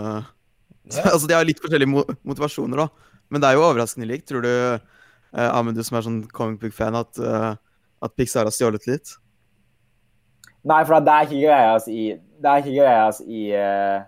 Ja. 0.84 1.04
Altså, 1.14 1.30
de 1.30 1.36
har 1.38 1.46
litt 1.48 1.62
forskjellige 1.64 1.88
mo 1.88 2.02
motivasjoner, 2.28 2.82
da. 2.84 3.12
Men 3.32 3.42
det 3.42 3.50
er 3.50 3.56
jo 3.56 3.64
overraskende 3.64 4.08
likt. 4.10 4.26
Tror 4.28 4.44
du, 4.44 4.50
eh, 4.52 5.50
Amund, 5.56 5.78
du 5.80 5.84
som 5.86 5.96
er 5.96 6.04
sånn 6.04 6.18
comic 6.36 6.60
book-fan, 6.60 6.98
at, 7.00 7.22
uh, 7.24 7.54
at 8.04 8.16
Pixar 8.20 8.50
har 8.50 8.54
stjålet 8.54 8.84
litt? 8.90 9.14
Nei, 10.68 10.82
for 10.84 11.00
det 11.00 11.14
er 11.14 11.30
ikke 11.30 11.40
greia 11.40 11.78
i 11.88 12.04
Det 12.44 12.52
er 12.52 12.60
ikke 12.60 12.76
greia 12.76 13.08
i, 13.24 13.42
uh, 13.56 14.04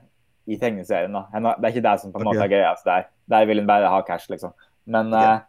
i 0.52 0.60
tegneserien. 0.60 1.16
da. 1.16 1.24
Det 1.32 1.70
er 1.70 1.74
ikke 1.74 1.88
det 1.88 1.96
som 2.02 2.12
på 2.12 2.20
en 2.20 2.28
okay. 2.28 2.38
måte 2.38 2.46
er 2.46 2.54
greia 2.54 2.76
der. 2.86 3.08
Der 3.32 3.48
vil 3.50 3.64
hun 3.64 3.70
bare 3.70 3.90
ha 3.90 4.02
cash, 4.06 4.30
liksom. 4.30 4.54
Men, 4.86 5.14
eh, 5.14 5.40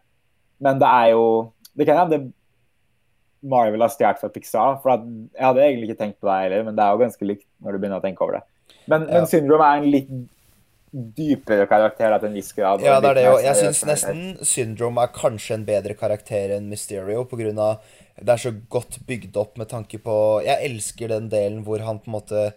men 0.59 0.79
det 0.81 0.89
er 0.89 1.11
jo 1.13 1.53
Det 1.77 1.85
kan 1.85 1.99
hende 1.99 2.31
Marvel 3.41 3.83
har 3.83 3.91
stjålet 3.93 4.21
fra 4.21 4.31
Pixar. 4.33 4.79
For 4.83 4.95
at, 4.95 5.05
jeg 5.35 5.45
hadde 5.45 5.65
egentlig 5.65 5.91
ikke 5.91 6.01
tenkt 6.03 6.19
på 6.21 6.29
det 6.29 6.39
heller, 6.45 6.65
men 6.67 6.77
det 6.77 6.85
er 6.85 6.95
jo 6.95 7.03
ganske 7.03 7.29
likt 7.29 7.45
når 7.63 7.75
du 7.75 7.81
begynner 7.83 8.01
å 8.01 8.05
tenke 8.05 8.25
over 8.25 8.39
det. 8.39 8.43
Men, 8.87 9.07
Ja. 9.07 9.13
men 9.19 9.29
Syndrome 9.29 9.67
er 9.67 9.77
en 9.77 9.91
litt 9.91 10.11
dypere 10.91 11.67
karakter 11.67 12.09
da, 12.09 12.17
til 12.17 12.29
en 12.29 12.37
viss 12.39 12.53
grad. 12.55 12.81
Ja, 12.81 12.99
det 13.03 13.09
er 13.09 13.19
det 13.19 13.25
jo. 13.25 13.37
Jeg 13.43 13.59
syns 13.59 13.83
nesten 13.85 14.21
Syndrome 14.47 15.03
er 15.03 15.13
kanskje 15.13 15.57
en 15.57 15.65
bedre 15.67 15.93
karakter 15.99 16.55
enn 16.55 16.69
Mysterio, 16.71 17.27
av 17.27 17.81
det 18.17 18.33
er 18.33 18.41
så 18.41 18.53
godt 18.69 18.97
bygd 19.05 19.35
opp 19.37 19.59
med 19.61 19.69
tanke 19.69 19.99
på 20.01 20.41
Jeg 20.41 20.71
elsker 20.71 21.11
den 21.11 21.27
delen 21.29 21.63
hvor 21.63 21.83
han 21.85 21.99
på 21.99 22.09
en 22.09 22.17
måte 22.17 22.47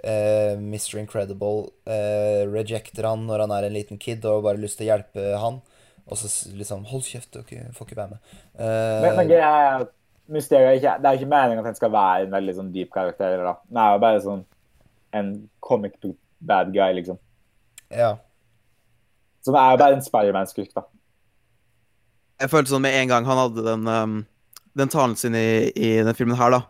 Uh, 0.00 0.56
Mr. 0.56 0.96
Incredible 0.96 1.68
uh, 1.84 2.48
rejecter 2.48 3.04
han 3.04 3.26
når 3.28 3.42
han 3.44 3.52
er 3.52 3.66
en 3.66 3.74
liten 3.74 3.98
kid 4.00 4.24
og 4.24 4.46
bare 4.46 4.56
har 4.56 4.62
lyst 4.62 4.78
til 4.80 4.86
å 4.86 4.94
hjelpe 4.94 5.24
han. 5.42 5.58
Og 6.08 6.16
så 6.16 6.30
liksom 6.56 6.86
Hold 6.88 7.04
kjeft, 7.04 7.36
dere 7.36 7.66
får 7.76 7.84
ikke 7.84 7.98
være 7.98 8.14
med. 8.14 8.30
Uh, 8.56 9.02
Men, 9.04 9.18
men 9.18 9.28
greia 9.28 9.50
er 9.50 9.82
at 9.82 9.92
Mysterio 10.30 10.70
er 10.70 10.78
ikke, 10.78 10.96
det 11.02 11.08
er 11.08 11.18
ikke 11.18 11.30
meningen 11.30 11.60
at 11.62 11.70
han 11.72 11.78
skal 11.78 11.92
være 11.92 12.24
en 12.24 12.34
veldig 12.34 12.56
sånn 12.56 12.72
dyp 12.74 12.90
karakter. 12.94 13.34
Eller, 13.34 13.48
Da. 13.50 13.54
Han 13.68 13.82
er 13.82 13.94
jo 13.94 14.02
bare 14.04 14.24
sånn 14.24 14.42
en 15.18 15.30
comic 15.64 15.96
book 16.02 16.18
bad 16.40 16.72
guy, 16.72 16.92
liksom. 16.96 17.18
ja. 17.90 18.16
Det 19.40 19.56
er 19.56 19.70
jo 19.72 19.78
bare 19.80 19.96
en 19.96 20.02
Spiderman-skurk, 20.04 20.68
da. 20.76 20.82
Jeg 22.40 22.50
følte 22.52 22.72
sånn 22.74 22.84
med 22.84 22.96
en 22.96 23.08
gang 23.08 23.28
han 23.28 23.38
hadde 23.40 23.64
den, 23.64 23.86
um, 23.88 24.18
den 24.76 24.92
talen 24.92 25.16
sin 25.16 25.36
i, 25.36 25.72
i 25.72 25.90
den 26.04 26.16
filmen 26.16 26.36
her, 26.36 26.52
da, 26.52 26.60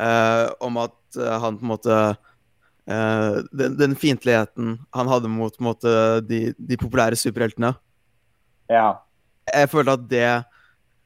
uh, 0.00 0.46
om 0.64 0.76
at 0.80 0.96
uh, 1.16 1.38
han 1.40 1.56
på 1.56 1.66
en 1.66 1.72
måte 1.72 1.96
uh, 2.12 3.36
Den, 3.48 3.78
den 3.80 3.96
fiendtligheten 3.96 4.76
han 4.92 5.10
hadde 5.10 5.32
mot 5.32 5.56
på 5.56 5.64
en 5.64 5.70
måte, 5.70 5.94
de, 6.28 6.42
de 6.56 6.78
populære 6.80 7.16
superheltene 7.16 7.74
Ja. 8.72 9.02
Jeg 9.48 9.72
følte 9.72 9.96
at 9.96 10.06
det 10.08 10.28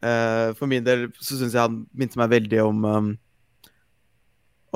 eh, 0.06 0.50
For 0.58 0.70
min 0.70 0.84
del 0.86 1.08
så 1.18 1.38
syns 1.38 1.54
jeg 1.56 1.62
han 1.62 1.80
minte 1.96 2.18
meg 2.20 2.30
veldig 2.32 2.60
om 2.64 2.84
um, 2.84 3.08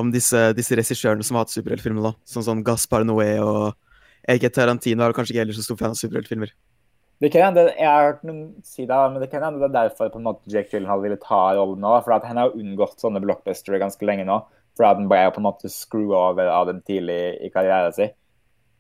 Om 0.01 0.11
disse, 0.15 0.49
disse 0.57 0.77
regissørene 0.79 1.27
som 1.27 1.39
har 1.39 1.47
hatt 1.47 1.55
superheltfilmer, 1.55 2.11
da. 2.11 2.13
Sånn 2.29 2.47
som 2.47 2.65
Gaspar 2.67 3.07
Noé 3.07 3.35
og 3.45 3.77
Erik 4.29 4.53
Tarantino 4.55 5.05
er 5.05 5.17
kanskje 5.17 5.35
ikke 5.35 5.45
heller 5.45 5.57
så 5.57 5.65
stor 5.65 5.79
fan 5.81 5.95
av 5.95 6.01
superheltfilmer. 6.01 6.53
Det 7.21 7.29
kan 7.33 7.51
hende, 7.51 7.67
Jeg 7.77 7.89
har 7.89 8.07
hørt 8.07 8.23
noen 8.25 8.45
si 8.65 8.87
det, 8.89 8.99
men 9.13 9.21
det 9.21 9.29
kan 9.33 9.43
hende 9.45 9.61
det 9.61 9.69
er 9.69 9.89
derfor 9.91 10.09
på 10.09 10.21
en 10.21 10.25
måte 10.25 10.49
Jake 10.49 10.73
Gyllenhaal 10.73 11.03
ville 11.03 11.19
ta 11.21 11.41
rollen 11.59 11.83
nå. 11.85 11.93
For 12.05 12.17
at 12.17 12.25
han 12.25 12.41
har 12.41 12.57
unngått 12.57 13.03
sånne 13.03 13.21
blockbustere 13.21 13.81
ganske 13.83 14.09
lenge 14.09 14.25
nå. 14.29 14.39
For 14.79 14.89
at 14.89 14.97
han 14.97 15.09
ble 15.11 15.27
på 15.35 15.43
en 15.43 15.49
måte 15.51 15.69
screw 15.73 16.15
over 16.17 16.49
av 16.49 16.71
dem 16.71 16.81
tidlig 16.87 17.21
i 17.45 17.51
karrieren 17.53 17.93
sin. 17.93 18.15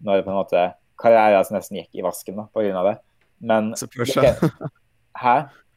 Når 0.00 0.24
på 0.24 0.32
en 0.32 0.38
måte 0.40 0.62
karrieren 1.00 1.52
nesten 1.52 1.82
gikk 1.82 2.00
i 2.00 2.06
vasken 2.06 2.40
da, 2.40 2.46
på 2.48 2.64
grunn 2.64 2.80
av 2.80 2.88
det. 2.88 2.96
Men 3.44 3.74
Så 3.76 3.90
Persia. 3.92 4.32
Hæ? 5.20 5.36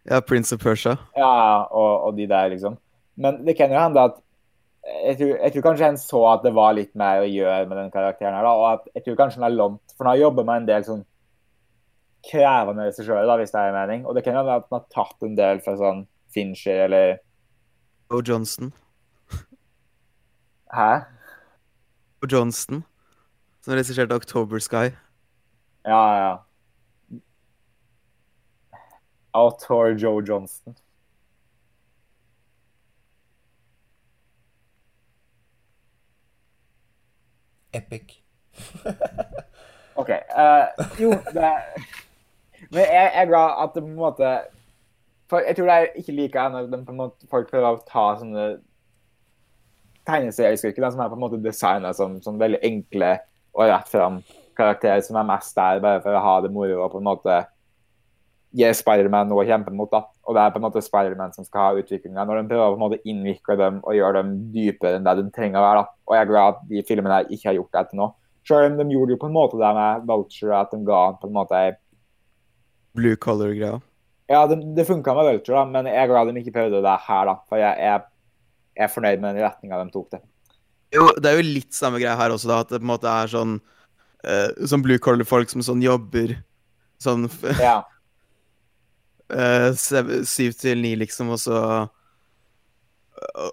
Ja, 0.10 0.20
Prince 0.22 0.56
of 0.56 0.62
Persia. 0.64 0.98
Ja, 1.16 1.64
og, 1.72 2.08
og 2.08 2.18
de 2.18 2.28
der, 2.28 2.52
liksom. 2.52 2.78
Men 3.16 3.44
det 3.46 3.56
kan 3.58 3.72
jo 3.72 3.80
hende 3.80 4.04
at 4.10 4.20
jeg 4.84 5.16
tror, 5.18 5.30
jeg 5.38 5.54
tror 5.54 5.64
kanskje 5.64 5.86
han 5.86 5.98
så 5.98 6.22
at 6.34 6.44
det 6.44 6.52
var 6.56 6.74
litt 6.76 6.92
mer 7.00 7.24
å 7.24 7.30
gjøre 7.30 7.68
med 7.70 7.78
den 7.80 7.92
karakteren 7.94 8.36
her, 8.36 8.44
da, 8.44 8.52
og 8.52 8.66
at 8.68 8.98
jeg 8.98 9.06
tror 9.06 9.20
kanskje 9.22 9.40
han 9.40 9.46
har 9.48 9.56
lånt 9.56 9.94
For 9.96 10.04
han 10.04 10.12
har 10.12 10.26
jobba 10.26 10.44
med 10.44 10.64
en 10.64 10.68
del 10.68 10.88
sånn 10.88 11.04
krevende 12.24 12.88
regissører, 12.90 13.28
da, 13.28 13.38
hvis 13.40 13.52
det 13.54 13.62
er 13.62 13.72
en 13.72 13.78
mening. 13.78 14.06
Og 14.08 14.16
det 14.16 14.24
kan 14.26 14.36
hende 14.36 14.58
at 14.60 14.68
han 14.70 14.82
har 14.82 14.88
tatt 14.92 15.28
en 15.28 15.38
del 15.40 15.62
fra 15.64 15.76
sånn 15.80 16.06
Fincher 16.34 16.86
eller 16.88 17.18
Bo 18.12 18.20
Johnston. 18.26 18.74
Hæ? 20.74 20.90
Bo 22.22 22.30
Johnston. 22.32 22.84
Som 23.64 23.76
regisserte 23.78 24.16
October 24.16 24.60
Sky. 24.60 24.92
Ja, 25.88 26.04
ja. 26.20 26.34
Autor 29.34 29.96
Joe 29.98 30.22
Johnston. 30.22 30.76
Epic. 37.74 38.22
OK. 39.96 40.10
Uh, 40.10 40.66
jo, 41.02 41.10
det 41.34 41.54
Men 42.70 42.80
jeg, 42.80 42.92
jeg 42.94 43.22
er 43.22 43.26
glad 43.26 43.64
at 43.64 43.72
det 43.76 43.84
på 43.84 43.90
en 43.90 43.96
måte 43.96 44.30
for 45.30 45.40
Jeg 45.40 45.56
tror 45.56 45.66
det 45.66 45.74
er 45.76 45.98
ikke 45.98 46.16
like 46.18 46.46
ennå 46.46 46.84
måte, 46.94 47.28
folk 47.30 47.50
prøver 47.50 47.72
å 47.72 47.82
ta 47.90 48.06
sånne 48.20 48.46
tegneserieskurker 50.06 50.90
som 50.92 51.02
er 51.02 51.10
på 51.10 51.18
en 51.18 51.24
måte 51.24 51.42
designa 51.42 51.94
som, 51.96 52.20
som 52.22 52.40
veldig 52.40 52.60
enkle 52.68 53.16
og 53.54 53.70
rett 53.70 53.90
fram 53.90 54.20
karakterer 54.58 55.02
som 55.06 55.18
er 55.18 55.30
mest 55.30 55.56
der 55.56 55.80
bare 55.82 56.02
for 56.04 56.18
å 56.18 56.24
ha 56.26 56.34
det 56.44 56.52
moro 56.54 56.82
og 56.84 56.92
på 56.92 57.00
en 57.00 57.08
måte 57.08 57.38
gi 58.54 58.70
Spiderman 58.78 59.28
noe 59.32 59.44
å 59.44 59.48
kjempe 59.48 59.72
mot. 59.74 59.90
da. 59.92 60.04
Og 60.28 60.36
det 60.38 60.42
er 60.44 60.52
på 60.54 60.60
en 60.62 60.66
måte 60.68 60.82
Spiderman 60.86 61.34
som 61.34 61.46
skal 61.46 61.62
ha 61.74 61.80
utviklinga. 61.82 62.26
Når 62.26 62.42
de 62.42 62.50
prøver 62.52 62.66
å 62.68 62.74
på 62.76 62.80
en 62.80 62.84
måte 62.86 63.02
innvikle 63.10 63.56
dem 63.58 63.80
og 63.84 63.96
gjøre 63.98 64.20
dem 64.22 64.34
dypere 64.54 65.00
enn 65.00 65.08
det 65.08 65.16
de 65.20 65.30
trenger 65.34 65.60
å 65.60 65.64
være. 65.66 65.80
da. 65.84 65.96
Og 66.08 66.16
jeg 66.16 66.22
er 66.26 66.30
glad 66.32 66.54
at 66.54 66.68
de 66.70 66.84
filmene 66.88 67.22
jeg 67.24 67.38
ikke 67.40 67.50
har 67.50 67.58
gjort 67.60 67.74
det 67.80 67.86
til 67.90 68.00
nå. 68.04 68.10
Selv 68.48 68.68
om 68.70 68.78
de 68.78 68.94
gjorde 68.96 69.16
jo 69.16 69.22
på 69.24 69.30
en 69.32 69.36
måte 69.38 69.58
det 69.58 69.72
med 69.80 70.06
Vulture, 70.10 70.60
at 70.60 70.72
de 70.76 70.80
ga 70.86 71.02
han 71.08 71.18
på 71.22 71.30
en 71.32 71.36
måte 71.40 71.58
ei 71.58 71.72
Blue 72.94 73.16
color-greia. 73.18 73.80
Ja, 74.30 74.46
det, 74.48 74.60
det 74.78 74.86
funka 74.88 75.14
med 75.18 75.26
Vulture, 75.32 75.58
da, 75.58 75.64
men 75.66 75.88
jeg 75.90 75.98
er 76.04 76.10
glad 76.12 76.30
de 76.30 76.42
ikke 76.44 76.54
prøvde 76.60 76.82
det 76.86 76.98
her, 77.08 77.26
da. 77.30 77.36
For 77.50 77.58
jeg 77.60 77.74
er, 77.88 78.04
jeg 78.78 78.86
er 78.86 78.92
fornøyd 78.94 79.22
med 79.24 79.34
den 79.36 79.44
retninga 79.48 79.80
de 79.82 79.94
tok 79.96 80.12
det. 80.14 80.22
Jo, 80.94 81.08
det 81.18 81.32
er 81.32 81.40
jo 81.40 81.48
litt 81.48 81.74
samme 81.74 81.98
greia 82.02 82.14
her 82.20 82.36
også, 82.36 82.52
da. 82.52 82.60
At 82.62 82.70
det 82.70 82.80
på 82.84 82.86
en 82.86 82.92
måte 82.94 83.10
er 83.10 83.32
sånn 83.32 83.56
uh, 83.58 84.50
Sånn 84.70 84.84
blue 84.86 85.02
color-folk 85.02 85.50
som 85.50 85.66
sånn 85.66 85.82
jobber 85.84 86.36
sånn 87.02 87.26
f- 87.32 87.50
Ja. 87.60 87.80
eh, 89.34 90.24
syv 90.30 90.56
til 90.60 90.82
ni, 90.84 90.96
liksom, 91.00 91.34
og 91.34 91.40
så 91.42 91.60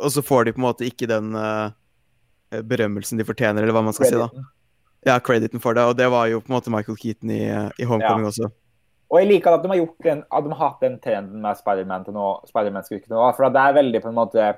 Og 0.00 0.08
så 0.12 0.22
får 0.22 0.44
de 0.44 0.52
på 0.52 0.58
en 0.58 0.64
måte 0.64 0.86
ikke 0.88 1.06
den 1.06 1.34
uh, 1.36 1.70
berømmelsen 2.66 3.20
de 3.20 3.26
fortjener, 3.28 3.62
eller 3.62 3.76
hva 3.76 3.84
man 3.86 3.94
skal 3.94 4.08
si, 4.08 4.18
da. 4.18 4.46
Ja, 5.06 5.18
crediten 5.22 5.62
for 5.62 5.76
det, 5.76 5.84
og 5.86 5.94
det 5.96 6.08
var 6.10 6.26
jo 6.26 6.40
på 6.42 6.50
en 6.50 6.56
måte 6.56 6.72
Michael 6.72 6.98
Keaton 6.98 7.30
i, 7.30 7.44
i 7.78 7.86
Homecoming 7.86 8.26
også. 8.26 8.50
Og 9.10 9.18
jeg 9.18 9.28
liker 9.30 9.56
at 9.56 9.62
de 9.64 9.70
har 9.72 9.80
gjort 9.80 10.06
den, 10.06 10.20
at 10.22 10.44
de 10.44 10.52
har 10.52 10.60
hatt 10.60 10.82
den 10.84 10.98
trenden 11.02 11.42
med 11.42 11.58
Spiderman 11.58 12.04
til 12.06 12.14
nå, 12.14 12.26
Spiderman-skurken 12.50 13.14
nå. 13.14 13.22
For 13.34 13.50
det 13.50 13.62
er 13.62 13.78
veldig 13.80 14.02
på 14.04 14.10
en 14.12 14.18
måte 14.20 14.50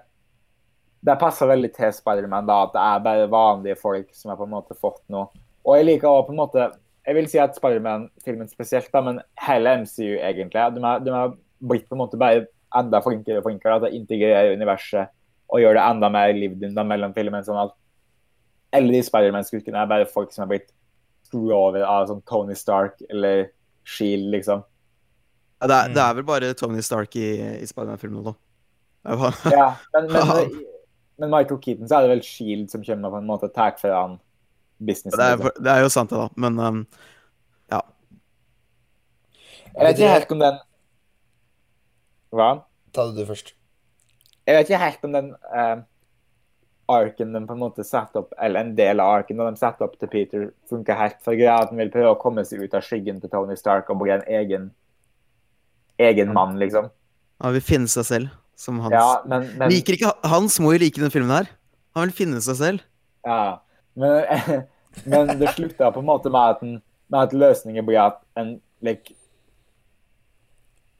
Det 1.03 1.15
passer 1.19 1.49
veldig 1.51 1.71
til 1.75 1.95
Spiderman 1.97 2.49
da, 2.49 2.59
at 2.67 2.75
det 2.75 2.83
er 2.83 3.07
bare 3.07 3.31
vanlige 3.33 3.79
folk 3.81 4.11
som 4.15 4.31
har 4.33 4.39
på 4.39 4.47
en 4.47 4.53
måte 4.53 4.77
fått 4.79 5.01
noe. 5.11 5.31
Og 5.65 5.79
jeg 5.79 5.89
liker 5.89 6.11
også 6.11 6.27
på 6.29 6.35
en 6.35 6.43
måte 6.43 6.67
Jeg 7.07 7.15
vil 7.19 7.27
si 7.31 7.39
at 7.43 7.57
Spiderman-filmen 7.59 8.49
spesielt, 8.51 8.91
da, 8.95 9.01
men 9.03 9.19
hele 9.43 9.73
MCU 9.83 10.19
egentlig, 10.23 10.67
de 10.77 10.83
har, 10.85 11.01
de 11.03 11.11
har 11.11 11.33
blitt 11.63 11.89
på 11.89 11.97
en 11.97 12.03
måte 12.05 12.19
bare 12.21 12.45
enda 12.79 13.01
flinkere 13.05 13.41
og 13.41 13.49
flinkere 13.49 13.81
til 13.83 13.89
å 13.91 13.97
integrere 13.99 14.53
universet 14.55 15.11
og 15.53 15.61
gjøre 15.61 15.77
det 15.81 15.87
enda 15.91 16.09
mer 16.15 16.33
lived 16.33 16.63
in 16.65 16.75
da, 16.79 16.85
mellom 16.87 17.13
filmen. 17.17 17.43
sånn 17.45 17.59
at 17.65 17.75
alle 18.73 18.93
de 18.95 19.03
Spiderman-skurkene 19.05 19.83
er 19.83 19.91
bare 19.91 20.07
folk 20.09 20.31
som 20.33 20.45
har 20.47 20.53
blitt 20.55 20.71
screwed 21.27 21.53
over 21.53 21.83
av 21.85 22.07
sånn 22.09 22.23
Tony 22.29 22.55
Stark 22.57 23.03
eller 23.11 23.51
Shield, 23.85 24.31
liksom. 24.33 24.63
Ja, 25.61 25.67
det, 25.69 25.75
er, 25.75 25.89
Mm. 25.91 25.95
det 25.95 26.03
er 26.03 26.15
vel 26.15 26.25
bare 26.25 26.55
Tony 26.55 26.81
Stark 26.83 27.17
i, 27.17 27.27
i 27.61 27.67
Spiderman-filmen 27.67 28.23
nå. 28.25 28.35
Det 29.05 29.19
var- 29.19 29.53
Ja, 29.53 29.69
men, 29.95 30.07
men, 30.13 30.51
men 31.19 31.31
Michael 31.31 31.59
Keaton 31.61 31.89
så 31.91 31.99
er 31.99 32.07
det 32.07 32.15
vel 32.17 32.23
Shield 32.27 32.71
som 32.71 32.83
kommer 32.87 33.09
og 33.11 33.13
på 33.19 33.19
en 33.19 33.27
måte 33.29 33.53
tar 33.53 33.75
fra 33.79 34.03
han 34.07 34.21
businessen. 34.87 35.19
Det 35.19 35.31
er, 35.31 35.57
det 35.63 35.73
er 35.73 35.85
jo 35.85 35.91
sant, 35.93 36.13
det, 36.13 36.21
da. 36.21 36.29
Men 36.45 36.59
um, 36.61 36.85
Jeg 39.73 39.87
vet 39.87 40.03
ikke 40.03 40.13
helt 40.13 40.35
om 40.35 40.43
den 40.43 40.59
Hva? 42.37 42.51
Ta 42.93 43.07
det 43.09 43.23
du 43.23 43.29
først. 43.29 43.55
Jeg 44.45 44.59
vet 44.59 44.69
ikke 44.69 44.83
helt 44.83 45.07
om 45.09 45.15
den 45.17 45.31
uh, 45.49 45.81
arken 46.93 47.33
de 47.33 47.41
på 47.47 47.57
en 47.57 47.63
måte 47.63 47.85
satte 47.87 48.21
opp, 48.21 48.35
eller 48.43 48.67
en 48.67 48.75
del 48.77 49.01
av 49.01 49.15
arken 49.21 49.41
de 49.41 49.51
satte 49.57 49.85
opp 49.87 49.95
til 50.01 50.11
Peter, 50.13 50.47
funker 50.69 50.99
helt. 50.99 51.19
For 51.25 51.39
greia 51.39 51.63
at 51.63 51.73
han 51.73 51.81
vil 51.81 51.93
prøve 51.93 52.13
å 52.13 52.21
komme 52.21 52.45
seg 52.49 52.65
ut 52.65 52.77
av 52.77 52.85
skyggen 52.85 53.21
til 53.23 53.33
Tony 53.33 53.57
Stark 53.57 53.89
og 53.93 54.03
bli 54.03 54.13
en 54.13 54.25
egen 54.29 54.71
egen 56.03 56.33
mann, 56.35 56.57
liksom. 56.59 56.89
han 57.45 57.55
vil 57.55 57.65
finne 57.65 57.91
seg 57.91 58.07
selv, 58.09 58.37
som 58.59 58.81
hans 58.83 58.95
Ja, 58.97 59.23
men, 59.29 59.45
men 59.61 59.71
Liker 59.71 59.95
ikke 59.95 60.13
Hans 60.33 60.59
må 60.63 60.73
jo 60.75 60.81
like 60.83 60.99
den 60.99 61.13
filmen 61.15 61.35
her. 61.35 61.51
Han 61.95 62.09
vil 62.09 62.17
finne 62.17 62.41
seg 62.43 62.59
selv. 62.59 62.87
Ja, 63.27 63.61
men, 63.95 64.25
men 65.05 65.35
det 65.41 65.55
slutta 65.57 65.91
på 65.93 66.03
en 66.03 66.09
måte 66.09 66.31
med 66.33 66.57
at 66.57 66.63
en, 66.65 66.79
med 67.13 67.27
at 67.27 67.35
løsningen 67.37 67.87
blir 67.87 68.01
at 68.03 68.21
en 68.39 68.55
like, 68.85 69.15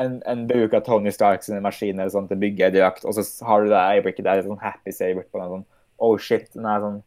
en, 0.03 0.21
en 0.27 0.47
bruk 0.49 0.75
av 0.75 0.85
Tony 0.87 1.13
Stark 1.15 1.45
sine 1.45 1.63
maskiner 1.65 2.11
sånn, 2.13 2.29
til 2.31 2.39
å 2.39 2.43
bygge 2.43 2.69
en 2.69 2.77
drakt, 2.77 3.07
og 3.07 3.17
så 3.17 3.25
har 3.47 3.63
du 3.63 3.73
det 3.73 3.83
øyeblikket 3.97 4.27
der, 4.29 4.45
sånn 4.47 4.63
happy 4.63 4.95
saver 4.95 5.27
på 5.29 5.43
den 5.43 5.57
sånn 5.57 5.69
Oh 6.03 6.17
shit, 6.19 6.49
den 6.57 6.67
er 6.67 6.81
sånn 6.83 7.03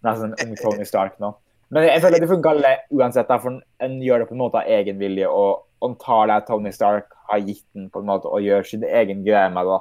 den 0.00 0.10
er 0.10 0.18
sånn 0.20 0.36
ung 0.44 0.52
Tony 0.60 0.84
Stark 0.88 1.18
nå. 1.20 1.34
Men 1.70 1.86
jeg 1.86 2.02
føler 2.02 2.22
det 2.22 2.28
funker 2.30 2.56
alle 2.56 2.72
uansett, 2.90 3.30
for 3.42 3.60
en 3.60 3.98
gjør 4.02 4.22
det 4.22 4.30
på 4.30 4.34
en 4.34 4.42
måte 4.42 4.60
av 4.60 4.70
egen 4.78 4.98
vilje, 5.00 5.28
og 5.28 5.62
han 5.84 5.94
tar 6.02 6.30
det 6.30 6.38
Tony 6.48 6.72
Stark 6.74 7.12
har 7.30 7.42
gitt 7.44 7.64
den 7.76 7.88
på 7.92 8.02
en 8.02 8.08
måte, 8.08 8.28
og 8.28 8.42
gjør 8.44 8.66
sin 8.66 8.84
egen 8.84 9.22
greie 9.26 9.52
med 9.54 9.68
det. 9.68 9.78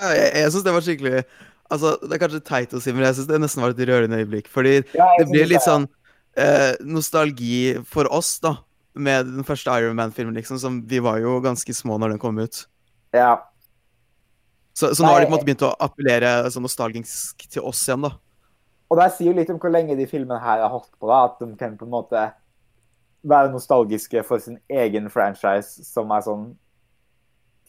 Jeg, 0.00 0.28
jeg 0.42 0.52
syns 0.52 0.66
det 0.66 0.74
var 0.74 0.84
skikkelig 0.84 1.22
Altså, 1.70 1.96
Det 2.02 2.16
er 2.16 2.22
kanskje 2.24 2.42
teit 2.46 2.74
å 2.74 2.80
si, 2.82 2.92
men 2.92 3.06
jeg 3.06 3.18
syns 3.18 3.28
det 3.30 3.40
nesten 3.42 3.62
var 3.62 3.74
et 3.74 3.84
rørende 3.90 4.18
øyeblikk. 4.20 4.50
Fordi 4.50 4.80
Ja, 4.96 5.06
det 5.18 5.28
blir 5.30 5.46
litt 5.50 5.66
sånn 5.66 5.86
eh, 6.36 6.74
nostalgi 6.82 7.78
for 7.86 8.10
oss, 8.12 8.38
da. 8.42 8.56
Med 8.94 9.28
den 9.30 9.46
første 9.46 9.70
Iron 9.78 9.96
Man-filmen, 9.98 10.34
liksom. 10.34 10.58
Som 10.58 10.82
vi 10.90 10.98
var 11.02 11.20
jo 11.22 11.38
ganske 11.44 11.74
små 11.74 11.98
når 12.00 12.16
den 12.16 12.22
kom 12.22 12.40
ut. 12.42 12.64
Ja. 13.14 13.36
Så, 14.74 14.94
så 14.94 15.04
nå 15.04 15.12
har 15.12 15.20
de 15.20 15.28
på 15.28 15.32
en 15.32 15.36
måte 15.36 15.46
begynt 15.46 15.66
å 15.66 15.74
appellere 15.82 16.50
sånn 16.50 16.64
nostalgisk 16.64 17.46
til 17.50 17.66
oss 17.66 17.82
igjen, 17.86 18.06
da. 18.06 18.14
Og 18.90 18.98
det 18.98 19.10
sier 19.14 19.30
jo 19.30 19.36
litt 19.38 19.50
om 19.52 19.58
hvor 19.62 19.70
lenge 19.70 19.94
de 19.98 20.06
filmene 20.10 20.40
her 20.42 20.64
har 20.64 20.72
holdt 20.72 20.90
på, 20.98 21.06
da, 21.10 21.24
at 21.28 21.38
de 21.42 21.50
kan 21.58 21.76
på 21.78 21.86
en 21.86 21.94
måte 21.94 22.24
være 23.22 23.52
nostalgiske 23.52 24.22
for 24.26 24.42
sin 24.42 24.58
egen 24.72 25.10
franchise, 25.12 25.84
som 25.86 26.10
er 26.14 26.24
sånn 26.26 26.46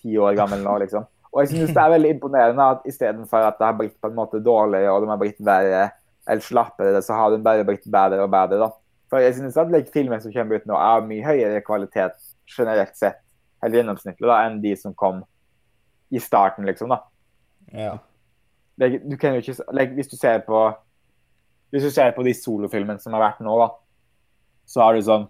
ti 0.01 0.15
år 0.17 0.37
gammel 0.39 0.63
nå, 0.65 0.77
liksom. 0.85 1.05
Og 1.32 1.41
jeg 1.41 1.51
synes 1.53 1.71
det 1.71 1.79
er 1.79 1.93
veldig 1.93 2.11
imponerende 2.17 2.67
at 2.75 2.86
istedenfor 2.89 3.47
at 3.47 3.59
det 3.59 3.67
har 3.67 3.77
blitt 3.79 3.95
på 4.01 4.11
en 4.11 4.17
måte 4.17 4.41
dårligere, 4.43 4.91
og 4.91 5.03
de 5.03 5.11
har 5.11 5.19
blitt 5.21 5.39
verre 5.39 5.84
eller 6.27 6.43
slappere, 6.43 7.01
så 7.01 7.15
har 7.17 7.32
de 7.32 7.41
bare 7.43 7.65
blitt 7.65 7.88
bedre 7.91 8.25
og 8.25 8.32
bedre, 8.32 8.59
da. 8.65 8.69
For 9.11 9.23
jeg 9.23 9.36
synes 9.39 9.57
at 9.59 9.71
like, 9.71 9.91
filmer 9.93 10.19
som 10.23 10.34
kommer 10.34 10.59
ut 10.59 10.67
nå, 10.69 10.75
er 10.75 10.99
av 10.99 11.07
mye 11.07 11.25
høyere 11.25 11.63
kvalitet 11.65 12.19
generelt 12.51 12.95
sett, 12.99 13.19
eller 13.63 13.82
gjennomsnittlig, 13.82 14.27
da, 14.27 14.38
enn 14.45 14.61
de 14.63 14.75
som 14.79 14.93
kom 14.97 15.23
i 16.11 16.19
starten, 16.19 16.67
liksom, 16.67 16.91
da. 16.91 17.01
Ja. 17.71 17.95
Like, 18.82 19.01
du 19.07 19.17
kan 19.19 19.36
jo 19.36 19.43
ikke, 19.43 19.57
like, 19.75 19.95
hvis 19.97 20.11
du 20.11 20.17
ser 20.19 20.43
på 20.47 20.69
hvis 21.71 21.88
du 21.88 21.91
ser 21.93 22.11
på 22.11 22.23
de 22.27 22.34
solofilmene 22.36 22.99
som 22.99 23.15
har 23.15 23.23
vært 23.23 23.43
nå, 23.45 23.53
da, 23.55 23.69
så 24.67 24.84
har 24.84 24.95
du 24.95 25.05
sånn 25.07 25.29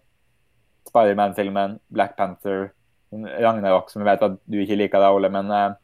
Spiderman-filmen, 0.90 1.78
Black 1.94 2.16
Panther, 2.18 2.72
Ragnarok, 3.14 3.92
som 3.92 4.02
jeg 4.02 4.10
vet 4.10 4.24
at 4.26 4.40
du 4.50 4.58
ikke 4.64 4.78
liker 4.80 5.04
da, 5.04 5.12
Ole, 5.14 5.30
men 5.34 5.52
eh, 5.54 5.76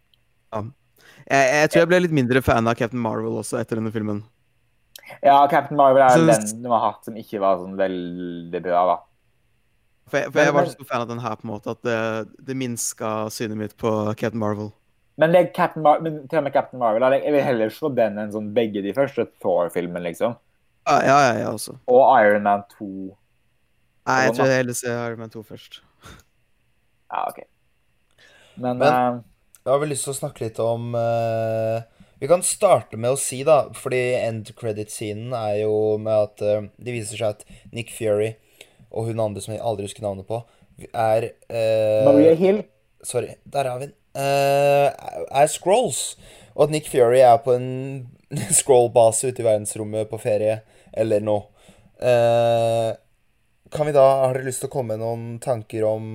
Jeg, 0.54 1.44
jeg 1.52 1.70
tror 1.70 1.82
jeg 1.82 1.90
ble 1.92 2.00
litt 2.06 2.16
mindre 2.16 2.42
fan 2.46 2.68
av 2.68 2.76
Captain 2.80 3.02
Marvel 3.04 3.36
også 3.42 3.60
etter 3.60 3.80
denne 3.82 3.92
filmen. 3.92 4.24
ja, 5.24 5.38
Captain 5.52 5.78
Marvel 5.78 6.04
er 6.04 6.10
Så- 6.10 6.26
den 6.52 6.64
du 6.64 6.70
har 6.70 6.92
hatt 6.92 7.06
som 7.06 7.16
ikke 7.16 7.40
var 7.40 7.58
sånn 7.58 7.76
veldig 7.76 8.62
bra, 8.64 8.86
da. 8.94 8.98
For 10.08 10.18
jeg, 10.22 10.32
for 10.32 10.40
jeg 10.40 10.54
var 10.54 10.66
så 10.72 10.86
fan 10.88 11.02
av 11.02 11.08
den 11.10 11.20
her, 11.20 11.36
på 11.36 11.44
en 11.44 11.52
måte, 11.52 11.72
at 11.72 11.82
det, 11.84 12.46
det 12.48 12.56
minska 12.56 13.28
synet 13.30 13.58
mitt 13.60 13.76
på 13.78 14.16
Captain 14.16 14.40
Marvel. 14.40 14.72
Men, 15.18 15.32
like, 15.34 15.52
Captain 15.54 15.84
Mar 15.84 16.00
men 16.00 16.28
til 16.30 16.38
og 16.40 16.44
med 16.46 16.54
Captain 16.54 16.80
Marvel, 16.80 17.02
jeg 17.12 17.32
vil 17.34 17.42
heller 17.44 17.70
slå 17.74 17.90
den 17.94 18.18
enn 18.22 18.32
sånn 18.32 18.54
begge 18.54 18.84
de 18.86 18.94
første 18.94 19.26
Thor-filmene, 19.42 20.04
liksom. 20.14 20.38
Ja, 20.88 21.02
ja, 21.04 21.18
ja, 21.42 21.50
også. 21.52 21.76
Og 21.90 22.04
Iron 22.24 22.44
Man 22.44 22.64
2. 22.78 22.88
Nei, 24.08 24.20
jeg 24.28 24.36
tror 24.38 24.46
jeg 24.48 24.56
heller 24.62 24.74
ser 24.80 25.02
Iron 25.10 25.20
Man 25.20 25.30
2 25.34 25.44
først. 25.44 25.82
Ja, 27.12 27.26
OK. 27.28 27.42
Men, 28.58 28.78
Men- 28.78 28.88
eh, 28.94 29.20
Jeg 29.68 29.74
har 29.74 29.82
vel 29.82 29.90
lyst 29.92 30.06
til 30.08 30.14
å 30.14 30.16
snakke 30.22 30.46
litt 30.46 30.60
om 30.64 30.94
uh, 30.96 31.84
Vi 32.22 32.28
kan 32.32 32.40
starte 32.46 32.96
med 32.96 33.12
å 33.12 33.20
si, 33.20 33.42
da, 33.44 33.66
fordi 33.76 34.00
end 34.16 34.48
credit-scenen 34.56 35.34
er 35.36 35.66
jo 35.66 35.98
med 36.00 36.14
at 36.16 36.44
uh, 36.48 36.70
det 36.80 36.94
viser 36.96 37.20
seg 37.20 37.34
at 37.36 37.44
Nick 37.76 37.92
Fury 37.92 38.30
og 38.96 39.10
hun 39.10 39.20
andre 39.20 39.44
som 39.44 39.52
jeg 39.52 39.60
aldri 39.60 39.90
husker 39.90 40.06
navnet 40.06 40.24
på, 40.30 40.40
er 40.96 41.28
uh, 41.52 42.08
Maria 42.08 42.32
Hill 42.40 42.62
Sorry, 43.04 43.36
der 43.44 43.68
har 43.68 43.82
vi 43.82 43.90
den. 43.90 43.94
Er 44.18 45.52
Scrolls. 45.52 46.16
Og 46.56 46.66
at 46.66 46.72
Nick 46.74 46.88
Fury 46.90 47.20
er 47.22 47.38
på 47.44 47.54
en 47.54 47.68
scroll-base 48.60 49.30
ute 49.30 49.44
i 49.44 49.46
verdensrommet 49.46 50.10
på 50.10 50.18
ferie 50.20 50.58
eller 50.98 51.22
noe. 51.24 51.46
Kan 53.72 53.88
vi 53.88 53.94
da 53.96 54.08
Har 54.26 54.34
dere 54.36 54.50
lyst 54.50 54.64
til 54.66 54.72
å 54.72 54.74
komme 54.74 54.96
med 54.98 55.06
noen 55.06 55.38
tanker 55.44 55.86
om 55.88 56.10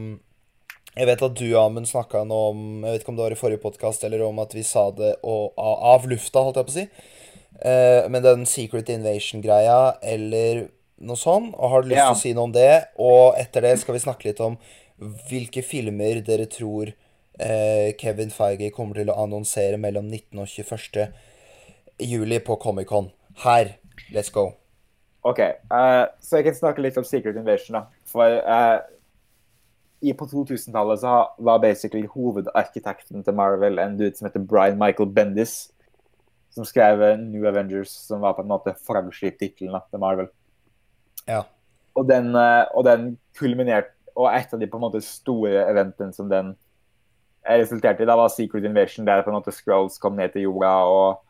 Jeg 0.92 1.08
vet 1.08 1.22
at 1.24 1.36
du, 1.38 1.46
Amund, 1.56 1.88
snakka 1.88 2.20
nå 2.28 2.38
om 2.50 2.62
Jeg 2.84 2.92
vet 2.92 3.04
ikke 3.04 3.12
om 3.14 3.16
det 3.18 3.24
var 3.24 3.34
i 3.34 3.40
forrige 3.40 3.62
podkast 3.62 4.02
eller 4.04 4.24
om 4.26 4.40
at 4.42 4.52
vi 4.52 4.64
sa 4.66 4.90
det 4.92 5.14
og, 5.24 5.54
av, 5.56 6.04
lufta, 6.10 6.42
holdt 6.44 6.60
jeg 6.60 6.68
på 6.68 6.72
å 6.72 6.76
si. 6.76 6.84
Eh, 7.64 8.08
men 8.12 8.24
den 8.24 8.44
Secret 8.48 8.92
Invasion-greia 8.92 9.78
eller 10.14 10.66
noe 11.02 11.16
sånn. 11.18 11.48
Og 11.56 11.72
har 11.72 11.82
du 11.82 11.88
lyst 11.88 12.02
Ja. 12.02 12.10
til 12.10 12.18
å 12.18 12.22
si 12.22 12.34
noe 12.36 12.44
om 12.50 12.52
det? 12.52 12.88
Og 13.00 13.38
etter 13.40 13.64
det 13.64 13.78
skal 13.80 13.96
vi 13.96 14.04
snakke 14.04 14.28
litt 14.28 14.44
om 14.44 14.58
hvilke 15.30 15.64
filmer 15.64 16.20
dere 16.22 16.44
tror 16.46 16.92
eh, 17.40 17.92
Kevin 17.98 18.30
Feige 18.30 18.70
kommer 18.70 19.00
til 19.00 19.08
å 19.08 19.16
annonsere 19.24 19.80
mellom 19.80 20.10
19. 20.12 20.44
og 20.44 20.46
21. 20.46 21.08
juli 22.04 22.38
på 22.44 22.60
Comic-Con. 22.60 23.10
Her. 23.46 23.78
Let's 24.12 24.28
go. 24.30 24.52
OK. 25.24 25.40
Uh, 25.70 26.04
så 26.20 26.40
jeg 26.40 26.50
kan 26.50 26.54
snakke 26.58 26.82
litt 26.84 26.98
om 26.98 27.04
Secret 27.06 27.36
Invasion, 27.38 27.78
da. 27.78 27.86
For 28.04 28.26
eh, 28.28 28.78
i 30.02 30.12
på 30.18 30.26
2000-tallet 30.26 31.00
så 31.00 31.14
var 31.38 31.60
basically 31.62 32.08
hovedarkitekten 32.10 33.22
til 33.22 33.36
Marvel 33.38 33.78
en 33.78 33.94
dude 33.98 34.16
som 34.18 34.26
heter 34.26 34.42
Brian 34.42 34.78
Michael 34.80 35.12
Bendis. 35.14 35.70
Som 36.52 36.66
skrev 36.68 37.00
New 37.20 37.46
Avengers, 37.48 37.92
som 38.08 38.20
var 38.20 38.34
på 38.36 38.42
en 38.42 38.50
måte 38.50 38.74
flaggskiptittelen 38.86 39.78
til 39.88 40.02
Marvel. 40.02 40.28
Ja. 41.28 41.44
Og 41.94 42.08
den, 42.08 42.34
eh, 42.36 42.64
og 42.74 42.84
den 42.84 43.18
kulminerte 43.38 43.94
Og 44.16 44.28
et 44.28 44.52
av 44.52 44.60
de 44.60 44.66
på 44.68 44.76
en 44.76 44.82
måte 44.84 45.00
store 45.00 45.62
eventene 45.70 46.12
som 46.12 46.28
den 46.28 46.50
resulterte 47.48 48.02
i, 48.02 48.06
da 48.06 48.12
var 48.18 48.28
Secret 48.28 48.64
Invasion, 48.68 49.06
der 49.06 49.22
på 49.24 49.30
en 49.30 49.38
måte 49.38 49.54
Scrolls 49.54 49.96
kom 49.98 50.18
ned 50.18 50.34
til 50.34 50.44
jorda 50.44 50.72
og, 50.84 51.22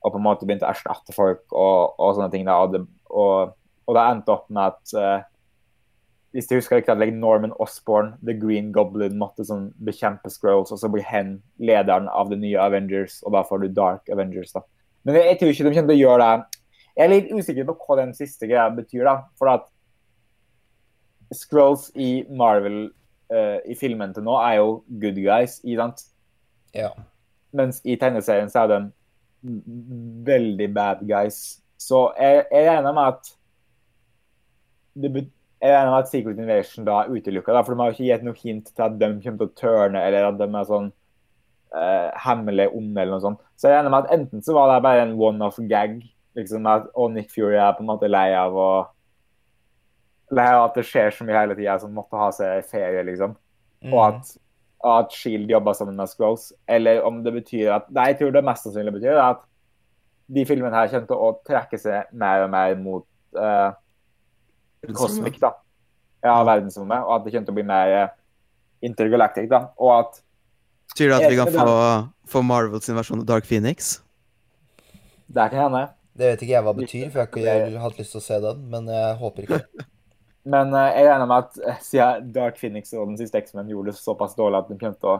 og 0.00 0.14
på 0.14 0.16
en 0.16 0.24
måte 0.24 0.46
begynte 0.48 0.64
å 0.64 0.70
erstatte 0.72 1.12
folk 1.12 1.44
og, 1.52 1.92
og 2.00 2.14
sånne 2.16 2.30
ting. 2.32 2.46
da, 2.48 2.56
Og 2.64 2.72
det, 2.72 2.80
og, 3.10 3.52
og 3.84 3.98
det 3.98 4.06
endte 4.06 4.32
opp 4.32 4.48
med 4.48 4.72
at 4.72 4.96
eh, 4.96 5.28
hvis 6.36 6.48
du 6.50 6.56
husker 6.58 6.76
riktig, 6.76 6.92
at 6.92 7.00
like 7.00 7.16
Norman 7.16 7.54
Osborn, 7.62 8.12
The 8.20 8.34
Green 8.36 8.68
Goblin, 8.74 9.16
måtte 9.16 9.44
sånn 9.48 9.70
bekjempe 9.88 10.28
Scrolls, 10.32 10.72
og 10.74 10.80
så 10.82 10.90
blir 10.92 11.06
hen 11.08 11.38
lederen 11.56 12.10
av 12.12 12.28
det 12.28 12.36
nye 12.42 12.60
Avengers, 12.60 13.22
og 13.24 13.32
da 13.32 13.40
får 13.48 13.64
du 13.64 13.68
Dark 13.72 14.10
Avengers. 14.12 14.52
da. 14.52 14.60
Men 15.06 15.16
jeg, 15.16 15.30
jeg 15.30 15.38
tror 15.40 15.52
ikke 15.54 15.64
de 15.64 15.72
kommer 15.78 15.92
til 15.92 15.96
å 15.96 16.02
gjøre 16.02 16.26
det. 16.26 16.60
Jeg 16.96 17.04
er 17.06 17.12
litt 17.12 17.32
usikker 17.32 17.68
på 17.68 17.76
hva 17.80 17.96
den 18.02 18.12
siste 18.16 18.48
greia 18.50 18.68
betyr, 18.76 19.04
da. 19.08 19.16
For 19.40 19.52
at 19.52 19.66
Scrolls 21.34 21.88
i 21.98 22.10
Marvel 22.30 22.86
uh, 23.32 23.58
i 23.66 23.74
filmen 23.78 24.12
til 24.14 24.26
nå 24.26 24.36
er 24.40 24.58
jo 24.60 24.68
good 25.02 25.18
guys, 25.24 25.58
ikke 25.64 25.80
sant? 25.82 26.04
Ja. 26.76 26.92
Mens 27.56 27.80
i 27.88 27.96
tegneserien 28.00 28.52
så 28.52 28.64
er 28.66 28.72
de 28.74 28.80
veldig 30.26 30.68
bad 30.74 31.02
guys. 31.08 31.62
Så 31.80 32.08
jeg, 32.18 32.44
jeg 32.52 32.68
regner 32.68 32.94
med 32.96 33.14
at 33.14 33.32
det, 34.96 35.12
bet- 35.12 35.32
jeg 35.62 35.72
regner 35.72 35.90
med 35.90 36.02
at 36.02 36.10
Secret 36.10 36.40
Invasion 36.42 36.84
da 36.86 36.98
er 37.02 37.14
utelukka, 37.14 37.62
for 37.62 37.72
de 37.72 37.80
har 37.80 37.90
jo 37.90 37.96
ikke 37.96 38.08
gitt 38.10 38.26
noe 38.26 38.40
hint 38.40 38.72
til 38.72 38.84
at 38.84 38.98
de 39.00 39.08
kommer 39.24 39.38
til 39.40 39.48
å 39.48 39.56
tørne, 39.60 40.02
eller 40.04 40.28
at 40.28 40.40
de 40.40 40.48
er 40.50 40.68
sånn 40.68 40.90
uh, 41.76 42.10
hemmelig 42.26 42.68
onde, 42.76 43.00
eller 43.00 43.14
noe 43.16 43.24
sånt. 43.24 43.40
Så 43.56 43.70
jeg 43.70 43.78
regner 43.78 43.94
med 43.94 44.04
at 44.04 44.12
enten 44.18 44.44
så 44.44 44.56
var 44.56 44.74
det 44.74 44.82
bare 44.84 45.06
en 45.06 45.16
one-off 45.16 45.56
gag, 45.70 45.96
liksom 46.36 46.68
at 46.68 46.90
og 46.92 47.14
Nick 47.14 47.32
Fury 47.32 47.56
er 47.56 47.72
på 47.78 47.84
en 47.84 47.88
måte 47.88 48.10
lei 48.12 48.28
av 48.36 48.56
å 48.60 48.68
lei 50.34 50.46
av 50.50 50.66
at 50.66 50.76
det 50.76 50.84
skjer 50.88 51.14
så 51.14 51.24
mye 51.24 51.38
hele 51.38 51.56
tida, 51.56 51.78
som 51.80 51.94
måtte 51.94 52.18
ha 52.18 52.28
seg 52.34 52.64
ferie, 52.68 53.04
liksom 53.06 53.36
Mm. 53.84 53.92
og 53.92 54.00
at, 54.06 54.30
og 54.80 54.92
at 54.98 55.12
Shield 55.12 55.50
jobber 55.50 55.74
sammen 55.76 55.96
med 55.96 56.08
Scrolls. 56.08 56.52
Eller 56.68 57.02
om 57.04 57.22
det 57.24 57.32
betyr 57.34 57.74
at 57.74 57.90
Nei, 57.92 58.06
jeg 58.10 58.18
tror 58.18 58.30
det 58.34 58.44
mest 58.44 58.64
sannsynlig 58.64 58.94
betyr 58.96 59.12
er 59.12 59.24
at 59.34 59.42
de 60.32 60.44
filmene 60.48 60.74
her 60.74 60.88
kommer 60.90 61.10
til 61.10 61.20
å 61.22 61.28
trekke 61.46 61.78
seg 61.78 62.14
mer 62.16 62.46
og 62.46 62.50
mer 62.50 62.74
mot 62.80 63.04
eh, 63.38 63.76
Cosmic, 64.96 65.40
da. 65.42 65.52
Ja, 66.24 66.38
verdensrommet. 66.46 67.04
Og 67.04 67.18
at 67.18 67.26
det 67.26 67.34
kommer 67.34 67.48
til 67.48 67.54
å 67.54 67.58
bli 67.58 67.66
mer 67.66 67.94
eh, 67.94 68.14
intergalactic, 68.86 69.50
da. 69.52 69.68
Og 69.80 69.94
at 69.98 70.22
Betyr 70.92 71.10
det 71.10 71.16
at 71.18 71.32
vi 71.32 71.38
kan 71.38 71.50
få, 71.52 71.78
få 72.30 72.42
Marvel 72.46 72.80
sin 72.80 72.96
versjon 72.96 73.20
av 73.20 73.28
Dark 73.28 73.48
Phoenix? 73.48 73.96
det 75.26 75.42
er 75.42 75.50
ikke 75.50 75.62
hende. 75.62 75.84
Det 76.16 76.30
vet 76.30 76.42
ikke 76.44 76.54
jeg 76.54 76.64
hva 76.64 76.72
det 76.72 76.86
betyr, 76.86 77.08
for 77.12 77.20
jeg 77.20 77.46
har 77.50 77.68
ikke 77.68 77.82
hatt 77.82 77.98
lyst 78.00 78.14
til 78.14 78.20
å 78.20 78.24
se 78.24 78.38
den. 78.44 78.60
Men 78.72 78.90
jeg 78.92 79.16
håper 79.20 79.46
ikke. 79.46 79.60
Men 80.54 80.70
eh, 80.78 80.92
jeg 80.94 81.08
regner 81.08 81.28
med 81.28 81.48
at 81.48 81.58
eh, 81.58 81.80
siden 81.82 82.28
Dark 82.34 82.60
Phoenix 82.60 82.94
og 82.94 83.10
den 83.10 83.18
siste 83.18 83.40
X-Men 83.42 83.72
gjorde 83.72 83.92
det 83.92 83.98
såpass 83.98 84.36
dårlig 84.38 84.62
at 84.62 84.70
de 84.70 84.76
kommer 84.78 85.00
til 85.02 85.10
å, 85.10 85.16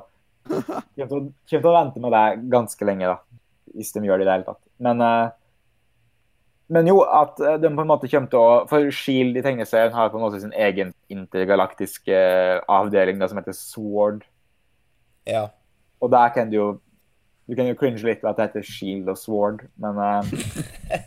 kommer 0.95 1.11
til 1.11 1.17
å, 1.19 1.25
kommer 1.51 1.65
til 1.67 1.71
å 1.73 1.75
vente 1.75 2.03
med 2.05 2.15
det 2.15 2.25
ganske 2.53 2.89
lenge, 2.89 3.11
da. 3.11 3.43
Hvis 3.75 3.91
de 3.97 4.05
gjør 4.07 4.23
det 4.23 4.25
i 4.25 4.29
det 4.29 4.37
hele 4.37 4.47
tatt. 4.47 4.63
Men, 4.87 5.03
eh, 5.03 5.35
men 6.69 6.89
jo, 6.91 6.99
at 7.05 7.39
eh, 7.41 7.59
de 7.63 7.71
på 7.71 7.85
en 7.85 7.91
måte 7.91 8.09
kommer 8.11 8.31
til 8.31 8.41
å 8.41 8.65
For 8.71 8.89
Shield 8.95 9.39
i 9.39 9.45
tegneserien 9.45 9.95
har 9.95 10.11
på 10.11 10.19
en 10.19 10.25
måte 10.25 10.41
sin 10.43 10.55
egen 10.55 10.91
intergalaktiske 11.13 12.17
eh, 12.17 12.59
avdeling 12.73 13.21
da, 13.21 13.29
som 13.31 13.39
heter 13.39 13.55
Sword. 13.55 14.25
Ja. 15.31 15.47
Og 16.03 16.11
der 16.13 16.35
kan 16.35 16.51
du 16.51 16.59
jo 16.59 16.67
Du 17.47 17.55
kan 17.55 17.69
jo 17.69 17.77
cringe 17.79 18.03
litt 18.03 18.25
ved 18.25 18.33
at 18.33 18.39
det 18.41 18.49
heter 18.49 18.67
Shield 18.67 19.09
og 19.09 19.19
Sword, 19.21 19.61
men 19.79 20.01
uh, 20.03 20.27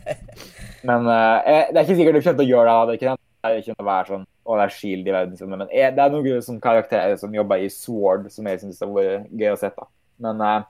Men 0.88 1.04
uh, 1.04 1.36
det 1.44 1.76
er 1.76 1.82
ikke 1.82 1.98
sikkert 1.98 2.16
du 2.16 2.22
kommer 2.24 2.38
til 2.38 2.46
å 2.46 2.52
gjøre 2.54 2.76
det. 2.88 2.94
det 2.96 3.10
er 3.44 3.58
ikke 3.58 3.74
det. 3.74 3.82
å 3.84 3.88
være 3.90 4.08
sånn 4.08 4.24
Å, 4.24 4.54
det 4.56 4.64
er 4.64 4.72
Shield 4.72 5.10
i 5.10 5.12
verden. 5.12 5.50
Men 5.52 5.68
det 5.68 6.04
er 6.06 6.14
noen 6.14 6.46
sånne 6.46 6.64
karakterer 6.64 7.18
som 7.20 7.36
jobber 7.36 7.60
i 7.60 7.68
Sword, 7.68 8.30
som 8.32 8.48
jeg 8.48 8.62
syns 8.62 8.80
har 8.80 8.94
vært 8.94 9.28
gøy 9.36 9.52
å 9.52 9.58
se. 9.60 9.68
da. 9.76 9.90
Men, 10.24 10.40
uh, 10.40 10.64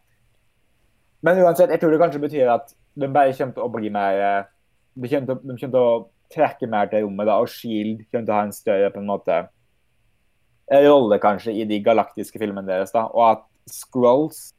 men 1.23 1.45
uansett, 1.45 1.71
jeg 1.71 1.85
tror 1.85 1.95
det 1.95 2.03
kanskje 2.03 2.25
betyr 2.27 2.51
at 2.51 2.75
de 2.99 3.07
bare 3.15 3.37
kommer 3.39 3.55
til 3.55 3.69
å 3.69 3.71
bli 3.71 3.95
mer 3.95 4.51
De 4.95 5.09
kommer 5.09 5.27
til, 5.31 5.41
de 5.43 5.57
kommer 5.57 5.75
til 5.75 5.81
å 5.81 5.95
trekke 6.31 6.69
mer 6.71 6.91
til 6.91 7.05
rommet, 7.05 7.29
da, 7.29 7.39
og 7.43 7.51
Shield 7.51 8.05
kommer 8.09 8.27
til 8.27 8.35
å 8.35 8.39
ha 8.39 8.47
en 8.47 8.55
større 8.55 8.93
på 8.95 9.03
en 9.03 9.11
måte 9.11 9.41
rolle 10.71 11.19
kanskje 11.19 11.55
i 11.59 11.67
de 11.67 11.81
galaktiske 11.83 12.39
filmene 12.39 12.69
deres. 12.69 12.93
da, 12.95 13.07
Og 13.11 13.31
at 13.31 13.47
Scrolls 13.71 14.53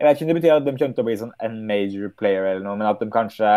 Jeg 0.00 0.08
vet 0.08 0.16
ikke 0.16 0.24
om 0.24 0.28
det 0.28 0.40
betyr 0.40 0.54
at 0.56 0.64
de 0.64 0.72
kommer 0.72 0.94
til 0.96 1.04
å 1.04 1.06
bli 1.06 1.16
sånn 1.20 1.34
en 1.44 1.58
major 1.66 2.12
player, 2.18 2.46
eller 2.46 2.64
noe, 2.64 2.76
men 2.76 2.88
at 2.88 3.00
de 3.00 3.10
kanskje 3.12 3.50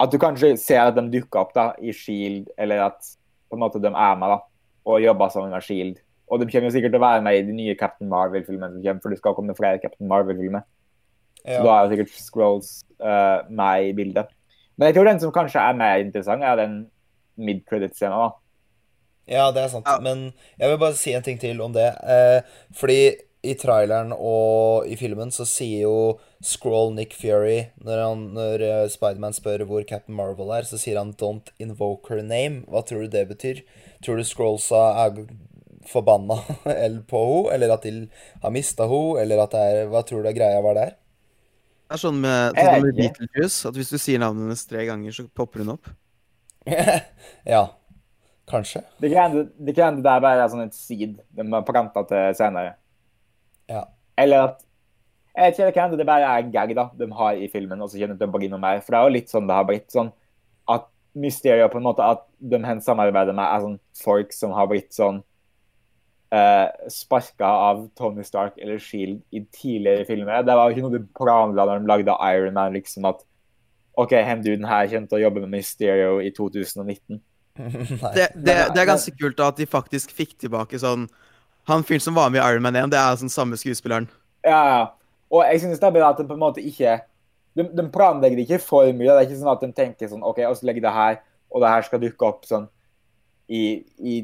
At 0.00 0.12
du 0.12 0.18
kanskje 0.18 0.54
ser 0.56 0.86
at 0.86 0.94
de 0.96 1.04
dukker 1.12 1.42
opp 1.42 1.52
da, 1.54 1.72
i 1.82 1.92
Shield, 1.92 2.48
eller 2.56 2.86
at 2.86 3.16
på 3.50 3.58
en 3.58 3.64
måte 3.64 3.82
de 3.82 3.90
er 3.90 4.14
med 4.16 4.30
da, 4.30 4.38
og 4.86 5.02
jobber 5.02 5.28
sammen 5.28 5.50
med 5.50 5.66
Shield. 5.66 5.98
Og 6.30 6.40
de 6.40 6.46
kommer 6.46 6.70
jo 6.70 6.76
sikkert 6.76 6.94
til 6.94 7.02
å 7.02 7.02
være 7.02 7.22
med 7.26 7.36
i 7.36 7.42
de 7.42 7.52
nye 7.52 7.74
Captain 7.76 8.08
Marvel-filmene 8.08 8.76
som 8.76 8.84
kommer, 8.84 9.02
for 9.02 9.12
det 9.12 9.18
skal 9.18 9.34
komme 9.36 9.56
flere 9.58 9.80
Captain 9.82 10.08
Marvel-filmer. 10.08 10.62
Så 11.42 11.58
da 11.66 11.74
er 11.74 11.82
jo 11.82 11.90
sikkert 11.92 12.14
Scrolls 12.22 12.70
uh, 13.02 13.42
med 13.50 13.90
i 13.90 13.92
bildet. 13.98 14.30
Men 14.80 14.88
jeg 14.88 14.96
tror 14.96 15.10
den 15.10 15.18
som 15.20 15.32
kanskje 15.34 15.60
er 15.60 15.76
mer 15.76 15.98
interessant, 16.00 16.42
er 16.42 16.56
den 16.56 16.76
mid-credit-scenen. 17.36 18.16
da. 18.16 18.30
Ja, 19.28 19.50
det 19.52 19.66
er 19.66 19.74
sant. 19.74 19.90
Men 20.00 20.30
jeg 20.56 20.70
vil 20.70 20.78
bare 20.80 20.96
si 20.96 21.12
en 21.12 21.26
ting 21.26 21.36
til 21.38 21.60
om 21.60 21.74
det. 21.74 21.90
Eh, 22.00 22.40
fordi 22.72 23.02
i 23.44 23.54
traileren 23.60 24.14
og 24.16 24.88
i 24.88 24.96
filmen 25.00 25.30
så 25.32 25.46
sier 25.48 25.84
jo 25.86 25.98
Scroll 26.44 26.90
Nick 26.92 27.14
Fury 27.16 27.70
Når, 27.80 28.02
han, 28.04 28.24
når 28.36 28.64
eh, 28.66 28.88
Spiderman 28.92 29.36
spør 29.36 29.64
hvor 29.68 29.84
Captain 29.88 30.16
Marvel 30.16 30.52
er, 30.56 30.68
så 30.68 30.80
sier 30.80 30.98
han 31.00 31.12
'Don't 31.12 31.52
invoke 31.60 32.12
her 32.12 32.24
name'. 32.24 32.64
Hva 32.68 32.84
tror 32.84 33.04
du 33.04 33.12
det 33.12 33.28
betyr? 33.28 33.62
Tror 34.04 34.16
du 34.16 34.24
Scrollsa 34.24 34.82
er 35.06 35.24
forbanna 35.88 36.40
på 37.12 37.20
henne, 37.28 37.52
eller 37.54 37.76
at 37.76 37.84
de 37.84 38.08
har 38.42 38.56
mista 38.56 38.88
henne, 38.88 39.20
eller 39.20 39.44
at 39.44 39.52
det 39.52 39.60
er 39.60 39.92
Hva 39.92 40.04
tror 40.04 40.22
du 40.24 40.32
er 40.32 40.36
greia 40.40 40.64
var 40.64 40.76
der? 40.76 40.96
Det 41.90 41.96
er 41.96 42.02
sånn 42.04 42.20
med, 42.22 42.54
sånn 42.54 42.84
med. 42.84 42.98
Beetlejuice 43.00 43.66
at 43.66 43.74
hvis 43.74 43.88
du 43.90 43.96
sier 43.98 44.20
navnet 44.22 44.44
hennes 44.46 44.60
tre 44.70 44.84
ganger, 44.86 45.10
så 45.10 45.24
popper 45.34 45.64
hun 45.64 45.72
opp. 45.72 45.88
ja. 47.50 47.64
Kanskje. 48.46 48.84
Det 49.02 49.10
kan 49.10 49.34
hende 49.34 50.04
det 50.04 50.12
er 50.12 50.22
bare 50.22 50.44
sånn 50.52 50.62
et 50.68 50.76
seed 50.76 51.16
de 51.18 51.46
har 51.50 51.64
planta 51.66 52.04
til 52.06 52.36
senere. 52.38 52.76
Ja. 53.70 53.88
Eller 54.18 54.46
at 54.52 54.62
Jeg 55.34 55.42
vet 55.42 55.58
ikke, 55.58 55.66
det 55.66 55.74
kan 55.74 55.84
hende 55.88 55.98
det 55.98 56.06
bare 56.06 56.30
er 56.30 56.44
en 56.44 56.54
gag 56.54 56.72
da, 56.74 56.84
de 56.98 57.10
har 57.14 57.42
i 57.42 57.50
filmen, 57.50 57.82
og 57.82 57.90
så 57.90 57.98
kjenner 57.98 58.18
de 58.18 58.26
å 58.26 58.38
noe 58.54 58.62
mer. 58.62 58.80
For 58.82 58.94
det 58.94 59.00
er 59.00 59.10
jo 59.10 59.16
litt 59.16 59.34
sånn 59.34 59.50
det 59.50 59.58
har 59.58 59.66
blitt. 59.66 59.90
sånn 59.90 60.12
At 60.70 60.86
mysteriet 61.18 61.74
på 61.74 61.82
en 61.82 61.86
måte 61.86 62.06
at 62.06 62.22
de 62.38 62.62
hen 62.66 62.82
samarbeider 62.86 63.34
med, 63.34 63.46
er 63.46 63.66
sånn 63.66 63.78
folk 63.98 64.34
som 64.34 64.54
har 64.54 64.70
blitt 64.70 64.94
sånn 64.94 65.24
eh, 66.32 66.90
sparka 66.90 67.46
av 67.46 67.88
Tony 67.98 68.24
Stark 68.24 68.58
eller 68.58 68.78
Shield 68.78 69.22
i 69.30 69.44
tidligere 69.52 70.04
filmer. 70.04 70.42
Det 70.42 70.56
var 70.56 70.68
jo 70.68 70.76
ikke 70.76 70.86
noe 70.86 70.98
de 70.98 71.02
planla 71.18 71.66
da 71.66 71.78
de 71.78 71.90
lagde 71.90 72.16
Iron 72.30 72.54
Man, 72.54 72.76
liksom 72.76 73.08
at 73.10 73.24
OK, 73.98 74.14
hen 74.14 74.44
duden 74.44 74.68
her 74.68 74.86
kommer 74.88 75.10
til 75.10 75.18
å 75.18 75.24
jobbe 75.26 75.42
med 75.44 75.52
Mysterio 75.58 76.20
i 76.22 76.30
2019. 76.36 77.20
Det, 77.60 78.30
det, 78.34 78.54
det 78.72 78.78
er 78.80 78.86
ganske 78.88 79.12
kult 79.18 79.36
da 79.36 79.50
at 79.50 79.58
de 79.58 79.66
faktisk 79.68 80.12
fikk 80.14 80.36
tilbake 80.38 80.78
sånn 80.80 81.08
Han 81.68 81.82
fyren 81.84 82.00
som 82.00 82.14
var 82.16 82.30
med 82.30 82.38
i 82.38 82.44
Iron 82.46 82.62
Man 82.64 82.78
1, 82.78 82.92
det 82.94 82.96
er 82.96 83.18
sånn 83.20 83.32
samme 83.32 83.58
skuespilleren. 83.60 84.06
Ja, 84.46 84.60
ja. 84.70 84.84
Og 85.34 85.42
jeg 85.44 85.60
synes 85.66 85.82
det 85.82 85.88
er 85.90 85.96
bra 85.98 86.12
at 86.14 86.22
de 86.22 86.24
på 86.30 86.38
en 86.38 86.40
måte 86.40 86.62
ikke 86.64 86.94
de, 87.58 87.66
de 87.66 87.84
planlegger 87.92 88.38
det 88.38 88.46
ikke 88.46 88.62
for 88.62 88.88
mye. 88.94 89.10
Det 89.10 89.16
er 89.18 89.26
ikke 89.26 89.40
sånn 89.42 89.52
at 89.52 89.64
de 89.66 89.70
tenker 89.76 90.10
sånn 90.10 90.24
OK, 90.26 90.40
og 90.46 90.56
så 90.56 90.70
legger 90.70 90.86
det 90.86 90.94
her, 90.94 91.20
og 91.50 91.62
det 91.62 91.72
her 91.74 91.86
skal 91.86 92.02
dukke 92.02 92.30
opp 92.30 92.46
sånn 92.48 92.68
i, 93.50 93.62
i 93.98 94.14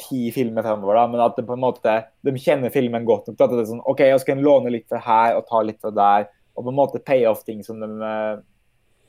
ti 0.00 0.28
filmer 0.34 0.64
fremover, 0.66 0.98
da. 0.98 1.06
Men 1.10 1.22
at 1.24 1.38
de 1.38 1.44
på 1.46 1.56
en 1.56 1.62
måte 1.62 1.96
de 2.26 2.34
kjenner 2.40 2.72
filmen 2.74 3.06
godt 3.08 3.30
nok 3.30 3.40
at 3.40 3.54
det 3.54 3.64
er 3.64 3.70
sånn 3.72 3.82
OK, 3.88 4.04
jeg 4.08 4.22
skal 4.22 4.44
låne 4.44 4.72
litt 4.72 4.88
fra 4.90 5.00
her 5.04 5.38
og 5.38 5.46
ta 5.50 5.62
litt 5.66 5.80
fra 5.82 5.92
der, 5.94 6.30
og 6.56 6.66
på 6.66 6.72
en 6.72 6.78
måte 6.78 7.02
pay 7.04 7.26
off 7.28 7.44
ting 7.46 7.62
som 7.66 7.80
de 7.82 7.88
eh, 8.06 8.40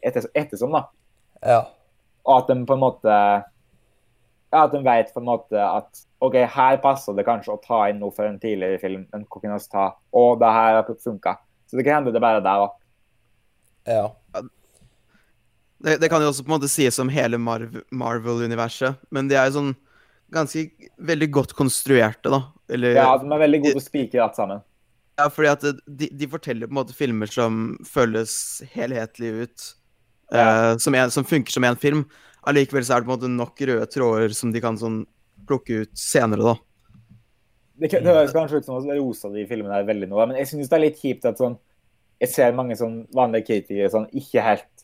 etter, 0.07 0.27
ettersom, 0.37 0.75
da. 0.75 0.85
Ja. 1.41 1.61
Og 2.27 2.37
at 2.37 2.51
de 2.51 2.59
på 2.67 2.77
en 2.77 2.83
måte 2.83 3.15
Ja, 4.51 4.65
at 4.65 4.73
de 4.75 4.81
vet 4.83 5.13
på 5.13 5.21
en 5.21 5.29
måte 5.29 5.57
at 5.63 6.03
OK, 6.21 6.35
her 6.53 6.77
passer 6.83 7.15
det 7.17 7.23
kanskje 7.25 7.55
å 7.55 7.61
ta 7.63 7.85
inn 7.89 8.01
noe 8.01 8.13
fra 8.13 8.27
en 8.27 8.39
tidligere 8.39 8.81
film, 8.81 9.05
kan 9.09 9.23
vi 9.55 9.59
ta? 9.71 9.85
Og 10.11 10.41
det 10.41 10.49
her 10.51 10.81
har 10.81 10.89
funka. 10.91 11.37
Så 11.71 11.79
det 11.79 11.85
kan 11.87 12.01
hende 12.01 12.11
det 12.11 12.19
er 12.19 12.25
bare 12.25 12.43
der, 12.43 12.65
da. 12.65 12.81
Ja. 13.87 14.41
Det, 15.81 15.95
det 16.03 16.09
kan 16.11 16.21
jo 16.21 16.29
også 16.29 16.43
på 16.43 16.51
en 16.51 16.57
måte 16.59 16.69
sies 16.69 16.99
om 17.01 17.09
hele 17.09 17.39
Marv 17.41 17.79
Marvel-universet, 17.89 18.99
men 19.09 19.31
de 19.31 19.39
er 19.39 19.47
jo 19.47 19.55
sånn 19.55 19.71
ganske 20.33 20.65
veldig 21.11 21.29
godt 21.33 21.53
konstruerte, 21.57 22.31
da. 22.31 22.41
Eller 22.71 22.95
Ja, 22.95 23.11
de 23.19 23.27
er 23.27 23.43
veldig 23.45 23.61
gode 23.65 23.75
til 23.75 23.83
å 23.83 23.85
spikre 23.85 24.23
alt 24.25 24.39
sammen. 24.39 24.63
Ja, 25.19 25.27
fordi 25.29 25.51
at 25.51 25.65
de, 25.85 26.07
de 26.07 26.27
forteller 26.31 26.69
på 26.69 26.73
en 26.73 26.79
måte 26.79 26.95
filmer 26.97 27.29
som 27.29 27.61
føles 27.85 28.33
helhetlig 28.73 29.31
ut. 29.43 29.69
eh, 30.33 30.77
som, 30.79 30.95
en, 30.95 31.11
som 31.11 31.27
funker 31.27 31.51
som 31.51 31.65
én 31.67 31.75
film. 31.79 32.05
Allikevel 32.47 32.85
så 32.85 32.95
er 32.95 33.03
det 33.03 33.09
på 33.09 33.13
en 33.13 33.17
måte 33.19 33.31
nok 33.35 33.61
røde 33.69 33.87
tråder 33.91 34.33
som 34.33 34.53
de 34.53 34.61
kan 34.63 34.79
sånn 34.79 35.03
plukke 35.47 35.83
ut 35.83 35.97
senere, 35.97 36.53
da. 36.53 36.55
Det, 37.81 37.89
det 37.91 38.05
høres 38.05 38.33
kanskje 38.35 38.61
ut 38.61 38.67
som 38.67 38.77
at 38.77 38.87
rosa 38.93 39.29
de 39.33 39.43
filmene 39.49 39.79
er 39.81 39.87
veldig 39.87 40.09
noe, 40.11 40.27
men 40.29 40.37
jeg 40.37 40.51
synes 40.51 40.69
det 40.69 40.77
er 40.77 40.83
litt 40.83 40.99
kjipt 41.01 41.25
at 41.25 41.39
sånn 41.41 41.57
Jeg 42.21 42.29
ser 42.29 42.53
mange 42.53 42.75
sånn 42.77 42.99
vanlige 43.17 43.47
kritikere 43.47 43.89
sånn 43.89 44.05
ikke 44.13 44.43
helt 44.45 44.83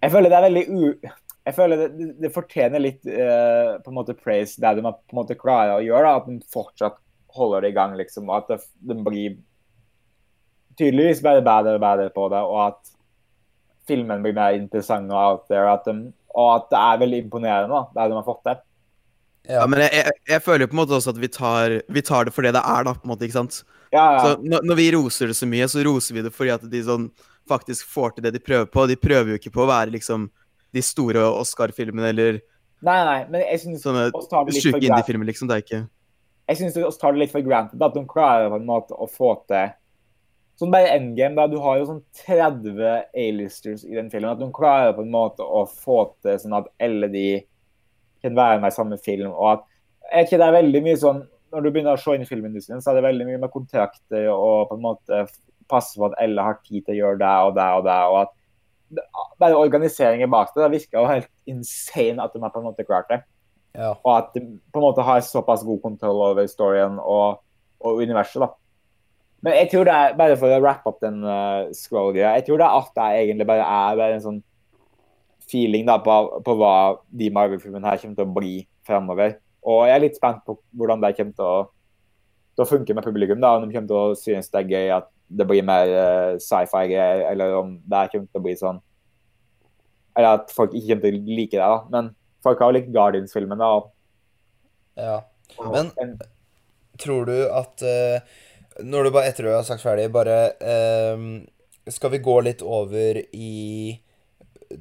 Jeg 0.00 0.14
føler 0.14 0.32
det 0.32 0.38
er 0.38 0.46
veldig 0.46 0.62
u... 0.72 1.10
Jeg 1.42 1.56
føler 1.56 1.80
det, 1.80 1.88
det, 1.98 2.08
det 2.22 2.30
fortjener 2.34 2.82
litt 2.82 3.06
eh, 3.08 3.72
på 3.82 3.90
en 3.90 3.96
måte 3.96 4.14
praise 4.14 4.60
det 4.62 4.76
de 4.78 4.84
har 4.86 4.94
på 4.94 5.16
en 5.16 5.20
måte 5.22 5.38
klarer 5.38 5.78
å 5.78 5.84
gjøre, 5.84 6.06
da, 6.06 6.20
at 6.20 6.28
de 6.30 6.52
fortsatt 6.54 7.00
holder 7.32 7.64
det 7.64 7.72
i 7.72 7.76
gang, 7.76 7.96
liksom, 7.98 8.28
og 8.30 8.42
at 8.42 8.52
det, 8.52 8.58
de 8.92 8.98
blir 9.02 9.38
tydeligvis 10.78 11.22
bare 11.24 11.44
bedre 11.44 11.78
og 11.78 11.82
bedre 11.84 12.10
på 12.14 12.28
det, 12.32 12.42
og 12.46 12.60
at 12.68 12.92
filmen 13.88 14.22
blir 14.22 14.36
mer 14.36 14.54
interessant 14.56 15.10
og 15.10 15.18
out 15.18 15.48
there, 15.50 15.66
at 15.72 15.88
de, 15.88 16.12
og 16.32 16.52
at 16.54 16.68
det 16.70 16.82
er 16.82 17.00
veldig 17.02 17.24
imponerende, 17.24 17.72
da, 17.72 17.82
det 17.96 18.12
de 18.12 18.20
har 18.20 18.28
fått 18.28 18.44
til. 18.46 18.62
Ja, 19.50 19.64
men 19.66 19.82
jeg, 19.82 19.90
jeg, 19.98 20.18
jeg 20.30 20.44
føler 20.44 20.70
på 20.70 20.76
en 20.76 20.82
måte 20.84 20.94
også 20.94 21.10
at 21.16 21.18
vi 21.18 21.30
tar, 21.32 21.80
vi 21.90 22.04
tar 22.06 22.28
det 22.28 22.34
for 22.36 22.46
det 22.46 22.54
det 22.54 22.62
er, 22.62 22.86
da, 22.86 22.94
på 22.94 23.08
en 23.08 23.14
måte, 23.16 23.26
ikke 23.26 23.40
sant? 23.40 23.64
Ja, 23.90 24.04
ja. 24.14 24.20
Så 24.22 24.36
når, 24.38 24.62
når 24.70 24.78
vi 24.78 24.90
roser 24.94 25.32
det 25.32 25.36
så 25.36 25.48
mye, 25.50 25.66
så 25.68 25.82
roser 25.84 26.16
vi 26.16 26.22
det 26.24 26.32
fordi 26.32 26.54
at 26.54 26.62
de 26.70 26.84
sånn 26.86 27.10
faktisk 27.50 27.88
får 27.90 28.14
til 28.14 28.26
det 28.28 28.36
de 28.36 28.40
prøver 28.44 28.70
på. 28.70 28.86
De 28.86 28.96
prøver 28.96 29.34
jo 29.34 29.40
ikke 29.40 29.52
på 29.52 29.64
å 29.64 29.68
være 29.68 29.92
liksom 29.96 30.30
de 30.72 30.82
store 30.84 31.24
Oscar-filmene 31.40 32.14
eller 32.14 32.40
Nei, 32.82 32.96
nei, 33.06 33.18
men 33.30 33.44
jeg 33.44 33.60
synes 33.62 33.84
sånne 33.84 34.08
sjuke 34.10 34.80
indie-filmer, 34.80 35.28
liksom. 35.28 35.46
Det 35.46 35.54
er 35.54 35.62
ikke 35.62 35.82
jeg 36.50 36.58
syns 36.58 36.74
vi 36.76 36.88
tar 37.00 37.14
det 37.14 37.22
litt 37.22 37.32
for 37.32 37.44
granted 37.46 37.82
at 37.84 37.94
de 37.94 38.02
klarer 38.08 38.50
på 38.50 38.58
en 38.58 38.68
måte 38.68 38.96
å 38.96 39.08
få 39.10 39.36
til 39.50 39.72
Sånn 40.60 40.70
bare 40.70 40.92
Endgame, 40.94 41.32
da. 41.34 41.46
Du 41.48 41.56
har 41.64 41.78
jo 41.80 41.86
sånn 41.88 42.02
30 42.20 42.76
A-listers 43.18 43.86
i 43.88 43.96
den 43.96 44.10
filmen. 44.12 44.34
At 44.34 44.38
de 44.38 44.46
klarer 44.54 44.92
på 44.94 45.00
en 45.02 45.10
måte 45.10 45.42
å 45.42 45.62
få 45.66 45.96
til 46.22 46.36
sånn 46.38 46.54
at 46.58 46.68
alle 46.84 47.08
de 47.10 47.24
kan 48.22 48.36
være 48.36 48.60
med 48.60 48.70
i 48.70 48.76
samme 48.76 48.98
film. 49.02 49.32
Og 49.32 49.48
at 49.54 49.64
jeg 50.12 50.28
ikke, 50.28 50.38
det 50.42 50.46
er 50.46 50.58
veldig 50.58 50.82
mye 50.84 50.98
sånn 51.00 51.22
Når 51.52 51.64
du 51.64 51.70
begynner 51.70 51.96
å 51.96 52.00
se 52.00 52.14
inn 52.14 52.22
i 52.24 52.28
filmindustrien, 52.28 52.84
så 52.84 52.92
er 52.92 53.00
det 53.00 53.06
veldig 53.08 53.26
mye 53.30 53.40
med 53.42 53.52
kontrakter 53.52 54.28
og 54.32 54.68
på 54.70 54.76
en 54.76 54.84
måte 54.84 55.24
passe 55.72 55.98
på 55.98 56.06
at 56.06 56.14
alle 56.20 56.44
har 56.46 56.60
tid 56.64 56.84
til 56.84 56.94
å 56.94 57.00
gjøre 57.00 57.18
det 57.24 57.32
og 57.48 57.56
det 57.58 57.66
og 57.80 57.82
det. 57.88 57.98
og 58.12 58.16
at 58.22 58.32
bare 59.40 59.58
organiseringen 59.58 60.30
bak 60.30 60.52
det, 60.54 60.62
det 60.62 60.72
virker 60.76 60.98
jo 61.00 61.08
helt 61.08 61.30
insane 61.48 62.22
at 62.22 62.34
de 62.34 62.42
har 62.42 62.52
på 62.52 62.60
en 62.60 62.68
måte 62.70 62.86
klart 62.86 63.08
det 63.10 63.22
Ja. 63.74 63.94
og 63.94 64.10
at 64.12 64.34
de 64.34 64.42
på 64.72 64.80
en 64.80 64.84
måte 64.84 65.04
har 65.04 65.20
såpass 65.24 65.62
god 65.64 65.80
kontroll 65.80 66.20
over 66.30 66.46
storyen 66.46 66.98
og, 67.00 67.40
og 67.80 68.02
universet. 68.04 68.42
da. 68.42 68.48
Men 69.42 69.56
jeg 69.58 69.70
tror 69.72 69.84
det 69.88 69.94
er, 69.94 70.16
bare 70.18 70.36
for 70.36 70.52
å 70.52 70.60
wrap 70.62 70.84
up 70.86 71.00
den 71.02 71.22
uh, 71.24 71.70
scroll-greia, 71.74 72.36
jeg 72.36 72.44
tror 72.46 72.60
det 72.60 72.66
er 72.66 72.76
alt 72.76 72.92
det 72.94 73.06
egentlig 73.22 73.46
bare 73.48 73.64
er 73.64 73.96
bare 73.98 74.18
en 74.18 74.26
sånn 74.26 74.42
feeling 75.50 75.88
da, 75.88 75.96
på, 76.04 76.18
på 76.44 76.54
hva 76.60 76.74
de 77.10 77.30
Marvel-filmene 77.34 77.88
her 77.88 77.98
kommer 78.02 78.20
til 78.20 78.28
å 78.28 78.34
bli 78.36 78.52
fremover. 78.86 79.38
Og 79.66 79.86
jeg 79.88 79.96
er 79.96 80.04
litt 80.04 80.18
spent 80.18 80.44
på 80.46 80.56
hvordan 80.78 81.02
det 81.02 81.14
kommer 81.16 81.34
til 81.38 81.48
å, 81.48 81.56
til 82.54 82.64
å 82.64 82.68
funke 82.70 82.94
med 82.96 83.08
publikum. 83.08 83.40
da, 83.42 83.56
Om 83.56 83.66
de 83.66 83.74
kommer 83.74 83.90
til 83.90 83.98
å 83.98 84.20
synes 84.20 84.52
det 84.52 84.62
er 84.62 84.70
gøy 84.76 84.94
at 85.00 85.10
det 85.38 85.46
blir 85.48 85.64
mer 85.64 85.88
uh, 85.88 86.38
sci-fi-greier, 86.42 87.22
eller 87.32 87.54
om 87.56 87.74
det 87.88 88.02
kommer 88.12 88.28
til 88.28 88.40
å 88.40 88.44
bli 88.44 88.54
sånn 88.60 88.80
Eller 90.16 90.36
at 90.36 90.52
folk 90.52 90.74
ikke 90.76 90.90
kommer 90.92 91.06
til 91.06 91.16
å 91.16 91.36
like 91.38 91.56
det. 91.56 91.62
da, 91.64 91.78
Men 91.94 92.10
folk 92.44 92.60
har 92.60 92.68
jo 92.72 92.76
likt 92.76 92.92
Guardians-filmen. 92.92 93.58
da, 93.58 93.70
ja. 95.00 95.18
Men- 95.72 95.92
en, 96.00 96.18
Tror 97.00 97.24
du 97.26 97.38
at 97.48 97.82
uh, 97.82 98.20
Når 98.84 99.04
du 99.04 99.10
bare 99.14 99.30
etter 99.30 99.46
du 99.48 99.54
har 99.54 99.64
sagt 99.64 99.80
ferdig, 99.82 100.10
bare 100.12 100.52
uh, 100.60 101.24
Skal 101.88 102.12
vi 102.12 102.20
gå 102.24 102.34
litt 102.44 102.60
over 102.62 103.22
i 103.32 103.96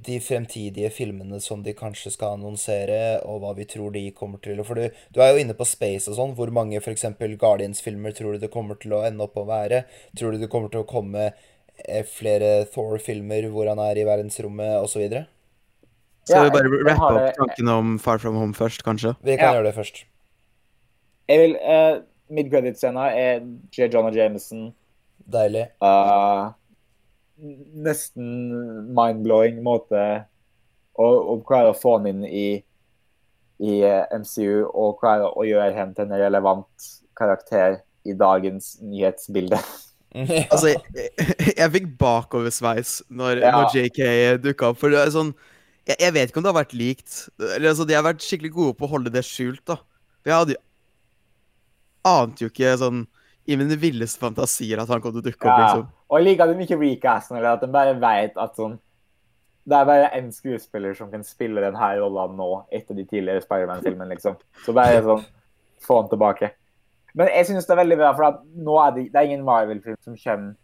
de 0.06 0.20
fremtidige 0.24 0.90
filmene 0.94 1.40
som 1.44 1.64
de 1.64 1.74
kanskje 1.78 2.12
skal 2.14 2.38
annonsere, 2.38 3.20
og 3.28 3.42
hva 3.44 3.54
vi 3.58 3.66
tror 3.70 3.92
de 3.96 4.04
kommer 4.18 4.42
til 4.44 4.62
For 4.64 4.76
du, 4.80 4.90
du 5.14 5.22
er 5.22 5.34
jo 5.34 5.42
inne 5.44 5.56
på 5.58 5.68
space 5.68 6.12
og 6.12 6.18
sånn. 6.20 6.36
Hvor 6.38 6.52
mange 6.54 6.80
f.eks. 6.82 7.06
Guardians-filmer 7.42 8.16
tror 8.18 8.34
du 8.38 8.44
det 8.46 8.52
kommer 8.54 8.80
til 8.82 8.94
å 8.98 9.04
ende 9.08 9.24
opp 9.28 9.38
å 9.38 9.48
være? 9.50 9.84
Tror 10.18 10.32
du 10.32 10.42
det 10.42 10.50
kommer 10.52 10.70
til 10.74 10.84
å 10.84 10.90
komme 10.90 11.30
eh, 11.32 12.06
flere 12.08 12.66
Thor-filmer 12.74 13.50
hvor 13.52 13.68
han 13.72 13.82
er 13.84 14.00
i 14.02 14.08
verdensrommet, 14.08 14.78
osv.? 14.82 15.08
Skal 16.24 16.38
Ja, 16.38 16.44
vi 16.46 16.54
bare 16.54 16.84
rappe 16.86 17.12
opp 17.18 17.36
tanken 17.40 17.70
om 17.74 17.98
Far 18.00 18.22
From 18.22 18.38
Home 18.38 18.54
først, 18.54 18.84
kanskje? 18.86 19.16
Vi 19.26 19.38
kan 19.38 19.52
Ja. 19.52 19.60
gjøre 19.60 19.72
det 19.72 19.76
først. 19.80 20.04
Jeg 21.32 21.40
vil 21.40 21.56
uh, 21.64 22.02
Mid-credit-scena 22.32 23.10
er 23.18 23.42
J. 23.74 23.88
Jonah 23.92 24.14
Jameson. 24.16 24.70
Deilig. 25.32 25.68
Uh, 25.82 26.52
nesten 27.42 28.26
mind-blowing 28.96 29.62
måte 29.66 30.02
å, 30.94 31.06
å 31.06 31.38
klare 31.48 31.72
å 31.72 31.78
få 31.78 31.98
han 31.98 32.10
inn 32.12 32.26
i, 32.28 32.48
i 33.62 33.78
eh, 33.88 34.04
MCU 34.22 34.68
og 34.70 35.00
klare 35.02 35.30
å 35.32 35.46
gjøre 35.48 35.74
ham 35.78 35.96
til 35.98 36.08
en 36.08 36.20
relevant 36.22 36.90
karakter 37.18 37.80
i 38.06 38.16
dagens 38.18 38.76
nyhetsbilde. 38.82 39.58
Ja. 39.62 39.78
Altså, 40.52 40.74
jeg, 40.74 40.82
jeg, 40.92 41.54
jeg 41.56 41.72
fikk 41.72 41.86
bakoversveis 42.02 42.98
når, 43.08 43.46
Ja. 43.46 43.52
når 43.56 43.78
JK 43.78 44.00
dukka 44.44 44.74
opp. 44.74 44.80
For 44.82 44.92
det 44.92 45.00
er 45.06 45.14
sånn 45.14 45.30
jeg, 45.88 45.96
jeg 46.04 46.14
vet 46.18 46.30
ikke 46.34 46.42
om 46.42 46.44
det 46.44 46.52
har 46.52 46.58
vært 46.58 46.76
likt. 46.76 47.14
Eller, 47.40 47.70
altså, 47.72 47.86
de 47.88 47.96
har 47.96 48.04
vært 48.04 48.26
skikkelig 48.26 48.52
gode 48.58 48.76
på 48.76 48.90
å 48.90 48.92
holde 48.92 49.14
det 49.14 49.24
skjult, 49.24 49.64
da. 49.72 49.78
For 50.20 50.34
jeg 50.34 50.38
hadde 50.42 50.58
jo 50.58 50.62
Ante 52.12 52.44
jo 52.44 52.50
ikke 52.52 52.74
sånn 52.82 53.06
i 53.50 53.58
mine 53.58 53.76
villeste 53.80 54.22
fantasier 54.22 54.82
at 54.82 54.90
han 54.92 55.02
kom 55.02 55.14
til 55.16 55.24
å 55.24 55.26
dukke 55.26 55.48
opp, 55.48 55.58
Ja. 55.58 55.66
liksom. 55.66 55.88
Og 56.10 56.20
jeg 56.20 56.26
liker 56.28 56.44
at 56.44 56.58
de 56.58 56.66
ikke 56.66 56.80
recaster 56.80 57.38
eller 57.38 57.54
at 57.56 57.62
de 57.62 57.68
bare 57.68 57.94
vet 58.00 58.38
at 58.38 58.56
sånn 58.56 58.80
Det 59.62 59.78
er 59.78 59.86
bare 59.86 60.10
én 60.18 60.32
skuespiller 60.34 60.96
som 60.98 61.12
kan 61.12 61.24
spille 61.24 61.62
denne 61.62 61.78
rolla 61.78 62.26
rollen 62.26 62.36
nå, 62.36 62.66
etter 62.72 62.96
de 62.98 63.06
tidligere 63.06 63.44
Spiderman-filmene, 63.44 64.10
liksom. 64.10 64.36
Så 64.66 64.74
bare 64.74 65.04
sånn 65.06 65.26
Få 65.82 66.02
han 66.02 66.10
tilbake. 66.10 66.52
Men 67.14 67.28
jeg 67.28 67.46
synes 67.46 67.66
det 67.66 67.74
er 67.74 67.82
veldig 67.84 67.98
bra, 67.98 68.12
for 68.16 68.24
at 68.24 68.42
nå 68.56 68.76
er 68.82 68.92
det, 68.96 69.06
det 69.12 69.20
er 69.20 69.30
ingen 69.30 69.46
Marvel-film 69.46 69.98
som 70.02 70.18
kommer 70.18 70.56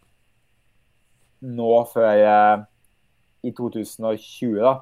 nå 1.41 1.71
før 1.93 2.21
uh, 2.25 2.65
i 3.45 3.51
2020, 3.51 4.59
da. 4.61 4.73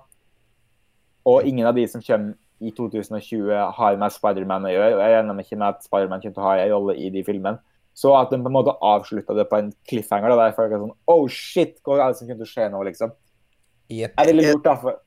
Og 1.25 1.47
ingen 1.47 1.67
av 1.67 1.75
de 1.75 1.87
som 1.87 2.03
kommer 2.03 2.35
i 2.63 2.71
2020, 2.71 3.51
har 3.77 3.97
med 3.99 4.13
Spiderman 4.13 4.67
å 4.67 4.71
gjøre. 4.71 4.93
Og 4.95 5.01
jeg 5.03 5.15
regner 5.15 5.41
ikke 5.43 5.57
med 5.59 5.67
at 5.67 5.83
Spiderman 5.83 6.21
kommer 6.21 6.35
til 6.35 6.43
å 6.43 6.47
ha 6.47 6.57
en 6.59 6.71
rolle 6.71 6.95
i 7.01 7.09
de 7.13 7.23
filmene. 7.27 7.59
Så 7.95 8.11
at 8.11 8.31
de 8.31 8.41
på 8.43 8.51
en 8.51 8.57
måte 8.57 8.75
avslutta 8.83 9.35
det 9.37 9.45
på 9.47 9.59
en 9.61 9.71
cliffhanger, 9.87 10.33
da, 10.33 10.47
der 10.49 10.55
folk 10.57 10.73
er 10.73 10.81
sånn 10.81 10.95
Oh 11.11 11.29
shit, 11.31 11.77
hva 11.85 11.99
er 12.01 12.11
det 12.11 12.19
som 12.19 12.27
kunne 12.27 12.47
skje 12.49 12.67
nå, 12.73 12.81
liksom? 12.89 13.13
Yep. 13.87 14.15
Det 14.17 14.23
er 14.23 14.31
veldig 14.31 14.47
lurt, 14.49 14.65
da. 14.65 14.73
For... 14.81 14.99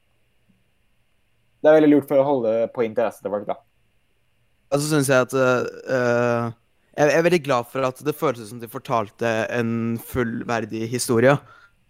Det 1.58 1.68
er 1.68 1.76
veldig 1.80 1.90
lurt 1.92 2.08
for 2.08 2.22
å 2.22 2.26
holde 2.26 2.54
på 2.72 2.86
interesse 2.86 3.20
til 3.20 3.34
folk, 3.34 3.44
da. 3.50 3.58
Og 4.72 4.80
så 4.80 4.90
syns 4.90 5.08
jeg 5.08 5.26
at 5.26 5.34
uh, 5.36 6.48
Jeg 6.96 7.14
er 7.16 7.24
veldig 7.24 7.40
glad 7.44 7.68
for 7.72 7.84
at 7.88 8.00
det 8.04 8.16
føltes 8.16 8.50
som 8.52 8.60
de 8.60 8.68
fortalte 8.70 9.30
en 9.54 9.98
fullverdig 10.00 10.88
historie. 10.92 11.36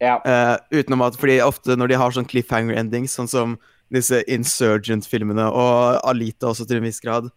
Ja. 0.03 0.19
Uh, 0.23 0.57
utenom 0.79 1.03
at, 1.07 1.19
fordi 1.19 1.41
ofte 1.43 1.75
når 1.79 1.93
de 1.93 1.99
har 1.99 2.15
sånn 2.15 2.29
cliffhanger 2.29 2.79
endings, 2.79 3.17
sånn 3.19 3.31
som 3.31 3.59
disse 3.95 4.21
Insurgent-filmene, 4.31 5.47
og 5.49 6.03
Alita 6.07 6.51
også 6.51 6.67
til 6.69 6.81
en 6.81 6.89
viss 6.89 7.01
grad 7.01 7.31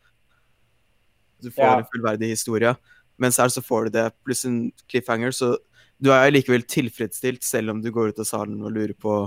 Du 1.42 1.50
får 1.50 1.64
Ja. 1.64 1.78
en 1.80 1.88
fullverdig 1.94 2.34
historie, 2.36 2.76
mens 3.22 3.38
her 3.42 3.52
så 3.54 3.64
får 3.64 3.88
du 3.88 3.98
det 4.00 4.08
pluss 4.26 4.46
en 4.50 4.64
cliffhanger, 4.90 5.34
så 5.36 5.54
du 6.02 6.10
er 6.14 6.34
likevel 6.34 6.66
tilfredsstilt 6.66 7.46
selv 7.46 7.76
om 7.76 7.82
du 7.84 7.92
går 7.94 8.12
ut 8.12 8.22
av 8.24 8.28
salen 8.28 8.62
og 8.66 8.74
lurer 8.74 8.96
på 8.98 9.20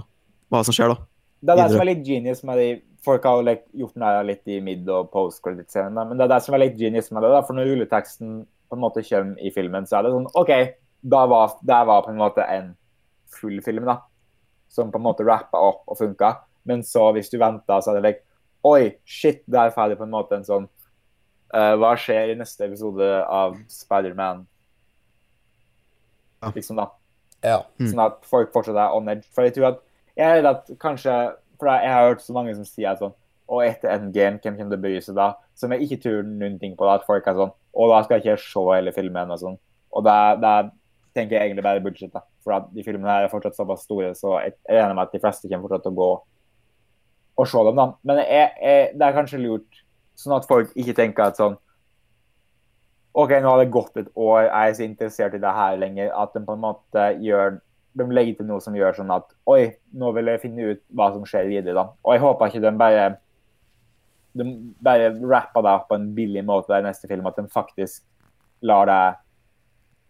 hva 0.51 0.63
som 0.67 0.75
skjer, 0.75 0.91
da. 0.91 1.07
Det 1.45 1.53
er 1.53 1.61
det 1.61 1.71
som 1.75 1.83
er 1.83 1.91
litt 1.93 2.05
genius 2.07 2.45
med 2.47 2.61
de 2.61 2.69
Folk 3.05 3.27
har 3.29 3.37
jo 3.37 3.45
like, 3.45 3.67
gjort 3.77 3.99
narr 4.01 4.23
av 4.23 4.25
litt 4.25 4.49
i 4.49 4.63
mid- 4.65 4.87
og 4.89 5.11
post-credit-scenen, 5.13 6.09
men 6.09 6.17
det 6.17 6.25
er 6.25 6.31
det 6.31 6.39
som 6.41 6.55
er 6.57 6.63
litt 6.63 6.79
genius 6.81 7.11
med 7.13 7.21
det. 7.21 7.35
da, 7.35 7.43
For 7.45 7.53
når 7.53 7.67
rulleteksten 7.69 8.31
på 8.49 8.79
en 8.79 8.81
måte 8.81 9.03
kommer 9.05 9.43
i 9.45 9.51
filmen, 9.53 9.85
så 9.85 9.99
er 9.99 10.07
det 10.07 10.13
sånn 10.15 10.31
OK, 10.41 10.53
da 11.13 11.21
var, 11.29 11.53
det 11.61 11.81
var 11.91 12.07
på 12.07 12.15
en 12.15 12.23
måte 12.23 12.47
en 12.49 12.71
full 13.29 13.61
film, 13.67 13.85
da. 13.91 13.99
Som 14.73 14.89
på 14.89 14.97
en 14.97 15.05
måte 15.05 15.27
rappa 15.29 15.61
opp 15.61 15.85
og 15.85 16.01
funka. 16.01 16.31
Men 16.65 16.81
så, 16.81 17.11
hvis 17.13 17.29
du 17.29 17.37
venter, 17.43 17.85
så 17.85 17.93
er 17.93 18.01
det 18.01 18.07
like 18.09 18.25
Oi, 18.65 18.95
shit, 19.05 19.43
der 19.45 19.69
er 19.69 19.77
ferdig 19.77 19.99
på 20.01 20.07
en 20.07 20.15
måte 20.15 20.39
en 20.39 20.47
sånn 20.49 20.71
eh, 21.53 21.75
Hva 21.77 21.93
skjer 22.01 22.33
i 22.33 22.39
neste 22.39 22.65
episode 22.69 23.09
av 23.29 23.57
Spiderman? 23.69 24.47
Ja. 26.43 26.53
Liksom, 26.55 26.77
da. 26.77 26.89
Ja. 27.45 27.59
Mm. 27.81 27.89
Sånn 27.91 28.03
at 28.05 28.25
folk 28.29 28.53
fortsatt 28.55 28.79
er 28.81 28.95
on 28.97 29.09
edge. 29.13 29.27
For 29.35 29.45
jeg 29.47 29.55
tror 29.57 29.73
at 29.75 29.83
jeg 30.17 30.25
er 30.31 30.39
redd 30.39 30.47
at 30.51 30.69
kanskje 30.81 31.13
For 31.59 31.69
jeg 31.71 31.91
har 31.91 32.09
hørt 32.09 32.23
så 32.23 32.33
mange 32.37 32.53
som 32.55 32.65
sier 32.69 32.95
sånn 33.01 33.13
Og 33.51 33.65
etter 33.67 33.91
endgame, 33.91 34.39
hvem 34.39 34.55
kommer 34.57 34.71
til 34.73 34.79
å 34.79 34.83
bry 34.85 34.95
seg 35.03 35.17
da? 35.19 35.27
Som 35.59 35.75
jeg 35.75 35.85
ikke 35.89 35.99
tror 36.05 36.23
noen 36.29 36.59
ting 36.61 36.77
på. 36.79 36.87
da, 36.87 36.95
At 37.01 37.07
folk 37.09 37.27
er 37.27 37.37
sånn 37.41 37.53
Og 37.75 37.91
da 37.93 37.99
skal 38.07 38.21
jeg 38.21 38.25
ikke 38.25 38.45
se 38.45 38.65
hele 38.71 38.93
filmen 38.95 39.31
og 39.35 39.41
sånn. 39.43 39.59
Og 39.95 40.05
da, 40.07 40.17
da 40.41 40.53
er- 40.63 40.71
tenker 41.15 41.37
jeg 41.39 41.49
egentlig 41.51 41.63
bare 41.63 41.81
bullshit. 41.83 42.11
da. 42.13 42.21
For 42.43 42.53
at 42.57 42.65
de 42.75 42.83
filmene 42.83 43.07
her 43.07 43.25
er 43.25 43.31
fortsatt 43.31 43.55
såpass 43.55 43.85
store, 43.87 44.09
så 44.19 44.33
jeg 44.43 44.55
regner 44.69 44.95
med 44.99 45.03
at 45.07 45.13
de 45.15 45.21
fleste 45.23 45.47
kommer 45.49 45.69
fortsatt 45.69 45.85
til 45.85 45.93
å 45.93 45.99
gå 46.01 46.09
og 47.39 47.47
se 47.47 47.63
dem. 47.69 47.77
da. 47.79 47.85
Men 48.03 48.17
jeg, 48.25 48.49
jeg, 48.63 48.89
det 48.99 49.07
er 49.07 49.15
kanskje 49.15 49.39
lurt, 49.43 49.79
sånn 50.19 50.37
at 50.37 50.49
folk 50.49 50.73
ikke 50.79 50.97
tenker 50.97 51.29
at 51.29 51.39
sånn 51.41 51.57
OK, 53.15 53.31
nå 53.31 53.47
har 53.47 53.61
det 53.63 53.71
gått 53.71 53.99
et 54.01 54.09
år, 54.19 54.49
jeg 54.49 54.71
er 54.71 54.73
så 54.75 54.83
interessert 54.83 55.37
i 55.37 55.43
det 55.43 55.51
her 55.55 55.77
lenger. 55.79 56.09
At 56.19 56.33
de 56.35 56.41
på 56.43 56.57
en 56.57 56.65
måte 56.65 57.05
gjør 57.23 57.61
De 57.95 58.07
legger 58.11 58.41
til 58.41 58.49
noe 58.49 58.59
som 58.59 58.75
gjør 58.75 58.97
sånn 58.97 59.13
at 59.15 59.29
Oi, 59.47 59.77
nå 59.95 60.09
vil 60.17 60.33
jeg 60.33 60.41
finne 60.43 60.73
ut 60.73 60.81
hva 60.99 61.13
som 61.15 61.23
skjer 61.29 61.47
videre, 61.47 61.77
da. 61.79 61.85
Og 62.03 62.17
jeg 62.17 62.23
håper 62.25 62.51
ikke 62.51 62.63
de 62.65 62.73
bare 62.81 63.05
De 64.35 64.49
bare 64.83 65.13
rapper 65.21 65.63
det 65.63 65.77
opp 65.79 65.87
på 65.93 66.01
en 66.01 66.09
billig 66.17 66.43
måte 66.43 66.75
i 66.75 66.83
neste 66.83 67.07
film. 67.07 67.29
At 67.31 67.39
de 67.39 67.47
faktisk 67.55 68.03
lar 68.67 68.91
det 68.91 68.99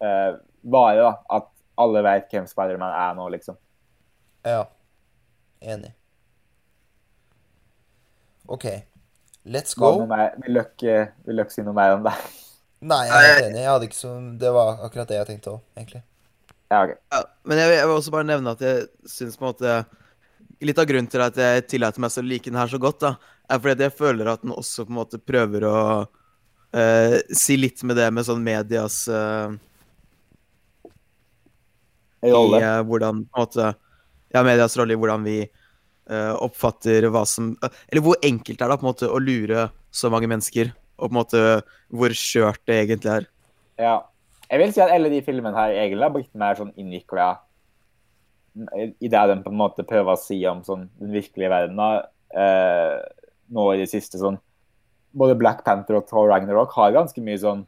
eh, 0.08 0.40
vare, 0.64 1.04
da. 1.04 1.12
At 1.28 1.50
alle 1.84 2.00
vet 2.06 2.32
hvem 2.32 2.48
Spiderman 2.48 2.96
er 2.96 3.12
nå, 3.18 3.28
liksom. 3.36 3.60
Ja. 4.48 4.64
Enig. 5.60 5.92
OK. 8.48 8.64
Let's 9.44 9.76
go. 9.76 9.92
Vil 10.00 10.56
Løkk 10.56 11.52
si 11.52 11.64
noe 11.64 11.76
mer 11.76 11.98
om 11.98 12.06
det? 12.06 12.14
Nei, 12.84 13.02
jeg 13.08 13.14
er 13.16 13.28
helt 13.28 13.46
enig. 13.50 13.60
Jeg 13.62 13.72
hadde 13.72 13.88
ikke 13.88 13.98
så 13.98 14.14
Det 14.40 14.50
var 14.52 14.80
akkurat 14.86 15.10
det 15.10 15.18
jeg 15.18 15.28
tenkte 15.30 15.52
òg, 15.54 15.60
egentlig. 15.76 16.02
Ja, 16.72 16.80
OK. 16.84 16.94
Ja, 17.12 17.20
men 17.44 17.60
jeg, 17.60 17.68
vil- 17.70 17.78
jeg 17.78 17.88
vil 17.90 17.98
også 17.98 18.14
bare 18.14 18.28
nevne 18.28 18.54
at 18.56 18.64
jeg 18.64 18.86
syns 19.08 19.36
på 19.36 19.44
en 19.44 19.52
måte 19.52 19.76
Litt 20.64 20.78
av 20.80 20.86
grunnen 20.88 21.10
til 21.10 21.20
at 21.20 21.36
jeg 21.36 21.64
tillater 21.68 22.00
meg 22.00 22.14
å 22.14 22.22
like 22.24 22.48
den 22.48 22.56
her 22.56 22.70
så 22.70 22.78
godt, 22.80 23.02
da, 23.02 23.10
er 23.50 23.58
fordi 23.60 23.74
at 23.74 23.82
jeg 23.84 23.96
føler 23.98 24.28
at 24.30 24.44
den 24.44 24.52
også 24.54 24.86
på 24.86 24.94
en 24.94 24.96
måte 24.96 25.18
prøver 25.20 25.66
å 25.68 25.78
uh, 26.06 27.16
si 27.34 27.56
litt 27.58 27.82
med 27.84 27.98
det 27.98 28.06
med 28.14 28.24
sånn 28.24 28.40
medias 28.44 29.02
uh, 29.10 29.50
i 32.24 32.30
eh, 32.30 32.80
hvordan 32.86 33.24
på 33.26 33.36
en 33.36 33.42
måte 33.44 33.66
Ja, 34.32 34.42
medias 34.46 34.78
rolle 34.78 34.96
i 34.96 34.98
hvordan 34.98 35.26
vi 35.26 35.36
oppfatter 36.12 37.06
hva 37.08 37.22
som 37.24 37.54
Eller 37.62 38.02
hvor 38.04 38.18
enkelt 38.20 38.60
er 38.60 38.68
det 38.68 38.76
på 38.76 38.84
en 38.84 38.90
måte 38.90 39.08
å 39.08 39.20
lure 39.22 39.70
så 39.88 40.10
mange 40.12 40.28
mennesker, 40.28 40.68
og 40.98 41.08
på 41.08 41.12
en 41.14 41.16
måte 41.16 41.40
hvor 41.88 42.12
skjørt 42.18 42.60
det 42.68 42.76
egentlig 42.82 43.12
er. 43.14 43.28
Ja. 43.80 43.94
Jeg 44.50 44.60
vil 44.60 44.74
si 44.74 44.82
at 44.84 44.92
alle 44.92 45.08
de 45.08 45.22
filmene 45.24 45.56
her 45.56 45.72
egentlig 45.72 46.04
har 46.04 46.14
blitt 46.14 46.34
mer 46.38 46.58
sånn 46.58 46.74
innvikla 46.76 47.30
i 49.02 49.08
det 49.10 49.22
de 49.30 49.36
på 49.42 49.50
en 49.50 49.58
måte 49.58 49.86
prøver 49.86 50.14
å 50.14 50.20
si 50.20 50.36
om 50.46 50.60
sånn, 50.66 50.86
den 51.00 51.14
virkelige 51.16 51.50
verden. 51.50 51.80
Eh, 52.34 52.98
nå 53.54 53.68
i 53.72 53.80
det 53.82 53.90
siste 53.90 54.18
sånn 54.18 54.38
Både 55.14 55.36
Black 55.38 55.60
Panther 55.66 56.00
og 56.00 56.08
Thor 56.08 56.26
Ragnarok 56.26 56.72
har 56.74 56.94
ganske 56.96 57.22
mye 57.22 57.38
sånn 57.38 57.60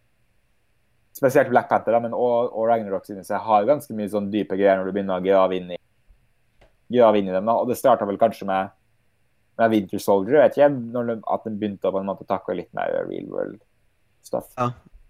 Spesielt 1.15 1.53
Black 1.53 1.69
Panther, 1.71 1.95
da, 1.95 2.01
men 2.03 2.17
og, 2.17 2.51
og 2.51 2.67
Ragnarok 2.69 3.07
synes 3.07 3.31
jeg 3.31 3.41
har 3.41 3.69
ganske 3.69 3.95
mye 3.97 4.11
sånn 4.13 4.27
dype 4.33 4.59
greier 4.59 4.81
når 4.81 4.91
du 4.91 4.97
begynner 4.97 5.21
å 5.21 5.25
grave 5.25 5.57
inn 5.57 5.71
i 5.73 5.76
grave 6.93 7.19
inn 7.19 7.29
i 7.29 7.33
dem. 7.35 7.47
da, 7.47 7.55
Og 7.61 7.69
det 7.69 7.77
starta 7.79 8.07
vel 8.07 8.19
kanskje 8.21 8.47
med, 8.47 8.71
med 9.59 9.71
Winter 9.73 9.99
Soldier, 10.03 10.43
vet 10.43 10.57
ikke, 10.59 10.69
når 10.93 11.07
de, 11.11 11.17
at 11.35 11.45
den 11.49 11.59
begynte 11.59 11.89
å 11.89 11.93
på 11.95 12.01
en 12.03 12.07
måte 12.11 12.27
takle 12.29 12.57
litt 12.61 12.73
mer 12.77 12.93
real 13.09 13.27
world 13.33 13.61
stuff. 14.23 14.49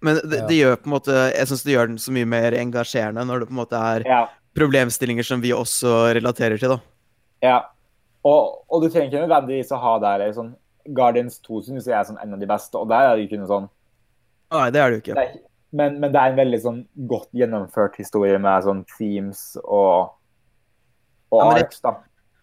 Men 0.04 0.20
det, 0.28 0.42
det 0.48 0.58
gjør 0.58 0.76
på 0.76 0.90
en 0.90 0.92
måte 0.92 1.14
Jeg 1.32 1.48
syns 1.48 1.62
det 1.64 1.72
gjør 1.72 1.88
den 1.88 1.96
så 1.98 2.12
mye 2.12 2.26
mer 2.28 2.52
engasjerende 2.52 3.22
når 3.24 3.40
det 3.40 3.46
på 3.48 3.54
en 3.56 3.60
måte 3.62 3.78
er 3.80 4.04
Ja. 4.06 4.18
problemstillinger 4.54 5.24
som 5.24 5.40
vi 5.40 5.54
også 5.56 6.12
relaterer 6.16 6.58
til, 6.60 6.74
da. 6.76 6.78
Ja. 7.42 7.56
Og, 8.26 8.62
og 8.68 8.82
du 8.82 8.88
trenger 8.90 9.08
ikke 9.08 9.24
nødvendigvis 9.26 9.72
å 9.72 9.80
ha 9.80 9.98
der 10.02 10.26
sånn 10.36 10.54
Guardians 10.94 11.40
2 11.42 11.62
synes 11.66 11.86
jeg 11.88 11.96
er 11.98 12.04
sånn 12.06 12.20
en 12.22 12.34
av 12.36 12.40
de 12.40 12.46
beste, 12.46 12.76
og 12.78 12.88
der 12.92 13.08
er 13.08 13.16
det 13.16 13.26
ikke 13.26 13.40
noe 13.40 13.50
sånn 13.50 13.68
Nei, 14.54 14.68
det 14.70 14.80
er 14.80 14.90
det 14.92 14.98
jo 15.00 15.14
det 15.14 15.18
er, 15.18 15.30
ikke- 15.32 15.44
men, 15.76 15.96
men 16.00 16.12
det 16.14 16.20
er 16.20 16.30
en 16.30 16.38
veldig 16.38 16.60
sånn 16.62 16.76
godt 17.10 17.28
gjennomført 17.34 17.96
historie 17.98 18.38
med 18.38 18.62
sånn 18.64 18.84
themes 18.96 19.56
og 19.64 20.12
og 21.32 21.40
Ja, 21.40 21.48
men 21.48 21.62
arcs, 21.64 21.80
da. 21.84 21.94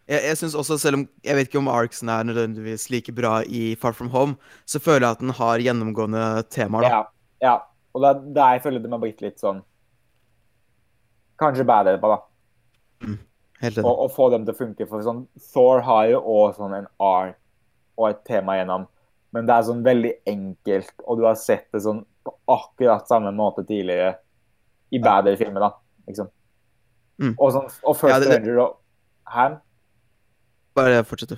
Jeg, 0.07 0.19
jeg 0.27 0.37
synes 0.37 0.55
også, 0.59 0.77
selv 0.81 0.97
om 0.97 1.03
Jeg 1.23 1.37
vet 1.37 1.47
ikke 1.47 1.61
om 1.61 1.69
Arxen 1.71 2.09
er 2.11 2.25
nødvendigvis 2.27 2.89
like 2.91 3.13
bra 3.15 3.37
i 3.47 3.75
Far 3.79 3.95
From 3.95 4.09
Home, 4.11 4.35
så 4.67 4.79
føler 4.83 5.07
jeg 5.07 5.17
at 5.17 5.21
den 5.23 5.35
har 5.37 5.63
gjennomgående 5.63 6.25
temaer, 6.51 6.83
da. 6.83 6.89
Ja. 6.89 7.03
ja. 7.47 7.53
Og 7.93 8.03
det 8.03 8.09
er 8.09 8.25
der 8.35 8.57
jeg 8.57 8.63
føler 8.65 8.83
de 8.83 8.91
har 8.91 9.03
blitt 9.03 9.21
litt 9.23 9.39
sånn 9.39 9.61
Kanskje 11.39 11.65
bedre 11.67 11.97
på, 11.99 12.11
da. 12.11 12.19
Helt 13.63 13.77
enig. 13.79 13.87
Og, 13.87 14.03
og 14.05 14.11
få 14.13 14.27
dem 14.33 14.43
til 14.45 14.53
å 14.53 14.59
funke. 14.59 14.85
For 14.87 15.03
sånn, 15.05 15.23
Thor 15.53 15.81
har 15.87 16.09
jo 16.11 16.19
òg 16.35 16.57
sånn 16.59 16.75
en 16.77 16.89
arc 17.03 17.39
og 17.97 18.09
et 18.09 18.21
tema 18.27 18.57
gjennom, 18.57 18.87
men 19.33 19.47
det 19.49 19.55
er 19.55 19.65
sånn 19.67 19.83
veldig 19.85 20.11
enkelt, 20.29 20.93
og 21.05 21.19
du 21.19 21.27
har 21.27 21.35
sett 21.37 21.67
det 21.73 21.83
sånn 21.85 21.99
på 22.25 22.31
akkurat 22.49 23.05
samme 23.09 23.29
måte 23.35 23.61
tidligere 23.67 24.15
i 24.93 25.01
bedre 25.01 25.35
filmer, 25.37 25.67
da. 25.67 25.69
Liksom. 26.09 26.29
Mm. 27.21 27.35
Og, 27.37 27.51
sånn, 27.53 27.67
og 27.83 27.95
First 27.97 28.09
Ja, 28.13 28.19
det- 28.19 28.29
det- 28.29 28.37
Avenger 28.39 28.59
og 28.63 28.77
Ham. 29.25 29.59
Bare 30.75 31.03
fortsett, 31.03 31.29
du. 31.29 31.37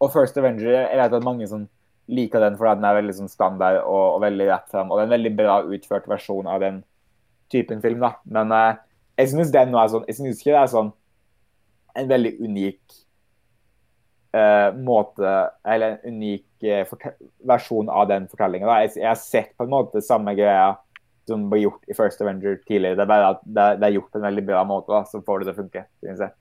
Og 0.00 0.12
First 0.12 0.36
Avenger 0.38 0.70
jeg 0.70 0.96
vet 1.00 1.12
at 1.12 1.24
mange 1.26 1.46
som 1.48 1.68
liker 2.08 2.40
den 2.40 2.56
fordi 2.56 2.76
den 2.78 2.84
er 2.84 2.94
veldig 3.02 3.14
sånn 3.18 3.28
standard 3.28 3.82
og, 3.82 4.14
og 4.14 4.20
veldig 4.22 4.46
rett 4.48 4.70
fram. 4.70 4.90
Og 4.90 4.96
det 4.98 5.02
er 5.02 5.08
en 5.10 5.16
veldig 5.16 5.36
bra 5.36 5.56
utført 5.66 6.06
versjon 6.08 6.46
av 6.46 6.60
den 6.60 6.84
typen 7.50 7.82
film. 7.82 8.00
da. 8.00 8.14
Men 8.24 8.52
eh, 8.52 8.76
jeg 9.18 9.28
syns 9.34 9.50
den 9.52 9.72
nå 9.72 9.82
er 9.82 9.88
sånn, 9.92 10.06
jeg 10.06 10.16
synes 10.16 10.38
ikke 10.40 10.54
det 10.54 10.62
er 10.62 10.72
sånn 10.72 10.92
en 11.98 12.08
veldig 12.08 12.32
unik 12.40 12.80
eh, 14.34 14.70
måte 14.76 15.50
Eller 15.66 15.98
en 16.04 16.14
unik 16.14 16.44
eh, 16.62 16.86
versjon 17.44 17.88
av 17.90 18.08
den 18.08 18.28
fortellinga. 18.30 18.80
Jeg, 18.84 18.96
jeg 19.02 19.08
har 19.08 19.20
sett 19.20 19.56
på 19.58 19.64
en 19.66 19.70
måte 19.74 20.02
samme 20.04 20.34
greia 20.38 20.76
som 21.28 21.46
ble 21.52 21.62
gjort 21.62 21.88
i 21.88 21.96
First 21.96 22.22
Avenger 22.24 22.58
tidligere. 22.66 22.98
Det 22.98 23.04
er 23.04 23.10
bare 23.10 23.32
det, 23.44 23.66
det 23.80 23.88
er 23.88 23.96
gjort 23.96 24.12
på 24.12 24.20
en 24.20 24.28
veldig 24.28 24.44
bra 24.48 24.62
måte, 24.68 24.92
da, 24.92 25.02
så 25.08 25.20
får 25.24 25.42
det 25.42 25.48
til 25.48 25.54
å 25.54 25.58
funke. 25.62 25.84
synes 26.04 26.22
jeg. 26.24 26.34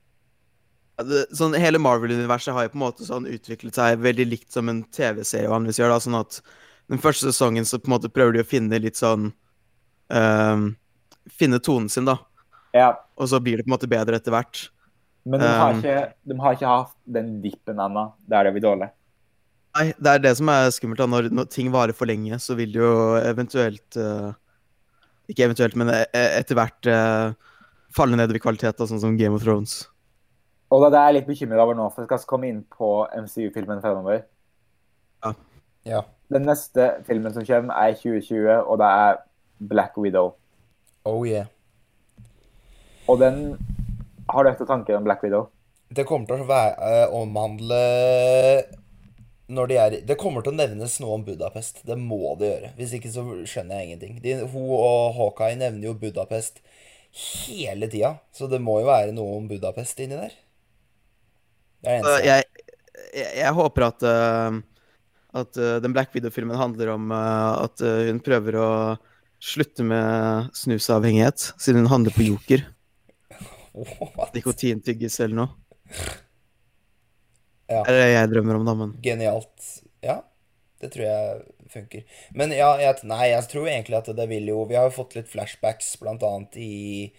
Ja, 0.97 1.05
det, 1.05 1.25
sånn, 1.37 1.57
hele 1.61 1.81
Marvel-universet 1.81 2.55
har 2.55 2.65
jo 2.65 2.73
på 2.73 2.79
en 2.79 2.85
måte 2.87 3.05
sånn 3.05 3.27
utviklet 3.29 3.77
seg 3.77 3.99
veldig 4.01 4.25
likt 4.31 4.55
som 4.55 4.71
en 4.71 4.81
TV-serie 4.95 5.51
vanligvis 5.51 5.81
gjør. 5.83 5.93
da, 5.93 5.99
sånn 6.01 6.17
at 6.17 6.39
Den 6.87 7.01
første 7.03 7.29
sesongen 7.29 7.67
så 7.67 7.77
på 7.77 7.89
en 7.91 7.97
måte 7.97 8.09
prøver 8.09 8.37
de 8.37 8.45
å 8.45 8.47
finne 8.47 8.79
litt 8.79 8.97
sånn 8.97 9.29
um, 10.07 10.67
Finne 11.37 11.59
tonen 11.59 11.89
sin, 11.91 12.07
da. 12.07 12.15
Ja, 12.73 12.93
Og 13.19 13.27
så 13.27 13.41
blir 13.43 13.59
det 13.59 13.65
på 13.65 13.69
en 13.71 13.75
måte 13.75 13.89
bedre 13.91 14.15
etter 14.15 14.31
hvert. 14.31 14.69
Men 15.27 15.41
de 15.43 15.47
har, 15.51 15.73
Um, 15.73 15.81
ikke, 15.81 16.13
de 16.23 16.37
har 16.39 16.55
ikke 16.55 16.71
hatt 16.71 16.93
den 17.03 17.33
dippen 17.43 17.81
ennå. 17.83 18.13
er 18.31 18.47
det 18.47 18.53
vi 18.55 18.63
dårlig. 18.63 18.87
Nei, 19.77 19.91
det 19.99 20.11
er 20.13 20.21
det 20.23 20.33
som 20.39 20.49
er 20.49 20.69
skummelt. 20.73 21.01
da, 21.01 21.05
Når, 21.11 21.29
når 21.29 21.49
ting 21.51 21.69
varer 21.73 21.93
for 21.93 22.09
lenge, 22.09 22.39
så 22.39 22.55
vil 22.57 22.71
det 22.73 22.79
jo 22.79 22.93
eventuelt 23.19 23.97
eh, 23.99 24.31
Ikke 25.27 25.45
eventuelt, 25.47 25.75
men 25.79 25.91
e- 25.91 26.07
e- 26.15 26.31
etter 26.39 26.57
hvert 26.57 26.89
uh, 26.91 27.35
falle 27.93 28.19
nedover 28.19 28.39
i 28.39 28.43
kvalitet, 28.43 28.79
sånn 28.79 29.01
som 29.03 29.17
Game 29.19 29.35
of 29.35 29.43
Thrones. 29.43 29.81
Og 30.71 30.83
det 30.83 30.87
er 30.87 30.93
det 30.93 31.01
jeg 31.01 31.09
er 31.09 31.15
litt 31.17 31.29
bekymret 31.29 31.63
over 31.63 31.77
nå, 31.77 31.87
for 31.93 32.03
jeg 32.03 32.23
skal 32.23 32.31
komme 32.31 32.49
inn 32.51 32.63
på 32.71 32.91
MCU-filmen 33.15 33.83
fremover. 33.83 34.25
Ja. 35.87 36.01
Den 36.27 36.43
neste 36.43 36.89
filmen 37.07 37.31
som 37.31 37.45
kommer, 37.47 37.75
er 37.79 37.95
2020, 37.95 38.49
og 38.67 38.79
det 38.81 38.87
er 38.87 39.21
Black 39.69 39.95
Widow. 39.97 40.33
Oh 41.07 41.23
yeah. 41.27 41.47
Og 43.07 43.19
den 43.21 43.55
Har 44.27 44.43
du 44.43 44.49
etter 44.49 44.67
tanker 44.67 44.97
om 44.97 45.05
Black 45.07 45.21
Widow? 45.23 45.45
Det 45.87 46.03
kommer 46.03 46.27
til 46.27 46.41
å 46.43 46.49
være, 46.49 46.73
uh, 46.83 47.13
omhandle 47.15 47.77
når 49.47 49.69
de 49.69 49.77
er 49.79 49.95
Det 50.07 50.17
kommer 50.19 50.43
til 50.43 50.51
å 50.53 50.57
nevnes 50.59 50.97
noe 50.99 51.17
om 51.17 51.23
Budapest. 51.25 51.81
Det 51.87 51.95
må 51.99 52.35
det 52.39 52.51
gjøre. 52.51 52.71
Hvis 52.79 52.95
ikke 52.97 53.11
så 53.13 53.23
skjønner 53.47 53.79
jeg 53.79 53.87
ingenting. 53.87 54.17
De, 54.23 54.35
hun 54.51 54.73
og 54.75 55.15
Hawkeye 55.17 55.59
nevner 55.59 55.89
jo 55.89 55.97
Budapest 55.99 56.59
hele 57.17 57.87
tida, 57.89 58.17
så 58.35 58.49
det 58.51 58.59
må 58.61 58.81
jo 58.81 58.89
være 58.89 59.13
noe 59.15 59.37
om 59.39 59.47
Budapest 59.49 60.03
inni 60.03 60.19
der. 60.19 60.35
Det 61.81 61.93
er 61.93 62.01
det 62.01 62.01
eneste. 62.01 62.25
jeg, 62.27 62.65
jeg, 63.15 63.29
jeg 63.39 63.53
håper 63.57 63.87
at, 63.87 64.05
uh, 64.05 64.59
at 65.41 65.61
uh, 65.61 65.77
den 65.81 65.95
Black 65.95 66.13
Widow-filmen 66.13 66.59
handler 66.59 66.93
om 66.97 67.13
uh, 67.15 67.63
at 67.63 67.81
hun 68.09 68.21
prøver 68.25 68.59
å 68.59 68.69
slutte 69.39 69.85
med 69.85 70.51
snusavhengighet, 70.57 71.51
siden 71.61 71.85
hun 71.85 71.93
handler 71.93 72.13
på 72.13 72.27
Joker. 72.27 72.67
Nikotintyggis 74.35 75.21
eller 75.23 75.45
noe. 75.45 76.17
Ja. 77.67 77.83
Det 77.83 77.93
er 77.93 77.99
det 77.99 78.09
jeg 78.13 78.31
drømmer 78.31 78.59
om, 78.59 78.65
da, 78.67 78.75
men 78.79 78.95
Genialt. 79.03 79.69
Ja, 80.05 80.21
det 80.81 80.91
tror 80.93 81.05
jeg 81.07 81.39
funker. 81.71 82.03
Men 82.37 82.53
ja, 82.55 82.69
jeg, 82.79 83.03
nei, 83.09 83.25
jeg 83.33 83.47
tror 83.51 83.67
egentlig 83.67 83.97
at 83.99 84.09
det 84.15 84.27
vil 84.29 84.47
jo 84.47 84.61
Vi 84.69 84.77
har 84.77 84.87
jo 84.87 84.97
fått 85.01 85.17
litt 85.17 85.29
flashbacks, 85.31 85.95
blant 86.01 86.23
annet 86.23 86.55
i 86.61 87.11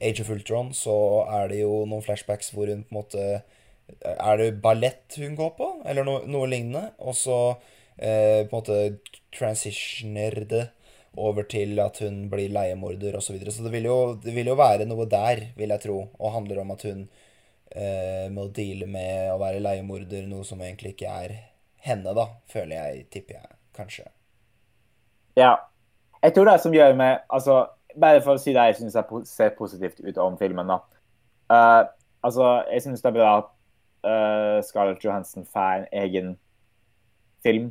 Age 0.00 0.24
of 0.24 0.32
Ultron, 0.34 0.72
så 0.76 0.96
er 1.30 1.52
det 1.52 1.62
jo 1.62 1.82
noen 1.86 2.04
flashbacks 2.04 2.52
hvor 2.54 2.70
hun 2.72 2.84
på 2.88 2.94
en 2.94 3.00
måte 3.00 3.26
Er 4.02 4.40
det 4.40 4.52
ballett 4.64 5.18
hun 5.20 5.36
går 5.38 5.54
på, 5.58 5.70
eller 5.86 6.06
noe, 6.08 6.26
noe 6.26 6.50
lignende? 6.50 6.88
Og 7.02 7.16
så 7.18 7.38
eh, 7.96 8.42
på 8.46 8.50
en 8.50 8.56
måte 8.56 8.78
transitioner 9.32 10.42
det 10.48 10.66
over 11.20 11.44
til 11.44 11.76
at 11.82 11.98
hun 12.00 12.26
blir 12.32 12.52
leiemorder 12.52 13.18
osv. 13.18 13.26
Så, 13.26 13.34
videre. 13.36 13.52
så 13.52 13.66
det 13.66 13.72
vil, 13.74 13.88
jo, 13.90 14.14
det 14.16 14.32
vil 14.32 14.48
jo 14.48 14.56
være 14.56 14.86
noe 14.88 15.04
der, 15.10 15.50
vil 15.58 15.74
jeg 15.74 15.84
tro, 15.84 15.98
og 16.16 16.34
handler 16.38 16.62
om 16.62 16.72
at 16.72 16.86
hun 16.88 17.02
eh, 17.74 18.28
må 18.32 18.48
deale 18.54 18.88
med 18.90 19.32
å 19.32 19.38
være 19.40 19.62
leiemorder, 19.62 20.26
noe 20.28 20.44
som 20.46 20.60
egentlig 20.62 20.94
ikke 20.94 21.12
er 21.24 21.36
henne, 21.82 22.14
da, 22.16 22.28
føler 22.52 22.76
jeg, 22.76 23.06
tipper 23.12 23.38
jeg, 23.40 23.54
kanskje. 23.76 24.06
Ja. 25.38 25.56
Jeg 26.22 26.36
tror 26.36 26.46
det 26.46 26.60
som 26.62 26.74
gjør 26.74 26.92
meg 26.94 27.24
altså, 27.32 27.64
Bare 27.98 28.20
for 28.22 28.36
å 28.36 28.40
si 28.40 28.52
det 28.54 28.62
jeg 28.68 28.76
syns 28.78 28.94
ser 29.28 29.50
positivt 29.56 29.98
ut 30.00 30.18
om 30.22 30.38
filmen, 30.40 30.70
da. 30.70 30.78
Uh, 31.52 31.82
altså, 32.24 32.62
jeg 32.72 32.86
syns 32.86 33.02
det 33.04 33.10
er 33.10 33.16
bra 33.18 33.32
at 33.42 33.50
uh, 34.08 34.62
Scarlett 34.64 35.04
Johansson 35.04 35.44
får 35.44 35.82
en 35.82 35.84
egen 36.00 36.30
film. 37.44 37.66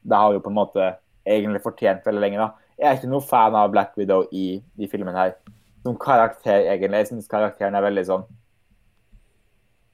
Det 0.00 0.16
har 0.16 0.32
jo 0.32 0.40
på 0.40 0.48
en 0.48 0.56
måte 0.56 0.86
egentlig 1.28 1.60
fortjent 1.64 2.08
veldig 2.08 2.22
lenge, 2.24 2.40
da. 2.40 2.70
Jeg 2.78 2.88
er 2.88 2.96
ikke 2.96 3.12
noe 3.12 3.28
fan 3.28 3.58
av 3.58 3.68
Black 3.74 3.92
Widow 4.00 4.24
i 4.32 4.46
de 4.80 4.88
filmene 4.88 5.18
her. 5.18 5.36
Som 5.84 6.00
karakter, 6.00 6.64
egentlig. 6.72 7.02
Jeg 7.02 7.10
syns 7.12 7.28
karakteren 7.28 7.76
er 7.76 7.84
veldig 7.84 8.06
sånn 8.08 8.24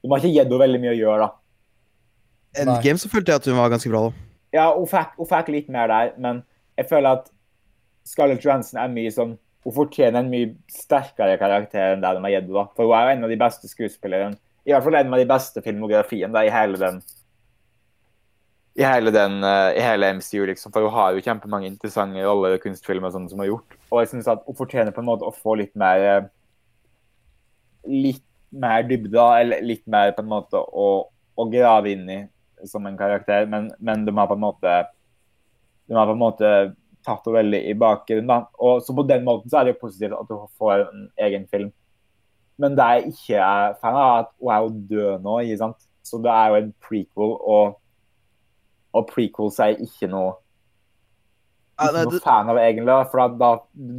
Du 0.01 0.09
har 0.09 0.21
ikke 0.21 0.33
gitt 0.33 0.47
henne 0.47 0.61
veldig 0.63 0.81
mye 0.81 0.95
å 0.95 0.97
gjøre, 0.97 1.27
da. 1.27 1.37
Endgame 2.61 2.99
så 2.99 3.11
følte 3.11 3.31
jeg 3.31 3.41
at 3.41 3.47
hun 3.47 3.59
var 3.59 3.71
ganske 3.71 3.91
bra, 3.91 4.07
da. 4.09 4.27
Ja, 4.51 4.65
hun 4.75 4.89
fikk, 4.89 5.13
hun 5.19 5.29
fikk 5.29 5.53
litt 5.53 5.69
mer 5.71 5.87
der, 5.91 6.11
men 6.19 6.41
jeg 6.79 6.89
føler 6.89 7.21
at 7.21 7.29
Scarlett 8.07 8.43
Johansson 8.43 8.79
er 8.81 8.89
mye 8.91 9.11
sånn 9.13 9.35
Hun 9.61 9.75
fortjener 9.75 10.23
en 10.23 10.29
mye 10.31 10.55
sterkere 10.73 11.35
karakter 11.37 11.91
enn 11.93 12.01
det 12.01 12.09
de 12.17 12.21
har 12.23 12.31
gitt 12.33 12.47
henne. 12.47 12.55
da. 12.55 12.63
For 12.73 12.89
hun 12.89 12.95
er 12.97 13.03
jo 13.03 13.11
en 13.13 13.25
av 13.27 13.29
de 13.29 13.35
beste 13.37 13.67
skuespillerne. 13.69 14.39
I 14.65 14.73
hvert 14.73 14.87
fall 14.87 14.97
en 14.97 15.13
av 15.13 15.21
de 15.21 15.27
beste 15.29 15.61
filmografiene 15.61 16.33
da, 16.33 16.41
i 16.41 16.53
hele 16.53 16.79
den 16.81 16.97
i 18.73 18.83
hele, 18.87 19.11
den, 19.11 19.43
uh, 19.43 19.69
i 19.75 19.83
hele 19.83 20.13
MCU, 20.15 20.45
liksom. 20.47 20.71
For 20.71 20.85
hun 20.85 20.93
har 20.95 21.13
jo 21.13 21.23
kjempemange 21.25 21.67
interessante 21.67 22.23
roller 22.23 22.55
og 22.55 22.63
kunstfilmer 22.63 23.11
sånn 23.11 23.27
som 23.29 23.37
hun 23.37 23.45
har 23.45 23.51
gjort. 23.51 23.77
Og 23.91 24.01
jeg 24.01 24.11
synes 24.13 24.29
at 24.31 24.45
hun 24.47 24.57
fortjener 24.57 24.95
på 24.95 25.03
en 25.03 25.09
måte 25.09 25.27
å 25.27 25.35
få 25.35 25.57
litt 25.61 25.73
mer 25.79 26.05
uh, 26.07 26.29
Litt 27.89 28.21
mer 28.51 28.83
dybde, 28.87 29.25
eller 29.41 29.63
litt 29.65 29.83
mer 29.87 30.11
på 30.15 30.23
en 30.23 30.31
måte 30.31 30.59
å, 30.59 30.87
å 31.35 31.47
grave 31.51 31.93
inn 31.93 32.09
i 32.11 32.21
som 32.67 32.85
en 32.85 32.97
karakter, 32.97 33.47
men, 33.49 33.71
men 33.79 34.05
de 34.05 34.13
har 34.13 34.27
på 34.29 34.37
en 34.37 34.43
måte 34.43 34.73
de 35.91 35.97
har 35.97 36.07
på 36.07 36.13
en 36.15 36.21
måte 36.21 36.49
tatt 37.03 37.25
henne 37.25 37.35
veldig 37.35 37.61
i 37.67 37.75
bakgrunnen. 37.75 38.45
Og 38.63 38.81
Så 38.85 38.95
på 38.95 39.03
den 39.03 39.25
måten 39.27 39.51
så 39.51 39.59
er 39.59 39.67
det 39.67 39.73
jo 39.73 39.81
positivt 39.81 40.15
at 40.15 40.29
hun 40.29 40.45
får 40.59 40.85
en 40.85 41.07
egen 41.25 41.47
film. 41.51 41.71
Men 42.61 42.77
det 42.77 42.87
jeg 42.93 43.11
ikke 43.11 43.41
er 43.41 43.75
fan 43.81 43.97
av, 43.97 44.11
er 44.11 44.21
at 44.21 44.31
hun 44.37 44.53
er 44.53 44.61
jo 44.61 44.71
død 44.91 45.25
nå, 45.25 45.37
ikke 45.41 45.61
sant. 45.63 45.87
Så 46.05 46.21
det 46.21 46.31
er 46.31 46.47
jo 46.47 46.59
en 46.61 46.71
prequel, 46.87 47.33
og, 47.55 47.75
og 48.93 49.09
prequels 49.09 49.59
er 49.59 49.81
ikke 49.81 50.09
noe 50.11 50.35
ikke 51.81 52.03
noe 52.07 52.21
fan 52.23 52.49
av 52.51 52.59
egentlig, 52.61 52.95
for 53.11 53.35
da, 53.41 53.51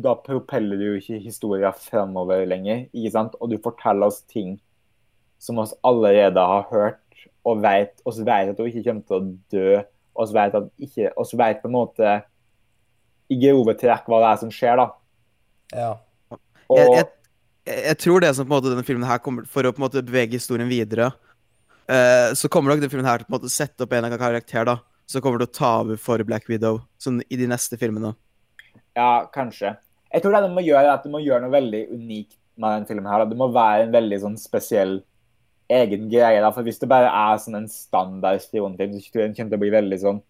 da, 0.04 0.12
propeller 0.24 0.80
du 0.80 0.84
jo 0.86 0.98
ikke 1.00 1.20
historien 1.22 1.78
fremover 1.78 2.44
lenger. 2.48 2.84
ikke 2.92 3.14
sant? 3.14 3.38
Og 3.40 3.52
du 3.52 3.56
forteller 3.62 4.08
oss 4.08 4.22
ting 4.30 4.56
som 5.42 5.58
oss 5.62 5.74
allerede 5.86 6.42
har 6.52 6.68
hørt 6.70 7.24
og 7.48 7.62
vet, 7.64 7.96
og 8.06 8.14
så 8.14 8.26
vet 8.26 8.52
at 8.52 8.60
hun 8.60 8.68
ikke 8.70 8.84
kommer 8.86 9.08
til 9.08 9.16
å 9.16 9.24
dø. 9.54 9.80
Og 10.12 10.28
så 10.28 10.36
vet, 10.36 10.54
at 10.60 10.86
ikke, 10.86 11.10
vet 11.40 11.62
på 11.62 11.70
en 11.70 11.74
måte 11.74 12.14
i 13.32 13.38
grove 13.40 13.74
trekk 13.80 14.06
hva 14.10 14.20
det 14.22 14.30
er 14.30 14.40
som 14.44 14.52
skjer, 14.54 14.78
da. 14.78 14.86
Ja. 15.72 15.90
Og, 16.68 16.78
jeg, 16.78 17.08
jeg, 17.66 17.82
jeg 17.88 17.98
tror 18.04 18.22
det 18.22 18.32
som 18.36 18.46
på 18.46 18.52
en 18.52 18.58
måte 18.58 18.72
denne 18.72 18.84
filmen 18.86 19.08
her 19.08 19.20
kommer 19.24 19.44
For 19.48 19.64
å 19.64 19.72
på 19.72 19.80
en 19.80 19.84
måte 19.86 20.02
bevege 20.04 20.36
historien 20.36 20.68
videre, 20.70 21.10
uh, 21.88 22.30
så 22.36 22.50
kommer 22.52 22.72
nok 22.72 22.82
denne 22.82 22.92
filmen 22.92 23.08
her 23.08 23.22
til 23.22 23.28
på 23.28 23.34
en 23.34 23.38
måte 23.40 23.52
sette 23.52 23.84
opp 23.84 23.92
en 23.92 24.02
eller 24.02 24.12
annen 24.12 24.22
karakter 24.22 24.68
da 24.68 24.78
som 25.12 25.22
kommer 25.24 25.42
til 25.42 25.50
å 25.50 25.56
ta 25.58 25.72
over 25.82 26.00
for 26.00 26.22
Black 26.26 26.48
Widow 26.50 26.82
sånn 27.02 27.20
i 27.28 27.38
de 27.38 27.48
neste 27.50 27.78
filmene. 27.80 28.14
Ja, 28.96 29.28
kanskje. 29.32 29.76
Jeg 30.12 30.24
tror 30.24 30.36
det 30.36 30.42
de 30.44 30.52
må 30.52 30.64
gjøre, 30.64 30.92
at 30.92 31.04
de 31.04 31.12
må 31.12 31.22
gjøre 31.24 31.44
noe 31.44 31.54
veldig 31.54 31.86
unikt 31.94 32.36
med 32.60 32.76
denne 32.76 32.88
filmen. 32.88 33.08
her. 33.08 33.24
Det 33.28 33.38
må 33.38 33.48
være 33.52 33.86
en 33.86 33.94
veldig 33.94 34.18
sånn 34.24 34.36
spesiell 34.40 35.00
egen 35.72 36.08
greie. 36.12 36.40
da, 36.40 36.50
for 36.52 36.66
Hvis 36.66 36.80
det 36.82 36.90
bare 36.90 37.08
er 37.08 37.40
sånn 37.40 37.62
en 37.62 37.70
standard 37.72 38.42
spionfilm, 38.44 38.98
så 38.98 39.12
tror 39.12 39.22
jeg 39.22 39.30
den 39.30 39.36
kommer 39.38 39.54
til 39.54 39.60
å 39.60 39.64
bli 39.64 39.74
veldig 39.78 40.00
sånn 40.02 40.22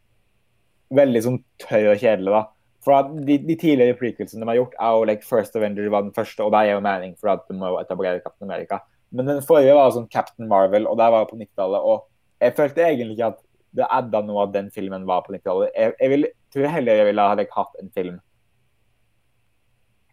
veldig 0.93 1.23
sånn 1.25 1.39
tørr 1.63 1.93
og 1.95 2.03
kjedelig. 2.03 2.35
da. 2.35 2.43
For 2.83 3.13
de, 3.27 3.37
de 3.47 3.57
tidligere 3.57 3.99
prequelsene 3.99 4.43
de 4.43 4.51
har 4.51 4.59
gjort, 4.59 4.75
er 4.77 4.97
jo 4.97 5.05
like 5.09 5.27
First 5.27 5.57
Avenger 5.57 5.89
var 5.93 6.05
den 6.05 6.15
første, 6.17 6.43
og 6.43 6.53
det 6.53 6.63
er 6.63 6.75
jo 6.75 6.83
mening 6.85 7.15
for 7.21 7.33
at 7.33 7.47
du 7.49 7.55
må 7.59 7.71
etablere 7.81 8.23
Captain 8.25 8.51
America. 8.51 8.81
Men 9.13 9.29
den 9.29 9.43
forrige 9.47 9.77
var 9.77 9.93
sånn 9.95 10.11
Captain 10.13 10.49
Marvel, 10.51 10.89
og 10.91 10.99
der 11.01 11.13
var 11.15 11.25
jo 11.25 11.31
på 11.31 11.39
90-tallet. 11.41 11.87
Og 11.87 12.43
jeg 12.43 12.57
følte 12.59 12.85
egentlig 12.85 13.17
ikke 13.19 13.31
at 13.35 13.41
det 13.73 13.87
adda 13.89 14.21
noe 14.27 14.47
av 14.47 14.53
den 14.53 14.71
filmen 14.71 15.07
var 15.09 15.23
på 15.25 15.33
90-tallet. 15.33 15.73
Jeg, 15.77 15.95
jeg 16.01 16.13
vil, 16.13 16.27
tror 16.53 16.73
heller 16.75 17.01
jeg 17.01 17.09
ville 17.09 17.27
ha 17.29 17.37
like, 17.39 17.55
hatt 17.57 17.79
en 17.81 17.93
film 17.95 18.19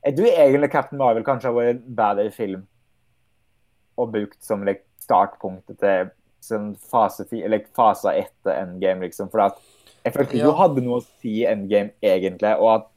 Jeg 0.05 0.15
tror 0.15 0.29
egentlig 0.31 0.69
Captain 0.71 0.99
Marvel 1.01 1.25
kanskje 1.27 1.49
har 1.49 1.57
vært 1.57 1.73
en 1.75 1.95
bedre 1.97 2.29
film 2.31 2.61
og 3.99 4.13
brukt 4.13 4.39
som 4.45 4.63
like, 4.63 4.85
startpunktet 5.03 5.79
til 5.81 6.11
som 6.39 6.69
fase 6.91 7.25
eller 7.35 7.65
fase 7.75 8.13
etter 8.15 8.61
Endgame, 8.61 9.03
liksom. 9.03 9.27
For 9.31 9.43
at 9.43 9.57
jeg 10.05 10.13
følte 10.15 10.37
ikke 10.37 10.45
Ja. 10.45 10.51
hun 10.51 10.61
hadde 10.61 10.83
noe 10.85 10.99
å 11.01 11.03
si 11.03 11.41
i 11.41 11.47
Endgame, 11.49 11.91
egentlig. 12.01 12.53
Og 12.59 12.69
at 12.77 12.87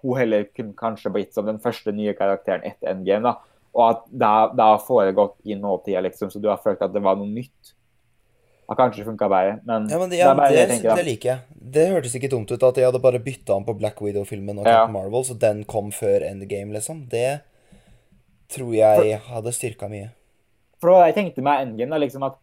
hun 0.00 0.16
heller 0.16 0.46
kunne 0.56 0.72
kanskje 0.72 1.12
blitt 1.12 1.34
som 1.34 1.44
den 1.46 1.60
første 1.60 1.92
nye 1.92 2.14
karakteren 2.16 2.64
etter 2.64 2.94
Endgame. 2.94 3.22
da. 3.22 3.34
Og 3.74 3.90
at 3.90 4.04
det, 4.08 4.56
det 4.56 4.64
har 4.70 4.78
foregått 4.86 5.36
i 5.44 5.54
nåtida, 5.58 6.00
liksom, 6.00 6.30
så 6.30 6.40
du 6.40 6.48
har 6.48 6.56
følt 6.62 6.82
at 6.82 6.92
det 6.94 7.02
var 7.02 7.16
noe 7.16 7.28
nytt. 7.28 7.74
Har 8.68 8.76
kanskje 8.78 9.04
funka 9.06 9.28
bedre. 9.28 9.58
Men, 9.68 9.88
Ja, 9.90 9.98
men 10.00 10.10
det, 10.10 10.16
det 10.16 10.22
ja, 10.22 10.34
det 10.34 10.48
det, 10.48 10.58
jeg 10.58 10.68
tenker. 10.72 10.96
det 10.96 11.04
liker 11.08 11.28
jeg. 11.30 11.38
Det 11.74 11.86
hørtes 11.90 12.14
ikke 12.18 12.30
dumt 12.32 12.50
ut 12.52 12.62
at 12.62 12.78
de 12.78 12.84
hadde 12.86 13.00
bare 13.02 13.20
bytta 13.24 13.56
om 13.58 13.64
på 13.66 13.74
Black 13.78 14.00
Widow-filmen 14.00 14.58
og 14.58 14.66
Ja. 14.66 14.84
Captain 14.84 14.94
Marvel, 14.96 15.24
så 15.24 15.36
den 15.38 15.64
kom 15.64 15.90
før 15.92 16.24
Endgame, 16.24 16.72
liksom. 16.72 17.04
Det 17.10 17.40
tror 18.54 18.72
jeg 18.76 19.18
hadde 19.28 19.52
styrka 19.52 19.88
mye. 19.90 20.10
For 20.80 20.90
det 20.92 20.98
det 21.00 21.06
jeg 21.10 21.16
tenkte 21.20 21.42
med 21.42 21.62
Endgame, 21.66 21.90
da, 21.90 22.00
liksom 22.02 22.22
at 22.26 22.40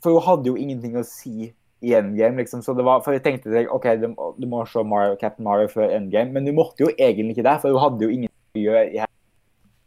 For 0.00 0.16
hun 0.16 0.22
hadde 0.24 0.48
jo 0.48 0.56
ingenting 0.56 0.94
å 0.96 1.04
si 1.04 1.50
i 1.82 1.92
Endgame, 1.96 2.40
liksom. 2.40 2.62
Så 2.64 2.72
det 2.76 2.84
var, 2.84 3.02
for 3.04 3.12
jeg 3.12 3.22
tenkte 3.24 3.52
deg, 3.52 3.68
OK, 3.72 3.84
du, 4.00 4.14
du 4.38 4.46
må 4.48 4.62
se 4.68 4.82
Mario, 4.82 5.16
Captain 5.20 5.44
Marvel 5.44 5.68
før 5.68 5.92
Endgame, 5.92 6.32
men 6.32 6.44
du 6.48 6.52
måtte 6.56 6.80
jo 6.86 6.88
egentlig 6.96 7.36
ikke 7.36 7.44
det, 7.50 7.56
for 7.60 7.70
hun 7.74 7.82
hadde 7.84 8.06
jo 8.06 8.10
ingenting 8.14 8.56
å 8.56 8.64
gjøre 8.64 8.86
i 8.94 9.00
her 9.02 9.10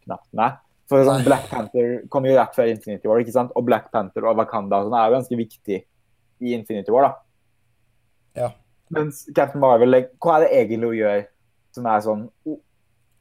knappene. 0.06 0.52
For 0.92 1.06
sånn, 1.08 1.24
Black 1.24 1.48
Panther 1.52 2.02
kom 2.12 2.26
jo 2.28 2.36
rett 2.36 2.56
før 2.56 2.70
Infinity 2.72 3.08
War, 3.08 3.22
ikke 3.24 3.36
sant? 3.36 3.54
Og 3.56 3.66
Black 3.68 3.88
Panther 3.94 4.28
og 4.28 4.38
Wakanda 4.40 4.82
og 4.82 4.90
sånn 4.90 4.98
er 5.00 5.08
jo 5.08 5.16
ganske 5.18 5.40
viktig 5.40 5.80
i 6.44 6.56
Infinity 6.58 6.92
War, 6.94 7.08
da. 7.08 8.44
Ja. 8.44 8.50
Mens 8.94 9.24
Captain 9.32 9.64
Marvel, 9.64 10.02
hva 10.22 10.38
er 10.38 10.46
det 10.46 10.54
egentlig 10.60 10.92
hun 10.92 11.00
gjør 11.00 11.26
som 11.74 11.88
er 11.90 12.02
sånn 12.06 12.24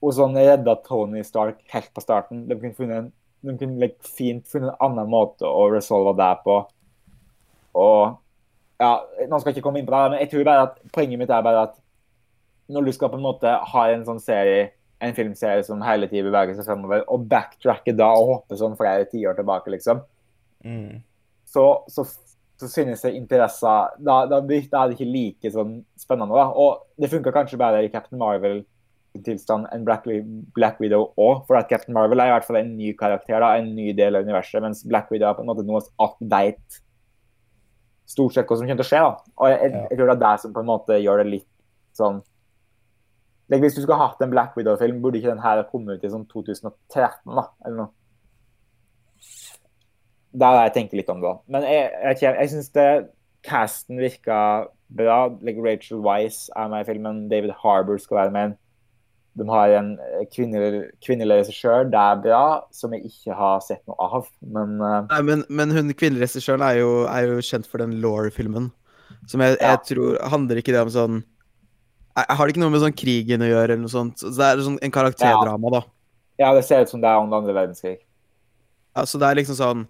Hun 0.02 0.14
sånn 0.16 0.34
redda 0.36 0.74
Tony 0.84 1.22
Stark 1.24 1.60
helt 1.72 1.92
på 1.94 2.02
starten. 2.02 2.46
De 2.48 2.56
kunne 2.58 2.76
funnet 2.76 3.04
en 3.04 3.12
de 3.42 3.56
kunne 3.58 3.80
like, 3.82 3.98
fint 4.06 4.46
funnet 4.46 4.70
en 4.70 4.84
annen 4.86 5.08
måte 5.10 5.46
å 5.46 5.64
resolve 5.72 6.14
det 6.18 6.30
på. 6.44 6.60
Og 7.78 8.18
ja, 8.82 8.92
Nå 9.28 9.38
skal 9.38 9.50
jeg 9.50 9.58
ikke 9.58 9.66
komme 9.68 9.82
inn 9.82 9.86
på 9.88 9.94
det, 9.94 10.02
men 10.12 10.22
jeg 10.22 10.30
tror 10.32 10.46
bare 10.46 10.66
at 10.68 10.78
poenget 10.94 11.20
mitt 11.20 11.30
er 11.30 11.44
bare 11.44 11.66
at 11.68 11.76
når 12.72 12.86
du 12.86 12.92
skal 12.94 13.10
på 13.12 13.18
en 13.18 13.24
måte 13.24 13.50
ha 13.72 13.82
en 13.90 14.04
sånn 14.06 14.22
serie, 14.22 14.70
en 15.02 15.14
filmserie 15.16 15.64
som 15.66 15.82
hele 15.84 16.08
tiden 16.10 16.30
beveger 16.30 16.54
seg 16.58 16.68
fremover, 16.68 17.04
og 17.10 17.24
backtracke 17.30 17.94
da 17.98 18.10
og 18.18 18.28
hoppe 18.36 18.58
sånn 18.60 18.76
flere 18.78 19.08
tiår 19.10 19.38
tilbake, 19.40 19.72
liksom, 19.74 20.04
Mm. 20.62 21.00
så, 21.50 21.82
så, 21.90 22.04
så 22.54 22.68
synes 22.70 23.00
jeg 23.02 23.16
interesser 23.18 23.96
da, 23.98 24.20
da, 24.30 24.36
da 24.38 24.54
er 24.54 24.92
det 24.92 24.94
ikke 24.94 25.08
like 25.10 25.50
sånn 25.50 25.80
spennende. 25.98 26.36
da, 26.38 26.44
Og 26.54 26.84
det 27.02 27.10
funka 27.10 27.32
kanskje 27.34 27.58
bedre 27.58 27.80
i 27.82 27.90
Captain 27.90 28.20
Marvel 28.20 28.60
tilstand 29.26 29.66
enn 29.74 29.82
Black, 29.84 30.06
Black 30.54 30.78
Widow 30.80 31.08
òg. 31.18 31.42
For 31.48 31.58
at 31.58 31.68
Captain 31.68 31.92
Marvel 31.96 32.22
er 32.22 32.30
i 32.30 32.34
hvert 32.36 32.46
fall 32.46 32.60
en 32.62 32.76
ny 32.78 32.92
karakter, 32.94 33.42
da, 33.42 33.56
en 33.58 33.74
ny 33.74 33.90
del 33.98 34.16
av 34.16 34.22
universet, 34.22 34.62
mens 34.62 34.84
Black 34.86 35.10
Widow 35.10 35.28
er 35.32 35.36
på 35.36 35.42
en 35.42 35.50
måte 35.50 35.66
noe 35.66 35.82
at 35.82 36.22
veit 36.22 36.78
stort 38.12 38.36
sett 38.36 38.46
hva 38.46 38.56
som 38.58 38.68
kommer 38.68 38.82
til 38.82 38.86
å 38.86 38.90
skje. 38.92 39.02
da. 39.02 39.34
Og 39.42 39.50
jeg, 39.50 39.58
jeg, 39.66 39.82
jeg 39.90 39.98
tror 39.98 40.12
det 40.12 40.16
er 40.16 40.22
det 40.24 40.34
som 40.44 40.54
på 40.54 40.62
en 40.62 40.70
måte 40.70 41.00
gjør 41.02 41.22
det 41.24 41.30
litt 41.32 41.50
sånn 41.98 42.22
like, 43.52 43.62
Hvis 43.62 43.76
du 43.76 43.82
skulle 43.84 44.00
hatt 44.00 44.22
en 44.24 44.32
Black 44.32 44.56
Widow-film, 44.56 45.02
burde 45.02 45.20
ikke 45.20 45.32
den 45.34 45.44
her 45.44 45.60
ha 45.60 45.66
kommet 45.68 46.00
ut 46.00 46.06
i 46.06 46.12
sånn 46.12 46.24
2013, 46.30 47.36
da, 47.36 47.46
eller 47.66 47.84
noe. 47.84 47.92
Det 50.32 50.46
er 50.48 50.56
det 50.56 50.64
jeg 50.64 50.74
tenker 50.78 51.00
litt 51.00 51.10
om, 51.12 51.20
da. 51.20 51.34
Men 51.52 51.66
jeg, 51.68 51.90
jeg, 52.22 52.36
jeg, 52.40 52.50
syns 52.54 52.72
casten 53.44 54.00
virka 54.00 54.38
bra. 54.96 55.26
Like 55.44 55.60
Rachel 55.60 56.00
Weisz 56.04 56.46
er 56.56 56.70
med 56.72 56.84
i 56.84 56.88
filmen. 56.88 57.26
David 57.28 57.52
Harbour 57.60 58.00
skal 58.00 58.22
være 58.22 58.34
med. 58.36 58.58
De 59.40 59.46
har 59.48 59.72
en 59.78 59.94
kvinnelig, 60.32 60.82
kvinnelig 61.04 61.42
regissør. 61.42 61.88
Det 61.92 62.00
er 62.00 62.20
bra, 62.24 62.44
som 62.72 62.92
jeg 62.96 63.08
ikke 63.08 63.36
har 63.36 63.60
sett 63.64 63.82
noe 63.88 64.08
av. 64.08 64.28
Men 64.44 64.76
uh... 64.80 64.98
Nei, 65.08 65.20
men, 65.28 65.44
men 65.48 65.72
hun 65.72 65.92
kvinnelige 65.92 66.28
regissøren 66.28 66.64
er, 66.64 66.80
er 67.12 67.28
jo 67.28 67.44
kjent 67.44 67.68
for 67.68 67.84
den 67.84 67.98
Law-filmen. 68.04 68.70
Som 69.28 69.44
jeg, 69.44 69.58
Ja. 69.60 69.74
jeg 69.74 69.92
tror 69.92 70.16
Handler 70.32 70.60
ikke 70.60 70.72
det 70.72 70.80
om 70.82 70.90
sånn 70.92 71.18
Har 72.14 72.44
det 72.44 72.54
ikke 72.54 72.62
noe 72.62 72.74
med 72.74 72.82
sånn 72.82 72.96
krigen 72.96 73.44
å 73.44 73.48
gjøre, 73.48 73.72
eller 73.72 73.82
noe 73.84 73.92
sånt? 73.92 74.20
Så 74.20 74.32
det 74.36 74.48
er 74.48 74.62
sånn 74.66 74.78
en 74.84 74.94
karakterdrama, 74.94 75.72
da. 75.72 75.82
ja, 76.42 76.52
det 76.56 76.64
ser 76.68 76.84
ut 76.84 76.92
som 76.92 77.00
det 77.00 77.08
er 77.08 77.22
under 77.22 77.40
andre 77.40 77.56
verdenskrig. 77.56 78.00
Ja, 78.92 79.06
så 79.08 79.20
det 79.20 79.30
er 79.30 79.38
liksom 79.38 79.56
sånn 79.56 79.86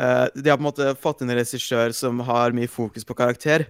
uh, 0.00 0.26
De 0.32 0.48
har 0.48 0.56
på 0.56 0.62
en 0.62 0.68
måte 0.70 0.94
fått 0.96 1.20
inn 1.20 1.32
en 1.32 1.36
regissør 1.36 1.92
som 1.92 2.22
har 2.24 2.54
mye 2.56 2.70
fokus 2.70 3.04
på 3.04 3.16
karakter. 3.18 3.66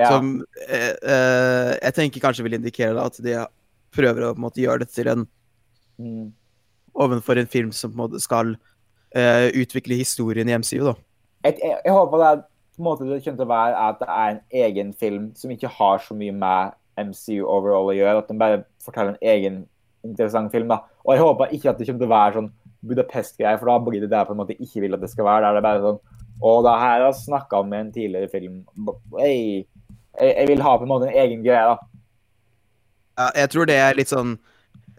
Ja. 0.00 0.08
Som 0.08 0.40
uh, 0.42 0.94
uh, 1.06 1.70
jeg 1.76 1.94
tenker 2.00 2.24
kanskje 2.24 2.48
vil 2.48 2.58
indikere 2.58 2.96
da, 2.98 3.06
at 3.06 3.22
de 3.22 3.36
prøver 3.94 4.26
å 4.26 4.34
på 4.34 4.40
en 4.40 4.48
måte 4.48 4.62
gjøre 4.64 4.82
dette 4.82 4.96
til 4.96 5.12
en 5.12 5.28
Mm. 5.98 6.32
ovenfor 6.94 7.38
en 7.38 7.46
film 7.46 7.72
som 7.72 7.90
på 7.90 7.94
en 7.94 8.04
måte 8.08 8.20
skal 8.20 8.54
eh, 9.16 9.48
utvikle 9.54 9.94
historien 10.00 10.48
i 10.48 10.56
MCU, 10.58 10.84
da. 10.84 10.94
jeg, 11.44 11.58
jeg, 11.62 11.78
jeg 11.84 11.92
håper 11.92 12.18
det 12.18 12.28
er 12.28 12.42
på 12.42 12.80
en 12.80 12.86
måte 12.86 13.06
det 13.06 13.20
kommer 13.24 13.38
til 13.38 13.46
å 13.46 13.52
være 13.52 13.82
at 13.88 14.00
det 14.00 14.08
er 14.08 14.30
en 14.32 14.40
egen 14.64 14.92
film 14.96 15.26
som 15.36 15.52
ikke 15.52 15.68
har 15.68 16.00
så 16.04 16.16
mye 16.16 16.32
med 16.32 16.72
MCU 17.00 17.44
overall 17.44 17.90
å 17.92 17.96
gjøre. 17.96 18.22
At 18.22 18.30
de 18.30 18.38
bare 18.40 18.64
forteller 18.82 19.14
en 19.14 19.30
egen 19.34 19.62
interessant 20.06 20.52
film. 20.52 20.68
da. 20.72 20.82
Og 21.06 21.14
jeg 21.14 21.24
håper 21.24 21.54
ikke 21.56 21.70
at 21.70 21.78
det 21.78 21.88
kommer 21.88 22.04
til 22.04 22.10
å 22.10 22.16
være 22.16 22.36
sånn 22.38 22.52
Budapest-greier, 22.82 23.60
for 23.60 23.70
da 23.70 23.76
blir 23.78 24.02
det 24.02 24.10
der 24.10 24.26
på 24.26 24.34
en 24.34 24.40
måte 24.40 24.56
ikke 24.58 24.82
vil 24.82 24.96
at 24.96 25.02
det 25.04 25.12
skal 25.12 25.28
være. 25.28 25.46
Der 25.46 25.54
det 25.54 25.62
er 25.62 25.68
bare 25.68 25.84
sånn 25.86 26.00
det 26.42 26.70
her 26.74 26.96
har 26.98 27.04
jeg 27.04 27.18
snakka 27.20 27.60
om 27.62 27.72
en 27.76 27.92
tidligere 27.94 28.28
film. 28.32 28.64
Hey. 29.18 29.62
Jeg, 30.18 30.34
jeg 30.36 30.48
vil 30.48 30.62
ha 30.64 30.72
på 30.76 30.82
en 30.82 30.90
måte 30.90 31.06
en 31.08 31.18
egen 31.22 31.44
greie, 31.44 31.62
da. 31.70 31.76
Ja, 33.20 33.28
jeg 33.42 33.52
tror 33.52 33.68
det 33.68 33.76
jeg 33.76 33.92
er 33.92 33.98
litt 34.00 34.10
sånn 34.10 34.34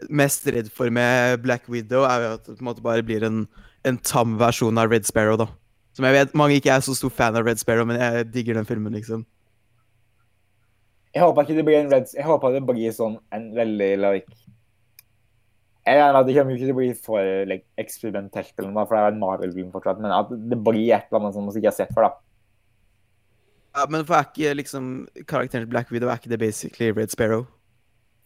mest 0.10 0.48
redd 0.48 0.70
for 0.74 0.92
med 0.94 1.42
Black 1.44 1.68
Widow, 1.72 2.06
er 2.08 2.24
jo 2.24 2.32
at 2.38 2.48
det 2.48 2.56
på 2.56 2.64
en 2.64 2.70
måte 2.70 2.86
bare 2.86 3.06
blir 3.06 3.26
en, 3.28 3.44
en 3.84 4.00
tam 4.00 4.38
versjon 4.40 4.80
av 4.80 4.92
Red 4.92 5.08
Sparrow, 5.10 5.38
da. 5.40 5.50
Som 5.94 6.08
jeg 6.08 6.16
vet 6.16 6.38
mange 6.38 6.58
ikke 6.58 6.74
er 6.74 6.86
så 6.86 6.96
stor 6.98 7.12
fan 7.14 7.38
av 7.38 7.46
Red 7.46 7.62
Sparrow, 7.62 7.86
men 7.86 8.00
jeg 8.02 8.30
digger 8.34 8.58
den 8.58 8.70
filmen, 8.70 8.96
liksom. 8.96 9.26
Jeg 11.14 11.22
håper 11.22 11.46
ikke 11.46 11.58
det 11.60 11.66
blir 11.68 11.78
en 11.78 11.92
Red 11.92 12.10
Jeg 12.16 12.26
håper 12.26 12.56
det 12.56 12.64
blir 12.66 12.94
sånn 12.96 13.20
en 13.36 13.48
veldig 13.54 13.90
like 14.02 14.38
Jeg 15.86 16.00
regner 16.00 16.16
med 16.16 16.20
at 16.22 16.28
det 16.30 16.36
kommer 16.38 16.56
ikke 16.56 16.66
til 16.66 16.74
å 16.74 16.80
bli 16.80 16.92
for 17.06 17.32
like, 17.50 17.68
eksperimentelt, 17.82 18.54
eller 18.58 18.72
noe, 18.72 18.86
for 18.88 18.98
det 18.98 19.02
er 19.04 19.16
en 19.16 19.24
Marvel-film 19.24 19.74
fortsatt, 19.74 20.00
men 20.02 20.14
at 20.16 20.30
det 20.32 20.60
blir 20.64 20.94
et 20.96 21.10
eller 21.10 21.20
annet 21.20 21.36
som 21.36 21.50
vi 21.50 21.60
ikke 21.60 21.74
har 21.74 21.76
sett 21.76 21.92
før. 21.96 22.08
da. 22.08 22.14
Ja, 23.74 23.88
men 23.90 24.06
for 24.06 24.16
er 24.16 24.30
ikke 24.30 24.54
liksom 24.62 24.94
karakteren 25.28 25.66
til 25.66 25.72
Black 25.74 25.92
Widow, 25.92 26.08
er 26.08 26.22
ikke 26.22 26.32
det 26.32 26.40
basically 26.40 26.92
Red 26.94 27.12
Sparrow? 27.12 27.44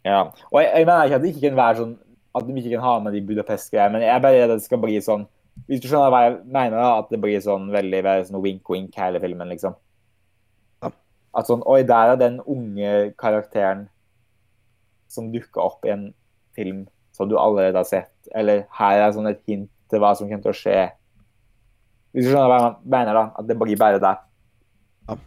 Ja. 0.05 0.27
Og 0.51 0.61
jeg, 0.61 0.69
jeg 0.75 0.85
mener 0.85 1.07
ikke 1.07 1.17
at 1.17 1.25
det 1.25 1.31
ikke 1.33 1.47
kan 1.47 1.57
være 1.57 1.79
sånn 1.81 1.95
at 2.37 2.45
de 2.45 2.59
ikke 2.61 2.75
kan 2.75 2.85
ha 2.85 2.93
med 3.01 3.17
de 3.17 3.23
Budapest-greiene, 3.25 3.95
men 3.95 4.05
jeg 4.05 4.13
er 4.13 4.23
bare 4.23 4.37
redd 4.37 4.53
at 4.53 4.61
det 4.61 4.67
skal 4.67 4.81
bli 4.83 4.99
sånn 5.01 5.25
Hvis 5.65 5.81
du 5.81 5.87
skjønner 5.89 6.11
hva 6.13 6.19
jeg 6.27 6.33
mener, 6.45 6.77
da, 6.77 6.89
at 7.01 7.07
det 7.09 7.17
blir 7.23 7.39
sånn 7.41 7.71
veldig, 7.73 8.03
veldig 8.05 8.27
sånn 8.27 8.43
wink-wink 8.43 8.99
hele 9.01 9.21
filmen, 9.23 9.49
liksom. 9.49 9.73
At 11.37 11.49
sånn 11.49 11.65
Oi, 11.69 11.83
der 11.85 12.13
er 12.13 12.19
den 12.19 12.39
unge 12.49 13.13
karakteren 13.19 13.87
som 15.11 15.31
dukker 15.31 15.63
opp 15.63 15.85
i 15.85 15.93
en 15.93 16.07
film 16.57 16.85
som 17.15 17.29
du 17.29 17.37
allerede 17.39 17.77
har 17.77 17.87
sett. 17.87 18.13
Eller 18.35 18.65
her 18.79 19.03
er 19.03 19.13
sånn 19.15 19.29
et 19.29 19.43
hint 19.49 19.69
til 19.91 20.01
hva 20.03 20.13
som 20.17 20.29
kommer 20.29 20.43
til 20.47 20.53
å 20.53 20.57
skje. 20.57 20.79
Hvis 22.13 22.27
du 22.27 22.31
skjønner 22.31 22.49
hva 22.49 22.57
jeg 22.63 22.73
mener, 22.93 23.13
da. 23.17 23.25
At 23.37 23.49
det 23.49 23.57
blir 23.59 23.79
bare 23.79 24.01
der. 24.01 24.23
Ja. 25.07 25.19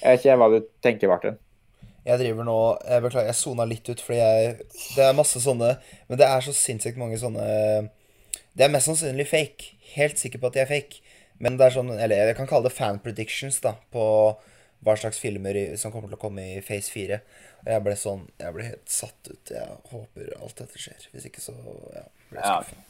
Jeg 0.00 0.16
vet 0.16 0.26
ikke 0.26 0.36
hva 0.42 0.50
du 0.52 0.58
tenker, 0.82 1.12
Martin. 1.12 1.38
Jeg 2.00 2.16
driver 2.16 2.46
nå 2.48 2.56
Jeg 2.88 3.02
beklager, 3.04 3.28
jeg 3.28 3.36
sona 3.36 3.66
litt 3.68 3.88
ut, 3.90 4.00
fordi 4.00 4.18
jeg 4.18 4.52
Det 4.96 5.02
er 5.04 5.16
masse 5.18 5.36
sånne 5.44 5.74
Men 6.08 6.16
det 6.16 6.24
er 6.24 6.40
så 6.46 6.54
sinnssykt 6.56 6.96
mange 6.96 7.18
sånne 7.20 7.42
Det 8.56 8.64
er 8.64 8.72
mest 8.72 8.88
sannsynlig 8.88 9.26
fake. 9.28 9.74
Helt 9.98 10.16
sikker 10.16 10.40
på 10.40 10.48
at 10.48 10.56
de 10.56 10.62
er 10.64 10.70
fake. 10.70 11.02
Men 11.44 11.58
det 11.60 11.66
er 11.66 11.76
sånn 11.76 11.92
Eller 11.92 12.30
jeg 12.32 12.38
kan 12.38 12.48
kalle 12.48 12.70
det 12.70 12.76
fan 12.76 13.02
predictions, 13.04 13.60
da, 13.60 13.74
på 13.92 14.04
hva 14.84 14.94
slags 14.96 15.18
filmer 15.20 15.76
som 15.76 15.92
kommer 15.92 16.08
til 16.08 16.16
å 16.16 16.20
komme 16.20 16.44
i 16.56 16.60
Phase 16.64 16.90
4. 16.92 17.18
Og 17.60 17.66
jeg 17.74 17.82
ble 17.84 17.92
sånn 18.00 18.22
Jeg 18.40 18.54
ble 18.54 18.64
helt 18.64 18.88
satt 18.88 19.28
ut. 19.28 19.50
Jeg 19.52 19.68
håper 19.92 20.30
alt 20.40 20.56
dette 20.62 20.78
skjer. 20.80 21.08
Hvis 21.12 21.26
ikke, 21.28 21.40
så 21.44 21.52
ja, 21.94 22.06
blir 22.30 22.40
jeg 22.40 22.44
Ja. 22.46 22.60
skuffa. 22.62 22.86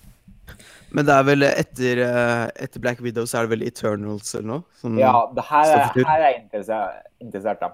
Men 0.91 1.07
det 1.07 1.14
er 1.14 1.22
vel 1.22 1.43
etter, 1.47 1.99
eh, 2.03 2.51
etter 2.64 2.80
Black 2.82 3.01
Widow 3.01 3.24
så 3.24 3.38
er 3.38 3.47
det 3.47 3.51
vel 3.59 3.66
Eternals 3.68 4.34
eller 4.34 4.47
noe? 4.49 4.64
Som, 4.80 4.99
Ja, 4.99 5.26
det 5.34 5.45
her 5.45 5.64
er, 5.76 5.84
her 5.95 6.20
er 6.20 6.32
jeg 6.32 6.43
interessert, 6.45 7.03
interessert 7.20 7.61
da. 7.61 7.70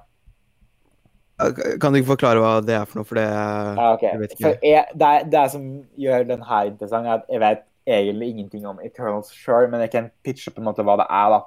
Kan 1.81 1.93
du 1.93 1.99
ikke 2.01 2.15
forklare 2.17 2.41
hva 2.41 2.53
det 2.65 2.75
er 2.79 2.85
for 2.89 3.01
noe? 3.01 3.05
For 3.09 3.19
det 3.19 3.25
Ja, 3.29 3.93
okay. 3.95 4.11
Jeg 4.13 4.21
vet 4.23 4.33
ikke. 4.37 4.43
For 4.43 4.59
jeg, 4.65 4.85
det, 4.97 5.09
er- 5.09 5.25
det 5.35 5.51
som 5.53 5.67
gjør 5.99 6.27
den 6.29 6.43
her 6.49 6.71
interessant, 6.71 7.07
er 7.07 7.19
at 7.21 7.27
jeg 7.29 7.41
vet 7.41 7.65
egentlig 7.87 8.29
ingenting 8.33 8.65
om 8.67 8.81
Eternals 8.83 9.31
sjøl, 9.37 9.69
men 9.71 9.81
jeg 9.85 9.91
kan 9.93 10.11
pitche 10.25 10.51
på 10.51 10.59
en 10.63 10.69
måte 10.71 10.83
hva 10.87 10.97
det 10.97 11.07
er, 11.11 11.29
da. 11.37 11.41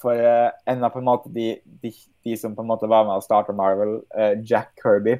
For 0.00 0.18
uh, 0.20 0.50
en 0.68 0.84
av 0.84 0.92
på 0.92 1.00
en 1.00 1.08
måte 1.08 1.30
de, 1.32 1.54
de, 1.82 1.92
de 2.24 2.36
som 2.36 2.54
på 2.56 2.64
en 2.64 2.68
måte 2.68 2.88
var 2.90 3.06
med 3.08 3.16
å 3.16 3.24
starte 3.24 3.54
Marvel, 3.56 3.98
uh, 4.16 4.34
Jack 4.44 4.74
Kirby 4.82 5.16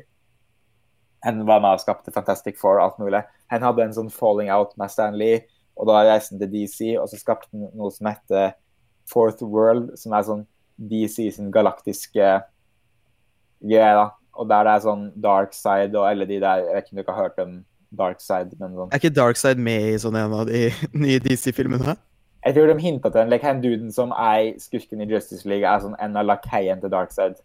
Han 1.25 1.47
var 1.49 1.63
med 1.65 1.79
og 1.79 1.83
skapte 1.83 2.13
Fantastic 2.13 2.59
Four 2.61 2.77
og 2.77 2.85
alt 2.85 2.99
mulig. 3.03 3.23
Han 3.51 3.65
hadde 3.65 3.87
en 3.87 3.97
sånn 3.97 4.13
falling 4.13 4.51
out 4.53 4.77
med 4.79 4.93
Stan 4.93 5.17
Lee, 5.17 5.41
og 5.75 5.89
da 5.89 6.03
reiste 6.07 6.35
han 6.35 6.43
til 6.43 6.53
DC, 6.53 6.93
og 7.01 7.09
så 7.11 7.19
skapte 7.19 7.49
han 7.51 7.71
noe 7.75 7.91
som 7.95 8.11
heter 8.11 8.53
Fourth 9.11 9.43
World, 9.43 9.95
som 9.99 10.15
er 10.15 10.27
sånn 10.29 10.45
DC 10.77 11.31
sin 11.35 11.51
galaktiske 11.55 12.29
greie, 13.65 13.95
da. 13.97 14.11
Og 14.37 14.49
der 14.51 14.69
det 14.69 14.75
er 14.77 14.85
sånn 14.85 15.07
Dark 15.25 15.57
Side 15.57 15.97
og 15.97 16.05
alle 16.05 16.27
de 16.29 16.37
der 16.43 16.61
Jeg 16.61 16.75
vet 16.75 16.85
ikke 16.85 16.93
om 16.93 17.01
dere 17.01 17.15
har 17.17 17.23
hørt 17.25 17.39
om 17.41 17.55
Dark 17.97 18.21
Side, 18.21 18.59
men 18.61 18.75
sånn 18.77 18.93
Er 18.93 19.01
ikke 19.01 19.15
Darkside 19.17 19.63
med 19.63 19.95
i 19.95 19.97
sånn 20.03 20.19
en 20.21 20.35
av 20.37 20.45
de 20.51 20.69
nye 21.07 21.23
DC-filmene? 21.25 21.97
Jeg 22.47 22.55
tror 22.55 22.71
de 22.71 22.79
hinta 22.83 23.11
til 23.11 23.21
den. 23.21 23.33
Like, 23.33 23.47
han 23.47 23.63
duden 23.63 23.93
som 23.93 24.15
er 24.15 24.55
skurken 24.63 25.03
i 25.03 25.09
Justice 25.11 25.49
League, 25.49 25.67
er 25.67 25.83
sånn 25.83 25.99
en 26.01 26.17
av 26.17 26.29
lakeien 26.29 26.81
til 26.83 26.93
Darkseid. 26.93 27.41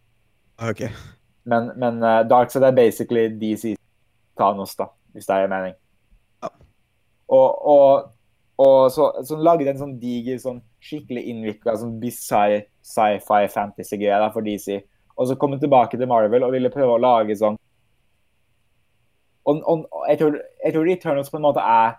Okay. 0.61 0.91
Ok. 0.91 1.09
Men, 1.49 1.71
men 1.81 1.97
uh, 2.05 2.21
Darkseid 2.29 2.67
er 2.67 2.75
basically 2.77 3.25
DC 3.41 3.73
Thanos, 4.37 4.75
da, 4.77 4.91
hvis 5.15 5.25
det 5.25 5.37
er 5.39 5.49
mening. 5.49 5.73
Ja. 6.43 6.51
Og, 7.33 7.67
og 7.73 8.11
Og 8.61 8.91
så, 8.93 9.07
så 9.25 9.37
lagde 9.41 9.65
de 9.65 9.71
en 9.71 9.79
sånn 9.79 9.95
diger, 9.97 10.37
sånn 10.37 10.59
skikkelig 10.85 11.23
innvikla, 11.31 11.73
sånn 11.79 11.95
bizarre 12.01 12.67
sci-fi 12.85 13.47
fantasy-greie 13.49 14.27
for 14.35 14.45
DC. 14.45 14.75
Og 15.17 15.29
så 15.29 15.37
kom 15.39 15.55
de 15.55 15.63
tilbake 15.63 15.97
til 15.97 16.09
Marvel 16.09 16.45
og 16.45 16.53
ville 16.53 16.69
prøve 16.73 16.93
å 16.93 17.01
lage 17.01 17.37
sånn 17.39 17.57
og, 19.49 19.63
og 19.65 20.03
jeg, 20.05 20.19
tror, 20.19 20.35
jeg 20.61 20.73
tror 20.75 20.89
Eternals 20.91 21.31
på 21.33 21.39
en 21.39 21.45
måte 21.47 21.63
er 21.65 21.95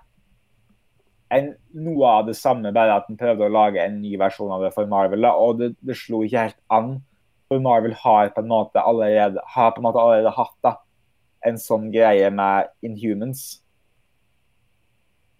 en, 1.33 1.49
noe 1.75 2.05
av 2.19 2.27
det 2.29 2.37
samme, 2.37 2.73
bare 2.77 2.99
at 3.01 3.07
den 3.09 3.17
prøvde 3.21 3.47
å 3.49 3.53
lage 3.53 3.81
en 3.81 4.01
ny 4.03 4.17
versjon 4.21 4.53
av 4.53 4.63
det 4.67 4.73
for 4.75 4.87
Marvel. 4.91 5.25
Og 5.31 5.59
det, 5.63 5.71
det 5.81 5.97
slo 5.97 6.23
ikke 6.27 6.47
helt 6.49 6.59
an. 6.73 6.91
For 7.49 7.61
Marvel 7.65 7.95
har 8.03 8.31
på 8.35 8.41
en 8.45 8.51
måte 8.53 8.81
allerede, 8.81 9.41
har 9.55 9.73
på 9.73 9.81
en 9.83 9.87
måte 9.89 10.01
allerede 10.03 10.33
hatt 10.37 10.55
da, 10.65 10.75
en 11.49 11.57
sånn 11.59 11.89
greie 11.93 12.29
med 12.31 12.69
Inhumans. 12.87 13.47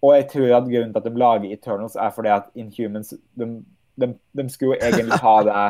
Og 0.03 0.15
jeg 0.17 0.27
tror 0.33 0.49
at 0.57 0.65
grunnen 0.67 0.91
til 0.91 0.99
at 0.99 1.05
de 1.07 1.21
lager 1.21 1.53
Eternals, 1.55 1.95
er 1.95 2.11
fordi 2.11 2.33
at 2.33 2.49
Inhumans 2.59 3.13
de, 3.39 3.47
de, 4.01 4.09
de 4.35 4.45
skulle 4.51 4.75
jo 4.75 4.81
egentlig 4.89 5.19
ha 5.23 5.35
det 5.47 5.61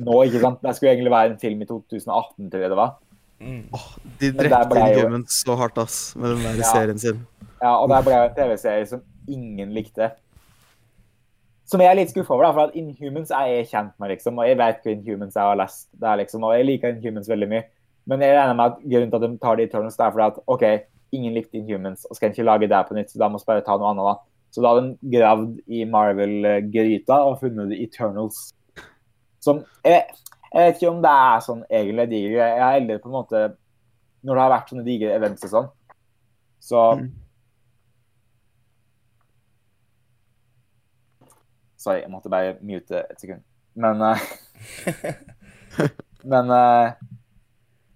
nå, 0.00 0.16
ikke 0.26 0.40
sant? 0.42 0.58
Det 0.64 0.72
skulle 0.76 0.94
egentlig 0.96 1.12
være 1.14 1.34
en 1.34 1.38
film 1.42 1.62
i 1.62 1.68
2018, 1.68 2.50
tror 2.50 2.64
jeg 2.64 2.72
det 2.72 2.80
var. 2.80 2.96
Åh, 3.40 3.86
de 4.20 4.32
drepte 4.36 4.80
Inhumans 4.88 5.36
jo- 5.38 5.52
så 5.52 5.56
hardt, 5.60 5.78
ass, 5.84 6.00
med 6.16 6.34
den 6.34 6.42
der 6.48 6.58
Ja. 6.64 6.72
serien 6.72 6.98
sin. 6.98 7.22
Ja, 7.60 7.76
og 7.76 7.88
det 7.92 8.02
ble 8.06 8.16
jo 8.16 8.26
en 8.26 8.34
TV-serie 8.36 8.86
som 8.88 9.02
ingen 9.32 9.74
likte. 9.76 10.10
Som 11.70 11.82
jeg 11.84 11.92
er 11.92 11.98
litt 12.00 12.10
skuffa 12.10 12.34
over, 12.34 12.48
da, 12.48 12.54
for 12.56 12.70
at 12.70 12.78
Inhumans 12.78 13.30
er 13.30 13.46
jeg 13.46 13.68
kjent 13.70 13.92
med, 14.02 14.10
liksom. 14.16 14.38
Og 14.42 14.48
jeg 14.48 14.58
vet 14.58 14.80
hva 14.82 14.94
Inhumans 14.94 15.36
er 15.36 15.44
og 15.44 15.52
har 15.52 15.60
lest 15.62 15.86
det, 15.92 16.14
liksom. 16.24 16.46
Og 16.46 16.56
jeg 16.56 16.66
liker 16.66 16.96
Inhumans 16.96 17.30
veldig 17.30 17.50
mye. 17.52 17.66
Men 18.10 18.24
jeg 18.24 18.34
regner 18.34 18.56
med 18.58 18.72
at 18.72 18.80
grunnen 18.82 19.12
til 19.12 19.20
at 19.20 19.26
de 19.26 19.38
tar 19.44 19.58
det 19.58 19.66
i 19.66 19.70
Eternals, 19.70 19.98
det 20.00 20.06
er 20.06 20.14
fordi 20.16 20.26
at 20.26 20.40
OK, 20.50 20.64
ingen 21.14 21.36
likte 21.36 21.60
Inhumans, 21.60 22.06
og 22.10 22.18
skal 22.18 22.32
ikke 22.32 22.46
lage 22.48 22.70
det 22.70 22.80
på 22.88 22.96
nytt, 22.96 23.12
så 23.12 23.20
da 23.22 23.28
må 23.30 23.38
vi 23.38 23.46
bare 23.46 23.62
ta 23.66 23.76
noe 23.78 23.92
annet, 23.92 24.08
da. 24.08 24.46
Så 24.50 24.64
da 24.64 24.72
har 24.72 24.80
de 24.82 25.12
gravd 25.14 25.60
i 25.70 25.84
Marvel-gryta 25.86 27.20
og 27.28 27.38
funnet 27.44 27.70
The 27.70 27.78
Eternals. 27.84 28.40
Som 29.40 29.62
jeg, 29.86 30.08
jeg 30.50 30.66
vet 30.66 30.80
ikke 30.80 30.90
om 30.90 31.02
det 31.04 31.12
er 31.30 31.44
sånn 31.46 31.62
egentlig 31.70 32.08
diger. 32.10 32.34
Jeg 32.40 32.56
er 32.58 32.80
eldre 32.80 32.98
på 33.00 33.08
en 33.08 33.14
måte 33.14 33.42
Når 34.26 34.36
det 34.36 34.42
har 34.42 34.50
vært 34.52 34.72
sånne 34.72 34.82
digre 34.84 35.12
events 35.16 35.46
og 35.46 35.52
sånn, 35.54 35.68
så 36.60 36.80
Mm. 36.98 37.06
Sorry, 41.80 42.02
jeg 42.02 42.12
måtte 42.12 42.32
bare 42.32 42.58
mute 42.60 43.04
et 43.06 43.22
sekund. 43.22 43.44
Men 43.80 44.02
uh, 44.04 44.20
Men 46.32 46.52
uh, 46.52 46.92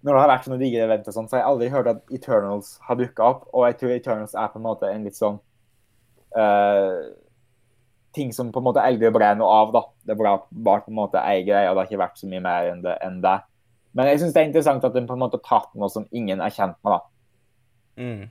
når 0.05 0.13
det 0.13 0.21
har 0.21 0.29
vært 0.29 0.47
sånne 0.47 0.61
digre 0.61 0.85
event 0.85 1.07
og 1.09 1.15
sånn, 1.15 1.27
så 1.29 1.37
har 1.37 1.43
jeg 1.43 1.51
aldri 1.51 1.67
hørt 1.73 1.89
at 1.89 2.13
Eternals 2.13 2.75
har 2.85 2.97
dukka 2.99 3.25
opp. 3.25 3.45
Og 3.53 3.65
jeg 3.65 3.77
tror 3.79 3.93
Eternals 3.93 4.35
er 4.37 4.51
på 4.53 4.59
en 4.61 4.65
måte 4.67 4.89
en 4.89 5.05
litt 5.07 5.17
sånn 5.17 5.39
uh, 6.37 6.97
Ting 8.15 8.29
som 8.31 8.51
på 8.53 8.61
en 8.61 8.67
måte 8.69 8.83
aldri 8.85 9.09
ble 9.11 9.31
noe 9.35 9.49
av, 9.51 9.73
da. 9.75 9.81
Det 10.07 10.15
ble 10.15 10.37
bare 10.63 10.85
på 10.85 10.93
en 10.93 10.99
måte 11.01 11.19
ei 11.19 11.41
greie, 11.43 11.67
og 11.67 11.75
det 11.75 11.81
har 11.81 11.89
ikke 11.89 11.99
vært 12.05 12.21
så 12.21 12.29
mye 12.31 12.43
mer 12.45 12.69
enn 12.69 12.85
det. 12.85 12.93
Enn 13.03 13.17
det. 13.25 13.33
Men 13.97 14.07
jeg 14.07 14.21
syns 14.21 14.37
det 14.37 14.39
er 14.39 14.47
interessant 14.47 14.85
at 14.87 14.95
de 14.95 15.03
på 15.09 15.17
en 15.17 15.23
måte 15.25 15.41
har 15.41 15.47
tatt 15.49 15.73
noe 15.75 15.89
som 15.91 16.05
ingen 16.15 16.39
er 16.43 16.53
kjent 16.53 16.77
med, 16.79 16.95
da. 16.95 17.01
Mm. 17.99 18.21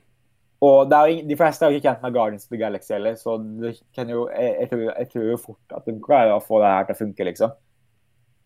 Og 0.65 0.93
er 0.95 1.19
de 1.27 1.37
fleste 1.37 1.65
er 1.65 1.73
jo 1.73 1.79
ikke 1.79 1.89
kjent 1.89 2.05
med 2.05 2.13
Guardians 2.15 2.47
of 2.47 2.53
the 2.53 2.59
Galaxy 2.61 2.93
heller, 2.95 3.17
så 3.19 3.35
det 3.61 3.75
kan 3.93 4.09
jo, 4.09 4.23
jeg, 4.31 4.53
jeg, 4.61 4.69
tror, 4.71 4.83
jeg 4.87 5.09
tror 5.11 5.25
jo 5.27 5.37
fort 5.41 5.75
at 5.77 5.89
de 5.89 5.95
klarer 6.01 6.33
å 6.33 6.43
få 6.43 6.61
det 6.63 6.71
her 6.71 6.87
til 6.87 6.95
å 6.95 7.01
funke, 7.01 7.27
liksom. 7.27 7.53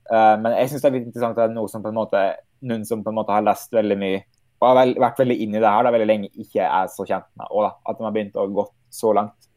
Uh, 0.09 0.35
men 0.41 0.55
jeg 0.57 0.71
syns 0.71 0.83
det 0.83 0.89
er 0.89 0.95
litt 0.97 1.07
interessant 1.07 1.39
at 1.39 1.53
noe 1.53 1.69
som 1.69 1.85
på 1.85 1.91
en 1.91 1.99
måte, 1.99 2.23
noen 2.65 2.85
som 2.89 3.05
på 3.05 3.13
en 3.13 3.19
måte 3.19 3.35
har 3.35 3.45
lest 3.45 3.75
veldig 3.77 3.97
mye 4.01 4.23
og 4.59 4.67
har 4.67 4.75
vel, 4.81 4.95
vært 4.99 5.21
veldig 5.21 5.37
inn 5.43 5.53
i 5.55 5.61
det 5.61 5.69
her 5.71 5.85
da, 5.85 5.91
veldig 5.95 6.07
lenge, 6.09 6.29
ikke 6.43 6.65
er 6.65 6.89
så 6.91 7.05
kjent 7.07 7.27
med. 7.39 7.47
Og 7.47 7.63
da, 7.63 7.69
at 7.87 7.99
de 7.99 8.03
har 8.03 8.15
begynt 8.15 8.35
å 8.35 8.47
gå 8.51 8.65
så 8.91 9.13
langt. 9.15 9.47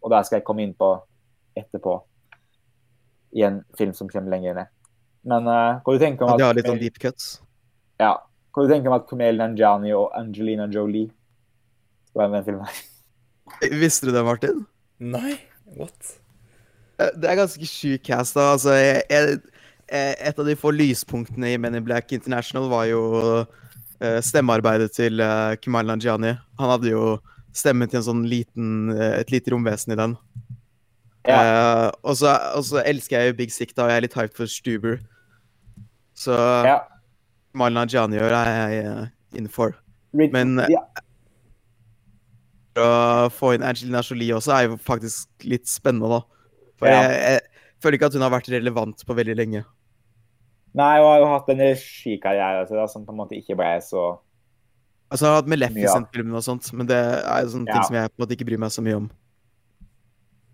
Og 0.00 0.12
det 0.12 0.22
skal 0.24 0.38
jeg 0.38 0.46
komme 0.46 0.64
inn 0.64 0.72
på 0.78 0.94
etterpå 1.58 1.98
i 3.36 3.44
en 3.44 3.60
film 3.76 3.92
som 3.96 4.08
kommer 4.08 4.32
lenger 4.32 4.56
ned. 4.56 4.72
Men 5.28 5.50
uh, 5.50 5.82
hva 5.84 5.94
du 5.94 6.00
tenker 6.00 6.24
om 6.24 6.32
Ja, 6.32 6.38
at 6.38 6.40
de 6.40 6.46
har 6.46 6.56
litt 6.56 6.70
sånn 6.70 6.80
deep 6.80 6.96
cuts. 7.02 7.42
ja, 8.00 8.14
hva 8.54 8.64
du 8.64 8.72
tenker 8.72 8.88
om 8.88 8.96
at 8.96 9.04
Kumail 9.10 9.36
Nanjiani 9.36 9.92
og 9.98 10.14
Angelina 10.16 10.68
Jolie 10.72 11.10
skal 12.08 12.22
være 12.24 12.32
med 12.32 12.38
den 12.40 12.48
filmen? 12.48 12.66
her? 12.66 13.78
Visste 13.80 14.08
du 14.08 14.12
det, 14.14 14.24
Martin? 14.26 14.64
Nei, 15.00 15.36
what? 15.78 16.14
Eh, 16.98 17.12
Det 17.16 17.30
er 17.30 17.38
ganske 17.38 17.68
sjuk 17.68 18.02
cast, 18.08 18.34
da. 18.36 18.50
Altså, 18.56 18.74
jeg, 18.76 19.02
jeg, 19.10 19.38
eh, 19.88 20.14
et 20.30 20.38
av 20.38 20.46
de 20.48 20.56
få 20.58 20.72
lyspunktene 20.74 21.54
i 21.54 21.58
Men 21.60 21.78
in 21.78 21.86
Black 21.86 22.12
International 22.12 22.68
var 22.70 22.88
jo 22.90 23.02
eh, 24.00 24.20
stemmearbeidet 24.24 24.92
til 24.96 25.18
Kumal 25.18 25.58
Kumail 25.62 25.92
Nanjiani. 25.92 26.34
Han 26.60 26.72
hadde 26.74 26.92
jo 26.92 27.18
stemmen 27.56 27.88
til 27.90 28.00
en 28.02 28.06
sånn 28.06 28.26
liten, 28.30 28.92
et 28.94 29.32
lite 29.34 29.50
romvesen 29.50 29.94
i 29.94 29.98
den. 29.98 30.16
Eh, 31.28 31.88
og, 32.04 32.14
så, 32.16 32.34
og 32.56 32.64
så 32.64 32.82
elsker 32.86 33.18
jeg 33.18 33.32
jo 33.32 33.38
Big 33.40 33.52
Sick, 33.52 33.74
da, 33.74 33.84
og 33.86 33.90
jeg 33.92 34.00
er 34.00 34.06
litt 34.06 34.16
hyped 34.18 34.36
for 34.38 34.50
Stuber. 34.50 35.00
Så 36.18 36.36
Ja. 36.66 36.78
Kumail 37.54 37.74
Nanjiani 37.74 38.18
gjør 38.18 38.34
jeg 38.36 38.86
uh, 38.86 39.06
in 39.38 39.48
for. 39.48 39.74
Men- 40.12 40.60
ja, 40.70 40.82
Å 42.78 43.28
få 43.34 43.54
inn 43.56 43.64
Angelina 43.66 44.00
Jolie 44.04 44.34
også 44.36 44.54
er 44.54 44.68
jo 44.68 44.76
faktisk 44.82 45.28
litt 45.48 45.66
spennende, 45.70 46.08
da. 46.08 46.20
For 46.78 46.88
Ja. 46.88 47.02
jeg, 47.02 47.18
jeg 47.18 47.40
føler 47.82 47.98
ikke 47.98 48.06
at 48.06 48.16
hun 48.18 48.22
har 48.22 48.30
vært 48.34 48.50
relevant 48.52 49.04
på 49.06 49.16
veldig 49.18 49.36
lenge. 49.36 49.64
Nei, 50.78 50.96
hun 51.00 51.06
har 51.08 51.18
jo 51.22 51.28
hatt 51.32 51.48
en 51.50 51.58
regikarriere 51.64 52.60
altså, 52.62 52.76
da, 52.76 52.86
som 52.86 53.04
på 53.06 53.10
en 53.14 53.18
måte 53.22 53.36
ikke 53.38 53.56
ble 53.58 53.76
så 53.82 54.18
Altså, 55.10 55.24
jeg 55.24 55.32
har 55.32 55.38
hatt 55.40 55.48
Maleficent-filmen 55.48 56.34
og 56.36 56.42
sånt, 56.44 56.66
men 56.76 56.86
det 56.86 56.98
er 57.00 57.46
sånne 57.48 57.66
Ja. 57.70 57.78
ting 57.78 57.84
som 57.88 57.94
jeg 57.96 58.10
på 58.12 58.18
en 58.18 58.26
måte 58.26 58.34
ikke 58.36 58.44
bryr 58.44 58.58
meg 58.60 58.70
så 58.74 58.82
mye 58.84 58.96
om. 58.98 59.10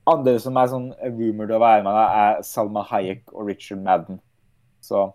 Andre 0.06 0.38
som 0.38 0.56
er 0.60 0.68
sånn 0.70 0.92
rumored 1.02 1.50
å 1.50 1.58
være 1.58 1.82
med, 1.82 1.96
er 1.96 2.42
Salma 2.46 2.84
Hayek 2.86 3.22
og 3.32 3.48
Richard 3.48 3.82
Madden. 3.82 4.20
Så 4.80 5.12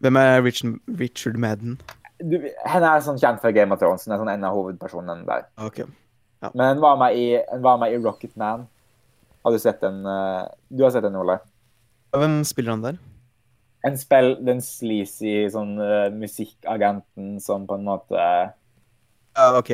Hvem 0.00 0.16
er 0.16 0.42
Richard, 0.42 0.78
Richard 0.98 1.36
Madden? 1.36 1.78
Du, 2.20 2.36
Henne 2.68 2.92
er 2.94 3.04
sånn 3.04 3.20
kjent 3.20 3.40
fra 3.42 3.52
Game 3.56 3.74
of 3.74 3.80
Thrones. 3.80 4.06
Hun 4.06 4.14
er 4.14 4.20
sånn 4.22 4.32
en 4.32 4.46
av 4.48 4.56
hovedpersonene 4.56 5.26
der. 5.28 5.46
Ok. 5.60 5.82
Men 6.54 6.74
hun 6.74 6.82
var 6.84 6.98
med 7.00 7.16
i, 7.20 7.26
hun 7.50 7.64
var 7.64 7.80
med 7.82 7.92
i 7.94 8.00
Rocket 8.00 8.36
Man. 8.40 8.66
Har 9.44 9.52
du 9.52 9.58
sett 9.60 9.80
den? 9.80 10.02
eh, 10.06 10.48
Du 10.68 10.84
har 10.84 10.92
sett 10.92 11.04
den, 11.04 11.16
Ole? 11.16 11.38
Hvem 12.16 12.40
spiller 12.44 12.74
han 12.74 12.82
der? 12.84 12.98
En 13.86 13.96
spill, 13.96 14.34
den 14.44 14.60
sleazy 14.60 15.46
sånn 15.48 15.78
uh, 15.80 16.10
musikkagenten 16.12 17.38
som 17.40 17.64
på 17.68 17.78
en 17.78 17.86
måte 17.86 18.20
uh, 18.20 19.54
ok. 19.56 19.70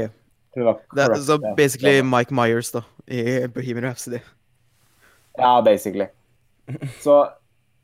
Det 0.56 1.02
er, 1.02 1.14
så 1.20 1.36
basically 1.58 2.00
Mike 2.06 2.32
Myers, 2.34 2.70
da, 2.72 2.84
i 3.10 3.44
Bohemian 3.52 3.88
Rhapsody. 3.90 4.22
Ja, 5.36 5.58
basically. 5.60 6.06
Så, 7.02 7.16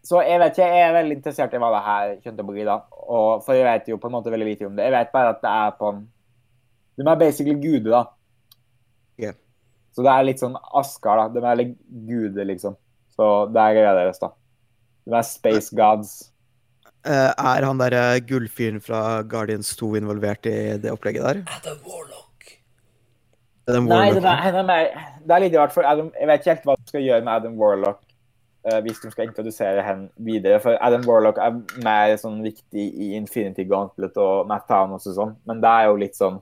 så 0.06 0.22
jeg 0.24 0.38
vet 0.40 0.54
ikke, 0.54 0.68
jeg 0.70 0.86
er 0.86 0.94
veldig 0.96 1.18
interessert 1.18 1.52
i 1.52 1.60
hva 1.60 1.68
det 1.74 1.82
her 1.84 2.14
kommer 2.22 2.38
til 2.38 2.46
å 2.46 2.52
bli, 2.52 2.64
da. 2.70 2.78
Og, 3.02 3.42
for 3.44 3.56
jeg 3.56 3.66
vet 3.66 3.92
jo 3.92 3.98
på 4.00 4.08
en 4.08 4.16
måte 4.16 4.32
veldig 4.32 4.48
lite 4.48 4.68
om 4.68 4.76
det. 4.78 4.88
Jeg 4.88 4.94
vet 4.94 5.14
bare 5.14 5.34
at 5.34 5.40
det 5.42 5.52
er 5.52 5.78
på 5.78 5.92
De 6.98 7.06
er 7.06 7.20
basically 7.20 7.56
gude, 7.58 7.90
da. 7.90 8.02
Yeah. 9.20 9.36
Så 9.92 10.04
det 10.04 10.12
er 10.12 10.26
litt 10.28 10.42
sånn 10.42 10.58
Askar, 10.78 11.24
da. 11.24 11.28
De 11.32 11.42
er 11.44 11.60
litt 11.62 11.78
gude, 12.08 12.46
liksom. 12.48 12.76
Så 13.12 13.30
det 13.52 13.62
er 13.62 13.78
greia 13.78 13.94
deres, 13.98 14.20
da. 14.22 14.32
De 15.08 15.16
er 15.18 15.26
space 15.26 15.74
gods. 15.76 16.12
Uh, 17.02 17.32
er 17.34 17.64
han 17.66 17.80
der 17.80 17.96
eh, 17.98 18.20
gullfyren 18.22 18.78
fra 18.78 19.24
Guardians 19.26 19.72
2 19.80 19.88
involvert 19.98 20.46
i 20.46 20.76
det 20.78 20.92
opplegget 20.92 21.24
der? 21.26 21.40
Adam 21.56 21.80
Warlock. 21.82 22.52
Den 23.66 23.88
Nei, 23.90 24.04
det 24.14 24.22
er, 24.22 24.54
er 24.60 24.86
det 25.26 25.34
er 25.34 25.42
litt 25.42 25.56
rart, 25.58 25.74
for 25.74 25.86
Adam, 25.86 26.12
jeg 26.14 26.30
vet 26.30 26.42
ikke 26.42 26.54
helt 26.54 26.68
hva 26.68 26.76
du 26.78 26.92
skal 26.92 27.04
gjøre 27.08 27.26
med 27.26 27.34
Adam 27.34 27.58
Warlock 27.58 28.11
hvis 28.84 29.00
de 29.02 29.10
skal 29.10 29.26
introdusere 29.28 29.82
henne 29.82 30.08
videre. 30.22 30.60
For 30.62 30.76
Adam 30.80 31.02
Warlock 31.08 31.38
er 31.42 31.56
mer 31.82 32.14
sånn 32.16 32.40
viktig 32.44 32.84
i 32.94 33.12
Infinity 33.18 33.64
Gauntlet 33.66 34.16
og 34.22 34.46
Matt 34.50 34.68
Town 34.68 34.92
og 34.94 35.00
sånn, 35.02 35.36
men 35.46 35.60
det 35.60 35.68
er 35.68 35.88
jo 35.90 35.96
litt 35.96 36.14
sånn 36.18 36.40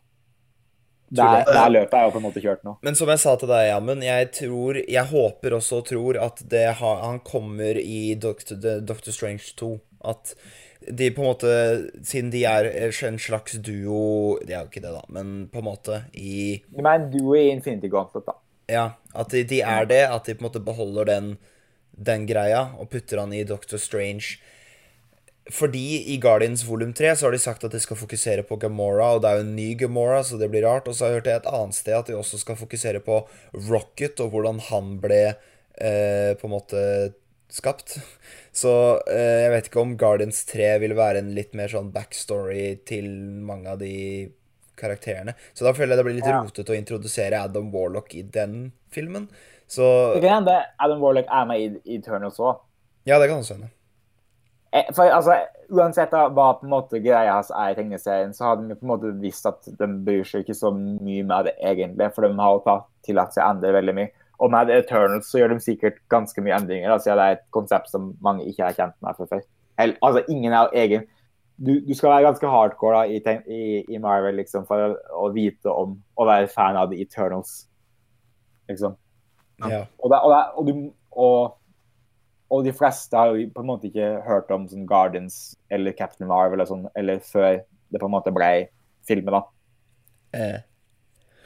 Det 1.12 1.24
er- 1.24 1.44
det 1.44 1.56
er 1.59 1.70
løpet 1.74 1.94
er 1.94 2.05
jo 2.05 2.10
på 2.10 2.16
en 2.20 2.22
måte 2.22 2.40
kjørt 2.42 2.62
nå. 2.62 2.76
Men 2.82 2.94
som 2.94 3.09
jeg 3.09 3.18
sa 3.18 3.34
til 3.36 3.48
deg, 3.48 3.66
Jammen, 3.72 4.01
jeg 4.02 4.30
tror 4.32 4.74
Jeg 4.88 5.06
håper 5.06 5.51
også 5.56 5.78
og 5.78 5.84
tror 5.86 6.16
at 6.22 6.48
det 6.48 6.74
han 6.76 7.18
kommer 7.20 7.74
i 7.76 8.14
Doctor, 8.14 8.55
Doctor 8.80 9.10
Strange 9.10 9.52
2. 9.56 9.80
At 10.05 10.34
de 10.88 11.10
på 11.10 11.18
en 11.18 11.34
måte 11.34 11.90
Siden 12.06 12.30
de 12.30 12.44
er 12.44 12.64
en 13.10 13.18
slags 13.18 13.59
duo 13.59 14.38
De 14.47 14.52
er 14.55 14.62
jo 14.62 14.68
ikke 14.70 14.80
det, 14.86 14.92
da, 14.94 15.02
men 15.09 15.48
på 15.52 15.59
en 15.59 15.64
måte 15.64 16.05
i 16.14 16.62
Du 16.70 16.80
mener 16.80 17.10
duo 17.10 17.34
i 17.34 17.51
Infinity 17.51 17.88
Gauntlet, 17.88 18.24
da. 18.26 18.32
Ja, 18.68 18.92
at 19.12 19.28
de, 19.30 19.42
de 19.42 19.62
er 19.62 19.84
det. 19.84 20.05
At 20.09 20.24
de 20.26 20.34
på 20.34 20.44
en 20.44 20.48
måte 20.52 20.64
beholder 20.64 21.05
den, 21.06 21.38
den 22.01 22.24
greia 22.28 22.70
og 22.81 22.89
putter 22.93 23.20
han 23.22 23.35
i 23.36 23.44
Doctor 23.48 23.81
Strange. 23.81 24.39
Fordi 25.51 26.12
i 26.14 26.16
Guardians 26.22 26.62
volum 26.68 26.93
3 26.94 27.14
så 27.18 27.27
har 27.27 27.35
de 27.35 27.40
sagt 27.43 27.64
at 27.66 27.72
de 27.74 27.81
skal 27.82 27.98
fokusere 27.98 28.44
på 28.47 28.59
Gamora, 28.62 29.09
og 29.16 29.22
det 29.24 29.31
er 29.31 29.40
jo 29.40 29.47
en 29.48 29.56
ny 29.56 29.70
Gamora, 29.81 30.20
så 30.24 30.39
det 30.39 30.51
blir 30.52 30.62
rart. 30.66 30.86
Og 30.86 30.94
så 30.94 31.05
har 31.06 31.10
jeg 31.10 31.20
hørt 31.20 31.28
det 31.31 31.36
et 31.40 31.48
annet 31.51 31.78
sted 31.78 31.97
at 31.97 32.10
de 32.10 32.18
også 32.18 32.39
skal 32.43 32.59
fokusere 32.60 33.01
på 33.02 33.22
Rocket, 33.70 34.20
og 34.22 34.31
hvordan 34.35 34.60
han 34.70 34.93
ble 35.02 35.22
eh, 35.32 36.32
på 36.39 36.47
en 36.47 36.55
måte 36.55 36.82
skapt. 37.51 37.97
Så 38.55 38.72
eh, 39.10 39.40
jeg 39.47 39.55
vet 39.56 39.70
ikke 39.72 39.82
om 39.82 39.97
Guardians 39.98 40.44
3 40.52 40.77
vil 40.85 40.94
være 40.98 41.24
en 41.24 41.32
litt 41.35 41.56
mer 41.59 41.72
sånn 41.72 41.90
backstory 41.94 42.77
til 42.86 43.10
mange 43.47 43.74
av 43.74 43.81
de 43.82 44.31
karakterene. 44.81 45.35
Så 45.52 45.66
da 45.66 45.74
føler 45.77 45.97
jeg 45.97 46.01
det 46.01 46.06
blir 46.06 46.18
litt 46.20 46.31
Ja. 46.31 46.40
rotete 46.44 46.72
å 46.72 46.78
introdusere 46.78 47.43
Adam 47.43 47.72
Warlock 47.74 48.14
i 48.14 48.22
den 48.22 48.70
filmen. 48.94 49.27
Så 49.70 49.86
Det 50.14 50.22
kan 50.24 50.40
hende 50.40 50.56
Adam 50.82 51.02
Warlock 51.02 51.28
er 51.30 51.44
med 51.47 51.60
i 51.60 51.97
Eternals 51.97 52.40
òg. 52.42 52.59
ja, 53.06 53.18
det 53.18 53.28
kan 53.30 53.38
også 53.38 53.55
hende. 53.55 53.70
Eh, 54.72 54.92
For 54.94 55.10
altså, 55.10 55.36
Uansett 55.70 56.10
da, 56.10 56.24
hva 56.34 56.48
på 56.59 56.66
en 56.66 56.72
måte 56.72 56.98
greia 56.98 57.36
hans 57.36 57.52
er 57.55 57.70
i 57.70 57.76
tegneserien, 57.78 58.32
så 58.34 58.48
har 58.48 58.56
de 58.59 58.74
på 58.74 58.82
en 58.82 58.90
måte 58.90 59.12
visst 59.22 59.47
at 59.47 59.68
de 59.78 59.86
bryr 60.06 60.24
seg 60.26 60.42
ikke 60.42 60.56
så 60.59 60.72
mye 60.74 61.22
med 61.22 61.47
det 61.47 61.52
egentlig, 61.62 62.09
for 62.14 62.26
de 62.26 62.34
har 62.34 62.59
tatt 62.64 62.88
tillatt 63.06 63.36
seg 63.36 63.44
å 63.44 63.52
endre 63.52 63.70
veldig 63.76 63.94
mye. 63.94 64.10
Og 64.42 64.51
med 64.51 64.72
Eternals 64.74 65.30
så 65.30 65.38
gjør 65.38 65.55
de 65.55 65.60
sikkert 65.62 66.01
ganske 66.10 66.42
mye 66.42 66.56
endringer, 66.56 66.88
siden 66.88 66.97
altså, 66.97 67.14
det 67.20 67.26
er 67.28 67.38
et 67.38 67.47
konsept 67.55 67.92
som 67.92 68.10
mange 68.24 68.48
ikke 68.51 68.66
er 68.66 68.78
kjent 68.80 68.97
med 69.05 69.18
fra 69.18 69.28
før. 69.30 69.44
Eller, 69.78 69.97
altså, 70.02 70.24
ingen 70.32 70.56
er 70.59 70.74
egen 70.82 71.06
du, 71.60 71.74
du 71.84 71.92
skal 71.94 72.14
være 72.14 72.24
ganske 72.24 72.51
hardcore 72.51 73.02
da, 73.02 73.02
i, 73.05 73.38
i, 73.52 73.62
i 73.94 73.98
Marvel 74.01 74.38
liksom, 74.40 74.64
for 74.66 74.80
å, 74.80 74.94
å 75.26 75.30
vite 75.34 75.68
om 75.70 75.98
å 76.16 76.26
være 76.26 76.48
fan 76.48 76.78
av 76.80 76.88
The 76.90 77.02
Eternals. 77.05 77.66
Liksom. 78.70 78.97
Ja. 79.68 79.82
Og, 80.00 80.10
det, 80.12 80.20
og, 80.20 80.30
det, 80.32 80.42
og, 80.56 80.66
du, 80.66 80.92
og, 81.12 81.56
og 82.50 82.64
de 82.64 82.72
fleste 82.72 83.16
har 83.16 83.34
jo 83.34 83.50
på 83.54 83.60
en 83.64 83.68
måte 83.68 83.90
ikke 83.90 84.08
hørt 84.26 84.50
om 84.54 84.64
sånn 84.70 84.86
Guardians 84.88 85.56
eller 85.70 85.92
Captain 85.98 86.28
Marvel 86.30 86.58
eller 86.58 86.70
sånn, 86.70 86.88
eller 86.96 87.20
før 87.24 87.60
det 87.90 88.00
på 88.00 88.06
en 88.08 88.14
måte 88.14 88.32
ble 88.34 88.50
filmet, 89.08 89.34
da. 89.34 89.42
Eh, 90.38 90.58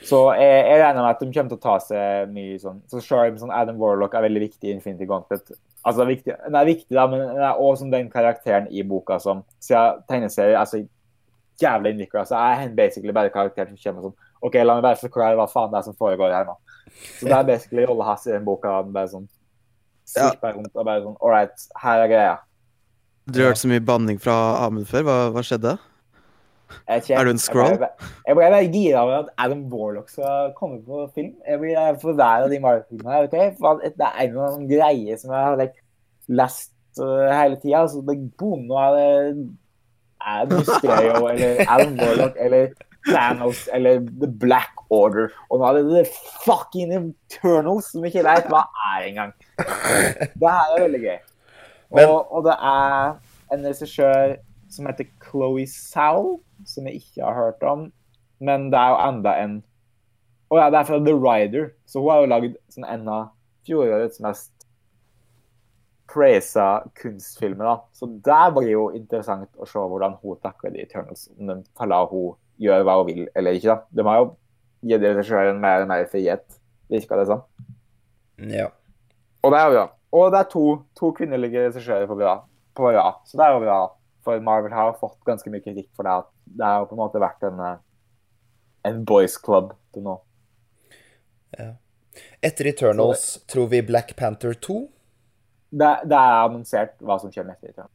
Så 0.04 0.18
jeg, 0.36 0.64
jeg 0.68 0.80
regner 0.82 1.00
med 1.00 1.10
at 1.14 1.20
de 1.22 1.30
kommer 1.32 1.52
til 1.54 1.56
å 1.56 1.62
ta 1.64 1.74
seg 1.80 2.32
mye 2.34 2.58
sånn 2.60 2.82
Så 2.90 2.98
selv 3.00 3.38
sånn 3.40 3.52
Adam 3.54 3.78
Warlock 3.80 4.12
er 4.18 4.26
veldig 4.26 4.42
viktig 4.42 4.68
i 4.68 4.74
Infinity 4.74 5.06
Gauntlet. 5.08 5.54
Altså, 5.84 6.00
det 6.00 6.04
er 6.04 6.10
viktig, 6.10 6.34
den 6.42 6.58
er 6.58 6.68
viktig, 6.68 6.96
da, 6.96 7.06
men 7.08 7.22
den 7.22 7.40
er 7.40 7.56
også 7.60 7.84
som 7.84 7.92
den 7.94 8.10
karakteren 8.12 8.68
i 8.68 8.84
boka 8.84 9.16
som 9.22 9.40
Siden 9.64 10.02
tegneserier 10.10 10.58
er 10.60 10.68
så 10.68 10.82
jævlig 11.62 11.94
innvikla, 11.94 12.24
så 12.28 12.36
er 12.36 12.54
han 12.64 12.76
basically 12.76 13.14
bare 13.14 13.32
karakteren 13.32 13.72
som 13.72 13.80
kommer 13.80 14.08
sånn 14.08 14.16
OK, 14.44 14.58
la 14.60 14.76
meg 14.76 14.84
bare 14.84 15.00
forklare 15.00 15.38
hva 15.38 15.46
faen 15.48 15.70
det 15.72 15.78
er 15.80 15.86
som 15.86 15.96
foregår 15.96 16.34
her 16.34 16.44
nå. 16.48 16.58
Så 17.18 17.28
det 17.28 17.36
er 17.36 17.48
basically 17.48 17.86
rolla 17.88 18.10
hass 18.12 18.26
i 18.28 18.34
den 18.34 18.44
boka. 18.46 18.82
Bare 18.94 19.10
sånn 19.12 19.28
Ja. 20.14 20.30
Rundt 20.42 20.74
og 20.74 20.84
bare 20.84 21.00
sånn 21.00 21.16
All 21.20 21.32
right, 21.32 21.66
her 21.80 22.04
er 22.04 22.12
greia. 22.12 22.36
Du 23.24 23.40
har 23.40 23.52
hørt 23.52 23.62
så 23.62 23.70
mye 23.70 23.80
banning 23.80 24.20
fra 24.20 24.36
Amund 24.66 24.88
før. 24.88 25.06
Hva, 25.06 25.16
hva 25.32 25.44
skjedde? 25.46 25.78
Ikke. 26.90 27.14
Er 27.14 27.24
du 27.24 27.30
en 27.32 27.40
scroll? 27.40 27.78
Jeg 28.26 28.36
ble, 28.36 28.50
veldig 28.52 28.72
gira 28.74 29.04
over 29.04 29.16
at 29.22 29.32
Adam 29.40 29.64
Warlock 29.72 30.10
skal 30.12 30.52
komme 30.58 30.82
på 30.84 31.06
film. 31.14 31.32
Jeg 31.46 31.60
blir 31.62 31.98
for 32.02 32.18
hver 32.18 32.44
av 32.44 32.52
de 32.52 32.60
Marvel-filmene 32.60 33.16
her. 33.16 33.28
Okay? 33.30 33.50
For 33.60 33.80
Det 33.84 33.94
er 33.96 34.20
en 34.26 34.30
eller 34.30 34.46
annen 34.48 34.68
greie 34.68 35.18
som 35.20 35.32
jeg 35.32 35.48
har 35.48 35.60
like, 35.60 35.84
lest 36.28 36.72
uh, 37.00 37.30
hele 37.30 37.60
tida. 37.62 37.84
Så 37.88 38.02
det, 38.04 38.18
boom, 38.40 38.66
nå 38.68 38.80
er 38.80 38.98
det 38.98 39.46
er 40.24 40.44
det 40.48 40.58
Mysterio 40.58 41.26
eller 41.28 41.64
Adam 41.68 41.98
Warlock 42.00 42.36
eller 42.40 42.68
Thanos 43.06 43.68
eller 43.72 44.00
The 44.20 44.28
Black 44.28 44.72
Order. 44.90 45.28
Og 45.50 45.60
nå 45.60 45.68
er 45.68 45.78
det 45.78 45.84
The 45.90 46.04
fucking 46.44 46.94
Eternals, 46.96 47.92
som 47.92 48.06
ikke 48.06 48.24
veit 48.26 48.48
hva 48.52 48.64
er 48.94 49.08
engang. 49.10 49.34
Det 49.58 50.48
her 50.48 50.74
er 50.76 50.84
veldig 50.86 51.02
gøy. 51.04 51.18
Og, 51.94 52.32
og 52.32 52.46
det 52.48 52.56
er 52.56 53.14
en 53.54 53.68
regissør 53.68 54.36
som 54.72 54.88
heter 54.88 55.10
Chloé 55.22 55.66
Sal, 55.70 56.38
som 56.66 56.88
jeg 56.88 57.02
ikke 57.02 57.22
har 57.22 57.36
hørt 57.38 57.62
om. 57.62 57.86
Men 58.40 58.70
det 58.72 58.80
er 58.80 58.94
jo 58.94 59.04
enda 59.08 59.38
en 59.44 59.62
Å 60.52 60.58
ja, 60.58 60.66
det 60.70 60.78
er 60.78 60.88
fra 60.88 60.98
The 61.02 61.14
Rider. 61.16 61.70
Så 61.88 62.02
hun 62.02 62.12
har 62.12 62.22
jo 62.22 62.30
lagd 62.30 62.58
sånn 62.70 62.86
en 62.86 63.08
av 63.10 63.30
fjorårets 63.66 64.20
mest 64.22 64.52
praisa 66.10 66.84
kunstfilmer. 67.00 67.64
da. 67.64 67.76
Så 67.92 68.06
der 68.24 68.52
blir 68.54 68.70
jo 68.70 68.84
interessant 68.94 69.50
å 69.56 69.66
se 69.66 69.80
hvordan 69.80 70.18
hun 70.22 70.38
takler 70.44 70.74
de 70.74 70.84
Eternals. 70.84 71.26
Om 71.38 71.48
de 71.50 71.56
kaller 71.78 72.10
hun 72.12 72.36
gjøre 72.64 72.86
hva 72.86 72.96
hun 73.00 73.08
vil 73.08 73.26
eller 73.36 73.58
ikke. 73.58 73.74
da. 73.74 73.76
De 73.90 74.06
har 74.08 74.20
jo 74.20 74.30
gitt 74.84 75.04
regissøren 75.04 75.60
mer 75.62 75.84
og 75.84 75.90
mer 75.90 76.06
frihet, 76.10 76.58
virker 76.92 77.20
det 77.20 77.28
som. 77.30 77.44
ja. 78.50 78.70
Og 79.44 79.52
det 79.52 79.60
er 79.60 79.66
jo 79.68 79.72
bra. 79.76 79.84
Og 80.14 80.30
det 80.32 80.38
er 80.40 80.46
to, 80.48 80.64
to 80.96 81.10
kvinnelige 81.12 81.66
regissører 81.66 82.06
på. 82.08 82.16
På 82.74 82.88
bra. 82.88 83.08
Så 83.28 83.36
det 83.36 83.44
er 83.44 83.52
jo 83.52 83.64
bra. 83.64 83.78
For 84.24 84.40
Marvel 84.40 84.72
har 84.72 84.94
fått 84.96 85.18
ganske 85.28 85.50
mye 85.52 85.60
kritikk 85.60 85.90
for 85.96 86.06
det. 86.06 86.14
at 86.22 86.30
Det 86.44 86.64
har 86.64 86.78
jo 86.80 86.86
på 86.88 86.96
en 86.96 87.02
måte 87.02 87.20
vært 87.20 87.44
en, 87.44 87.60
eh, 87.60 87.76
en 88.88 89.02
boys 89.04 89.36
club 89.36 89.74
til 89.92 90.06
nå. 90.06 90.16
Etter 92.44 92.70
Eternals 92.70 93.44
tror 93.50 93.68
vi 93.72 93.82
Black 93.82 94.16
Panther 94.16 94.54
2. 94.54 94.78
Det, 95.74 95.90
det 96.08 96.16
er 96.16 96.40
annonsert 96.46 96.96
hva 97.02 97.18
som 97.20 97.32
kommer 97.34 97.58
etter. 97.58 97.74
Eternals. 97.74 97.92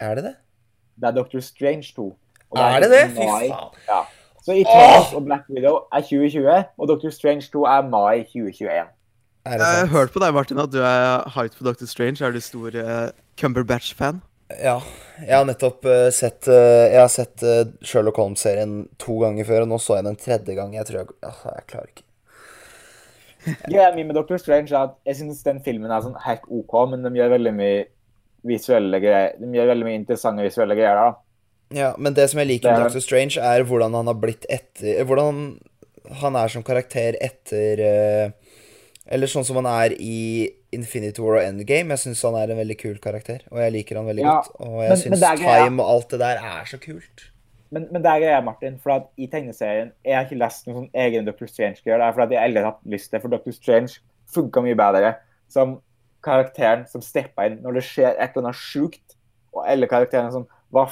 Er 0.00 0.14
det 0.14 0.24
det? 0.28 0.34
Det 0.96 1.08
er 1.08 1.16
Doctor 1.16 1.40
Strange 1.44 1.92
2. 1.96 2.10
Og 2.50 2.60
Er 2.62 2.84
det 2.84 2.90
det? 2.92 3.04
Fy 3.16 3.26
faen. 3.26 3.72
Ja. 3.88 4.02
Så 4.46 4.54
Eternals 4.54 5.14
og 5.18 5.24
Black 5.26 5.48
Widow 5.50 5.80
er 5.92 6.04
2020, 6.06 6.64
og 6.78 6.88
Doctor 6.88 7.10
Strange 7.10 7.48
2 7.52 7.64
er 7.66 7.88
mai 7.90 8.22
2021. 8.22 8.86
Er 9.46 9.58
Jeg 9.58 9.80
har 9.80 9.86
hørt 9.86 10.12
på 10.14 10.22
deg, 10.22 10.34
Martin, 10.34 10.58
at 10.62 10.70
du 10.70 10.78
er 10.78 11.26
hyped 11.34 11.58
på 11.58 11.66
Doctor 11.66 11.86
Strange. 11.86 12.24
Er 12.24 12.30
du 12.30 12.40
stor 12.40 12.78
uh, 12.78 13.10
Cumberbatch-fan? 13.40 14.22
Ja. 14.62 14.78
Jeg 15.18 15.34
har 15.36 15.44
nettopp 15.48 15.86
uh, 15.86 16.10
sett 16.14 16.46
uh, 16.46 16.86
Jeg 16.86 17.00
har 17.00 17.10
sett 17.10 17.42
Sherlock 17.82 18.18
Holmes-serien 18.22 18.88
to 19.02 19.18
ganger 19.24 19.46
før, 19.48 19.66
og 19.66 19.72
nå 19.72 19.78
så 19.82 19.98
jeg 19.98 20.06
den 20.06 20.18
tredje 20.22 20.54
gang. 20.54 20.74
Jeg 20.74 20.86
tror 20.86 20.98
jeg 21.02 21.12
altså, 21.22 21.54
Jeg 21.56 21.66
klarer 21.72 21.92
ikke. 21.94 22.06
Greia 23.66 23.92
mi 23.94 24.02
med 24.06 24.14
Doctor 24.14 24.38
Strange 24.42 24.74
er 24.74 24.88
at 24.88 24.96
jeg 25.06 25.20
syns 25.20 25.42
den 25.46 25.62
filmen 25.62 25.90
er 25.90 26.02
sånn 26.02 26.18
helt 26.22 26.46
OK, 26.50 26.78
men 26.90 27.02
de 27.06 27.14
gjør 27.18 27.34
veldig 27.36 27.54
mye 27.54 27.84
visuelle 28.46 29.02
greier. 29.02 29.34
De 29.42 29.50
gjør 29.54 29.70
veldig 29.74 29.86
mye 29.86 30.00
interessante 30.00 30.46
visuelle 30.46 30.78
greier. 30.78 30.98
da. 31.02 31.25
Ja, 31.74 31.94
men 31.98 32.14
det 32.14 32.28
som 32.30 32.38
jeg 32.38 32.50
liker 32.52 32.72
med 32.72 32.86
Doctor 32.86 33.02
Strange, 33.02 33.40
er 33.42 33.64
hvordan 33.66 33.94
han 33.98 34.06
har 34.06 34.18
blitt 34.22 34.44
etter 34.52 35.02
Hvordan 35.06 35.56
han 36.20 36.36
er 36.38 36.52
som 36.52 36.62
karakter 36.62 37.16
etter 37.18 37.80
eh, 37.82 38.28
Eller 39.10 39.30
sånn 39.30 39.46
som 39.46 39.58
han 39.58 39.66
er 39.70 39.96
i 39.98 40.46
Infinity 40.76 41.22
War 41.22 41.40
og 41.40 41.46
Endgame. 41.46 41.94
Jeg 41.94 42.04
syns 42.04 42.22
han 42.26 42.36
er 42.38 42.52
en 42.52 42.60
veldig 42.60 42.76
kul 42.78 43.00
karakter, 43.02 43.42
og 43.50 43.58
jeg 43.62 43.74
liker 43.74 43.98
han 43.98 44.06
veldig 44.10 44.24
Ja, 44.26 44.34
godt. 44.42 44.60
Og 44.66 44.82
jeg 44.84 45.00
syns 45.02 45.24
Time 45.40 45.82
og 45.82 45.90
alt 45.94 46.14
det 46.14 46.20
der 46.22 46.42
er 46.42 46.68
så 46.68 46.78
kult. 46.82 47.26
Men, 47.74 47.88
men 47.90 48.02
det 48.02 48.10
er 48.12 48.22
greia, 48.22 48.40
Martin, 48.46 48.76
for 48.82 48.94
at 48.94 49.08
i 49.18 49.26
tegneserien 49.30 49.90
Jeg 50.06 50.14
har 50.14 50.26
ikke 50.28 50.38
lest 50.38 50.68
noen 50.68 50.84
sånn 50.84 51.02
egen 51.06 51.26
Doctor 51.26 51.50
Strange-greier. 51.50 51.98
Det 51.98 52.06
er 52.06 52.16
fordi 52.18 52.38
jeg 52.38 52.50
aldri 52.50 52.62
har 52.62 52.72
hatt 52.74 52.90
lyst 52.94 53.10
til 53.10 53.22
For 53.24 53.34
Doctor 53.34 53.56
Strange 53.56 53.98
funka 54.36 54.62
mye 54.62 54.78
bedre 54.78 55.14
som 55.50 55.78
karakteren 56.26 56.86
som 56.90 57.02
steppa 57.04 57.46
inn 57.46 57.60
når 57.62 57.78
det 57.78 57.86
skjer 57.86 58.12
et 58.14 58.34
eller 58.34 58.48
annet 58.50 58.58
sjukt. 58.60 59.16
Og 59.54 59.62
alle 59.66 59.88
karakterene 59.90 60.34
sånn 60.34 60.46
hva, 60.74 60.86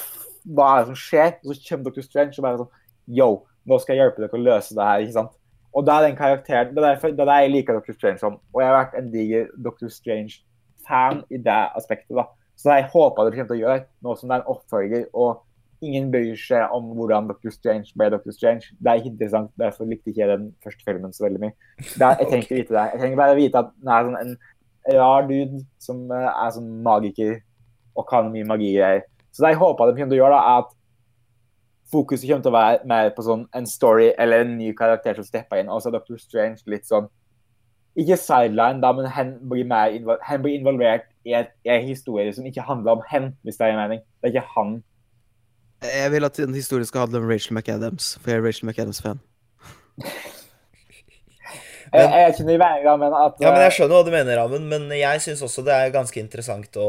hva 0.45 0.69
er 0.75 0.83
det 0.83 0.93
som 0.93 1.01
skjer? 1.01 1.33
Og 1.45 1.55
så 1.55 1.69
kommer 1.69 1.91
Dr. 1.91 2.05
Strange 2.05 2.37
og 2.39 2.47
bare 2.47 2.61
sånn 2.63 3.17
Yo, 3.19 3.31
nå 3.69 3.79
skal 3.81 3.97
jeg 3.97 4.05
hjelpe 4.05 4.23
dere 4.23 4.39
å 4.39 4.45
løse 4.45 4.77
det 4.77 4.87
her. 4.89 5.05
ikke 5.05 5.17
sant? 5.19 5.35
Og 5.75 5.85
da 5.85 5.99
er 5.99 6.07
den 6.09 6.17
karakteren, 6.17 6.75
Det 6.75 6.81
er 6.81 6.95
derfor 6.95 7.13
det 7.13 7.27
er 7.29 7.43
jeg 7.45 7.53
liker 7.53 7.81
Dr. 7.81 7.97
Strange 7.97 8.19
som. 8.23 8.39
Og 8.55 8.63
jeg 8.63 8.71
har 8.71 8.79
vært 8.79 8.99
en 9.01 9.11
diger 9.13 9.49
Dr. 9.57 9.89
Strange-fan 9.91 11.25
i 11.31 11.41
det 11.43 11.61
aspektet. 11.77 12.15
da. 12.17 12.29
Så 12.57 12.71
jeg 12.71 12.89
håper 12.93 13.25
det 13.27 13.35
kommer 13.35 13.51
til 13.51 13.57
å 13.57 13.63
gjøre, 13.65 13.85
nå 14.05 14.15
som 14.17 14.29
det 14.31 14.37
er 14.37 14.45
en 14.45 14.53
oppfølger. 14.55 15.07
og 15.13 15.43
Ingen 15.85 16.11
bryr 16.13 16.37
seg 16.39 16.71
om 16.73 16.93
hvordan 16.97 17.27
Dr. 17.29 17.51
Strange 17.53 17.93
ble 17.99 18.09
Dr. 18.15 18.31
Strange. 18.33 18.71
Det 18.79 18.89
er 18.89 19.01
ikke 19.01 19.11
interessant, 19.13 19.51
derfor 19.61 19.85
likte 19.91 20.13
ikke 20.13 20.23
jeg 20.23 20.31
den 20.31 20.47
første 20.65 20.87
filmen 20.87 21.13
så 21.13 21.27
veldig 21.27 21.41
mye. 21.43 21.53
Jeg 21.83 22.29
trenger 22.31 22.45
ikke 22.47 22.61
vite 22.61 22.77
det. 22.77 22.85
Jeg 22.93 23.01
trenger 23.03 23.21
bare 23.21 23.37
vite 23.37 23.61
at 23.61 23.73
den 23.81 23.91
er 23.93 24.07
sånn 24.07 24.21
en 24.23 24.37
rar 24.95 25.27
dude 25.29 25.65
som 25.83 26.07
eh, 26.13 26.31
er 26.31 26.55
sånn 26.55 26.71
magiker 26.85 27.35
og 27.99 28.07
kan 28.09 28.31
mye 28.33 28.47
magigreier. 28.49 29.05
Så 29.35 29.43
det 29.43 29.55
jeg 29.55 29.61
håper 29.61 29.91
de 29.91 29.99
kommer 29.99 30.13
til 30.13 30.21
å 30.21 30.23
gjøre, 30.23 30.39
da, 30.39 30.55
er 30.55 30.63
at 30.63 30.73
fokuset 31.91 32.29
kommer 32.29 32.45
til 32.45 32.53
å 32.53 32.57
være 32.57 32.89
mer 32.91 33.11
på 33.17 33.25
sånn 33.27 33.45
en 33.59 33.67
story 33.69 34.13
eller 34.21 34.45
en 34.45 34.57
ny 34.61 34.71
karakter 34.79 35.19
som 35.19 35.27
stepper 35.27 35.61
inn. 35.61 35.73
Og 35.73 35.83
så 35.83 35.91
er 35.91 35.99
Dr. 35.99 36.21
Strange 36.23 36.63
litt 36.71 36.87
sånn 36.89 37.11
Ikke 37.99 38.17
sideline, 38.19 38.81
da, 38.83 38.91
men 38.95 39.07
hen 39.11 39.37
blir, 39.51 39.67
mer 39.71 39.93
invol 39.95 40.17
hen 40.27 40.43
blir 40.43 40.57
involvert 40.59 41.05
i, 41.27 41.35
en 41.37 41.85
historie 41.87 42.33
som 42.35 42.47
ikke 42.47 42.65
handler 42.67 42.97
om 42.97 43.05
hen, 43.11 43.29
hvis 43.47 43.61
det 43.61 43.69
er 43.69 43.75
en 43.75 43.83
mening. 43.85 44.01
Det 44.19 44.31
er 44.31 44.35
ikke 44.35 44.55
han. 44.57 44.73
Jeg 45.85 46.15
vil 46.15 46.27
at 46.27 46.41
den 46.41 46.57
historien 46.57 46.89
skal 46.89 47.05
handle 47.05 47.23
om 47.23 47.29
Rachel 47.31 47.55
McAdams, 47.55 48.17
for 48.19 48.33
jeg 48.33 48.41
er 48.41 48.47
Rachel 48.47 48.71
McAdams-fan. 48.71 49.23
Jeg, 51.95 52.11
jeg 52.11 52.23
er 52.25 52.33
ikke 52.33 52.51
i 52.51 52.59
veien, 52.59 52.99
men 52.99 53.13
at 53.15 53.37
Ja, 53.39 53.51
men 53.53 53.61
jeg 53.63 53.71
eh, 53.71 53.75
skjønner 53.77 53.95
hva 53.95 54.03
du 54.03 54.11
mener, 54.11 54.39
Amund, 54.43 54.65
men 54.67 54.89
jeg 54.99 55.21
syns 55.23 55.45
også 55.47 55.63
det 55.63 55.77
er 55.77 55.93
ganske 55.95 56.19
interessant 56.19 56.75
å 56.81 56.89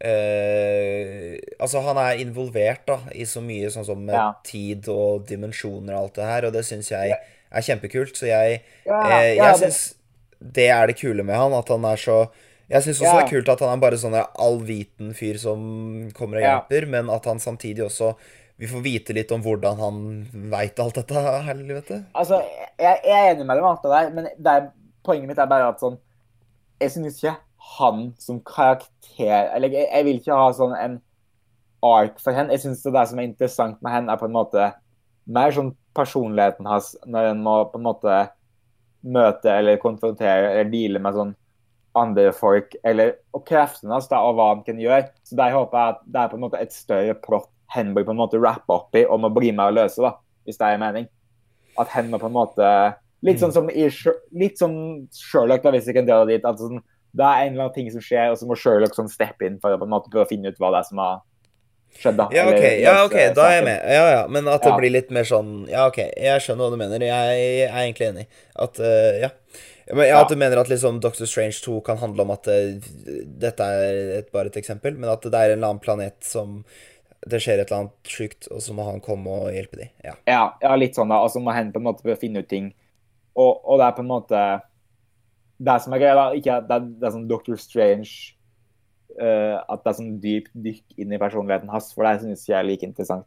eh, 0.00 1.36
Altså, 1.60 1.80
han 1.84 1.96
er 2.00 2.20
involvert 2.22 2.84
da, 2.88 2.98
i 3.14 3.24
så 3.28 3.40
mye 3.44 3.70
sånn 3.72 3.86
som 3.88 4.02
med 4.04 4.14
Ja. 4.14 4.32
tid 4.44 4.88
og 4.92 5.26
dimensjoner 5.28 5.94
og 5.96 6.02
alt 6.02 6.14
det 6.20 6.24
her, 6.30 6.46
og 6.46 6.52
det 6.52 6.64
syns 6.64 6.90
jeg 6.90 7.12
er 7.16 7.62
kjempekult. 7.62 8.16
Så 8.16 8.26
jeg, 8.28 8.60
ja, 8.86 9.00
eh, 9.20 9.34
jeg 9.36 9.56
syns 9.62 9.94
det 10.40 10.68
er 10.68 10.86
det 10.86 10.98
kule 11.00 11.24
med 11.24 11.34
han, 11.36 11.52
at 11.56 11.68
han 11.68 11.84
er 11.84 11.96
så 11.96 12.30
Jeg 12.68 12.82
syns 12.82 12.98
også 13.00 13.14
det 13.14 13.24
er 13.24 13.30
kult 13.30 13.48
at 13.48 13.60
han 13.62 13.78
er 13.78 13.80
bare 13.80 13.96
sånn 13.96 14.14
allviten 14.42 15.14
fyr 15.14 15.38
som 15.38 16.10
kommer 16.12 16.38
og 16.38 16.42
hjelper, 16.42 16.86
men 16.90 17.08
at 17.14 17.24
han 17.24 17.38
samtidig 17.38 17.84
også 17.86 18.16
Vi 18.58 18.66
får 18.66 18.82
vite 18.82 19.12
litt 19.14 19.30
om 19.32 19.42
hvordan 19.44 19.78
han 19.78 20.26
veit 20.50 20.78
alt 20.80 20.94
dette, 20.94 21.14
helvete. 21.44 22.04
Altså, 22.14 22.40
jeg, 22.80 23.00
jeg 23.04 23.12
er 23.12 23.34
enig 23.34 23.46
med 23.46 23.56
deg 23.56 23.62
med 23.62 23.70
alt 23.70 23.82
det 23.82 23.90
der, 23.92 24.10
men 24.16 24.24
det 24.36 24.52
er, 24.52 24.68
poenget 25.04 25.28
mitt 25.28 25.38
er 25.38 25.46
bare 25.46 25.68
at 25.68 25.78
sånn 25.80 25.98
Jeg 26.80 26.90
syns 26.90 27.18
ikke 27.22 27.36
han 27.76 28.12
som 28.22 28.38
karakter 28.46 29.50
Eller 29.54 29.72
jeg, 29.72 29.88
jeg 29.90 30.06
vil 30.06 30.20
ikke 30.20 30.38
ha 30.38 30.50
sånn 30.54 30.74
en 30.78 30.98
ark 31.84 32.20
for 32.22 32.34
henne. 32.34 32.54
Jeg 32.54 32.64
syns 32.64 32.82
det 32.84 32.94
der 32.94 33.08
som 33.08 33.20
er 33.20 33.28
interessant 33.28 33.80
med 33.84 33.92
henne, 33.92 34.12
er 34.12 34.20
på 34.20 34.28
en 34.28 34.36
måte 34.36 34.70
mer 35.26 35.54
sånn 35.54 35.72
personligheten 35.96 36.68
hans 36.68 36.92
når 37.08 37.32
en 37.32 37.42
må 37.44 37.56
på 37.70 37.80
en 37.80 37.86
måte 37.86 38.20
møte 39.06 39.50
eller 39.52 39.80
konfrontere 39.82 40.50
eller 40.52 40.70
deale 40.70 41.02
med 41.02 41.16
sånn 41.16 41.34
andre 41.96 42.30
folk, 42.36 42.74
eller 42.84 43.14
og 43.34 43.46
kreftene 43.48 43.94
hans 43.94 44.08
da, 44.10 44.20
og 44.20 44.36
hva 44.36 44.50
han 44.50 44.64
kan 44.66 44.80
gjøre. 44.80 45.06
Så 45.24 45.38
der 45.38 45.54
håper 45.54 45.78
jeg 45.78 45.94
at 45.94 46.02
det 46.04 46.22
er 46.22 46.32
på 46.32 46.38
en 46.38 46.44
måte 46.44 46.60
et 46.60 46.74
større 46.74 47.16
plott 47.22 47.50
hen 47.74 47.94
bør 47.96 48.06
på 48.06 48.14
en 48.14 48.20
måte 48.20 48.40
rappe 48.42 48.72
opp 48.72 48.94
i 48.98 49.06
og 49.06 49.22
må 49.24 49.30
bli 49.34 49.50
med 49.54 49.72
og 49.72 49.78
løse, 49.78 50.02
da, 50.04 50.12
hvis 50.46 50.60
det 50.60 50.68
er 50.68 50.82
mening. 50.82 51.08
At 51.80 51.90
hen 51.96 52.12
må 52.12 52.20
på 52.22 52.30
en 52.30 52.38
måte 52.38 52.70
Litt 53.24 53.40
sånn 53.40 53.50
som 53.50 53.70
i 53.72 53.86
litt 54.38 54.60
sånn 54.60 54.76
Sherlock, 55.16 55.62
da, 55.64 55.72
hvis 55.74 55.86
vi 55.88 55.94
kan 55.96 56.06
dra 56.06 56.20
det 56.22 56.36
dit. 56.36 56.44
at 56.46 56.60
sånn, 56.60 56.82
Det 57.16 57.24
er 57.24 57.46
en 57.46 57.54
eller 57.54 57.66
annen 57.66 57.76
ting 57.78 57.88
som 57.94 58.02
skjer, 58.04 58.28
og 58.32 58.36
så 58.40 58.48
må 58.48 58.56
Sherlock 58.60 58.96
sånn 58.96 59.08
steppe 59.12 59.46
inn 59.48 59.56
for 59.62 59.72
å 59.72 59.80
på 59.80 59.86
en 59.88 59.92
måte 59.94 60.12
prøve 60.12 60.26
å 60.26 60.30
finne 60.30 60.52
ut 60.52 60.58
hva 60.60 60.72
det 60.74 60.82
er 60.82 60.88
som 60.90 61.00
har 61.00 61.22
skjedd. 61.96 62.16
da. 62.18 62.26
Ja, 62.34 62.42
eller 62.44 62.58
ok, 62.58 62.66
ja, 62.82 62.96
okay. 63.06 63.28
ok, 63.30 63.36
da 63.38 63.46
er 63.48 63.54
jeg 63.56 63.64
med. 63.68 63.86
Ja, 63.96 64.02
ja, 64.12 64.26
Men 64.28 64.48
at 64.52 64.62
det 64.66 64.72
Ja. 64.74 64.76
blir 64.76 64.92
litt 64.92 65.10
mer 65.10 65.24
sånn 65.24 65.54
Ja, 65.70 65.86
ok, 65.88 65.96
jeg 66.16 66.42
skjønner 66.44 66.66
hva 66.66 66.74
du 66.74 66.80
mener. 66.82 67.06
Jeg 67.06 67.70
er 67.70 67.78
egentlig 67.86 68.08
enig. 68.10 68.26
At 68.54 68.80
uh, 68.80 69.16
Ja. 69.22 69.30
Men, 69.86 70.08
ja. 70.08 70.20
At 70.20 70.28
du 70.28 70.34
mener 70.36 70.58
at 70.58 70.68
liksom 70.68 70.98
Doctor 71.00 71.26
Strange 71.30 71.60
2 71.62 71.80
kan 71.86 71.96
handle 72.00 72.24
om 72.26 72.32
at 72.34 72.48
uh, 72.50 72.74
dette 73.38 73.62
er 73.62 74.18
et, 74.18 74.32
bare 74.34 74.50
et 74.50 74.56
eksempel, 74.58 74.96
men 74.98 75.08
at 75.12 75.22
det 75.22 75.32
er 75.32 75.52
en 75.52 75.58
eller 75.60 75.68
annen 75.68 75.82
planet 75.84 76.16
som 76.26 76.64
Det 77.26 77.38
skjer 77.42 77.60
et 77.62 77.70
eller 77.70 77.84
annet 77.86 78.10
sjukt, 78.10 78.46
og 78.50 78.60
så 78.62 78.74
må 78.74 78.84
han 78.86 79.00
komme 79.00 79.30
og 79.30 79.54
hjelpe 79.54 79.78
dem. 79.80 79.88
Ja. 80.04 80.12
Ja, 80.26 80.42
ja, 80.62 80.74
litt 80.76 80.94
sånn 80.94 81.08
da. 81.10 81.22
Og 81.24 81.30
så 81.32 81.40
må 81.42 81.54
hen 81.54 81.72
på 81.72 81.80
en 81.80 81.86
måte 81.88 82.16
finne 82.20 82.42
ut 82.44 82.48
ting. 82.50 82.68
Og, 83.34 83.62
og 83.64 83.80
det 83.80 83.86
er 83.88 83.96
på 83.96 84.04
en 84.04 84.10
måte 84.10 84.42
Det 85.58 85.76
som 85.82 85.94
er 85.96 86.02
greia, 86.02 86.16
da, 86.18 86.26
ikke 86.36 86.58
at 86.60 86.66
det 86.68 86.80
det 87.00 87.06
er 87.08 87.14
sånn 87.14 87.28
Doctor 87.30 87.56
Strange 87.56 88.10
uh, 89.16 89.62
At 89.72 89.80
det 89.84 89.92
er 89.92 89.96
sånn 90.00 90.18
dyp 90.20 90.50
dykk 90.52 90.98
inn 91.00 91.14
i 91.16 91.20
personligheten 91.22 91.70
hans, 91.72 91.92
for 91.96 92.04
det 92.04 92.20
syns 92.20 92.44
jeg 92.48 92.58
er 92.58 92.66
like 92.68 92.84
interessant. 92.84 93.26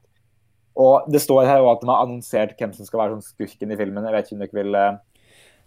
Og 0.79 1.09
det 1.11 1.21
står 1.23 1.47
her 1.49 1.63
også 1.63 1.71
at 1.73 1.81
de 1.81 1.89
har 1.89 2.03
annonsert 2.05 2.53
hvem 2.59 2.75
som 2.77 2.87
skal 2.87 3.01
være 3.01 3.15
sånn 3.17 3.25
skurken 3.25 3.73
i 3.73 3.79
filmen. 3.79 4.05
Jeg 4.05 4.15
vet 4.15 4.29
ikke 4.29 4.37
om 4.37 4.43
dere 4.45 4.59
vil 4.61 4.77
uh, 4.77 4.99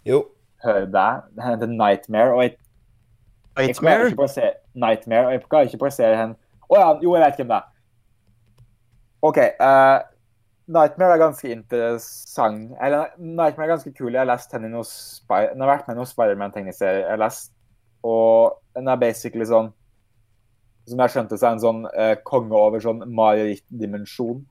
Jo. 0.07 0.21
høre 0.63 0.87
det. 0.87 1.09
Den 1.35 1.43
heter 1.45 1.73
Nightmare. 1.73 2.31
Og 2.33 2.43
jeg, 2.47 2.55
jeg 3.59 3.67
Nightmare? 3.73 4.07
å 4.09 4.17
plassere 4.23 4.55
Nightmare, 4.73 5.27
og 5.27 5.35
jeg 5.35 5.43
klarer 5.51 5.69
ikke 5.69 5.83
plassere 5.83 6.17
henne 6.17 6.39
Å 6.71 6.79
ja, 6.79 6.87
jo, 7.03 7.13
jeg 7.13 7.25
vet 7.27 7.43
hvem 7.43 7.51
det 7.51 7.59
er. 7.59 7.69
OK. 9.23 9.37
eh, 9.37 9.99
Nightmare 10.71 11.17
er 11.17 11.19
ganske 11.19 11.49
interessant. 11.51 12.71
Eller 12.81 13.11
Nightmare 13.17 13.67
er 13.67 13.73
ganske 13.75 13.91
kul. 13.95 14.13
Jeg 14.13 14.21
har 14.21 14.29
lest 14.29 14.53
henne 14.55 14.69
i 14.69 14.71
noe 14.71 14.87
Spy 14.87 15.49
Den 15.51 15.63
har 15.63 15.73
vært 15.73 15.87
med 15.87 15.97
i 15.97 15.99
noen 15.99 16.11
Spiderman-tegneserier 16.11 17.03
jeg 17.03 17.11
har 17.11 17.19
lest. 17.19 17.51
Og 18.03 18.59
den 18.75 18.87
er 18.91 18.99
basically 18.99 19.47
sånn 19.47 19.69
Som 20.87 20.99
jeg 20.99 21.13
skjønte, 21.13 21.37
så 21.39 21.47
er 21.47 21.55
en 21.55 21.63
sånn 21.63 21.85
eh, 21.95 22.15
konge 22.27 22.59
over 22.59 22.83
sånn 22.83 23.05
marerittdimensjon. 23.15 24.41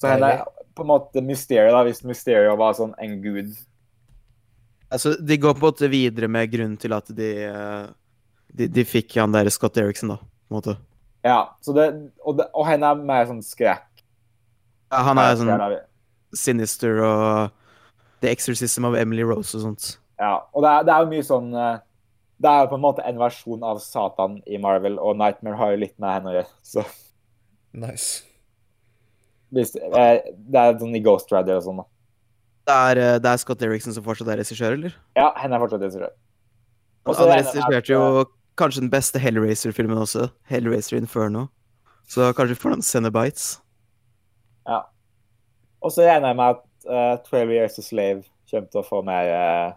Så 0.00 0.08
henne 0.08 0.30
er 0.32 0.46
på 0.72 0.84
en 0.84 0.88
måte 0.88 1.20
Mysterio, 1.24 1.74
da, 1.74 1.82
hvis 1.84 2.00
Mysterio 2.08 2.54
var 2.56 2.72
sånn 2.78 2.94
en 3.04 3.18
gud. 3.20 3.50
Altså, 4.92 5.12
de 5.20 5.36
går 5.40 5.52
på 5.52 5.60
en 5.60 5.66
måte 5.66 5.90
videre 5.92 6.30
med 6.32 6.48
grunnen 6.52 6.78
til 6.80 6.96
at 6.96 7.12
de 7.16 7.28
eh, 7.48 7.90
De, 8.52 8.66
de 8.68 8.84
fikk 8.84 9.14
han 9.16 9.32
der 9.32 9.48
Scott 9.48 9.78
Eriksen, 9.80 10.12
da. 10.12 10.18
På 10.20 10.52
en 10.52 10.58
måte. 10.58 10.74
Ja, 11.24 11.54
så 11.64 11.72
det, 11.72 11.86
og, 12.20 12.36
det, 12.40 12.48
og 12.52 12.66
henne 12.68 12.90
er 12.90 13.04
mer 13.12 13.28
sånn 13.28 13.44
skrekk. 13.44 13.91
Ja, 14.92 15.00
han 15.08 15.18
er 15.20 15.36
sånn 15.40 15.78
Sinister 16.36 17.00
og 17.04 17.52
The 18.22 18.30
Exorcism 18.32 18.86
of 18.88 18.96
Emily 18.96 19.24
Rose 19.26 19.56
og 19.58 19.64
sånt. 19.66 19.86
Ja, 20.20 20.36
og 20.52 20.64
det 20.64 20.70
er, 20.70 20.84
det 20.86 20.92
er 20.94 21.02
jo 21.02 21.10
mye 21.10 21.24
sånn 21.26 21.48
eh, 21.58 21.78
Det 22.42 22.50
er 22.50 22.60
jo 22.62 22.68
på 22.70 22.76
en 22.78 22.84
måte 22.84 23.04
en 23.08 23.18
versjon 23.18 23.64
av 23.66 23.80
Satan 23.82 24.36
i 24.46 24.60
Marvel, 24.62 24.98
og 25.02 25.16
Nightmare 25.18 25.58
har 25.58 25.72
jo 25.72 25.80
litt 25.82 25.96
med 26.02 26.12
henne 26.14 26.30
å 26.30 26.36
gjøre. 26.36 26.52
Så 26.66 26.84
Nice. 27.72 28.22
hvis, 29.54 29.72
eh, 29.76 30.20
det 30.36 30.60
er 30.60 30.78
sånn 30.80 30.94
i 30.98 31.02
Ghost 31.02 31.32
Rider 31.32 31.58
og 31.58 31.64
sånn, 31.66 31.80
da. 31.82 31.88
Det 32.68 32.76
er, 32.76 33.00
eh, 33.02 33.18
det 33.18 33.32
er 33.32 33.40
Scott 33.42 33.64
Eriksen 33.66 33.96
som 33.96 34.04
fortsatt 34.06 34.28
er 34.34 34.38
regissør, 34.42 34.76
eller? 34.76 34.94
Ja, 35.18 35.32
henne 35.40 35.56
er 35.56 35.64
fortsatt 35.64 35.82
regissør. 35.82 36.12
Han, 37.08 37.18
han 37.18 37.32
regisserte 37.32 37.90
jo 37.96 38.02
kanskje 38.60 38.84
den 38.84 38.92
beste 38.92 39.18
Hellraiser-filmen 39.18 39.98
også. 39.98 40.28
Hellraiser 40.50 41.00
Inferno. 41.00 41.48
Så 42.06 42.28
kanskje 42.36 42.54
vi 42.54 42.60
får 42.62 42.74
noen 42.76 42.86
Cenobites. 42.86 43.46
Ja. 44.68 44.82
Og 45.82 45.92
så 45.92 46.06
regner 46.06 46.32
jeg 46.32 46.38
med 46.38 46.44
at 46.54 46.62
uh, 46.86 47.30
12 47.30 47.50
Years 47.50 47.78
a 47.78 47.82
Slave 47.82 48.22
kommer 48.50 48.68
til 48.70 48.82
å 48.82 48.86
få 48.86 49.02
mer 49.06 49.30
uh, 49.32 49.72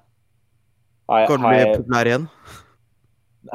Kommer 1.05 1.27
til 1.27 1.45
å 1.45 1.49
bli 1.53 1.77
populær 1.77 2.09
igjen. 2.09 2.27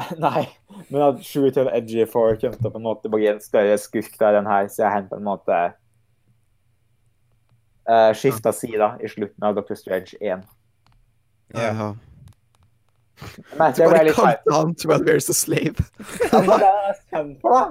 Nei, 0.23 0.43
men 0.87 1.01
at 1.03 1.17
True 1.25 1.51
to 1.51 1.65
Edgy 1.67 2.05
4 2.07 2.37
kommer 2.39 2.57
til 2.57 2.69
å 2.69 2.71
på 2.71 2.79
en 2.79 2.85
måte 2.87 3.11
bli 3.11 3.27
en 3.27 3.41
større 3.43 3.75
skurk 3.79 4.13
der 4.21 4.39
enn 4.39 4.47
her, 4.47 4.69
så 4.71 4.85
jeg 4.85 4.93
har 4.93 5.09
på 5.09 5.19
en 5.19 5.27
måte 5.27 5.57
uh, 7.91 8.11
skifta 8.15 8.53
side 8.55 8.87
i 9.03 9.11
slutten 9.11 9.47
av 9.47 9.57
Doctor 9.59 9.75
Strange 9.79 10.15
1. 10.21 10.23
Ja. 11.51 11.67
Jaha. 11.67 11.89
Men 13.59 13.75
Du 13.75 13.83
jeg 13.83 13.91
bare 13.91 14.13
kalte 14.15 14.55
han 14.55 14.71
12 14.79 15.09
Years 15.11 15.27
a 15.29 15.35
Slave. 15.35 15.83
Ja, 16.31 16.39
men 16.39 16.47
det 16.55 16.69
er 16.69 16.79
jeg 16.87 16.95
kjent 17.11 17.35
for, 17.43 17.51
da. 17.51 17.61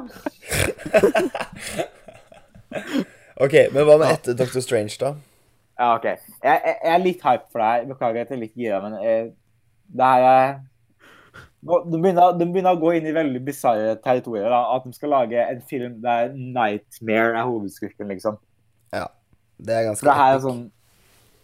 Ok, 3.40 3.54
men 3.72 3.86
hva 3.88 3.98
med 4.00 4.10
etter 4.12 4.36
Doctor 4.36 4.64
Strange, 4.64 4.96
da? 5.00 5.14
Ja, 5.80 5.94
OK. 5.94 6.08
Jeg, 6.10 6.18
jeg, 6.44 6.74
jeg 6.76 6.94
er 6.94 7.04
litt 7.04 7.22
hype 7.24 7.46
for 7.48 7.62
deg. 7.64 7.86
Beklager 7.88 8.24
at 8.24 8.32
jeg 8.32 8.36
er 8.36 8.42
litt 8.42 8.58
gira, 8.58 8.80
men 8.84 8.98
jeg, 9.00 9.30
det 9.96 10.10
her 10.12 10.26
er 10.28 10.50
de 11.60 11.98
begynner, 12.00 12.32
de 12.38 12.46
begynner 12.48 12.72
å 12.72 12.80
gå 12.80 12.94
inn 12.96 13.06
i 13.10 13.12
veldig 13.12 13.40
bisarre 13.44 13.92
territorier. 14.00 14.48
da, 14.48 14.60
At 14.76 14.86
de 14.86 14.92
skal 14.96 15.12
lage 15.12 15.40
en 15.44 15.60
film 15.68 15.98
der 16.04 16.32
Nightmare 16.32 17.34
er 17.36 17.48
hovedskurken, 17.48 18.08
liksom. 18.08 18.38
Ja. 18.96 19.10
Det 19.60 19.74
er 19.76 19.90
ganske 19.90 20.06
det 20.06 20.14
her 20.16 20.34
er 20.34 20.38
sånn 20.40 20.60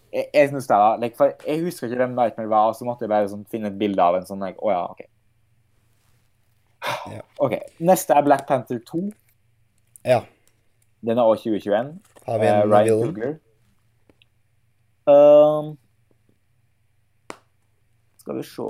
Jeg, 0.09 0.25
jeg 0.33 0.49
synes 0.49 0.69
det 0.71 0.77
er, 0.77 1.01
like, 1.03 1.27
jeg 1.45 1.65
husker 1.67 1.91
ikke 1.91 1.99
hvem 2.01 2.15
Nightmare 2.17 2.49
var, 2.49 2.71
og 2.71 2.79
så 2.79 2.87
måtte 2.89 3.05
jeg 3.05 3.13
bare 3.13 3.29
sånn, 3.29 3.45
finne 3.53 3.69
et 3.69 3.77
bilde 3.77 4.01
av 4.01 4.17
en 4.17 4.25
sånn 4.29 4.41
like, 4.41 4.57
Å 4.65 4.73
ja, 4.73 4.81
OK. 4.95 5.05
Ja. 7.13 7.23
OK. 7.43 7.59
Neste 7.85 8.17
er 8.17 8.25
Black 8.25 8.47
Panther 8.49 8.81
2. 8.89 9.03
Ja. 10.07 10.23
Den 11.07 11.19
er 11.19 11.29
også 11.31 11.53
2021. 11.53 11.91
Har 12.27 12.41
vi 12.43 12.47
en 12.51 12.63
en 12.63 12.73
Ryan? 12.73 13.03
Coogler. 13.07 13.35
Um, 15.07 15.77
skal 18.19 18.41
vi 18.41 18.43
se 18.43 18.67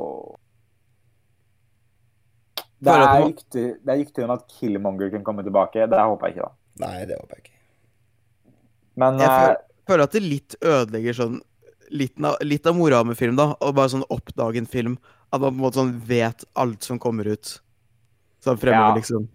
Det 2.85 2.93
er 2.93 3.23
du 3.25 3.33
det 3.57 3.89
er 3.89 4.01
rykter 4.03 4.27
om 4.27 4.35
at 4.35 4.45
Killmonger 4.53 5.11
kan 5.15 5.25
komme 5.25 5.43
tilbake. 5.47 5.87
Det 5.89 5.99
håper 5.99 6.29
jeg 6.29 6.37
ikke, 6.37 6.49
da. 6.49 6.87
Nei, 6.87 7.05
det 7.09 7.17
håper 7.17 7.39
jeg 7.39 7.45
ikke. 7.47 7.55
Men 9.01 9.19
Jeg 9.21 9.29
eh, 9.29 9.37
føler, 9.41 9.57
føler 9.89 10.05
at 10.05 10.13
det 10.17 10.23
litt 10.25 10.57
ødelegger 10.61 11.17
sånn 11.17 11.39
litt 11.91 12.19
av, 12.25 12.37
litt 12.43 12.67
av 12.67 12.77
moroa 12.77 13.05
med 13.07 13.17
film, 13.19 13.37
da. 13.39 13.55
Og 13.63 13.75
bare 13.77 13.93
sånn 13.95 14.05
oppdage 14.13 14.61
en 14.61 14.69
film. 14.69 14.99
At 15.33 15.41
man 15.41 15.55
på 15.55 15.57
en 15.57 15.63
måte 15.65 15.81
sånn 15.81 15.95
vet 16.09 16.45
alt 16.59 16.85
som 16.85 17.01
kommer 17.01 17.29
ut. 17.33 17.57
Sånn 18.45 18.61
fremover, 18.61 18.93
Ja. 18.93 18.95
liksom. 19.01 19.29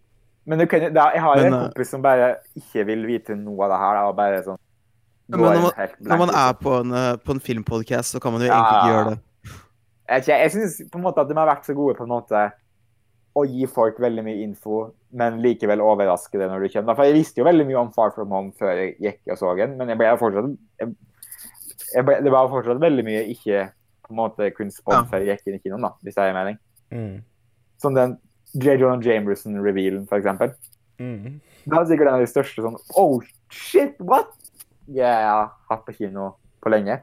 Men 0.51 0.59
du 0.59 0.65
kan, 0.69 0.83
er, 0.83 0.91
jeg 1.15 1.21
har 1.23 1.39
Men, 1.39 1.45
en 1.47 1.53
eh, 1.55 1.65
kompis 1.71 1.91
som 1.95 2.03
bare 2.03 2.29
ikke 2.59 2.83
vil 2.91 3.05
vite 3.07 3.35
noe 3.39 3.65
av 3.65 3.71
det 3.73 3.79
her. 3.81 3.97
Da, 3.97 4.05
og 4.11 4.15
bare 4.19 4.41
sånn 4.45 4.57
Men 5.31 5.39
når 5.39 5.61
man- 5.63 5.91
Når 6.11 6.17
man 6.25 6.31
er 6.35 6.53
på 6.59 6.73
en, 6.81 6.91
eh, 6.99 7.11
på 7.23 7.31
en 7.37 7.39
filmpodcast, 7.39 8.11
så 8.15 8.19
kan 8.21 8.33
man 8.35 8.41
jo 8.43 8.47
Ja, 8.47 8.57
egentlig 8.59 8.81
ikke 8.81 8.93
gjøre 8.93 9.09
det. 9.13 9.19
Jeg, 10.11 10.25
jeg 10.27 10.51
syns 10.51 10.81
på 10.91 10.99
en 10.99 11.03
måte 11.05 11.21
at 11.23 11.29
de 11.29 11.35
har 11.39 11.47
vært 11.47 11.63
så 11.69 11.73
gode 11.77 11.95
på 11.95 12.03
en 12.03 12.09
måte 12.11 12.51
å 13.33 13.45
gi 13.47 13.65
folk 13.65 13.95
veldig 14.03 14.23
mye 14.27 14.41
info, 14.43 14.91
men 15.15 15.37
likevel 15.41 15.79
overraske 15.79 16.35
det 16.37 16.49
når 16.51 16.65
du 16.65 16.73
kommer. 16.73 16.95
For 16.97 17.07
jeg 17.07 17.13
visste 17.15 17.39
jo 17.39 17.45
veldig 17.47 17.65
mye 17.69 17.79
om 17.79 17.91
Far 17.95 18.11
From 18.11 18.27
Home 18.35 18.51
før 18.59 18.73
jeg 18.75 18.97
gikk 18.99 19.31
og 19.31 19.37
så 19.39 19.53
den, 19.55 19.77
men 19.79 19.87
jeg 19.87 19.97
ble 20.01 20.09
fortsatt 20.19 20.49
jeg, 20.81 20.95
jeg 21.95 22.05
ble, 22.05 22.17
Det 22.27 22.31
var 22.33 22.49
fortsatt 22.51 22.81
veldig 22.83 23.05
mye 23.07 23.21
jeg 23.23 23.37
ikke 23.37 23.61
på 24.03 24.11
en 24.11 24.19
måte 24.19 24.51
kunne 24.57 24.75
spådd 24.75 24.97
Ja. 24.99 25.03
før 25.07 25.23
jeg 25.23 25.37
gikk 25.37 25.47
inn 25.47 25.55
i 25.55 25.63
kinoen, 25.63 25.81
da, 25.87 25.93
hvis 26.03 26.15
det 26.15 26.23
er 26.25 26.33
en 26.33 26.39
mening. 26.41 26.57
Mm. 26.91 27.23
Som 27.79 27.95
den 27.95 28.17
J. 28.53 28.75
John 28.81 29.01
Jamerson-revealen, 29.03 30.07
eksempel. 30.11 30.53
Mm. 30.99 31.39
Det 31.63 31.75
var 31.75 31.85
sikkert 31.85 32.09
en 32.09 32.17
av 32.17 32.23
de 32.23 32.29
største 32.29 32.63
sånn 32.65 32.77
Oh, 32.99 33.21
shit, 33.53 33.95
what? 33.99 34.33
Jeg 34.91 35.27
har 35.27 35.53
hatt 35.69 35.85
på 35.87 35.95
kino 35.95 36.33
på 36.61 36.71
lenge. 36.73 36.99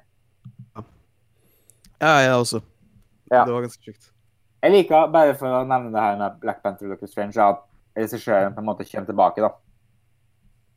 Ja, 1.98 2.12
jeg 2.22 2.34
også. 2.34 2.60
Ja. 3.30 3.44
Det 3.44 3.52
var 3.54 3.64
ganske 3.64 3.82
sjukt. 3.90 4.10
Jeg 4.62 4.74
liker, 4.74 5.08
bare 5.14 5.34
for 5.38 5.54
å 5.54 5.64
nevne 5.66 5.92
det 5.94 6.02
her 6.02 6.18
med 6.18 6.38
Black 6.42 6.60
Panther 6.64 6.90
Doctor 6.90 7.10
Strange, 7.10 7.38
at 7.38 7.64
regissøren 7.98 8.54
på 8.54 8.62
en 8.62 8.68
måte 8.68 8.86
kommer 8.88 9.08
tilbake, 9.08 9.42
da. 9.42 9.52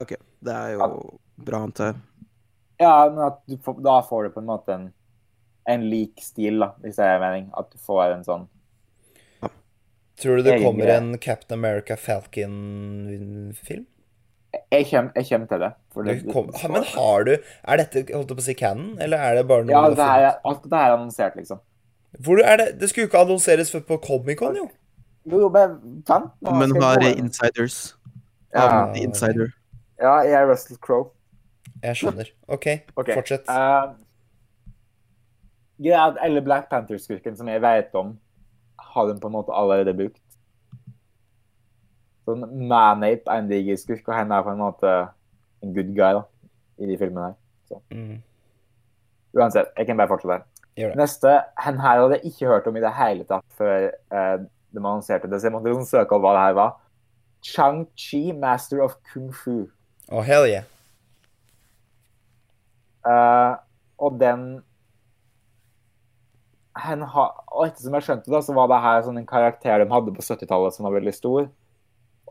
Ok, 0.01 0.15
det 0.41 0.55
er 0.55 0.75
jo 0.75 0.87
bra, 1.41 1.61
antar 1.61 1.91
jeg. 1.91 2.01
Ja, 2.81 2.93
men 3.09 3.21
at 3.27 3.41
du 3.49 3.57
da 3.85 3.99
får 4.05 4.25
du 4.25 4.35
på 4.35 4.41
en 4.41 4.49
måte 4.49 4.73
en, 4.73 4.87
en 5.69 5.85
lik 5.89 6.21
stil, 6.25 6.61
da, 6.61 6.71
hvis 6.81 6.97
det 6.97 7.05
er 7.05 7.21
mening. 7.21 7.49
At 7.57 7.69
du 7.73 7.81
får 7.81 8.15
en 8.15 8.25
sånn 8.25 8.47
Tror 10.21 10.37
du 10.37 10.43
det 10.45 10.53
jeg, 10.57 10.61
kommer 10.63 10.91
en 10.95 11.17
Captain 11.17 11.57
America 11.59 11.95
Falcon-film? 11.97 13.85
Jeg 14.71 14.85
kommer, 14.89 15.11
jeg 15.15 15.25
kommer 15.29 15.47
til 15.47 15.59
det. 15.59 15.71
for 15.93 16.03
Det 16.03 16.23
det- 16.23 16.33
kom- 16.33 16.51
Men 16.71 16.83
har 16.83 17.23
du 17.23 17.31
Er 17.63 17.77
dette 17.77 18.13
holdt 18.13 18.29
jeg 18.29 18.37
på 18.37 18.41
å 18.41 18.41
si 18.41 18.53
canon, 18.53 18.97
eller 19.01 19.17
er 19.17 19.35
det 19.35 19.47
bare 19.47 19.63
noe 19.63 19.71
Ja, 19.71 19.89
det 19.89 19.99
er- 19.99 20.39
alt 20.45 20.63
det 20.63 20.73
her 20.73 20.91
er 20.91 20.97
annonsert, 20.97 21.35
liksom. 21.35 21.59
Hvor 22.19 22.43
er 22.43 22.57
det? 22.57 22.79
Det 22.79 22.89
skulle 22.89 23.07
jo 23.07 23.09
ikke 23.09 23.25
annonseres 23.25 23.71
før 23.71 23.79
på 23.79 23.97
Comic-Con, 24.01 24.55
jo. 24.55 24.69
Jo, 25.25 25.39
jo, 25.39 25.49
bare 25.49 25.69
vent. 26.05 26.31
nå 26.41 26.51
Men 26.59 26.81
har 26.81 26.99
insiders. 27.17 27.95
Ja. 28.53 28.87
Um, 28.87 28.93
The 28.93 29.03
Insider. 29.03 29.53
Ja, 30.01 30.15
jeg 30.25 30.33
er 30.33 30.47
Russell 30.49 30.77
Crowe. 30.77 31.09
Jeg 31.83 31.95
skjønner. 31.95 32.29
OK, 32.47 32.67
okay. 32.97 33.13
fortsett. 33.13 33.47
Uh, 33.47 33.93
greia 35.81 35.93
er 35.93 36.11
at 36.11 36.17
alle 36.21 36.41
Black 36.41 36.69
Panther-skurken 36.69 37.37
som 37.37 37.47
jeg 37.47 37.61
vet 37.61 37.95
om, 37.95 38.17
har 38.93 39.07
hun 39.07 39.21
på 39.21 39.29
en 39.31 39.37
måte 39.37 39.55
allerede 39.55 39.95
brukt. 39.97 40.21
Sånn 42.27 42.45
Manape 42.69 43.25
er 43.25 43.41
en 43.41 43.49
diger 43.49 43.79
skurk, 43.79 44.03
og 44.07 44.15
henne 44.15 44.37
er 44.37 44.45
på 44.45 44.53
en 44.53 44.61
måte 44.61 44.91
en 45.61 45.73
good 45.75 45.93
guy 45.97 46.19
da, 46.19 46.25
i 46.81 46.89
de 46.89 46.97
filmene 46.99 47.31
her. 47.31 47.81
Mm. 47.95 48.19
Uansett, 49.37 49.71
jeg 49.77 49.87
kan 49.87 49.99
bare 49.99 50.11
fortsette. 50.11 50.43
Gjør 50.79 50.93
det. 50.93 50.99
Neste, 51.01 51.35
Hen 51.59 51.79
her 51.83 51.99
hadde 51.99 52.17
jeg 52.19 52.31
ikke 52.31 52.51
hørt 52.51 52.67
om 52.69 52.77
i 52.77 52.83
det 52.83 52.93
hele 52.95 53.27
tatt 53.27 53.45
før 53.57 53.89
eh, 53.89 54.37
de 54.71 54.79
annonserte 54.79 55.29
det, 55.31 55.39
så 55.39 55.49
jeg 55.49 55.55
måtte 55.55 55.71
liksom 55.71 55.87
søke 55.87 56.15
opp 56.15 56.25
hva 56.25 56.35
det 56.37 56.45
her 56.45 56.57
var. 56.59 56.75
Chang-Chi, 57.45 58.31
Master 58.37 58.83
of 58.85 58.95
Kung 59.11 59.31
Fu. 59.33 59.65
Oh, 60.11 60.21
hell 60.21 60.45
yeah. 60.47 60.67
Uh, 63.01 63.57
og 63.97 64.19
den 64.21 64.61
har, 66.75 67.33
og 67.51 67.65
etter 67.65 67.83
som 67.83 67.95
jeg 67.97 68.05
skjønte 68.07 68.31
det, 68.31 68.43
så 68.45 68.55
var 68.55 68.69
det 68.71 68.79
her 68.83 69.01
sånn 69.05 69.19
en 69.19 69.27
karakter 69.27 69.81
de 69.81 69.91
hadde 69.91 70.13
på 70.15 70.23
70-tallet 70.23 70.75
som 70.75 70.87
var 70.87 70.95
veldig 70.95 71.13
stor. 71.15 71.49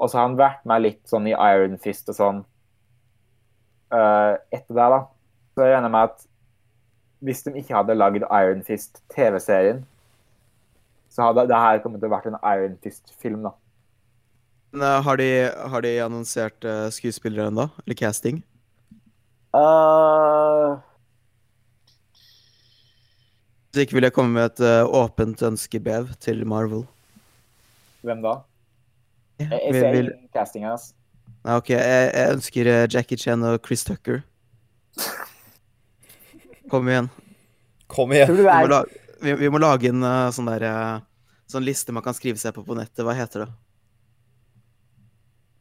Og 0.01 0.09
så 0.09 0.17
har 0.17 0.29
han 0.29 0.39
vært 0.41 0.65
med 0.69 0.85
litt 0.87 1.03
sånn 1.11 1.29
i 1.29 1.37
Iron 1.37 1.77
Fist 1.83 2.09
og 2.09 2.17
sånn 2.17 2.43
uh, 3.93 4.35
etter 4.49 4.73
det, 4.73 4.89
da. 4.97 5.01
Så 5.53 5.67
jeg 5.67 5.75
regner 5.77 5.93
med 5.93 6.13
at 6.13 6.27
hvis 7.21 7.43
de 7.45 7.53
ikke 7.61 7.77
hadde 7.77 7.99
lagd 7.99 8.25
Iron 8.25 8.63
Fist 8.65 9.03
TV-serien, 9.13 9.85
så 11.11 11.27
hadde 11.27 11.49
det 11.51 11.59
her 11.59 11.83
kommet 11.85 12.01
til 12.01 12.09
å 12.09 12.15
vært 12.15 12.31
en 12.31 12.39
Iron 12.55 12.79
Fist-film, 12.81 13.43
da. 13.45 13.53
Men, 14.71 14.85
eh, 14.87 15.01
har, 15.03 15.19
de, 15.19 15.31
har 15.73 15.83
de 15.83 15.91
annonsert 16.05 16.65
uh, 16.65 16.87
skuespillere 16.95 17.51
ennå? 17.51 17.67
Eller 17.83 17.99
casting? 17.99 18.39
Eh, 19.59 20.79
Så 23.71 23.85
ikke 23.85 23.99
vil 23.99 24.09
jeg 24.09 24.15
komme 24.15 24.35
med 24.35 24.49
et 24.49 24.63
uh, 24.67 24.89
åpent 24.99 25.43
ønskebev 25.47 26.09
til 26.23 26.43
Marvel. 26.47 26.87
hvem 28.03 28.23
da? 28.25 28.41
Jeg, 29.39 29.51
jeg 29.53 29.73
Vil, 29.73 29.81
ser 29.81 29.93
vil, 29.95 30.11
castinga 30.35 30.73
hans. 30.73 30.91
Nei, 31.45 31.57
OK, 31.57 31.71
jeg, 31.71 32.09
jeg 32.15 32.33
ønsker 32.35 32.69
eh, 32.69 32.87
Jackie 32.93 33.17
Chan 33.17 33.45
og 33.47 33.61
Chris 33.65 33.85
Tucker. 33.87 34.21
Kom 36.71 36.91
igjen. 36.91 37.09
Kom 37.89 38.13
igjen. 38.13 38.35
Vi 38.35 38.43
må, 38.43 38.51
er 38.53 38.69
la, 38.69 38.83
vi, 39.23 39.37
vi 39.41 39.53
må 39.55 39.63
lage 39.63 39.89
en 39.89 40.05
uh, 40.05 40.29
sånn 40.35 40.51
der 40.51 40.67
Sånn 41.51 41.65
liste 41.67 41.91
man 41.91 42.05
kan 42.05 42.15
skrive 42.15 42.39
seg 42.39 42.55
på 42.55 42.63
på 42.63 42.77
nettet. 42.79 43.01
Hva 43.03 43.15
heter 43.19 43.43
det? 43.43 43.49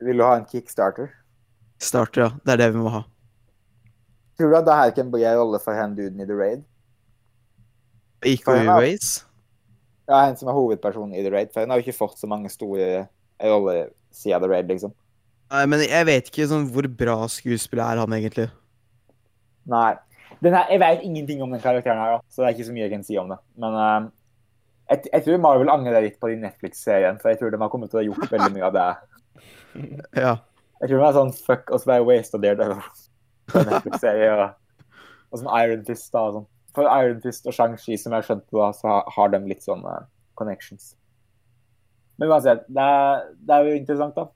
Vil 0.06 0.22
du 0.22 0.24
ha 0.24 0.36
en 0.38 0.46
kickstarter? 0.46 1.10
Starter, 1.82 2.28
ja. 2.28 2.30
Det 2.46 2.54
er 2.54 2.62
det 2.62 2.68
vi 2.76 2.84
må 2.84 2.92
ha. 2.94 3.02
Tror 4.38 4.54
du 4.54 4.58
at 4.60 4.68
det 4.68 4.76
her 4.78 4.92
kan 4.96 5.10
bli 5.12 5.26
en 5.26 5.40
rolle 5.40 5.60
for 5.64 5.74
han 5.74 5.96
duden 5.98 6.22
i 6.22 6.28
The 6.30 6.38
Raid? 6.38 6.62
Fair 8.24 8.64
enough. 8.64 8.82
Ways. 8.84 9.26
Ja, 10.10 10.24
han 10.26 10.38
som 10.40 10.50
er 10.50 10.58
hovedpersonen 10.58 11.14
i 11.14 11.24
The 11.24 11.32
Raid. 11.34 11.54
For 11.54 11.64
han 11.64 11.72
har 11.72 11.80
jo 11.80 11.86
ikke 11.86 12.00
fått 12.00 12.20
så 12.20 12.30
mange 12.30 12.50
store 12.52 13.06
roller 13.44 13.92
siden 14.16 14.42
The 14.42 14.50
Raid, 14.50 14.72
liksom. 14.72 14.94
Nei, 15.50 15.64
men 15.70 15.82
jeg 15.82 16.06
vet 16.06 16.30
ikke 16.30 16.48
sånn 16.50 16.68
hvor 16.74 16.86
bra 17.00 17.18
skuespiller 17.32 17.96
er 17.96 18.02
han 18.04 18.16
egentlig. 18.18 18.48
Nei. 19.70 19.94
Den 20.40 20.56
her, 20.56 20.70
jeg 20.72 20.82
vet 20.82 21.06
ingenting 21.06 21.42
om 21.44 21.52
den 21.54 21.62
karakteren 21.62 22.00
her, 22.00 22.16
da, 22.16 22.20
så 22.32 22.42
det 22.42 22.48
er 22.48 22.56
ikke 22.56 22.68
så 22.70 22.76
mye 22.76 22.86
jeg 22.86 22.94
kan 22.94 23.06
si 23.06 23.18
om 23.20 23.32
det. 23.34 23.38
Men 23.60 23.76
uh, 23.76 24.10
jeg, 24.92 25.10
jeg 25.10 25.26
tror 25.26 25.42
Marvel 25.44 25.72
angrer 25.74 26.06
litt 26.06 26.20
på 26.22 26.30
de 26.32 26.38
Netflix-serien, 26.42 27.18
for 27.22 27.34
jeg 27.34 27.42
tror 27.42 27.54
de 27.54 27.60
har 27.62 27.72
kommet 27.74 27.92
til 27.92 28.00
å 28.00 28.02
ha 28.02 28.08
gjort 28.08 28.36
veldig 28.36 28.52
mye 28.58 28.70
av 28.70 28.78
det. 28.78 28.90
Ja. 30.18 30.32
Jeg 30.82 30.90
tror 30.90 30.98
de 30.98 31.06
er 31.06 31.16
sånn 31.16 31.34
fuck 31.36 31.70
oss, 31.76 31.84
bare 31.88 32.04
waste 32.08 32.40
Daredevil 32.42 32.80
på 33.52 33.60
en 33.60 33.68
Netflix-serie. 33.70 34.30
Og, 34.34 34.96
og 35.30 35.42
sånn 35.42 35.52
Iron 35.60 35.84
Fist 35.88 36.10
da, 36.16 36.24
og 36.24 36.38
sånn. 36.38 36.48
For 36.76 36.90
Iron 37.02 37.22
Fist 37.24 37.48
og 37.50 37.56
Shang-Chi, 37.56 37.98
som 37.98 38.14
jeg 38.16 38.28
skjønte 38.28 38.56
da, 38.56 38.72
så 38.76 39.00
har, 39.16 39.32
de 39.34 39.40
litt 39.50 39.66
sånn 39.66 39.86
eh, 39.90 40.04
connections. 40.40 40.94
Men 42.20 42.34
uansett, 42.34 42.66
det 42.68 42.84
er, 42.84 43.24
det 43.48 43.56
er 43.56 43.70
jo 43.70 43.78
interessant, 43.80 44.18
da. 44.18 44.28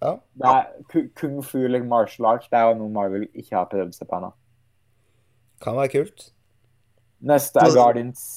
Ja. 0.00 0.12
Det 0.40 0.50
er 0.56 1.08
Kung 1.18 1.40
fu 1.44 1.58
eller 1.64 1.82
martial 1.84 2.28
arts, 2.30 2.48
det 2.48 2.56
er 2.56 2.70
jo 2.70 2.78
noe 2.78 2.92
Marvel 2.92 3.26
ikke 3.34 3.56
har 3.58 3.68
prøvd 3.72 3.96
seg 3.96 4.08
på 4.08 4.20
ennå. 4.20 4.30
Kan 5.60 5.76
være 5.76 5.92
kult. 5.92 6.30
Neste 7.20 7.60
er 7.60 7.74
Guardians. 7.76 8.28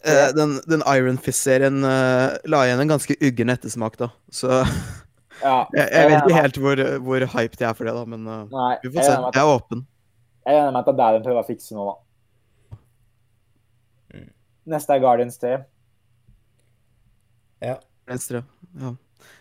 Eh, 0.00 0.30
den, 0.36 0.58
den 0.68 0.84
Iron 0.88 1.18
Fist-serien 1.20 1.84
eh, 1.84 2.36
la 2.48 2.62
igjen 2.64 2.80
en 2.84 2.94
ganske 2.94 3.16
uggen 3.20 3.52
ettersmak, 3.52 3.98
da. 4.00 4.12
Så 4.32 4.62
jeg, 4.62 4.70
Ja, 5.42 5.64
jeg 5.74 6.08
vet 6.08 6.22
ikke 6.22 6.38
helt 6.38 6.58
hvor, 6.62 6.80
hvor 7.04 7.26
hyped 7.34 7.60
jeg 7.60 7.68
er 7.68 7.76
for 7.76 7.88
det, 7.88 7.94
da. 7.96 8.04
Men 8.08 8.24
uh, 8.28 8.40
Nei, 8.52 8.72
vi 8.84 8.94
får 8.94 9.02
se. 9.02 9.18
Jeg 9.34 9.42
er 9.42 9.50
åpen. 9.50 9.84
jeg 10.46 10.56
regner 10.56 10.72
med 10.76 10.80
at 10.80 10.88
det 10.88 10.94
er 10.94 11.00
der 11.00 11.18
de 11.18 11.24
prøver 11.26 11.42
å 11.42 11.48
fikse 11.48 11.76
nå, 11.76 11.86
da. 11.88 11.96
Neste 14.66 14.94
er 14.96 15.00
Guardians 15.02 15.38
3. 15.42 15.58
Ja. 17.64 17.78
Venstre. 18.08 18.42
Ja. 18.80 18.94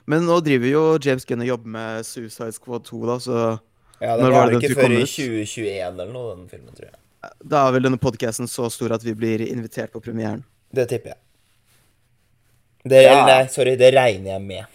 Men 0.08 0.26
nå 0.28 0.38
driver 0.44 0.68
jo 0.70 0.82
James 1.04 1.26
Gunn 1.28 1.44
og 1.44 1.50
jobber 1.50 1.72
med 1.76 2.06
Suicide 2.08 2.52
Squad 2.56 2.86
2, 2.88 3.00
da, 3.10 3.18
så 3.24 3.38
ja 4.04 4.16
den 4.20 4.26
var 4.28 4.34
var 4.36 4.52
det 4.52 4.60
ikke 4.64 4.78
før 4.82 4.94
i 4.96 5.04
2021 5.08 5.68
eller 5.88 6.10
noe, 6.12 6.34
den 6.38 6.48
filmen, 6.52 6.74
tror 6.76 6.90
jeg. 6.90 6.98
da 7.54 7.62
er 7.68 7.76
vel 7.76 7.86
denne 7.88 8.00
podcasten 8.04 8.50
så 8.52 8.68
stor 8.72 8.96
at 8.98 9.04
vi 9.06 9.14
blir 9.16 9.44
invitert 9.48 9.94
på 9.96 10.02
premieren. 10.04 10.44
Det 10.76 10.88
tipper 10.92 11.14
jeg. 11.14 11.20
Det, 12.84 13.00
Ja. 13.06 13.12
eller 13.14 13.30
nei, 13.32 13.48
sorry, 13.48 13.76
det 13.80 13.94
regner 13.96 14.34
jeg 14.34 14.42
med. 14.44 14.66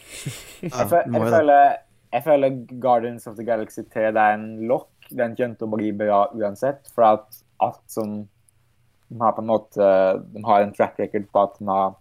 Ja, 0.62 0.69
Jeg, 0.69 0.89
føl 0.89 1.12
jeg, 1.12 1.33
føler, 1.35 1.75
jeg 2.16 2.25
føler 2.25 2.55
Guardians 2.81 3.27
of 3.29 3.37
the 3.37 3.45
Galaxy 3.45 3.83
3 3.85 4.12
det 4.16 4.23
er 4.25 4.39
en 4.39 4.47
lokk. 4.69 4.89
Den 5.11 5.37
kommer 5.37 5.57
til 5.61 5.69
å 5.69 5.75
bli 5.77 5.91
bra 5.97 6.23
uansett. 6.37 6.89
For 6.95 7.05
at 7.05 7.37
alt 7.65 7.83
som 7.93 8.16
De 9.09 9.20
har 9.20 9.32
på 9.32 9.40
en 9.40 9.48
måte 9.48 9.86
De 10.35 10.43
har 10.44 10.62
en 10.62 10.74
track 10.76 10.98
record 11.01 11.26
på 11.32 11.43
at 11.47 11.59
har 11.68 11.97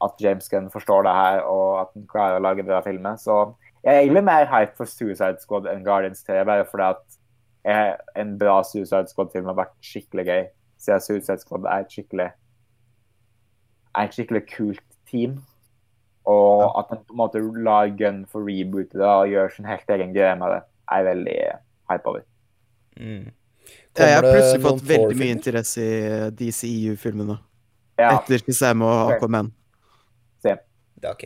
at, 0.00 0.12
James 0.20 0.48
Gunn 0.48 0.70
forstår 0.70 1.02
det 1.02 1.14
her, 1.14 1.40
og 1.42 1.80
at 1.80 1.88
han 1.94 2.06
klarer 2.10 2.38
å 2.38 2.42
lage 2.44 2.66
bra 2.66 2.80
filmer. 2.84 3.16
Så 3.18 3.34
jeg 3.82 3.90
er 3.90 4.02
egentlig 4.04 4.24
mer 4.28 4.46
hype 4.50 4.76
for 4.78 4.90
Suicide 4.90 5.42
Squad 5.42 5.66
enn 5.70 5.84
Guardians 5.86 6.22
3, 6.26 6.44
bare 6.46 6.66
fordi 6.68 6.86
at 6.92 7.18
jeg, 7.66 7.96
en 8.16 8.36
bra 8.38 8.60
Suicide 8.64 9.10
Squad-film 9.10 9.50
har 9.50 9.58
vært 9.58 9.74
skikkelig 9.84 10.24
gøy. 10.28 10.44
Siden 10.78 11.02
Suicide 11.02 11.42
Squad 11.42 11.66
er 11.66 11.84
et 11.84 11.92
skikkelig 11.92 12.28
er 13.98 14.06
et 14.06 14.14
skikkelig 14.14 14.44
kult 14.52 14.84
team. 15.10 15.40
Og 16.28 16.62
at 16.78 16.92
han 16.92 17.02
på 17.02 17.16
en 17.16 17.20
måte 17.22 17.42
lar 17.64 17.90
Gunn 17.98 18.24
få 18.28 18.44
reboote 18.44 19.00
det 19.00 19.08
og 19.08 19.30
gjøre 19.32 19.54
sin 19.56 19.68
helt 19.68 19.94
egen 19.96 20.14
greie 20.14 20.36
med 20.38 20.54
det, 20.54 20.62
er 20.92 21.00
jeg 21.00 21.08
veldig 21.08 21.36
hype 21.90 22.12
over. 22.12 22.24
Mm. 22.98 23.30
Ja, 23.98 24.06
jeg 24.06 24.14
har 24.14 24.26
plutselig 24.28 24.62
fått 24.62 24.82
veldig 24.86 25.16
mye 25.18 25.34
interesse 25.34 25.82
i 25.82 25.94
eh, 26.06 26.26
DCEU-filmene. 26.38 27.38
Ja, 27.98 28.12
Etter 28.14 28.44
Shazam 28.44 28.84
og 28.86 29.12
Aquaman. 29.16 29.50
se. 30.42 30.54
Det 30.98 31.08
er 31.08 31.14
ok. 31.16 31.24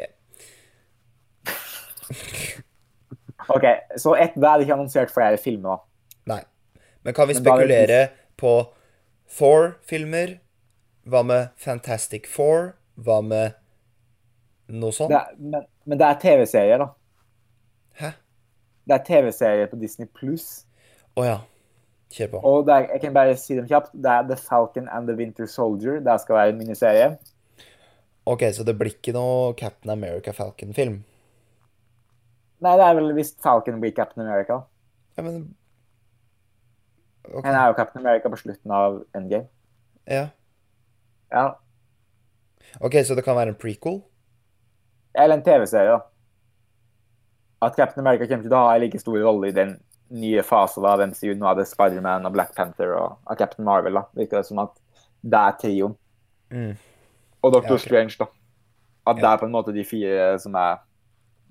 OK, 3.52 3.66
så 4.00 4.14
etter 4.16 4.40
det 4.40 4.48
er 4.48 4.64
ikke 4.64 4.76
annonsert 4.76 5.12
flere 5.12 5.36
filmer. 5.40 5.76
da. 5.76 6.34
Nei. 6.34 6.40
Men 7.04 7.16
kan 7.16 7.28
vi 7.28 7.36
er 7.36 7.42
spekulere 7.42 8.00
på 8.40 8.54
Thor-filmer? 9.36 10.38
Hva 11.04 11.24
med 11.26 11.50
Fantastic 11.58 12.28
Four? 12.30 12.76
Hva 12.94 13.20
med 13.26 13.56
noe 14.70 14.94
sånt? 14.94 15.10
Det 15.10 15.18
er, 15.18 15.38
men, 15.38 15.64
men 15.84 15.98
det 15.98 16.08
er 16.08 16.20
TV-serier, 16.22 16.84
da. 16.84 16.92
Hæ? 17.98 18.12
Det 18.88 18.94
er 18.96 19.04
TV-serier 19.08 19.70
på 19.70 19.78
Disney 19.80 20.08
pluss. 20.08 20.64
Å 21.18 21.26
ja. 21.26 21.40
Kjør 22.12 22.32
på. 22.34 22.40
Og 22.44 22.66
det 22.68 22.74
er, 22.74 22.88
jeg 22.92 23.00
kan 23.06 23.14
bare 23.16 23.36
si 23.40 23.56
dem 23.56 23.68
kjapt. 23.70 23.94
Det 23.94 24.10
er 24.12 24.26
The 24.28 24.36
Falcon 24.36 24.88
and 24.92 25.08
the 25.08 25.16
Winter 25.16 25.46
Soldier. 25.48 26.00
Det 26.04 26.18
skal 26.20 26.36
være 26.36 26.52
en 26.52 26.60
miniserie. 26.60 27.08
Ok, 28.28 28.44
så 28.54 28.66
det 28.68 28.76
blir 28.78 28.92
ikke 28.92 29.14
noe 29.16 29.54
Captain 29.58 29.90
America 29.94 30.34
Falcon-film? 30.36 31.00
Nei, 32.62 32.76
det 32.78 32.84
er 32.86 32.94
vel 33.00 33.10
hvis 33.16 33.32
Falcon 33.42 33.80
blir 33.82 33.94
Captain 33.96 34.22
America. 34.26 34.60
Ja, 35.16 35.24
men 35.26 35.42
Ok. 37.30 37.44
Han 37.46 37.54
er 37.54 37.66
jo 37.70 37.74
Captain 37.78 38.06
America 38.06 38.28
på 38.28 38.36
slutten 38.36 38.70
av 38.74 39.02
Endgame. 39.14 39.46
Ja. 40.10 40.26
Ja. 41.30 41.44
Ok, 42.80 42.96
så 43.06 43.14
det 43.14 43.24
kan 43.24 43.36
være 43.36 43.54
en 43.54 43.58
prequel? 43.58 44.00
Eller 45.14 45.38
en 45.38 45.44
TV-serie, 45.46 45.92
da. 45.92 46.00
At 47.62 47.76
Captain 47.76 48.02
America 48.02 48.26
kommer 48.26 48.42
til 48.42 48.56
å 48.56 48.62
ha 48.64 48.74
en 48.74 48.82
like 48.82 48.98
stor 48.98 49.18
rolle 49.22 49.52
i 49.52 49.56
den 49.56 49.76
nye 50.12 50.44
faser 50.44 50.86
av 50.88 51.02
MCU. 51.08 51.32
Nå 51.38 51.48
er 51.48 51.58
det 51.60 51.68
Spiderman 51.70 52.28
og 52.28 52.34
Black 52.34 52.54
Panther 52.56 52.94
og, 52.98 53.18
og 53.24 53.40
Captain 53.40 53.66
Marvel. 53.66 53.98
da. 53.98 54.04
Virker 54.18 54.40
det 54.40 54.48
som 54.48 54.62
at 54.62 54.74
det 55.22 55.40
er 55.40 55.58
trioen. 55.60 55.96
Mm. 56.52 56.72
Og 57.42 57.52
Doctor 57.54 57.74
Ja, 57.74 57.78
okay. 57.78 57.86
Strange, 57.86 58.16
da. 58.20 58.28
At 59.08 59.18
det 59.18 59.26
er 59.26 59.40
på 59.40 59.48
en 59.48 59.54
måte 59.54 59.74
de 59.74 59.84
fire 59.86 60.36
som 60.42 60.54
er 60.58 60.82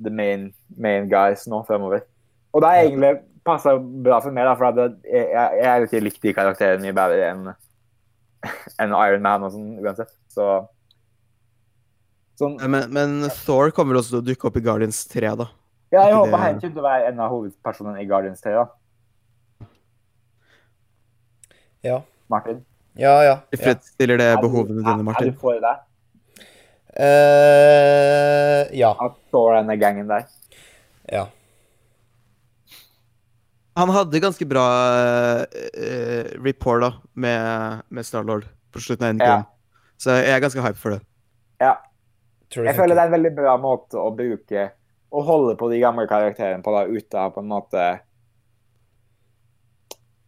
the 0.02 0.12
main, 0.14 0.52
main 0.78 1.10
guys 1.12 1.48
nå 1.52 1.62
fremover. 1.68 2.06
Og 2.54 2.64
det 2.64 2.70
er 2.70 2.86
egentlig 2.86 3.12
passa 3.46 3.76
bra 3.78 4.20
for 4.22 4.34
meg, 4.36 4.46
da, 4.46 4.56
for 4.58 4.70
at 4.70 4.78
det, 4.78 4.88
jeg, 5.10 5.30
jeg 5.34 5.64
jeg 5.66 5.88
ikke 5.88 6.04
likte 6.06 6.28
de 6.28 6.36
karakterene 6.38 6.86
mye 6.86 6.96
bedre 6.96 7.30
enn 7.32 7.48
en 8.84 8.94
Iron 8.98 9.26
Man 9.26 9.48
og 9.48 9.56
sånn 9.56 9.72
uansett. 9.82 10.14
Så 10.32 10.48
sånn, 12.40 12.58
Men, 12.72 12.88
men 12.94 13.18
Thor 13.44 13.74
kommer 13.76 14.00
også 14.00 14.16
til 14.16 14.22
å 14.22 14.28
dukke 14.32 14.50
opp 14.50 14.60
i 14.62 14.66
Guardians 14.66 15.04
3, 15.12 15.34
da. 15.42 15.50
Ja, 15.92 16.06
jeg 16.08 16.16
håper 16.16 16.40
han 16.40 16.60
kommer 16.60 16.72
til 16.72 16.80
å 16.80 16.86
være 16.86 17.08
en 17.10 17.18
av 17.20 17.32
hovedpersonene 17.34 18.00
i 18.00 18.08
Guardians 18.08 18.42
3. 18.44 18.54
da. 18.56 19.68
Ja. 21.84 21.98
Martin? 22.32 22.62
Ja, 22.96 23.12
ja. 23.12 23.24
ja. 23.28 23.36
Tilfredsstiller 23.52 24.18
det 24.22 24.30
Er 24.32 24.36
du- 24.36 24.48
behovene 24.48 24.86
dine, 24.86 25.16
Er 25.20 25.32
du 25.32 25.38
for 25.40 25.60
det? 25.60 25.76
Uh, 26.92 28.68
ja. 28.76 28.92
At 29.00 29.16
Thor 29.32 29.54
og 29.54 29.60
denne 29.62 29.78
gangen 29.80 30.08
der? 30.08 30.26
Ja. 31.12 31.26
Han 33.80 33.90
hadde 33.90 34.20
ganske 34.20 34.46
bra 34.46 34.66
uh, 35.48 36.26
rapport 36.44 36.82
da, 36.84 36.92
med, 37.16 37.82
med 37.90 38.04
Starlord 38.06 38.48
på 38.72 38.80
slutten 38.80 39.06
av 39.06 39.10
Endgame. 39.16 39.46
Så 39.98 40.12
jeg 40.12 40.36
er 40.36 40.44
ganske 40.44 40.62
hype 40.62 40.80
for 40.80 40.96
det. 40.96 41.02
Ja. 41.62 41.76
Jeg 42.52 42.76
føler 42.76 42.96
det 42.96 43.04
er 43.04 43.08
en 43.08 43.16
veldig 43.16 43.36
bra 43.36 43.56
måte 43.58 44.00
å 44.00 44.12
bruke 44.16 44.72
Å 45.12 45.22
holde 45.28 45.58
på 45.60 45.68
de 45.72 45.82
gamle 45.82 46.08
karakterene 46.08 46.64
på, 46.64 46.72
da, 46.72 46.86
ute 46.88 47.20
av 47.20 47.36
på 47.36 47.44
en 47.44 47.52
måte 47.52 47.86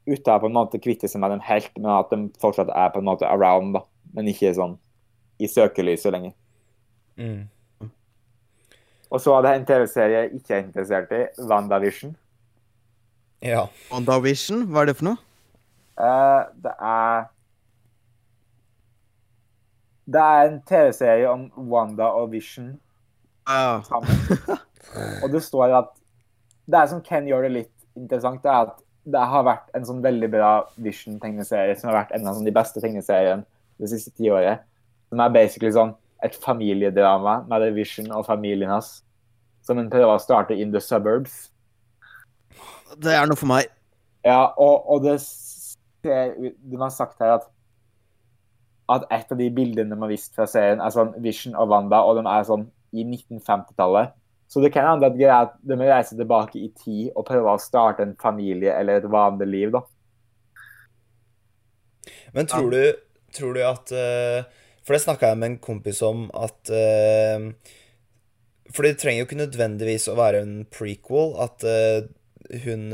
Uten 0.03 0.33
å 0.33 0.39
på 0.43 0.49
en 0.49 0.55
måte 0.57 0.81
kvitte 0.83 1.07
seg 1.07 1.21
med 1.23 1.31
dem 1.31 1.43
helt, 1.47 1.69
men 1.77 1.87
at 1.95 2.09
de 2.11 2.25
fortsatt 2.43 2.67
er 2.75 2.89
på 2.91 2.99
en 2.99 3.07
måte 3.07 3.23
around, 3.23 3.71
da. 3.77 3.85
Men 4.11 4.27
ikke 4.27 4.49
sånn 4.51 4.73
i 5.39 5.47
søkelyset 5.47 6.11
lenger. 6.11 6.33
mm. 7.15 7.43
Og 9.13 9.21
så 9.21 9.35
er 9.37 9.45
det 9.45 9.53
en 9.53 9.65
TV-serie 9.69 10.19
jeg 10.23 10.39
ikke 10.39 10.55
er 10.55 10.61
interessert 10.63 11.11
i, 11.13 11.21
WandaVision. 11.47 12.15
Ja. 13.45 13.67
WandaVision, 13.91 14.63
hva 14.73 14.81
er 14.81 14.89
det 14.89 14.95
for 14.97 15.11
noe? 15.11 15.19
Uh, 15.93 16.49
det 16.63 16.73
er 16.81 17.27
Det 20.09 20.19
er 20.19 20.47
en 20.49 20.61
TV-serie 20.67 21.29
om 21.29 21.45
Wanda 21.71 22.09
og 22.17 22.31
Vision 22.31 22.73
Uh. 23.47 23.83
sammen. 23.83 24.15
Og 25.23 25.31
det 25.33 25.43
står 25.43 25.73
at 25.79 25.91
Det 26.69 26.79
er 26.79 26.87
som 26.87 27.01
Ken 27.03 27.25
gjør 27.27 27.47
det 27.47 27.53
litt 27.57 27.71
interessant, 27.99 28.39
det 28.43 28.51
er 28.51 28.69
at 28.69 28.77
det 29.03 29.23
har 29.33 29.43
vært 29.43 29.73
en 29.75 29.83
sånn 29.83 29.99
veldig 30.03 30.29
bra 30.31 30.51
Vision-tegneserie 30.79 31.75
som 31.75 31.89
har 31.89 31.97
vært 31.97 32.13
en 32.15 32.27
av 32.29 32.37
sånn 32.37 32.47
de 32.47 32.53
beste 32.55 32.79
tegneseriene 32.79 33.43
det 33.83 33.89
siste 33.91 34.13
tiåret. 34.15 34.63
Som 35.11 35.19
er 35.19 35.33
basically 35.33 35.73
sånn 35.75 35.91
et 36.23 36.37
familiedrama 36.39 37.41
med 37.49 37.65
The 37.65 37.73
Vision 37.75 38.13
og 38.15 38.23
familien 38.29 38.71
hans. 38.71 39.01
Som 39.67 39.81
hun 39.81 39.91
prøver 39.91 40.15
å 40.15 40.23
starte 40.23 40.55
in 40.55 40.71
the 40.71 40.79
suburbs. 40.79 41.49
det 42.95 43.11
er 43.11 43.27
noe 43.27 43.39
for 43.39 43.51
meg. 43.51 43.67
Ja, 44.23 44.53
og, 44.55 44.87
og 44.87 45.03
det 45.03 45.17
ser 45.19 46.37
ut 46.39 46.55
De 46.55 46.79
har 46.79 46.91
sagt 46.95 47.19
her 47.19 47.41
at 47.41 47.49
at 48.91 49.05
et 49.15 49.31
av 49.31 49.39
de 49.39 49.49
bildene 49.53 49.95
man 49.95 50.07
har 50.07 50.11
vist 50.11 50.33
fra 50.35 50.45
serien, 50.49 50.81
er 50.83 50.91
sånn 50.91 51.13
Vision 51.23 51.55
og 51.55 51.69
Wanda, 51.71 52.01
og 52.03 52.19
de 52.19 52.25
er 52.27 52.47
sånn 52.47 52.65
i 52.93 53.05
1950-tallet. 53.05 54.11
Så 54.53 54.61
det 54.61 54.69
kan 54.69 54.85
hende 54.85 55.07
at 55.09 55.15
greia 55.17 55.39
at 55.47 55.53
de 55.65 55.73
må 55.79 55.87
reise 55.89 56.13
tilbake 56.13 56.59
i 56.61 56.67
tid 56.77 57.07
og 57.15 57.25
prøve 57.25 57.55
å 57.55 57.61
starte 57.61 58.05
en 58.05 58.11
familie 58.21 58.75
eller 58.77 58.99
et 58.99 59.07
vanlig 59.09 59.47
liv, 59.49 59.71
da. 59.73 59.81
Men 62.37 62.49
tror 62.51 62.69
du, 62.69 62.83
tror 63.33 63.57
du 63.57 63.63
at 63.65 63.93
eh, 63.97 64.45
For 64.85 64.93
det 64.93 65.03
snakka 65.03 65.31
jeg 65.31 65.39
med 65.41 65.51
en 65.51 65.57
kompis 65.63 66.01
om 66.05 66.25
at 66.37 66.69
eh, 66.73 67.45
For 68.69 68.85
det 68.85 68.99
trenger 69.01 69.23
jo 69.23 69.27
ikke 69.29 69.39
nødvendigvis 69.41 70.05
å 70.11 70.17
være 70.17 70.43
en 70.45 70.53
prequel. 70.69 71.33
At 71.41 71.65
eh, 71.65 72.05
hun 72.65 72.93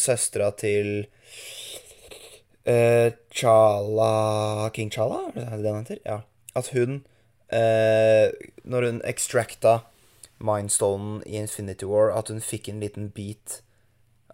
Søstera 0.00 0.50
til 0.58 1.04
eh, 2.66 3.12
Chala 3.30 4.70
King 4.74 4.90
Chala, 4.94 5.28
er 5.34 5.54
det 5.54 5.62
det 5.62 5.74
han 5.74 5.82
heter? 5.84 6.02
Ja. 6.06 6.18
At 6.58 6.72
hun 6.74 7.04
eh, 7.54 8.34
Når 8.64 8.88
hun 8.88 9.02
extracta 9.06 9.80
Mindstonen 10.40 11.20
i 11.26 11.36
Infinity 11.40 11.86
War, 11.88 12.10
at 12.16 12.28
hun 12.32 12.40
fikk 12.40 12.68
en 12.68 12.80
liten 12.80 13.10
bit 13.14 13.60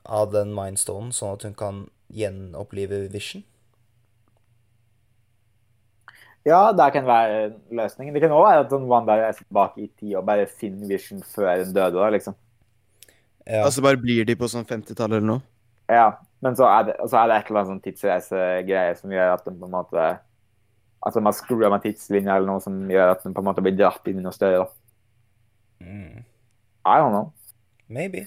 av 0.04 0.30
den 0.32 0.54
Mindstonen, 0.54 1.12
sånn 1.12 1.34
at 1.34 1.46
hun 1.46 1.54
kan 1.58 1.84
gjenopplive 2.14 3.06
Vision? 3.12 3.42
Ja, 6.46 6.70
det 6.70 6.92
kan 6.94 7.06
være 7.08 7.56
løsningen. 7.74 8.14
Det 8.14 8.22
kan 8.22 8.34
òg 8.34 8.44
være 8.46 8.62
at 8.62 8.74
Wanda 8.86 9.16
er 9.18 9.34
tilbake 9.34 9.82
i 9.82 9.88
tid 9.98 10.14
og 10.14 10.28
bare 10.28 10.46
finner 10.46 10.86
Vision 10.86 11.24
før 11.26 11.56
hun 11.58 11.74
døde, 11.74 11.98
da, 11.98 12.10
liksom. 12.14 12.36
Ja. 13.46 13.64
Altså 13.64 13.82
bare 13.82 13.98
blir 13.98 14.26
de 14.26 14.36
på 14.38 14.46
sånn 14.50 14.66
50-tallet 14.66 15.18
eller 15.18 15.26
noe? 15.26 15.42
Ja, 15.90 16.12
men 16.42 16.56
så 16.58 16.66
er 16.70 16.88
det, 16.88 16.94
så 17.10 17.18
er 17.18 17.28
det 17.30 17.36
et 17.36 17.50
eller 17.50 17.60
annet 17.60 17.72
sånn 17.72 17.82
tidsreisegreie 17.82 18.94
som 18.98 19.12
gjør 19.14 19.34
at 19.34 19.44
den 19.46 19.58
på 19.58 19.68
en 19.68 19.76
måte 19.76 20.06
Altså 21.06 21.20
man 21.22 21.34
skrur 21.36 21.68
med 21.70 21.84
tidslinja 21.84 22.34
eller 22.34 22.48
noe 22.50 22.62
som 22.64 22.80
gjør 22.90 23.12
at 23.12 23.20
den 23.22 23.34
på 23.34 23.42
en 23.42 23.46
måte 23.46 23.62
blir 23.62 23.76
dratt 23.78 24.08
inn 24.10 24.18
i 24.18 24.24
noe 24.24 24.34
større. 24.34 24.64
da. 24.64 24.85
Mm. 25.80 26.24
I 26.86 26.98
don't 27.00 27.10
know. 27.10 27.32
Maybe. 27.88 28.26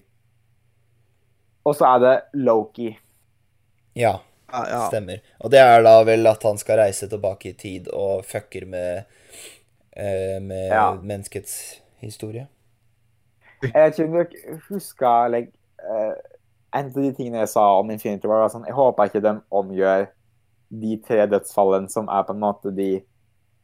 Og 1.66 1.76
så 1.76 1.86
er 1.86 2.00
det 2.04 2.16
Loki. 2.34 2.98
Ja, 3.96 4.18
Ja, 4.52 4.64
ja. 4.70 4.88
stemmer. 4.88 5.20
Og 5.40 5.52
det 5.52 5.60
er 5.62 5.84
da 5.86 6.04
vel 6.04 6.26
at 6.28 6.44
han 6.44 6.58
skal 6.58 6.80
reise 6.80 7.08
tilbake 7.12 7.52
i 7.52 7.54
tid 7.54 7.88
og 7.94 8.24
fucker 8.26 8.66
med, 8.66 9.04
eh, 9.94 10.40
med 10.42 10.68
Ja. 10.72 10.94
menneskets 10.96 11.82
historie. 12.02 12.48
Jeg 13.62 13.74
vet 13.76 14.00
ikke 14.00 14.08
om 14.08 14.14
dere 14.14 14.60
husker 14.70 15.28
like, 15.30 15.52
uh, 15.84 16.14
En 16.74 16.86
av 16.86 16.94
de 16.94 17.12
tingene 17.14 17.40
jeg 17.40 17.50
sa 17.50 17.80
om 17.80 17.90
Infinity 17.90 18.28
War, 18.28 18.44
var 18.44 18.50
sånn 18.54 18.66
Jeg 18.68 18.76
håper 18.78 19.04
ikke 19.10 19.22
de 19.26 19.42
omgjør 19.52 20.08
de 20.70 20.98
tre 21.08 21.26
dødsfallene 21.28 21.90
som 21.90 22.08
er 22.08 22.24
på 22.24 22.30
en 22.36 22.40
måte 22.40 22.70
de 22.76 23.02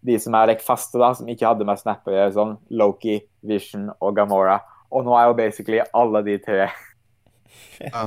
de 0.06 0.18
som 0.22 0.36
er 0.38 0.52
like, 0.52 0.64
faste, 0.66 1.00
da, 1.02 1.12
som 1.18 1.30
ikke 1.32 1.48
hadde 1.48 1.66
med 1.68 1.80
Snap 1.82 2.06
å 2.08 2.14
gjøre, 2.14 2.34
sånn 2.36 2.56
Loki, 2.78 3.20
Vision 3.48 3.88
og 4.00 4.16
Gamora. 4.18 4.60
Og 4.94 5.06
nå 5.08 5.16
er 5.18 5.30
jo 5.30 5.38
basically 5.40 5.82
alle 5.98 6.22
de 6.28 6.38
tre 6.44 6.68
Ja. 7.82 8.06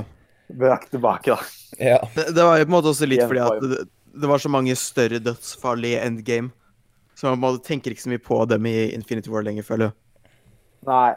brakt 0.49 0.89
tilbake, 0.93 1.35
da. 1.35 1.39
Ja. 1.77 1.99
Det, 2.15 2.29
det 2.35 2.45
var 2.45 2.57
jo 2.57 2.65
på 2.65 2.71
en 2.71 2.75
måte 2.77 2.91
også 2.93 3.09
litt 3.09 3.23
fordi 3.27 3.43
at 3.45 3.65
det, 3.69 3.83
det 4.19 4.29
var 4.31 4.41
så 4.41 4.49
mange 4.51 4.73
større 4.79 5.19
dødsfall 5.21 5.83
i 5.85 5.95
endgame. 5.99 6.49
Så 7.19 7.27
man 7.27 7.35
på 7.35 7.39
en 7.39 7.43
måte 7.43 7.67
tenker 7.67 7.91
ikke 7.93 8.05
så 8.07 8.11
mye 8.13 8.23
på 8.23 8.37
dem 8.49 8.65
i 8.69 8.77
Infinity 8.95 9.29
War 9.31 9.43
lenger, 9.45 9.65
føler 9.67 9.89
jeg. 9.89 10.31
Nei. 10.87 11.09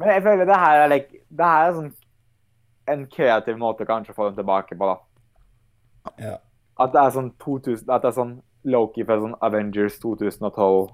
Men 0.00 0.12
jeg 0.14 0.22
føler 0.24 0.46
det 0.48 0.60
her 0.62 0.84
er 0.84 0.92
like, 0.94 1.18
det 1.28 1.48
her 1.50 1.66
er 1.66 1.74
sånn 1.76 1.90
en 2.90 3.02
kreativ 3.12 3.58
måte 3.60 3.84
kanskje 3.86 4.14
å 4.14 4.16
få 4.16 4.28
dem 4.30 4.38
tilbake 4.40 4.78
på, 4.78 4.86
da. 4.94 6.14
ja. 6.22 6.36
At 6.80 6.94
det 6.94 7.00
er 7.02 7.10
sånn 7.12 7.26
2000 7.42 7.90
At 7.92 8.00
det 8.00 8.08
er 8.08 8.14
sånn 8.16 8.30
Loki 8.68 9.04
fra 9.06 9.16
sånn 9.20 9.36
Avengers 9.44 9.96
2012. 10.02 10.90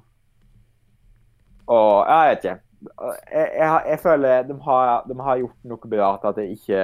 Og 1.67 1.95
jeg 2.07 2.29
vet 2.31 2.45
ikke. 2.45 2.59
Jeg, 3.33 3.49
jeg, 3.57 3.71
jeg 3.91 4.01
føler 4.03 4.45
de 4.47 4.57
har, 4.67 4.91
de 5.09 5.17
har 5.27 5.41
gjort 5.41 5.71
noe 5.71 5.91
bra 5.91 6.11
til 6.21 6.29
at 6.29 6.39
jeg 6.43 6.59
ikke 6.59 6.81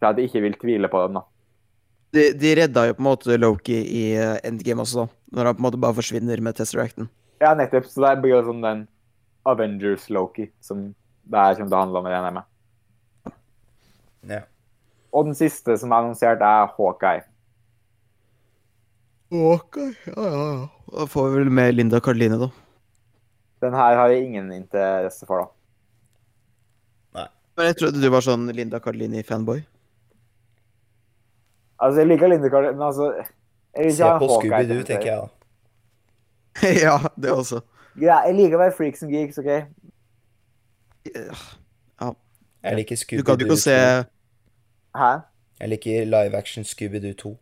Til 0.00 0.06
at 0.08 0.18
jeg 0.18 0.30
ikke 0.30 0.40
vil 0.46 0.56
tvile 0.58 0.88
på 0.90 1.02
dem, 1.04 1.18
da. 1.20 1.22
De, 2.14 2.24
de 2.38 2.54
redda 2.56 2.86
jo 2.88 2.96
på 2.96 3.02
en 3.02 3.08
måte 3.10 3.36
Loki 3.38 3.76
i 3.76 4.02
eh, 4.16 4.38
endgame 4.46 4.82
også, 4.82 5.04
da. 5.04 5.36
Når 5.36 5.50
han 5.50 5.58
på 5.58 5.62
en 5.62 5.66
måte 5.68 5.82
bare 5.82 5.98
forsvinner 5.98 6.42
med 6.42 6.56
Tesseracten. 6.58 7.10
Ja, 7.42 7.52
nettopp. 7.58 7.86
Så 7.90 8.02
det 8.02 8.16
blir 8.22 8.42
sånn 8.46 8.62
den 8.64 8.84
Avengers-Loki 9.50 10.48
som 10.64 10.88
det 11.24 11.40
er 11.40 11.56
kommer 11.58 11.70
til 11.70 11.76
å 11.76 11.84
handle 11.84 12.00
om, 12.00 12.08
det 12.08 12.18
ene 12.18 12.34
med 12.38 12.50
ja. 14.28 14.40
Og 15.12 15.28
den 15.28 15.36
siste 15.38 15.76
som 15.78 15.92
er 15.92 16.02
annonsert, 16.02 16.42
er 16.42 16.70
Hawkeye. 16.76 17.24
Ok, 19.32 19.76
ja, 20.06 20.14
ja, 20.16 20.30
ja. 20.30 20.68
Da 20.94 21.06
får 21.10 21.28
vi 21.30 21.38
vel 21.38 21.50
med 21.50 21.74
Linda 21.74 22.00
Karline 22.00 22.36
da. 22.38 22.50
Den 23.64 23.74
her 23.74 23.96
har 23.96 24.08
jeg 24.12 24.24
ingen 24.26 24.52
interesse 24.52 25.26
for, 25.26 25.44
da. 25.44 25.50
Men 27.56 27.70
jeg 27.70 27.76
trodde 27.78 28.02
du 28.02 28.08
var 28.10 28.24
sånn 28.26 28.48
Linda 28.50 28.80
Caroline-fanboy. 28.82 29.60
Altså, 31.78 32.00
jeg 32.00 32.08
liker 32.10 32.30
Linda 32.32 32.50
Karline 32.50 32.74
men 32.74 32.86
altså 32.88 33.12
jeg 33.14 33.84
vil 33.84 33.92
ikke 33.92 33.98
Se 33.98 34.10
på 34.18 34.28
Scooby-Doo, 34.32 34.82
tenker 34.86 35.08
jeg 35.10 35.18
da. 35.22 35.28
ja, 36.86 36.96
det 37.18 37.30
også. 37.34 37.60
Ja, 37.98 38.20
jeg 38.26 38.34
liker 38.38 38.58
å 38.58 38.62
være 38.64 38.74
freaks 38.74 39.02
and 39.06 39.14
geeks, 39.14 39.38
OK? 39.38 39.50
Jeg 41.14 42.78
liker 42.80 42.98
Scooby-Doo. 42.98 43.22
Scooby-Doo 43.22 43.46
ikke 43.46 43.58
å 43.58 43.62
se 43.62 43.78
Hæ? 44.94 45.10
Jeg 45.60 45.72
liker 45.74 46.06
live 46.10 46.38
action 46.38 46.66
Scooby-Doo 46.66 47.14
2. 47.22 47.34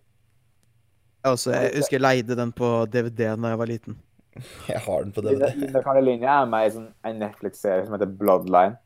altså, 1.24 1.52
Jeg 1.52 1.72
husker 1.76 1.96
jeg 1.96 2.00
leide 2.02 2.36
den 2.36 2.52
på 2.52 2.68
DVD 2.92 3.36
da 3.36 3.48
jeg 3.52 3.58
var 3.58 3.66
liten. 3.70 3.98
Jeg 4.68 4.80
har 4.80 5.02
den 5.04 5.12
på 5.12 5.20
DVD. 5.20 5.50
Linda 5.60 6.00
Linje 6.00 6.28
er 6.28 6.46
med 6.48 6.66
i 6.66 6.70
sånn, 6.72 6.86
en 7.04 7.18
Netflix-serie 7.20 7.84
som 7.84 7.92
heter 7.92 8.06
Bloodline. 8.06 8.78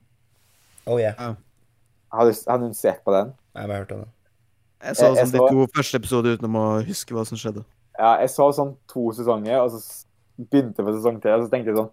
Oh 0.86 0.98
yeah. 1.00 1.14
Har 2.12 2.24
du, 2.26 2.32
har 2.48 2.58
du 2.58 2.72
sett 2.74 3.04
på 3.04 3.12
den? 3.14 3.30
Jeg 3.54 3.62
har 3.68 3.78
hørt 3.78 3.92
om 3.92 4.00
den. 4.04 4.10
Jeg 4.82 4.96
så 4.96 5.04
Jeg- 5.06 5.16
jeg 5.16 5.26
sånn 5.26 5.32
de 5.32 5.52
to 5.54 5.66
første 5.76 5.96
episoder 6.02 6.34
uten 6.36 6.56
å 6.58 6.64
huske 6.86 7.14
hva 7.14 7.24
som 7.26 7.38
skjedde. 7.38 7.62
Ja, 7.98 8.16
jeg 8.20 8.28
så 8.30 8.50
sånn 8.52 8.76
to 8.90 9.06
sesonger, 9.16 9.60
og 9.62 9.70
så 9.70 10.04
begynte 10.36 10.82
jeg 10.82 10.86
på 10.86 10.96
sesong 10.98 11.20
tre, 11.22 11.32
og 11.38 11.46
så 11.46 11.50
tenkte 11.50 11.70
jeg 11.72 11.76
sånn 11.78 11.90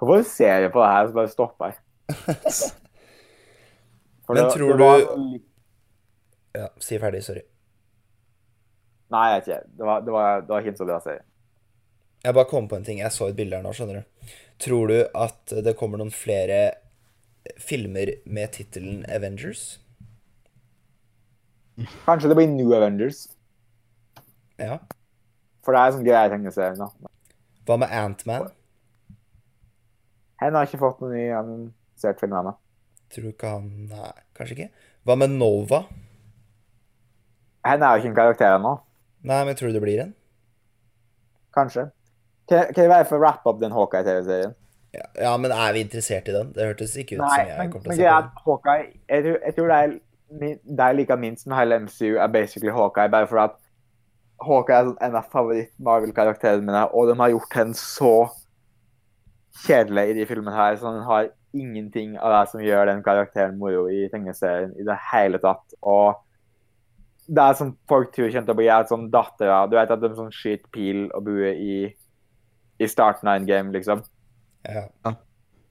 Hvorfor 0.00 0.24
ser 0.26 0.60
jeg 0.64 0.72
på 0.74 0.80
det 0.82 0.90
her? 0.90 1.06
Så 1.06 1.14
bare 1.14 1.28
stopper 1.30 1.64
jeg. 1.70 1.76
For 4.26 4.34
Men 4.34 4.44
det- 4.44 4.52
tror 4.56 4.68
det 4.72 4.78
var 4.80 4.98
du- 4.98 5.28
litt- 5.32 5.44
Ja, 6.54 6.68
si 6.80 6.98
ferdig, 6.98 7.22
sorry. 7.22 7.42
Nei, 9.12 9.24
jeg 9.30 9.36
vet 9.40 9.48
ikke. 9.48 9.60
Det 9.76 9.86
var, 9.88 10.04
det 10.04 10.14
var, 10.14 10.40
det 10.44 10.54
var 10.54 10.68
en 10.70 10.78
så 10.78 10.88
bra 10.88 10.98
serie. 11.04 11.24
Jeg 12.24 12.36
bare 12.38 12.48
kom 12.48 12.68
på 12.70 12.78
en 12.78 12.86
ting. 12.86 13.02
Jeg 13.02 13.12
så 13.12 13.28
et 13.28 13.36
bilde 13.36 13.58
her 13.58 13.64
nå, 13.64 13.74
skjønner 13.76 14.00
du. 14.00 14.32
Tror 14.64 14.88
du 14.88 14.98
at 15.04 15.54
det 15.66 15.76
kommer 15.76 16.00
noen 16.00 16.14
flere 16.14 16.60
filmer 17.60 18.14
med 18.24 18.54
tittelen 18.56 19.02
Avengers? 19.12 19.64
Kanskje 22.06 22.30
det 22.30 22.38
blir 22.38 22.48
New 22.48 22.72
Avengers. 22.72 23.26
Ja. 24.60 24.78
For 25.64 25.74
det 25.74 25.80
er 25.82 25.94
sånn 25.96 26.06
greie 26.06 26.30
tegneserien, 26.32 26.80
nå. 26.80 27.10
Hva 27.64 27.78
med 27.80 27.92
Antman? 27.96 28.50
Han 30.42 30.56
har 30.56 30.68
ikke 30.68 30.80
fått 30.82 31.00
noen 31.02 31.14
ny 31.16 31.28
annonsert 31.34 32.20
film 32.20 32.36
ennå. 32.36 32.54
Tror 33.12 33.28
du 33.28 33.30
ikke 33.32 33.52
han 33.52 33.68
Nei, 33.90 34.10
kanskje 34.36 34.56
ikke. 34.56 34.88
Hva 35.04 35.16
med 35.20 35.36
Nova? 35.36 35.84
Han 37.64 37.84
er 37.84 37.94
jo 37.94 38.02
ikke 38.02 38.12
en 38.12 38.18
karakter 38.18 38.56
ennå. 38.58 38.74
Nei, 39.24 39.40
men 39.48 39.56
tror 39.56 39.70
du 39.72 39.78
det 39.78 39.82
blir 39.84 40.02
en? 40.04 40.14
Kanskje. 41.56 41.88
Kan 42.50 42.68
jeg 42.76 42.90
det 42.92 43.06
for 43.08 43.16
å 43.16 43.24
rappe 43.24 43.48
opp 43.48 43.60
den 43.62 43.72
Hawkeye-TV-serien? 43.72 44.52
Ja, 44.94 45.06
ja, 45.18 45.30
men 45.40 45.50
er 45.50 45.72
vi 45.74 45.82
interessert 45.82 46.28
i 46.30 46.34
den? 46.34 46.52
Det 46.54 46.66
hørtes 46.68 46.92
ikke 47.00 47.16
ut 47.16 47.24
Nei, 47.24 47.30
som 47.34 47.48
jeg 47.48 47.58
men, 47.58 47.70
kommer 47.72 47.84
til 47.88 47.94
å 47.94 47.96
se 47.96 48.34
på. 48.34 48.42
Hawkeye 48.48 48.82
jeg 49.08 49.24
tror, 49.24 49.38
jeg 49.48 49.54
tror 49.56 49.70
det 49.72 49.78
er 49.84 49.94
min- 50.40 50.60
jeg 50.78 50.96
liker 50.98 51.16
minst 51.16 51.46
med 51.46 51.56
hele 51.58 51.78
MCU, 51.86 52.18
er 52.18 52.28
basically 52.28 52.72
Hawkeye. 52.72 53.08
Bare 53.08 53.26
for 53.26 53.38
at 53.42 53.56
Hawkeye 54.44 54.76
er 54.76 54.84
sånn 54.90 55.00
en 55.00 55.16
av 55.16 55.30
favoritt-Marvel-karakterene 55.32 56.62
mine, 56.68 56.84
og 56.92 57.08
de 57.08 57.16
har 57.20 57.30
gjort 57.30 57.58
henne 57.58 57.74
så 57.74 58.12
kjedelig 59.64 60.10
i 60.10 60.14
de 60.20 60.26
filmene 60.28 60.54
her. 60.54 60.76
Så 60.76 60.92
den 60.92 61.02
har 61.08 61.30
ingenting 61.54 62.16
av 62.18 62.34
det 62.34 62.50
som 62.50 62.60
gjør 62.60 62.86
den 62.90 63.02
karakteren 63.06 63.58
moro 63.58 63.86
i 63.88 64.08
tegneserien 64.12 64.74
i 64.78 64.84
det 64.86 64.96
hele 65.12 65.38
tatt. 65.38 65.74
Og 65.82 66.16
det 67.26 67.42
er 67.42 67.56
som 67.58 67.74
folk 67.88 68.12
tror 68.14 68.30
kommer 68.30 68.48
til 68.48 68.54
å 68.54 68.58
bli, 68.58 68.70
er 68.70 68.88
sånn 68.88 69.06
dattera 69.12 69.64
Du 69.70 69.76
vet 69.78 69.92
at 69.92 70.02
de 70.02 70.10
sånn 70.16 70.32
skyter 70.34 70.68
pil 70.74 71.06
og 71.16 71.24
bue 71.28 71.52
i, 71.56 71.76
i 72.80 72.88
starten 72.90 73.30
av 73.30 73.38
en 73.38 73.48
game, 73.48 73.72
liksom. 73.74 74.02
Ja. 74.64 74.86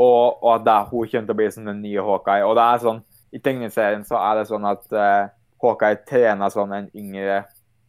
Og, 0.01 0.39
og 0.43 0.49
at 0.55 0.65
det, 0.65 0.77
hun 0.89 1.09
kommer 1.11 1.27
til 1.27 1.35
å 1.35 1.39
bli 1.39 1.49
som 1.53 1.69
den 1.69 1.81
nye 1.83 2.05
Hawkeye. 2.05 2.45
Og 2.47 2.57
det 2.57 2.65
er 2.65 2.83
sånn, 2.83 3.01
I 3.33 3.41
tegneserien 3.41 4.05
så 4.07 4.19
er 4.21 4.39
det 4.39 4.47
sånn 4.49 4.65
at 4.69 4.85
uh, 4.93 5.29
Hawkeye 5.63 6.01
trener 6.09 6.53
sånn 6.53 6.73
en 6.75 6.89
yngre 6.97 7.43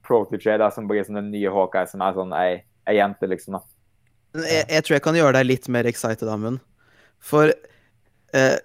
protege 0.05 0.59
da, 0.61 0.69
som 0.73 0.89
blir 0.89 1.05
som 1.07 1.17
den 1.19 1.33
nye 1.33 1.53
Hawkeye, 1.53 1.89
som 1.89 2.05
er 2.05 2.17
sånn 2.17 2.35
ei, 2.37 2.61
ei 2.91 2.99
jente, 2.99 3.29
liksom. 3.31 3.59
da. 3.59 4.45
Jeg, 4.45 4.67
jeg 4.69 4.85
tror 4.85 4.97
jeg 4.97 5.05
kan 5.07 5.19
gjøre 5.19 5.37
deg 5.39 5.49
litt 5.49 5.69
mer 5.73 5.89
excited, 5.89 6.29
Amund. 6.29 6.61
For 7.25 7.49
eh, 7.49 8.57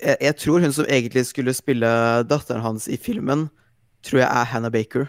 jeg, 0.00 0.16
jeg 0.22 0.36
tror 0.40 0.64
hun 0.64 0.74
som 0.74 0.88
egentlig 0.88 1.26
skulle 1.28 1.56
spille 1.56 1.90
datteren 2.30 2.64
hans 2.64 2.88
i 2.88 2.98
filmen, 3.00 3.48
tror 4.06 4.20
jeg 4.22 4.28
er 4.30 4.44
Hannah 4.52 4.70
Baker. 4.72 5.08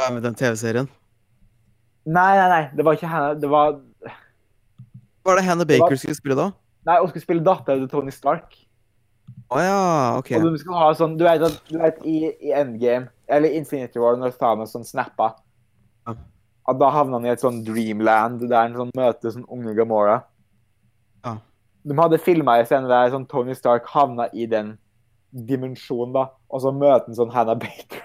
Ja, 0.00 0.10
med 0.14 0.22
den 0.26 0.34
TV-serien. 0.38 0.88
Nei, 2.04 2.32
nei, 2.36 2.48
nei, 2.50 2.62
det 2.76 2.84
var 2.84 2.96
ikke 2.98 3.08
Hannah. 3.10 3.34
Det 3.40 3.48
var 3.50 3.78
Hva 5.24 5.30
var 5.32 5.36
det 5.40 5.44
Hannah 5.46 5.64
Det 5.66 5.78
var- 5.80 5.96
skulle 5.96 6.14
spille 6.18 6.36
da? 6.36 6.50
Nei, 6.86 6.98
hun 7.00 7.08
skulle 7.08 7.22
spille 7.24 7.44
datteren 7.44 7.80
til 7.80 7.88
Tony 7.88 8.10
Stark. 8.12 8.56
Å 9.50 9.60
ja, 9.60 10.18
OK. 10.18 10.32
Og 10.36 10.52
du 10.52 10.58
skal 10.60 10.74
ha 10.74 10.90
sånn 10.96 11.16
Du 11.16 11.24
vet, 11.24 11.40
du 11.70 11.78
vet 11.78 11.98
i, 12.04 12.28
i 12.44 12.52
Endgame, 12.52 13.08
eller 13.28 13.48
Infinity 13.56 13.98
War, 13.98 14.16
når 14.20 14.34
Thanos 14.36 14.72
sånn 14.74 14.84
snappa 14.84 15.34
Ja. 16.06 16.14
At 16.68 16.78
da 16.80 16.90
havna 16.90 17.16
han 17.18 17.26
i 17.26 17.32
et 17.32 17.40
sånn 17.40 17.62
dreamland 17.64 18.40
der 18.48 18.56
han 18.68 18.74
sånn 18.74 18.90
møter 18.96 19.30
sånn 19.32 19.46
unge 19.48 19.74
Gamora. 19.76 20.22
Ja. 21.24 21.38
De 21.84 21.94
hadde 21.96 22.18
filma 22.20 22.58
en 22.58 22.66
scene 22.66 22.88
der 22.88 23.10
sånn 23.12 23.26
Tony 23.28 23.54
Stark 23.54 23.86
havna 23.86 24.28
i 24.32 24.46
den 24.46 24.76
dimensjonen, 25.34 26.12
da. 26.14 26.28
Og 26.50 26.62
så 26.64 26.70
møter 26.74 27.06
han 27.10 27.18
sånn 27.18 27.32
Hannah 27.34 27.58
Baker. 27.58 28.02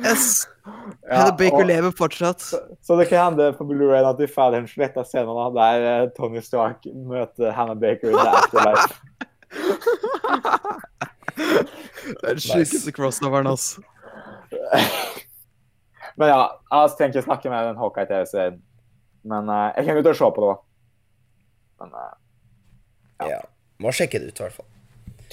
Yes! 0.00 0.46
Ja, 1.04 1.18
Hannah 1.18 1.34
Baker 1.36 1.60
og- 1.60 1.68
lever 1.68 1.92
fortsatt. 1.92 2.40
Så, 2.40 2.56
så 2.80 2.96
det 2.96 3.10
kan 3.10 3.26
hende 3.34 3.50
på 3.58 3.66
Blu-ray 3.68 4.00
at 4.08 4.16
de 4.16 4.24
får 4.30 4.54
den 4.54 4.64
sletta 4.70 5.02
scenen 5.04 5.36
da, 5.36 5.50
der 5.58 5.84
eh, 5.90 6.06
Tony 6.16 6.40
Stark 6.40 6.86
møter 6.88 7.52
Hannah 7.52 7.76
Baker 7.76 8.08
i 8.08 8.16
The 8.16 8.30
Afterlife. 8.38 8.94
Det 12.04 12.28
er 12.28 12.36
den 12.36 12.40
sjukeste 12.44 12.92
crossoveren, 12.92 13.46
altså. 13.48 13.80
Men 16.18 16.28
ja, 16.30 16.40
jeg 16.70 16.90
trenger 16.98 17.14
ikke 17.16 17.24
snakke 17.26 17.50
mer 17.52 17.64
den 17.68 17.78
Hawkeye-TV-serien. 17.80 18.58
Men 19.24 19.48
uh, 19.50 19.70
jeg 19.74 19.86
kommer 19.88 20.02
til 20.04 20.12
å 20.12 20.18
se 20.18 20.28
på 20.36 20.40
det. 20.44 20.50
da. 20.52 20.56
Men 21.82 21.88
eh, 22.00 22.14
ja. 23.34 23.40
Må 23.82 23.88
sjekke 23.96 24.20
det 24.22 24.28
ut, 24.30 24.38
i 24.38 24.42
hvert 24.44 24.56
fall. 24.60 24.68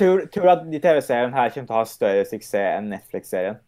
Tror, 0.01 0.23
tror 0.33 0.47
du 0.47 0.51
at 0.55 0.63
de 0.73 0.79
TV-serien 0.83 1.35
her 1.37 1.51
kommer 1.53 1.69
til 1.69 1.75
å 1.75 1.81
ha 1.81 1.89
større 1.89 2.25
suksess 2.29 2.77
enn 2.79 2.89
Netflix-serien? 2.91 3.59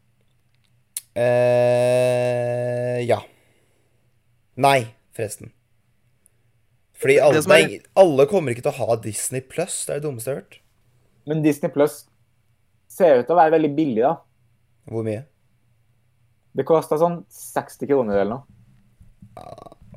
Uh, 1.13 2.99
ja. 3.05 3.19
Nei, 4.57 4.79
forresten. 5.13 5.51
Fordi 6.97 7.17
alle, 7.19 7.41
er- 7.51 7.75
er 7.77 7.87
alle 7.99 8.25
kommer 8.31 8.53
ikke 8.53 8.63
til 8.65 8.73
å 8.73 8.87
ha 8.87 8.95
Disney 9.03 9.41
Pluss. 9.41 9.83
Det 9.85 9.95
er 9.95 9.99
det 10.01 10.07
dummeste 10.07 10.31
jeg 10.31 10.37
har 10.37 10.43
hørt. 10.43 10.59
Men 11.27 11.41
Disney 11.43 11.71
Plus 11.71 12.03
ser 12.91 13.19
ut 13.19 13.27
til 13.27 13.35
å 13.35 13.39
være 13.39 13.55
veldig 13.55 13.71
billig, 13.75 14.03
da. 14.03 14.15
Hvor 14.91 15.05
mye? 15.05 15.23
Det 16.53 16.65
koster 16.69 16.99
sånn 17.01 17.21
60 17.33 17.89
kroner 17.89 18.21
eller 18.21 18.37
noe. 18.37 18.43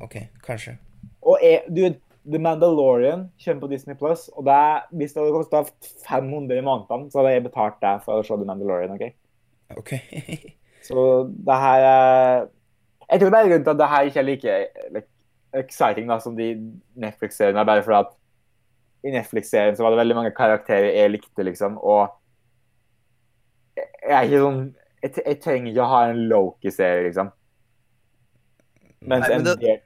OK, 0.01 0.15
kanskje. 0.45 0.77
Og 1.21 1.41
jeg, 1.43 1.63
du, 1.69 1.83
The 2.31 2.39
Mandalorian 2.43 3.29
kommer 3.43 3.61
på 3.61 3.67
Disney 3.71 3.95
Plus, 3.95 4.27
og 4.35 4.43
det 4.45 4.53
er, 4.53 4.81
hvis 4.99 5.13
det 5.15 5.21
hadde 5.21 5.35
kosta 5.37 5.61
500 6.07 6.57
i 6.59 6.61
måneden, 6.65 7.05
så 7.11 7.21
hadde 7.21 7.33
jeg 7.37 7.43
betalt 7.45 7.77
det 7.81 7.93
for 8.03 8.19
å 8.19 8.25
se 8.27 8.35
The 8.35 8.47
Mandalorian. 8.49 8.95
ok? 8.97 9.05
OK. 9.79 9.93
Så 10.87 11.01
det 11.47 11.55
her 11.59 11.81
er 11.83 12.45
Jeg 13.09 13.19
tror 13.19 13.31
det 13.33 13.39
er 13.39 13.47
grunnen 13.49 13.63
til 13.65 13.71
at 13.73 13.79
det 13.81 13.87
her 13.91 14.05
ikke 14.07 14.19
er 14.19 14.27
like 14.27 14.53
like, 14.95 15.09
exciting 15.57 16.07
da, 16.11 16.17
som 16.23 16.35
de 16.37 16.49
Netflix-seriene, 16.99 17.59
er 17.59 17.67
bare 17.67 17.83
fordi 17.83 17.97
at 18.05 18.13
i 19.07 19.11
Netflix-serien 19.15 19.75
så 19.77 19.83
var 19.83 19.91
det 19.95 19.99
veldig 20.01 20.15
mange 20.19 20.31
karakterer 20.35 20.91
jeg 20.95 21.11
likte, 21.15 21.43
liksom, 21.47 21.77
og 21.79 22.07
jeg 23.77 24.15
er 24.17 24.27
ikke 24.27 24.43
sånn 24.43 24.61
Jeg, 25.03 25.11
jeg 25.25 25.39
trenger 25.43 25.71
ikke 25.71 25.83
å 25.85 25.91
ha 25.91 25.99
en 26.09 26.23
Loki-serie, 26.31 27.03
liksom. 27.07 27.27
Mens 29.07 29.27
Nei, 29.27 29.29
men 29.29 29.37
en 29.37 29.45
det- 29.45 29.59
del 29.61 29.77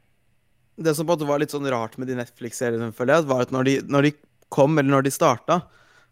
Det 0.82 0.96
som 0.98 1.06
på 1.06 1.14
en 1.14 1.20
måte 1.20 1.30
var 1.30 1.42
litt 1.42 1.54
sånn 1.54 1.70
rart 1.72 1.98
med 2.02 2.10
de 2.10 2.18
Netflix-seriene, 2.20 2.92
føler 2.96 3.20
jeg, 3.20 3.30
var 3.30 3.46
at 3.46 3.54
når 3.54 3.68
de, 3.68 3.76
når 3.92 4.08
de 4.08 4.12
kom, 4.52 4.78
eller 4.78 4.92
når 4.92 5.08
de 5.08 5.14
starta, 5.14 5.62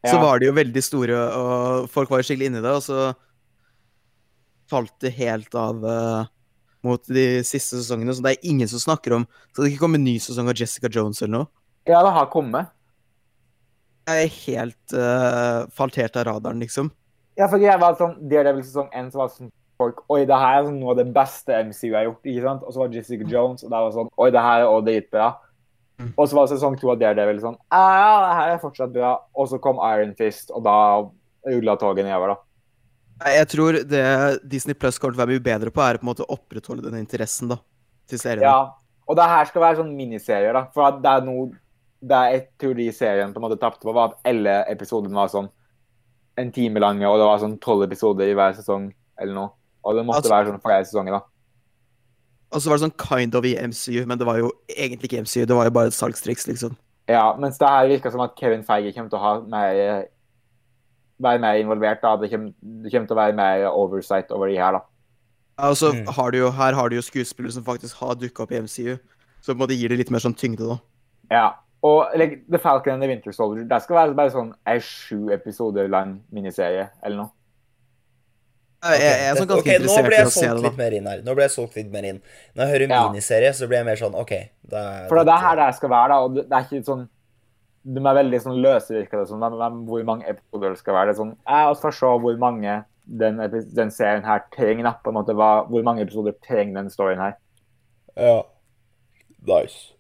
så 0.06 0.16
var 0.22 0.40
de 0.40 0.48
jo 0.48 0.56
veldig 0.56 0.84
store, 0.84 1.16
og 1.36 1.90
folk 1.92 2.12
var 2.12 2.22
jo 2.22 2.30
skikkelig 2.30 2.52
inni 2.52 2.62
det, 2.64 2.72
og 2.72 2.84
så 2.86 3.10
falt 4.70 4.94
det 5.04 5.12
helt 5.18 5.56
av 5.60 5.84
uh, 5.84 6.30
mot 6.86 7.02
de 7.12 7.42
siste 7.48 7.82
sesongene, 7.82 8.16
så 8.16 8.24
det 8.24 8.36
er 8.36 8.52
ingen 8.52 8.70
som 8.70 8.80
snakker 8.80 9.18
om 9.18 9.26
Skal 9.50 9.66
det 9.66 9.74
ikke 9.74 9.84
komme 9.84 10.00
en 10.00 10.06
ny 10.08 10.16
sesong 10.24 10.48
av 10.52 10.56
Jessica 10.56 10.92
Jones 10.94 11.20
eller 11.24 11.34
noe? 11.34 11.50
Ja, 11.90 12.04
det 12.06 12.14
har 12.14 12.30
kommet. 12.32 12.70
Jeg 14.08 14.26
er 14.26 14.36
helt 14.46 14.94
uh, 14.96 15.68
falt 15.76 15.98
helt 16.00 16.18
av 16.20 16.28
radaren, 16.30 16.62
liksom. 16.64 16.92
Ja, 17.40 17.48
for 17.50 17.62
jeg 17.62 17.82
var 17.82 17.98
sånn, 18.00 18.16
Daredevil 18.30 18.66
sesong 18.68 18.90
1 18.96 19.12
så 19.14 19.22
var 19.22 19.34
sånn 19.34 19.52
folk 19.80 20.02
Oi, 20.12 20.24
det 20.28 20.38
her 20.38 20.58
er 20.60 20.66
sånn 20.68 20.80
noe 20.82 20.94
av 20.94 21.00
det 21.00 21.08
beste 21.16 21.62
MCU 21.70 21.94
har 21.96 22.08
gjort. 22.08 22.26
ikke 22.26 22.46
sant? 22.46 22.66
Og 22.66 22.76
så 22.76 22.82
var 22.84 22.98
Jessica 22.98 23.30
Jones, 23.30 23.64
og 23.64 23.72
det 23.72 23.84
var 23.86 23.96
sånn 23.96 24.12
Oi, 24.16 24.28
det 24.36 24.44
her 24.44 24.66
er 24.66 24.84
dritbra. 24.88 25.30
Mm. 26.00 26.12
Og 26.16 26.28
så 26.32 26.38
var 26.38 26.52
sesong 26.52 26.76
to 26.80 26.92
av 26.94 27.00
Daredevil 27.02 27.42
sånn 27.44 27.58
Ja, 27.76 27.86
ja, 28.00 28.12
det 28.24 28.36
her 28.38 28.54
er 28.54 28.62
fortsatt 28.62 28.94
bra. 28.96 29.16
Og 29.36 29.50
så 29.52 29.60
kom 29.64 29.82
Iron 29.90 30.14
Fist, 30.20 30.54
og 30.56 30.64
da 30.68 30.76
rulla 31.50 31.76
toget 31.80 32.08
nedover, 32.08 32.36
da. 32.36 32.46
Jeg 33.36 33.48
tror 33.52 33.76
det 33.84 34.04
Disney 34.48 34.78
Plus 34.80 35.00
kommer 35.00 35.16
til 35.16 35.20
å 35.20 35.24
være 35.26 35.36
mye 35.36 35.44
bedre 35.44 35.74
på, 35.76 35.84
er 35.84 35.98
å 35.98 36.00
på 36.00 36.08
en 36.08 36.12
måte 36.14 36.28
opprettholde 36.32 36.86
den 36.88 37.02
interessen 37.02 37.52
da, 37.52 37.58
til 38.08 38.22
seriene. 38.22 38.48
Ja. 38.48 39.02
Og 39.10 39.18
det 39.18 39.26
her 39.28 39.48
skal 39.50 39.64
være 39.64 39.80
sånn 39.82 39.96
miniserier, 39.98 40.56
da. 40.56 40.68
For 40.76 41.02
det 41.02 41.12
er 41.12 41.26
noe 41.28 41.50
det 42.00 42.20
jeg 42.32 42.44
tror 42.62 42.76
de 42.78 42.86
serien 42.96 43.34
på 43.34 43.42
en 43.42 43.46
måte 43.48 43.60
tapte 43.60 43.84
på, 43.84 43.92
var 43.96 44.14
at 44.14 44.30
alle 44.30 44.62
episodene 44.72 45.18
var 45.18 45.32
sånn 45.32 45.50
en 46.40 46.52
time 46.56 46.80
lange, 46.80 47.08
og 47.10 47.20
det 47.20 47.28
var 47.28 47.42
sånn 47.42 47.58
tolv 47.60 47.84
episoder 47.90 48.30
i 48.30 48.36
hver 48.38 48.56
sesong 48.56 48.88
eller 49.20 49.36
noe. 49.36 49.52
Og 49.86 49.96
det 49.96 50.06
måtte 50.06 50.18
Altså- 50.24 50.32
være 50.32 50.48
sånn 50.52 50.62
flere 50.62 50.86
sesonger, 50.86 51.12
da. 51.12 51.22
Og 52.52 52.62
så 52.62 52.70
var 52.70 52.78
det 52.78 52.92
sånn 52.92 52.98
kind 52.98 53.36
of 53.36 53.46
i 53.46 53.56
MCU, 53.56 54.06
men 54.08 54.18
det 54.18 54.26
var 54.26 54.38
jo 54.40 54.52
egentlig 54.70 55.04
ikke 55.12 55.20
MCU, 55.22 55.46
det 55.46 55.56
var 55.56 55.66
jo 55.66 55.70
bare 55.72 55.88
et 55.88 55.94
salgstriks, 55.94 56.48
liksom. 56.48 56.76
Ja, 57.08 57.36
mens 57.38 57.58
det 57.58 57.68
her 57.68 57.88
virka 57.88 58.12
som 58.12 58.22
at 58.22 58.36
Kevin 58.36 58.64
Feige 58.64 58.94
kommer 58.94 59.10
til 59.10 59.20
å 59.20 59.22
ha 59.22 59.40
mer 59.42 60.08
være 61.22 61.40
mer 61.40 61.56
involvert. 61.60 62.02
da. 62.02 62.16
Det 62.18 62.30
kommer, 62.32 62.54
det 62.84 62.92
kommer 62.92 63.08
til 63.08 63.16
å 63.18 63.20
være 63.20 63.36
mer 63.36 63.66
oversight 63.70 64.32
over 64.32 64.48
de 64.48 64.56
her, 64.56 64.72
da. 64.72 64.80
Ja, 65.60 65.70
og 65.70 65.76
så 65.76 65.92
Mm. 65.92 66.06
har 66.08 66.32
du 66.32 66.38
jo, 66.38 66.50
her 66.52 66.74
har 66.74 66.90
du 66.90 66.96
jo 66.96 67.02
skuespillere 67.02 67.52
som 67.52 67.64
faktisk 67.64 67.96
har 67.96 68.16
dukka 68.16 68.44
opp 68.44 68.52
i 68.52 68.56
MCU, 68.62 68.98
så 69.42 69.54
på 69.54 69.62
en 69.62 69.68
måte 69.68 69.78
gir 69.78 69.90
det 69.90 69.98
litt 69.98 70.12
mer 70.12 70.20
sånn 70.20 70.36
tyngde, 70.36 70.68
da. 70.68 70.80
Ja. 71.30 71.54
Og 71.84 72.08
like, 72.18 72.42
The 72.50 72.58
Falcon 72.58 72.94
and 72.94 73.02
the 73.02 73.08
Winter 73.08 73.32
Soldier 73.32 73.64
det 73.64 73.82
skal 73.84 73.96
være 73.96 74.16
bare 74.16 74.32
sånn 74.32 74.54
ei 74.68 74.80
sju 74.80 75.30
episoder 75.32 75.88
lang 75.90 76.22
miniserie 76.34 76.90
eller 77.04 77.18
noe. 77.18 77.32
Jeg, 78.80 79.00
jeg, 79.02 79.12
jeg 79.20 79.30
er 79.30 79.36
sånn 79.36 79.48
ganske 79.50 79.60
Ok, 79.60 79.68
Nå 79.68 79.76
interessert 79.76 80.06
ble 80.08 80.16
i 80.16 80.20
jeg 80.20 80.28
å 80.28 80.32
se 80.32 80.40
solgt 80.46 80.64
litt 80.64 80.72
da. 80.78 80.78
mer 80.84 80.94
inn 80.96 81.08
her. 81.12 81.22
Nå 81.26 81.34
ble 81.36 81.44
jeg 81.44 81.52
solgt 81.52 81.76
litt 81.76 81.90
mer 81.92 82.06
inn. 82.08 82.20
Når 82.56 82.62
jeg 82.64 82.72
hører 82.74 82.94
Ja. 82.94 83.00
miniserie, 83.10 83.50
så 83.58 83.68
blir 83.68 83.78
jeg 83.82 83.86
mer 83.90 84.00
sånn 84.00 84.16
OK. 84.16 84.30
Det 84.64 84.80
er, 84.84 85.08
For 85.10 85.20
det 85.20 85.24
er 85.26 85.30
det 85.32 85.40
her 85.44 85.56
det 85.60 85.76
skal 85.76 85.90
være, 85.90 86.08
da. 86.14 86.20
Og 86.24 86.36
det, 86.38 86.46
er 86.52 86.64
ikke 86.64 86.86
sånn 86.88 87.10
De 87.90 88.00
er 88.00 88.16
veldig 88.20 88.40
sånn 88.44 88.62
løse, 88.64 88.94
virker 88.96 89.20
det 89.20 89.28
som. 89.28 89.40
Sånn, 89.44 89.58
hvem- 89.60 89.84
Hvor 89.90 90.04
mange 90.08 90.26
episoder 90.32 90.70
det 90.70 90.80
skal 90.80 90.94
være. 90.94 91.06
Det 91.12 91.16
er 91.18 91.22
sånn 91.24 91.36
Jeg 91.48 91.76
får 91.84 91.94
se 92.00 92.14
hvor 92.24 92.38
mange 92.38 92.78
den, 93.10 93.38
den 93.76 93.90
serien 93.92 94.24
her 94.24 94.44
trenger, 94.56 94.84
da. 94.84 94.94
På 95.04 95.10
en 95.12 95.16
måte, 95.20 95.34
hva, 95.36 95.68
hvor 95.68 95.84
mange 95.84 96.02
episoder 96.06 96.36
trenger 96.46 96.76
den 96.80 96.90
storyen 96.94 97.20
her. 97.20 97.36
Ja. 98.16 98.44
Nice. 99.48 99.94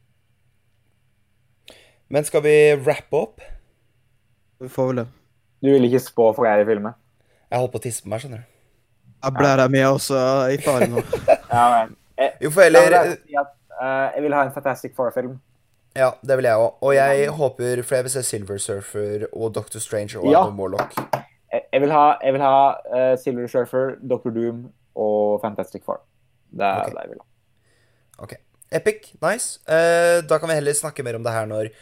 Men 2.09 2.23
skal 2.25 2.41
vi 2.41 2.55
wrappe 2.75 3.13
opp? 3.17 3.41
Vi 4.59 4.67
får 4.67 4.87
vel 4.91 4.95
det. 5.03 5.07
Du 5.63 5.69
vil 5.73 5.85
ikke 5.89 6.01
spå 6.03 6.29
for 6.35 6.45
jeg 6.47 6.63
i 6.63 6.69
filmen? 6.69 6.93
Jeg 7.51 7.59
holdt 7.59 7.71
på 7.73 7.79
å 7.81 7.83
tisse 7.83 8.03
på 8.03 8.09
meg, 8.11 8.21
skjønner 8.23 8.43
du. 8.43 8.55
Ja, 9.23 9.29
Blæra 9.35 9.67
mi 9.67 9.79
er 9.79 9.91
også 9.91 10.15
i 10.53 10.57
fare 10.63 10.87
nå. 10.87 11.03
Ja, 11.53 11.63
men, 11.73 11.95
jeg, 12.17 12.33
Jo, 12.43 12.51
for 12.55 12.61
heller 12.61 12.85
bare 12.87 13.15
si 13.15 13.37
at, 13.39 13.53
eh, 13.81 14.07
jeg 14.15 14.23
vil 14.23 14.35
ha 14.37 14.43
en 14.47 14.51
Fantastic 14.55 14.95
Four-film. 14.95 15.39
Ja, 15.97 16.11
det 16.21 16.37
vil 16.37 16.47
jeg 16.47 16.55
òg. 16.55 16.77
Og 16.85 16.95
jeg 16.95 17.29
håper 17.29 17.81
For 17.83 17.95
jeg 17.95 18.05
vil 18.07 18.13
se 18.13 18.23
Silver 18.23 18.57
Surfer 18.57 19.25
og 19.33 19.55
Doctor 19.55 19.79
Strange 19.79 20.19
og 20.19 20.29
Ja. 20.31 20.43
Adam 20.43 20.59
Warlock. 20.59 20.93
Jeg, 21.51 21.61
jeg 21.73 21.81
vil 21.81 21.91
ha, 21.91 22.05
jeg 22.23 22.33
vil 22.33 22.41
ha 22.41 22.53
uh, 22.93 23.15
Silver 23.19 23.47
Surfer, 23.47 23.95
Dr. 24.09 24.29
Doom 24.29 24.67
og 24.95 25.41
Fantastic 25.41 25.83
Four. 25.85 26.01
Det 26.51 26.65
er 26.65 26.81
okay. 26.83 26.93
det 26.93 27.01
jeg 27.01 27.09
vil 27.09 27.21
ha. 27.21 27.25
Ok. 28.23 28.33
Epic. 28.71 29.13
Nice. 29.21 29.59
Uh, 29.67 30.21
da 30.29 30.37
kan 30.37 30.49
vi 30.49 30.59
heller 30.59 30.77
snakke 30.77 31.03
mer 31.03 31.17
om 31.17 31.25
det 31.25 31.33
her 31.33 31.49
når 31.49 31.73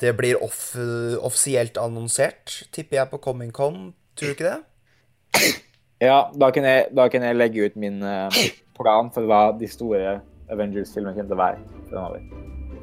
det 0.00 0.14
blir 0.16 0.38
off 0.42 0.76
offisielt 1.20 1.76
annonsert, 1.76 2.62
tipper 2.72 2.96
jeg 2.96 3.10
på 3.10 3.18
Comic 3.18 3.52
Con. 3.52 3.94
Tror 4.16 4.30
du 4.30 4.36
ikke 4.36 4.52
det? 4.52 5.64
Ja, 6.02 6.30
da 6.34 6.50
kan 6.50 6.64
jeg, 6.66 6.88
da 6.96 7.08
kan 7.08 7.22
jeg 7.22 7.36
legge 7.36 7.68
ut 7.68 7.76
min 7.80 8.02
eh, 8.02 8.40
plan 8.78 9.10
for 9.14 9.28
hva 9.30 9.44
de 9.58 9.68
store 9.70 10.18
Avengers-filmene 10.52 11.14
kommer 11.14 11.30
til 11.30 11.36
å 11.36 11.42
være 11.42 11.60
fremover. 11.90 12.26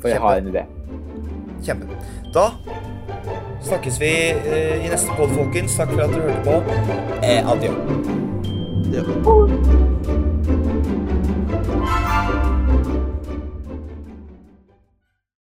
For 0.01 0.09
jeg 0.09 0.23
har 0.23 0.39
en 0.39 0.49
idé. 0.53 0.65
Kjempe. 1.61 1.99
Da 2.33 2.47
snakkes 3.61 3.99
vi 4.01 4.13
eh, 4.31 4.85
i 4.85 4.89
neste 4.89 5.13
pod, 5.19 5.29
folkens. 5.35 5.77
Takk 5.77 5.93
for 5.93 6.07
at 6.07 6.15
dere 6.15 6.31
hørte 6.31 6.43
på. 6.47 6.55
Eh, 7.21 7.53
adjø. 7.53 7.71
Ja. 8.95 10.20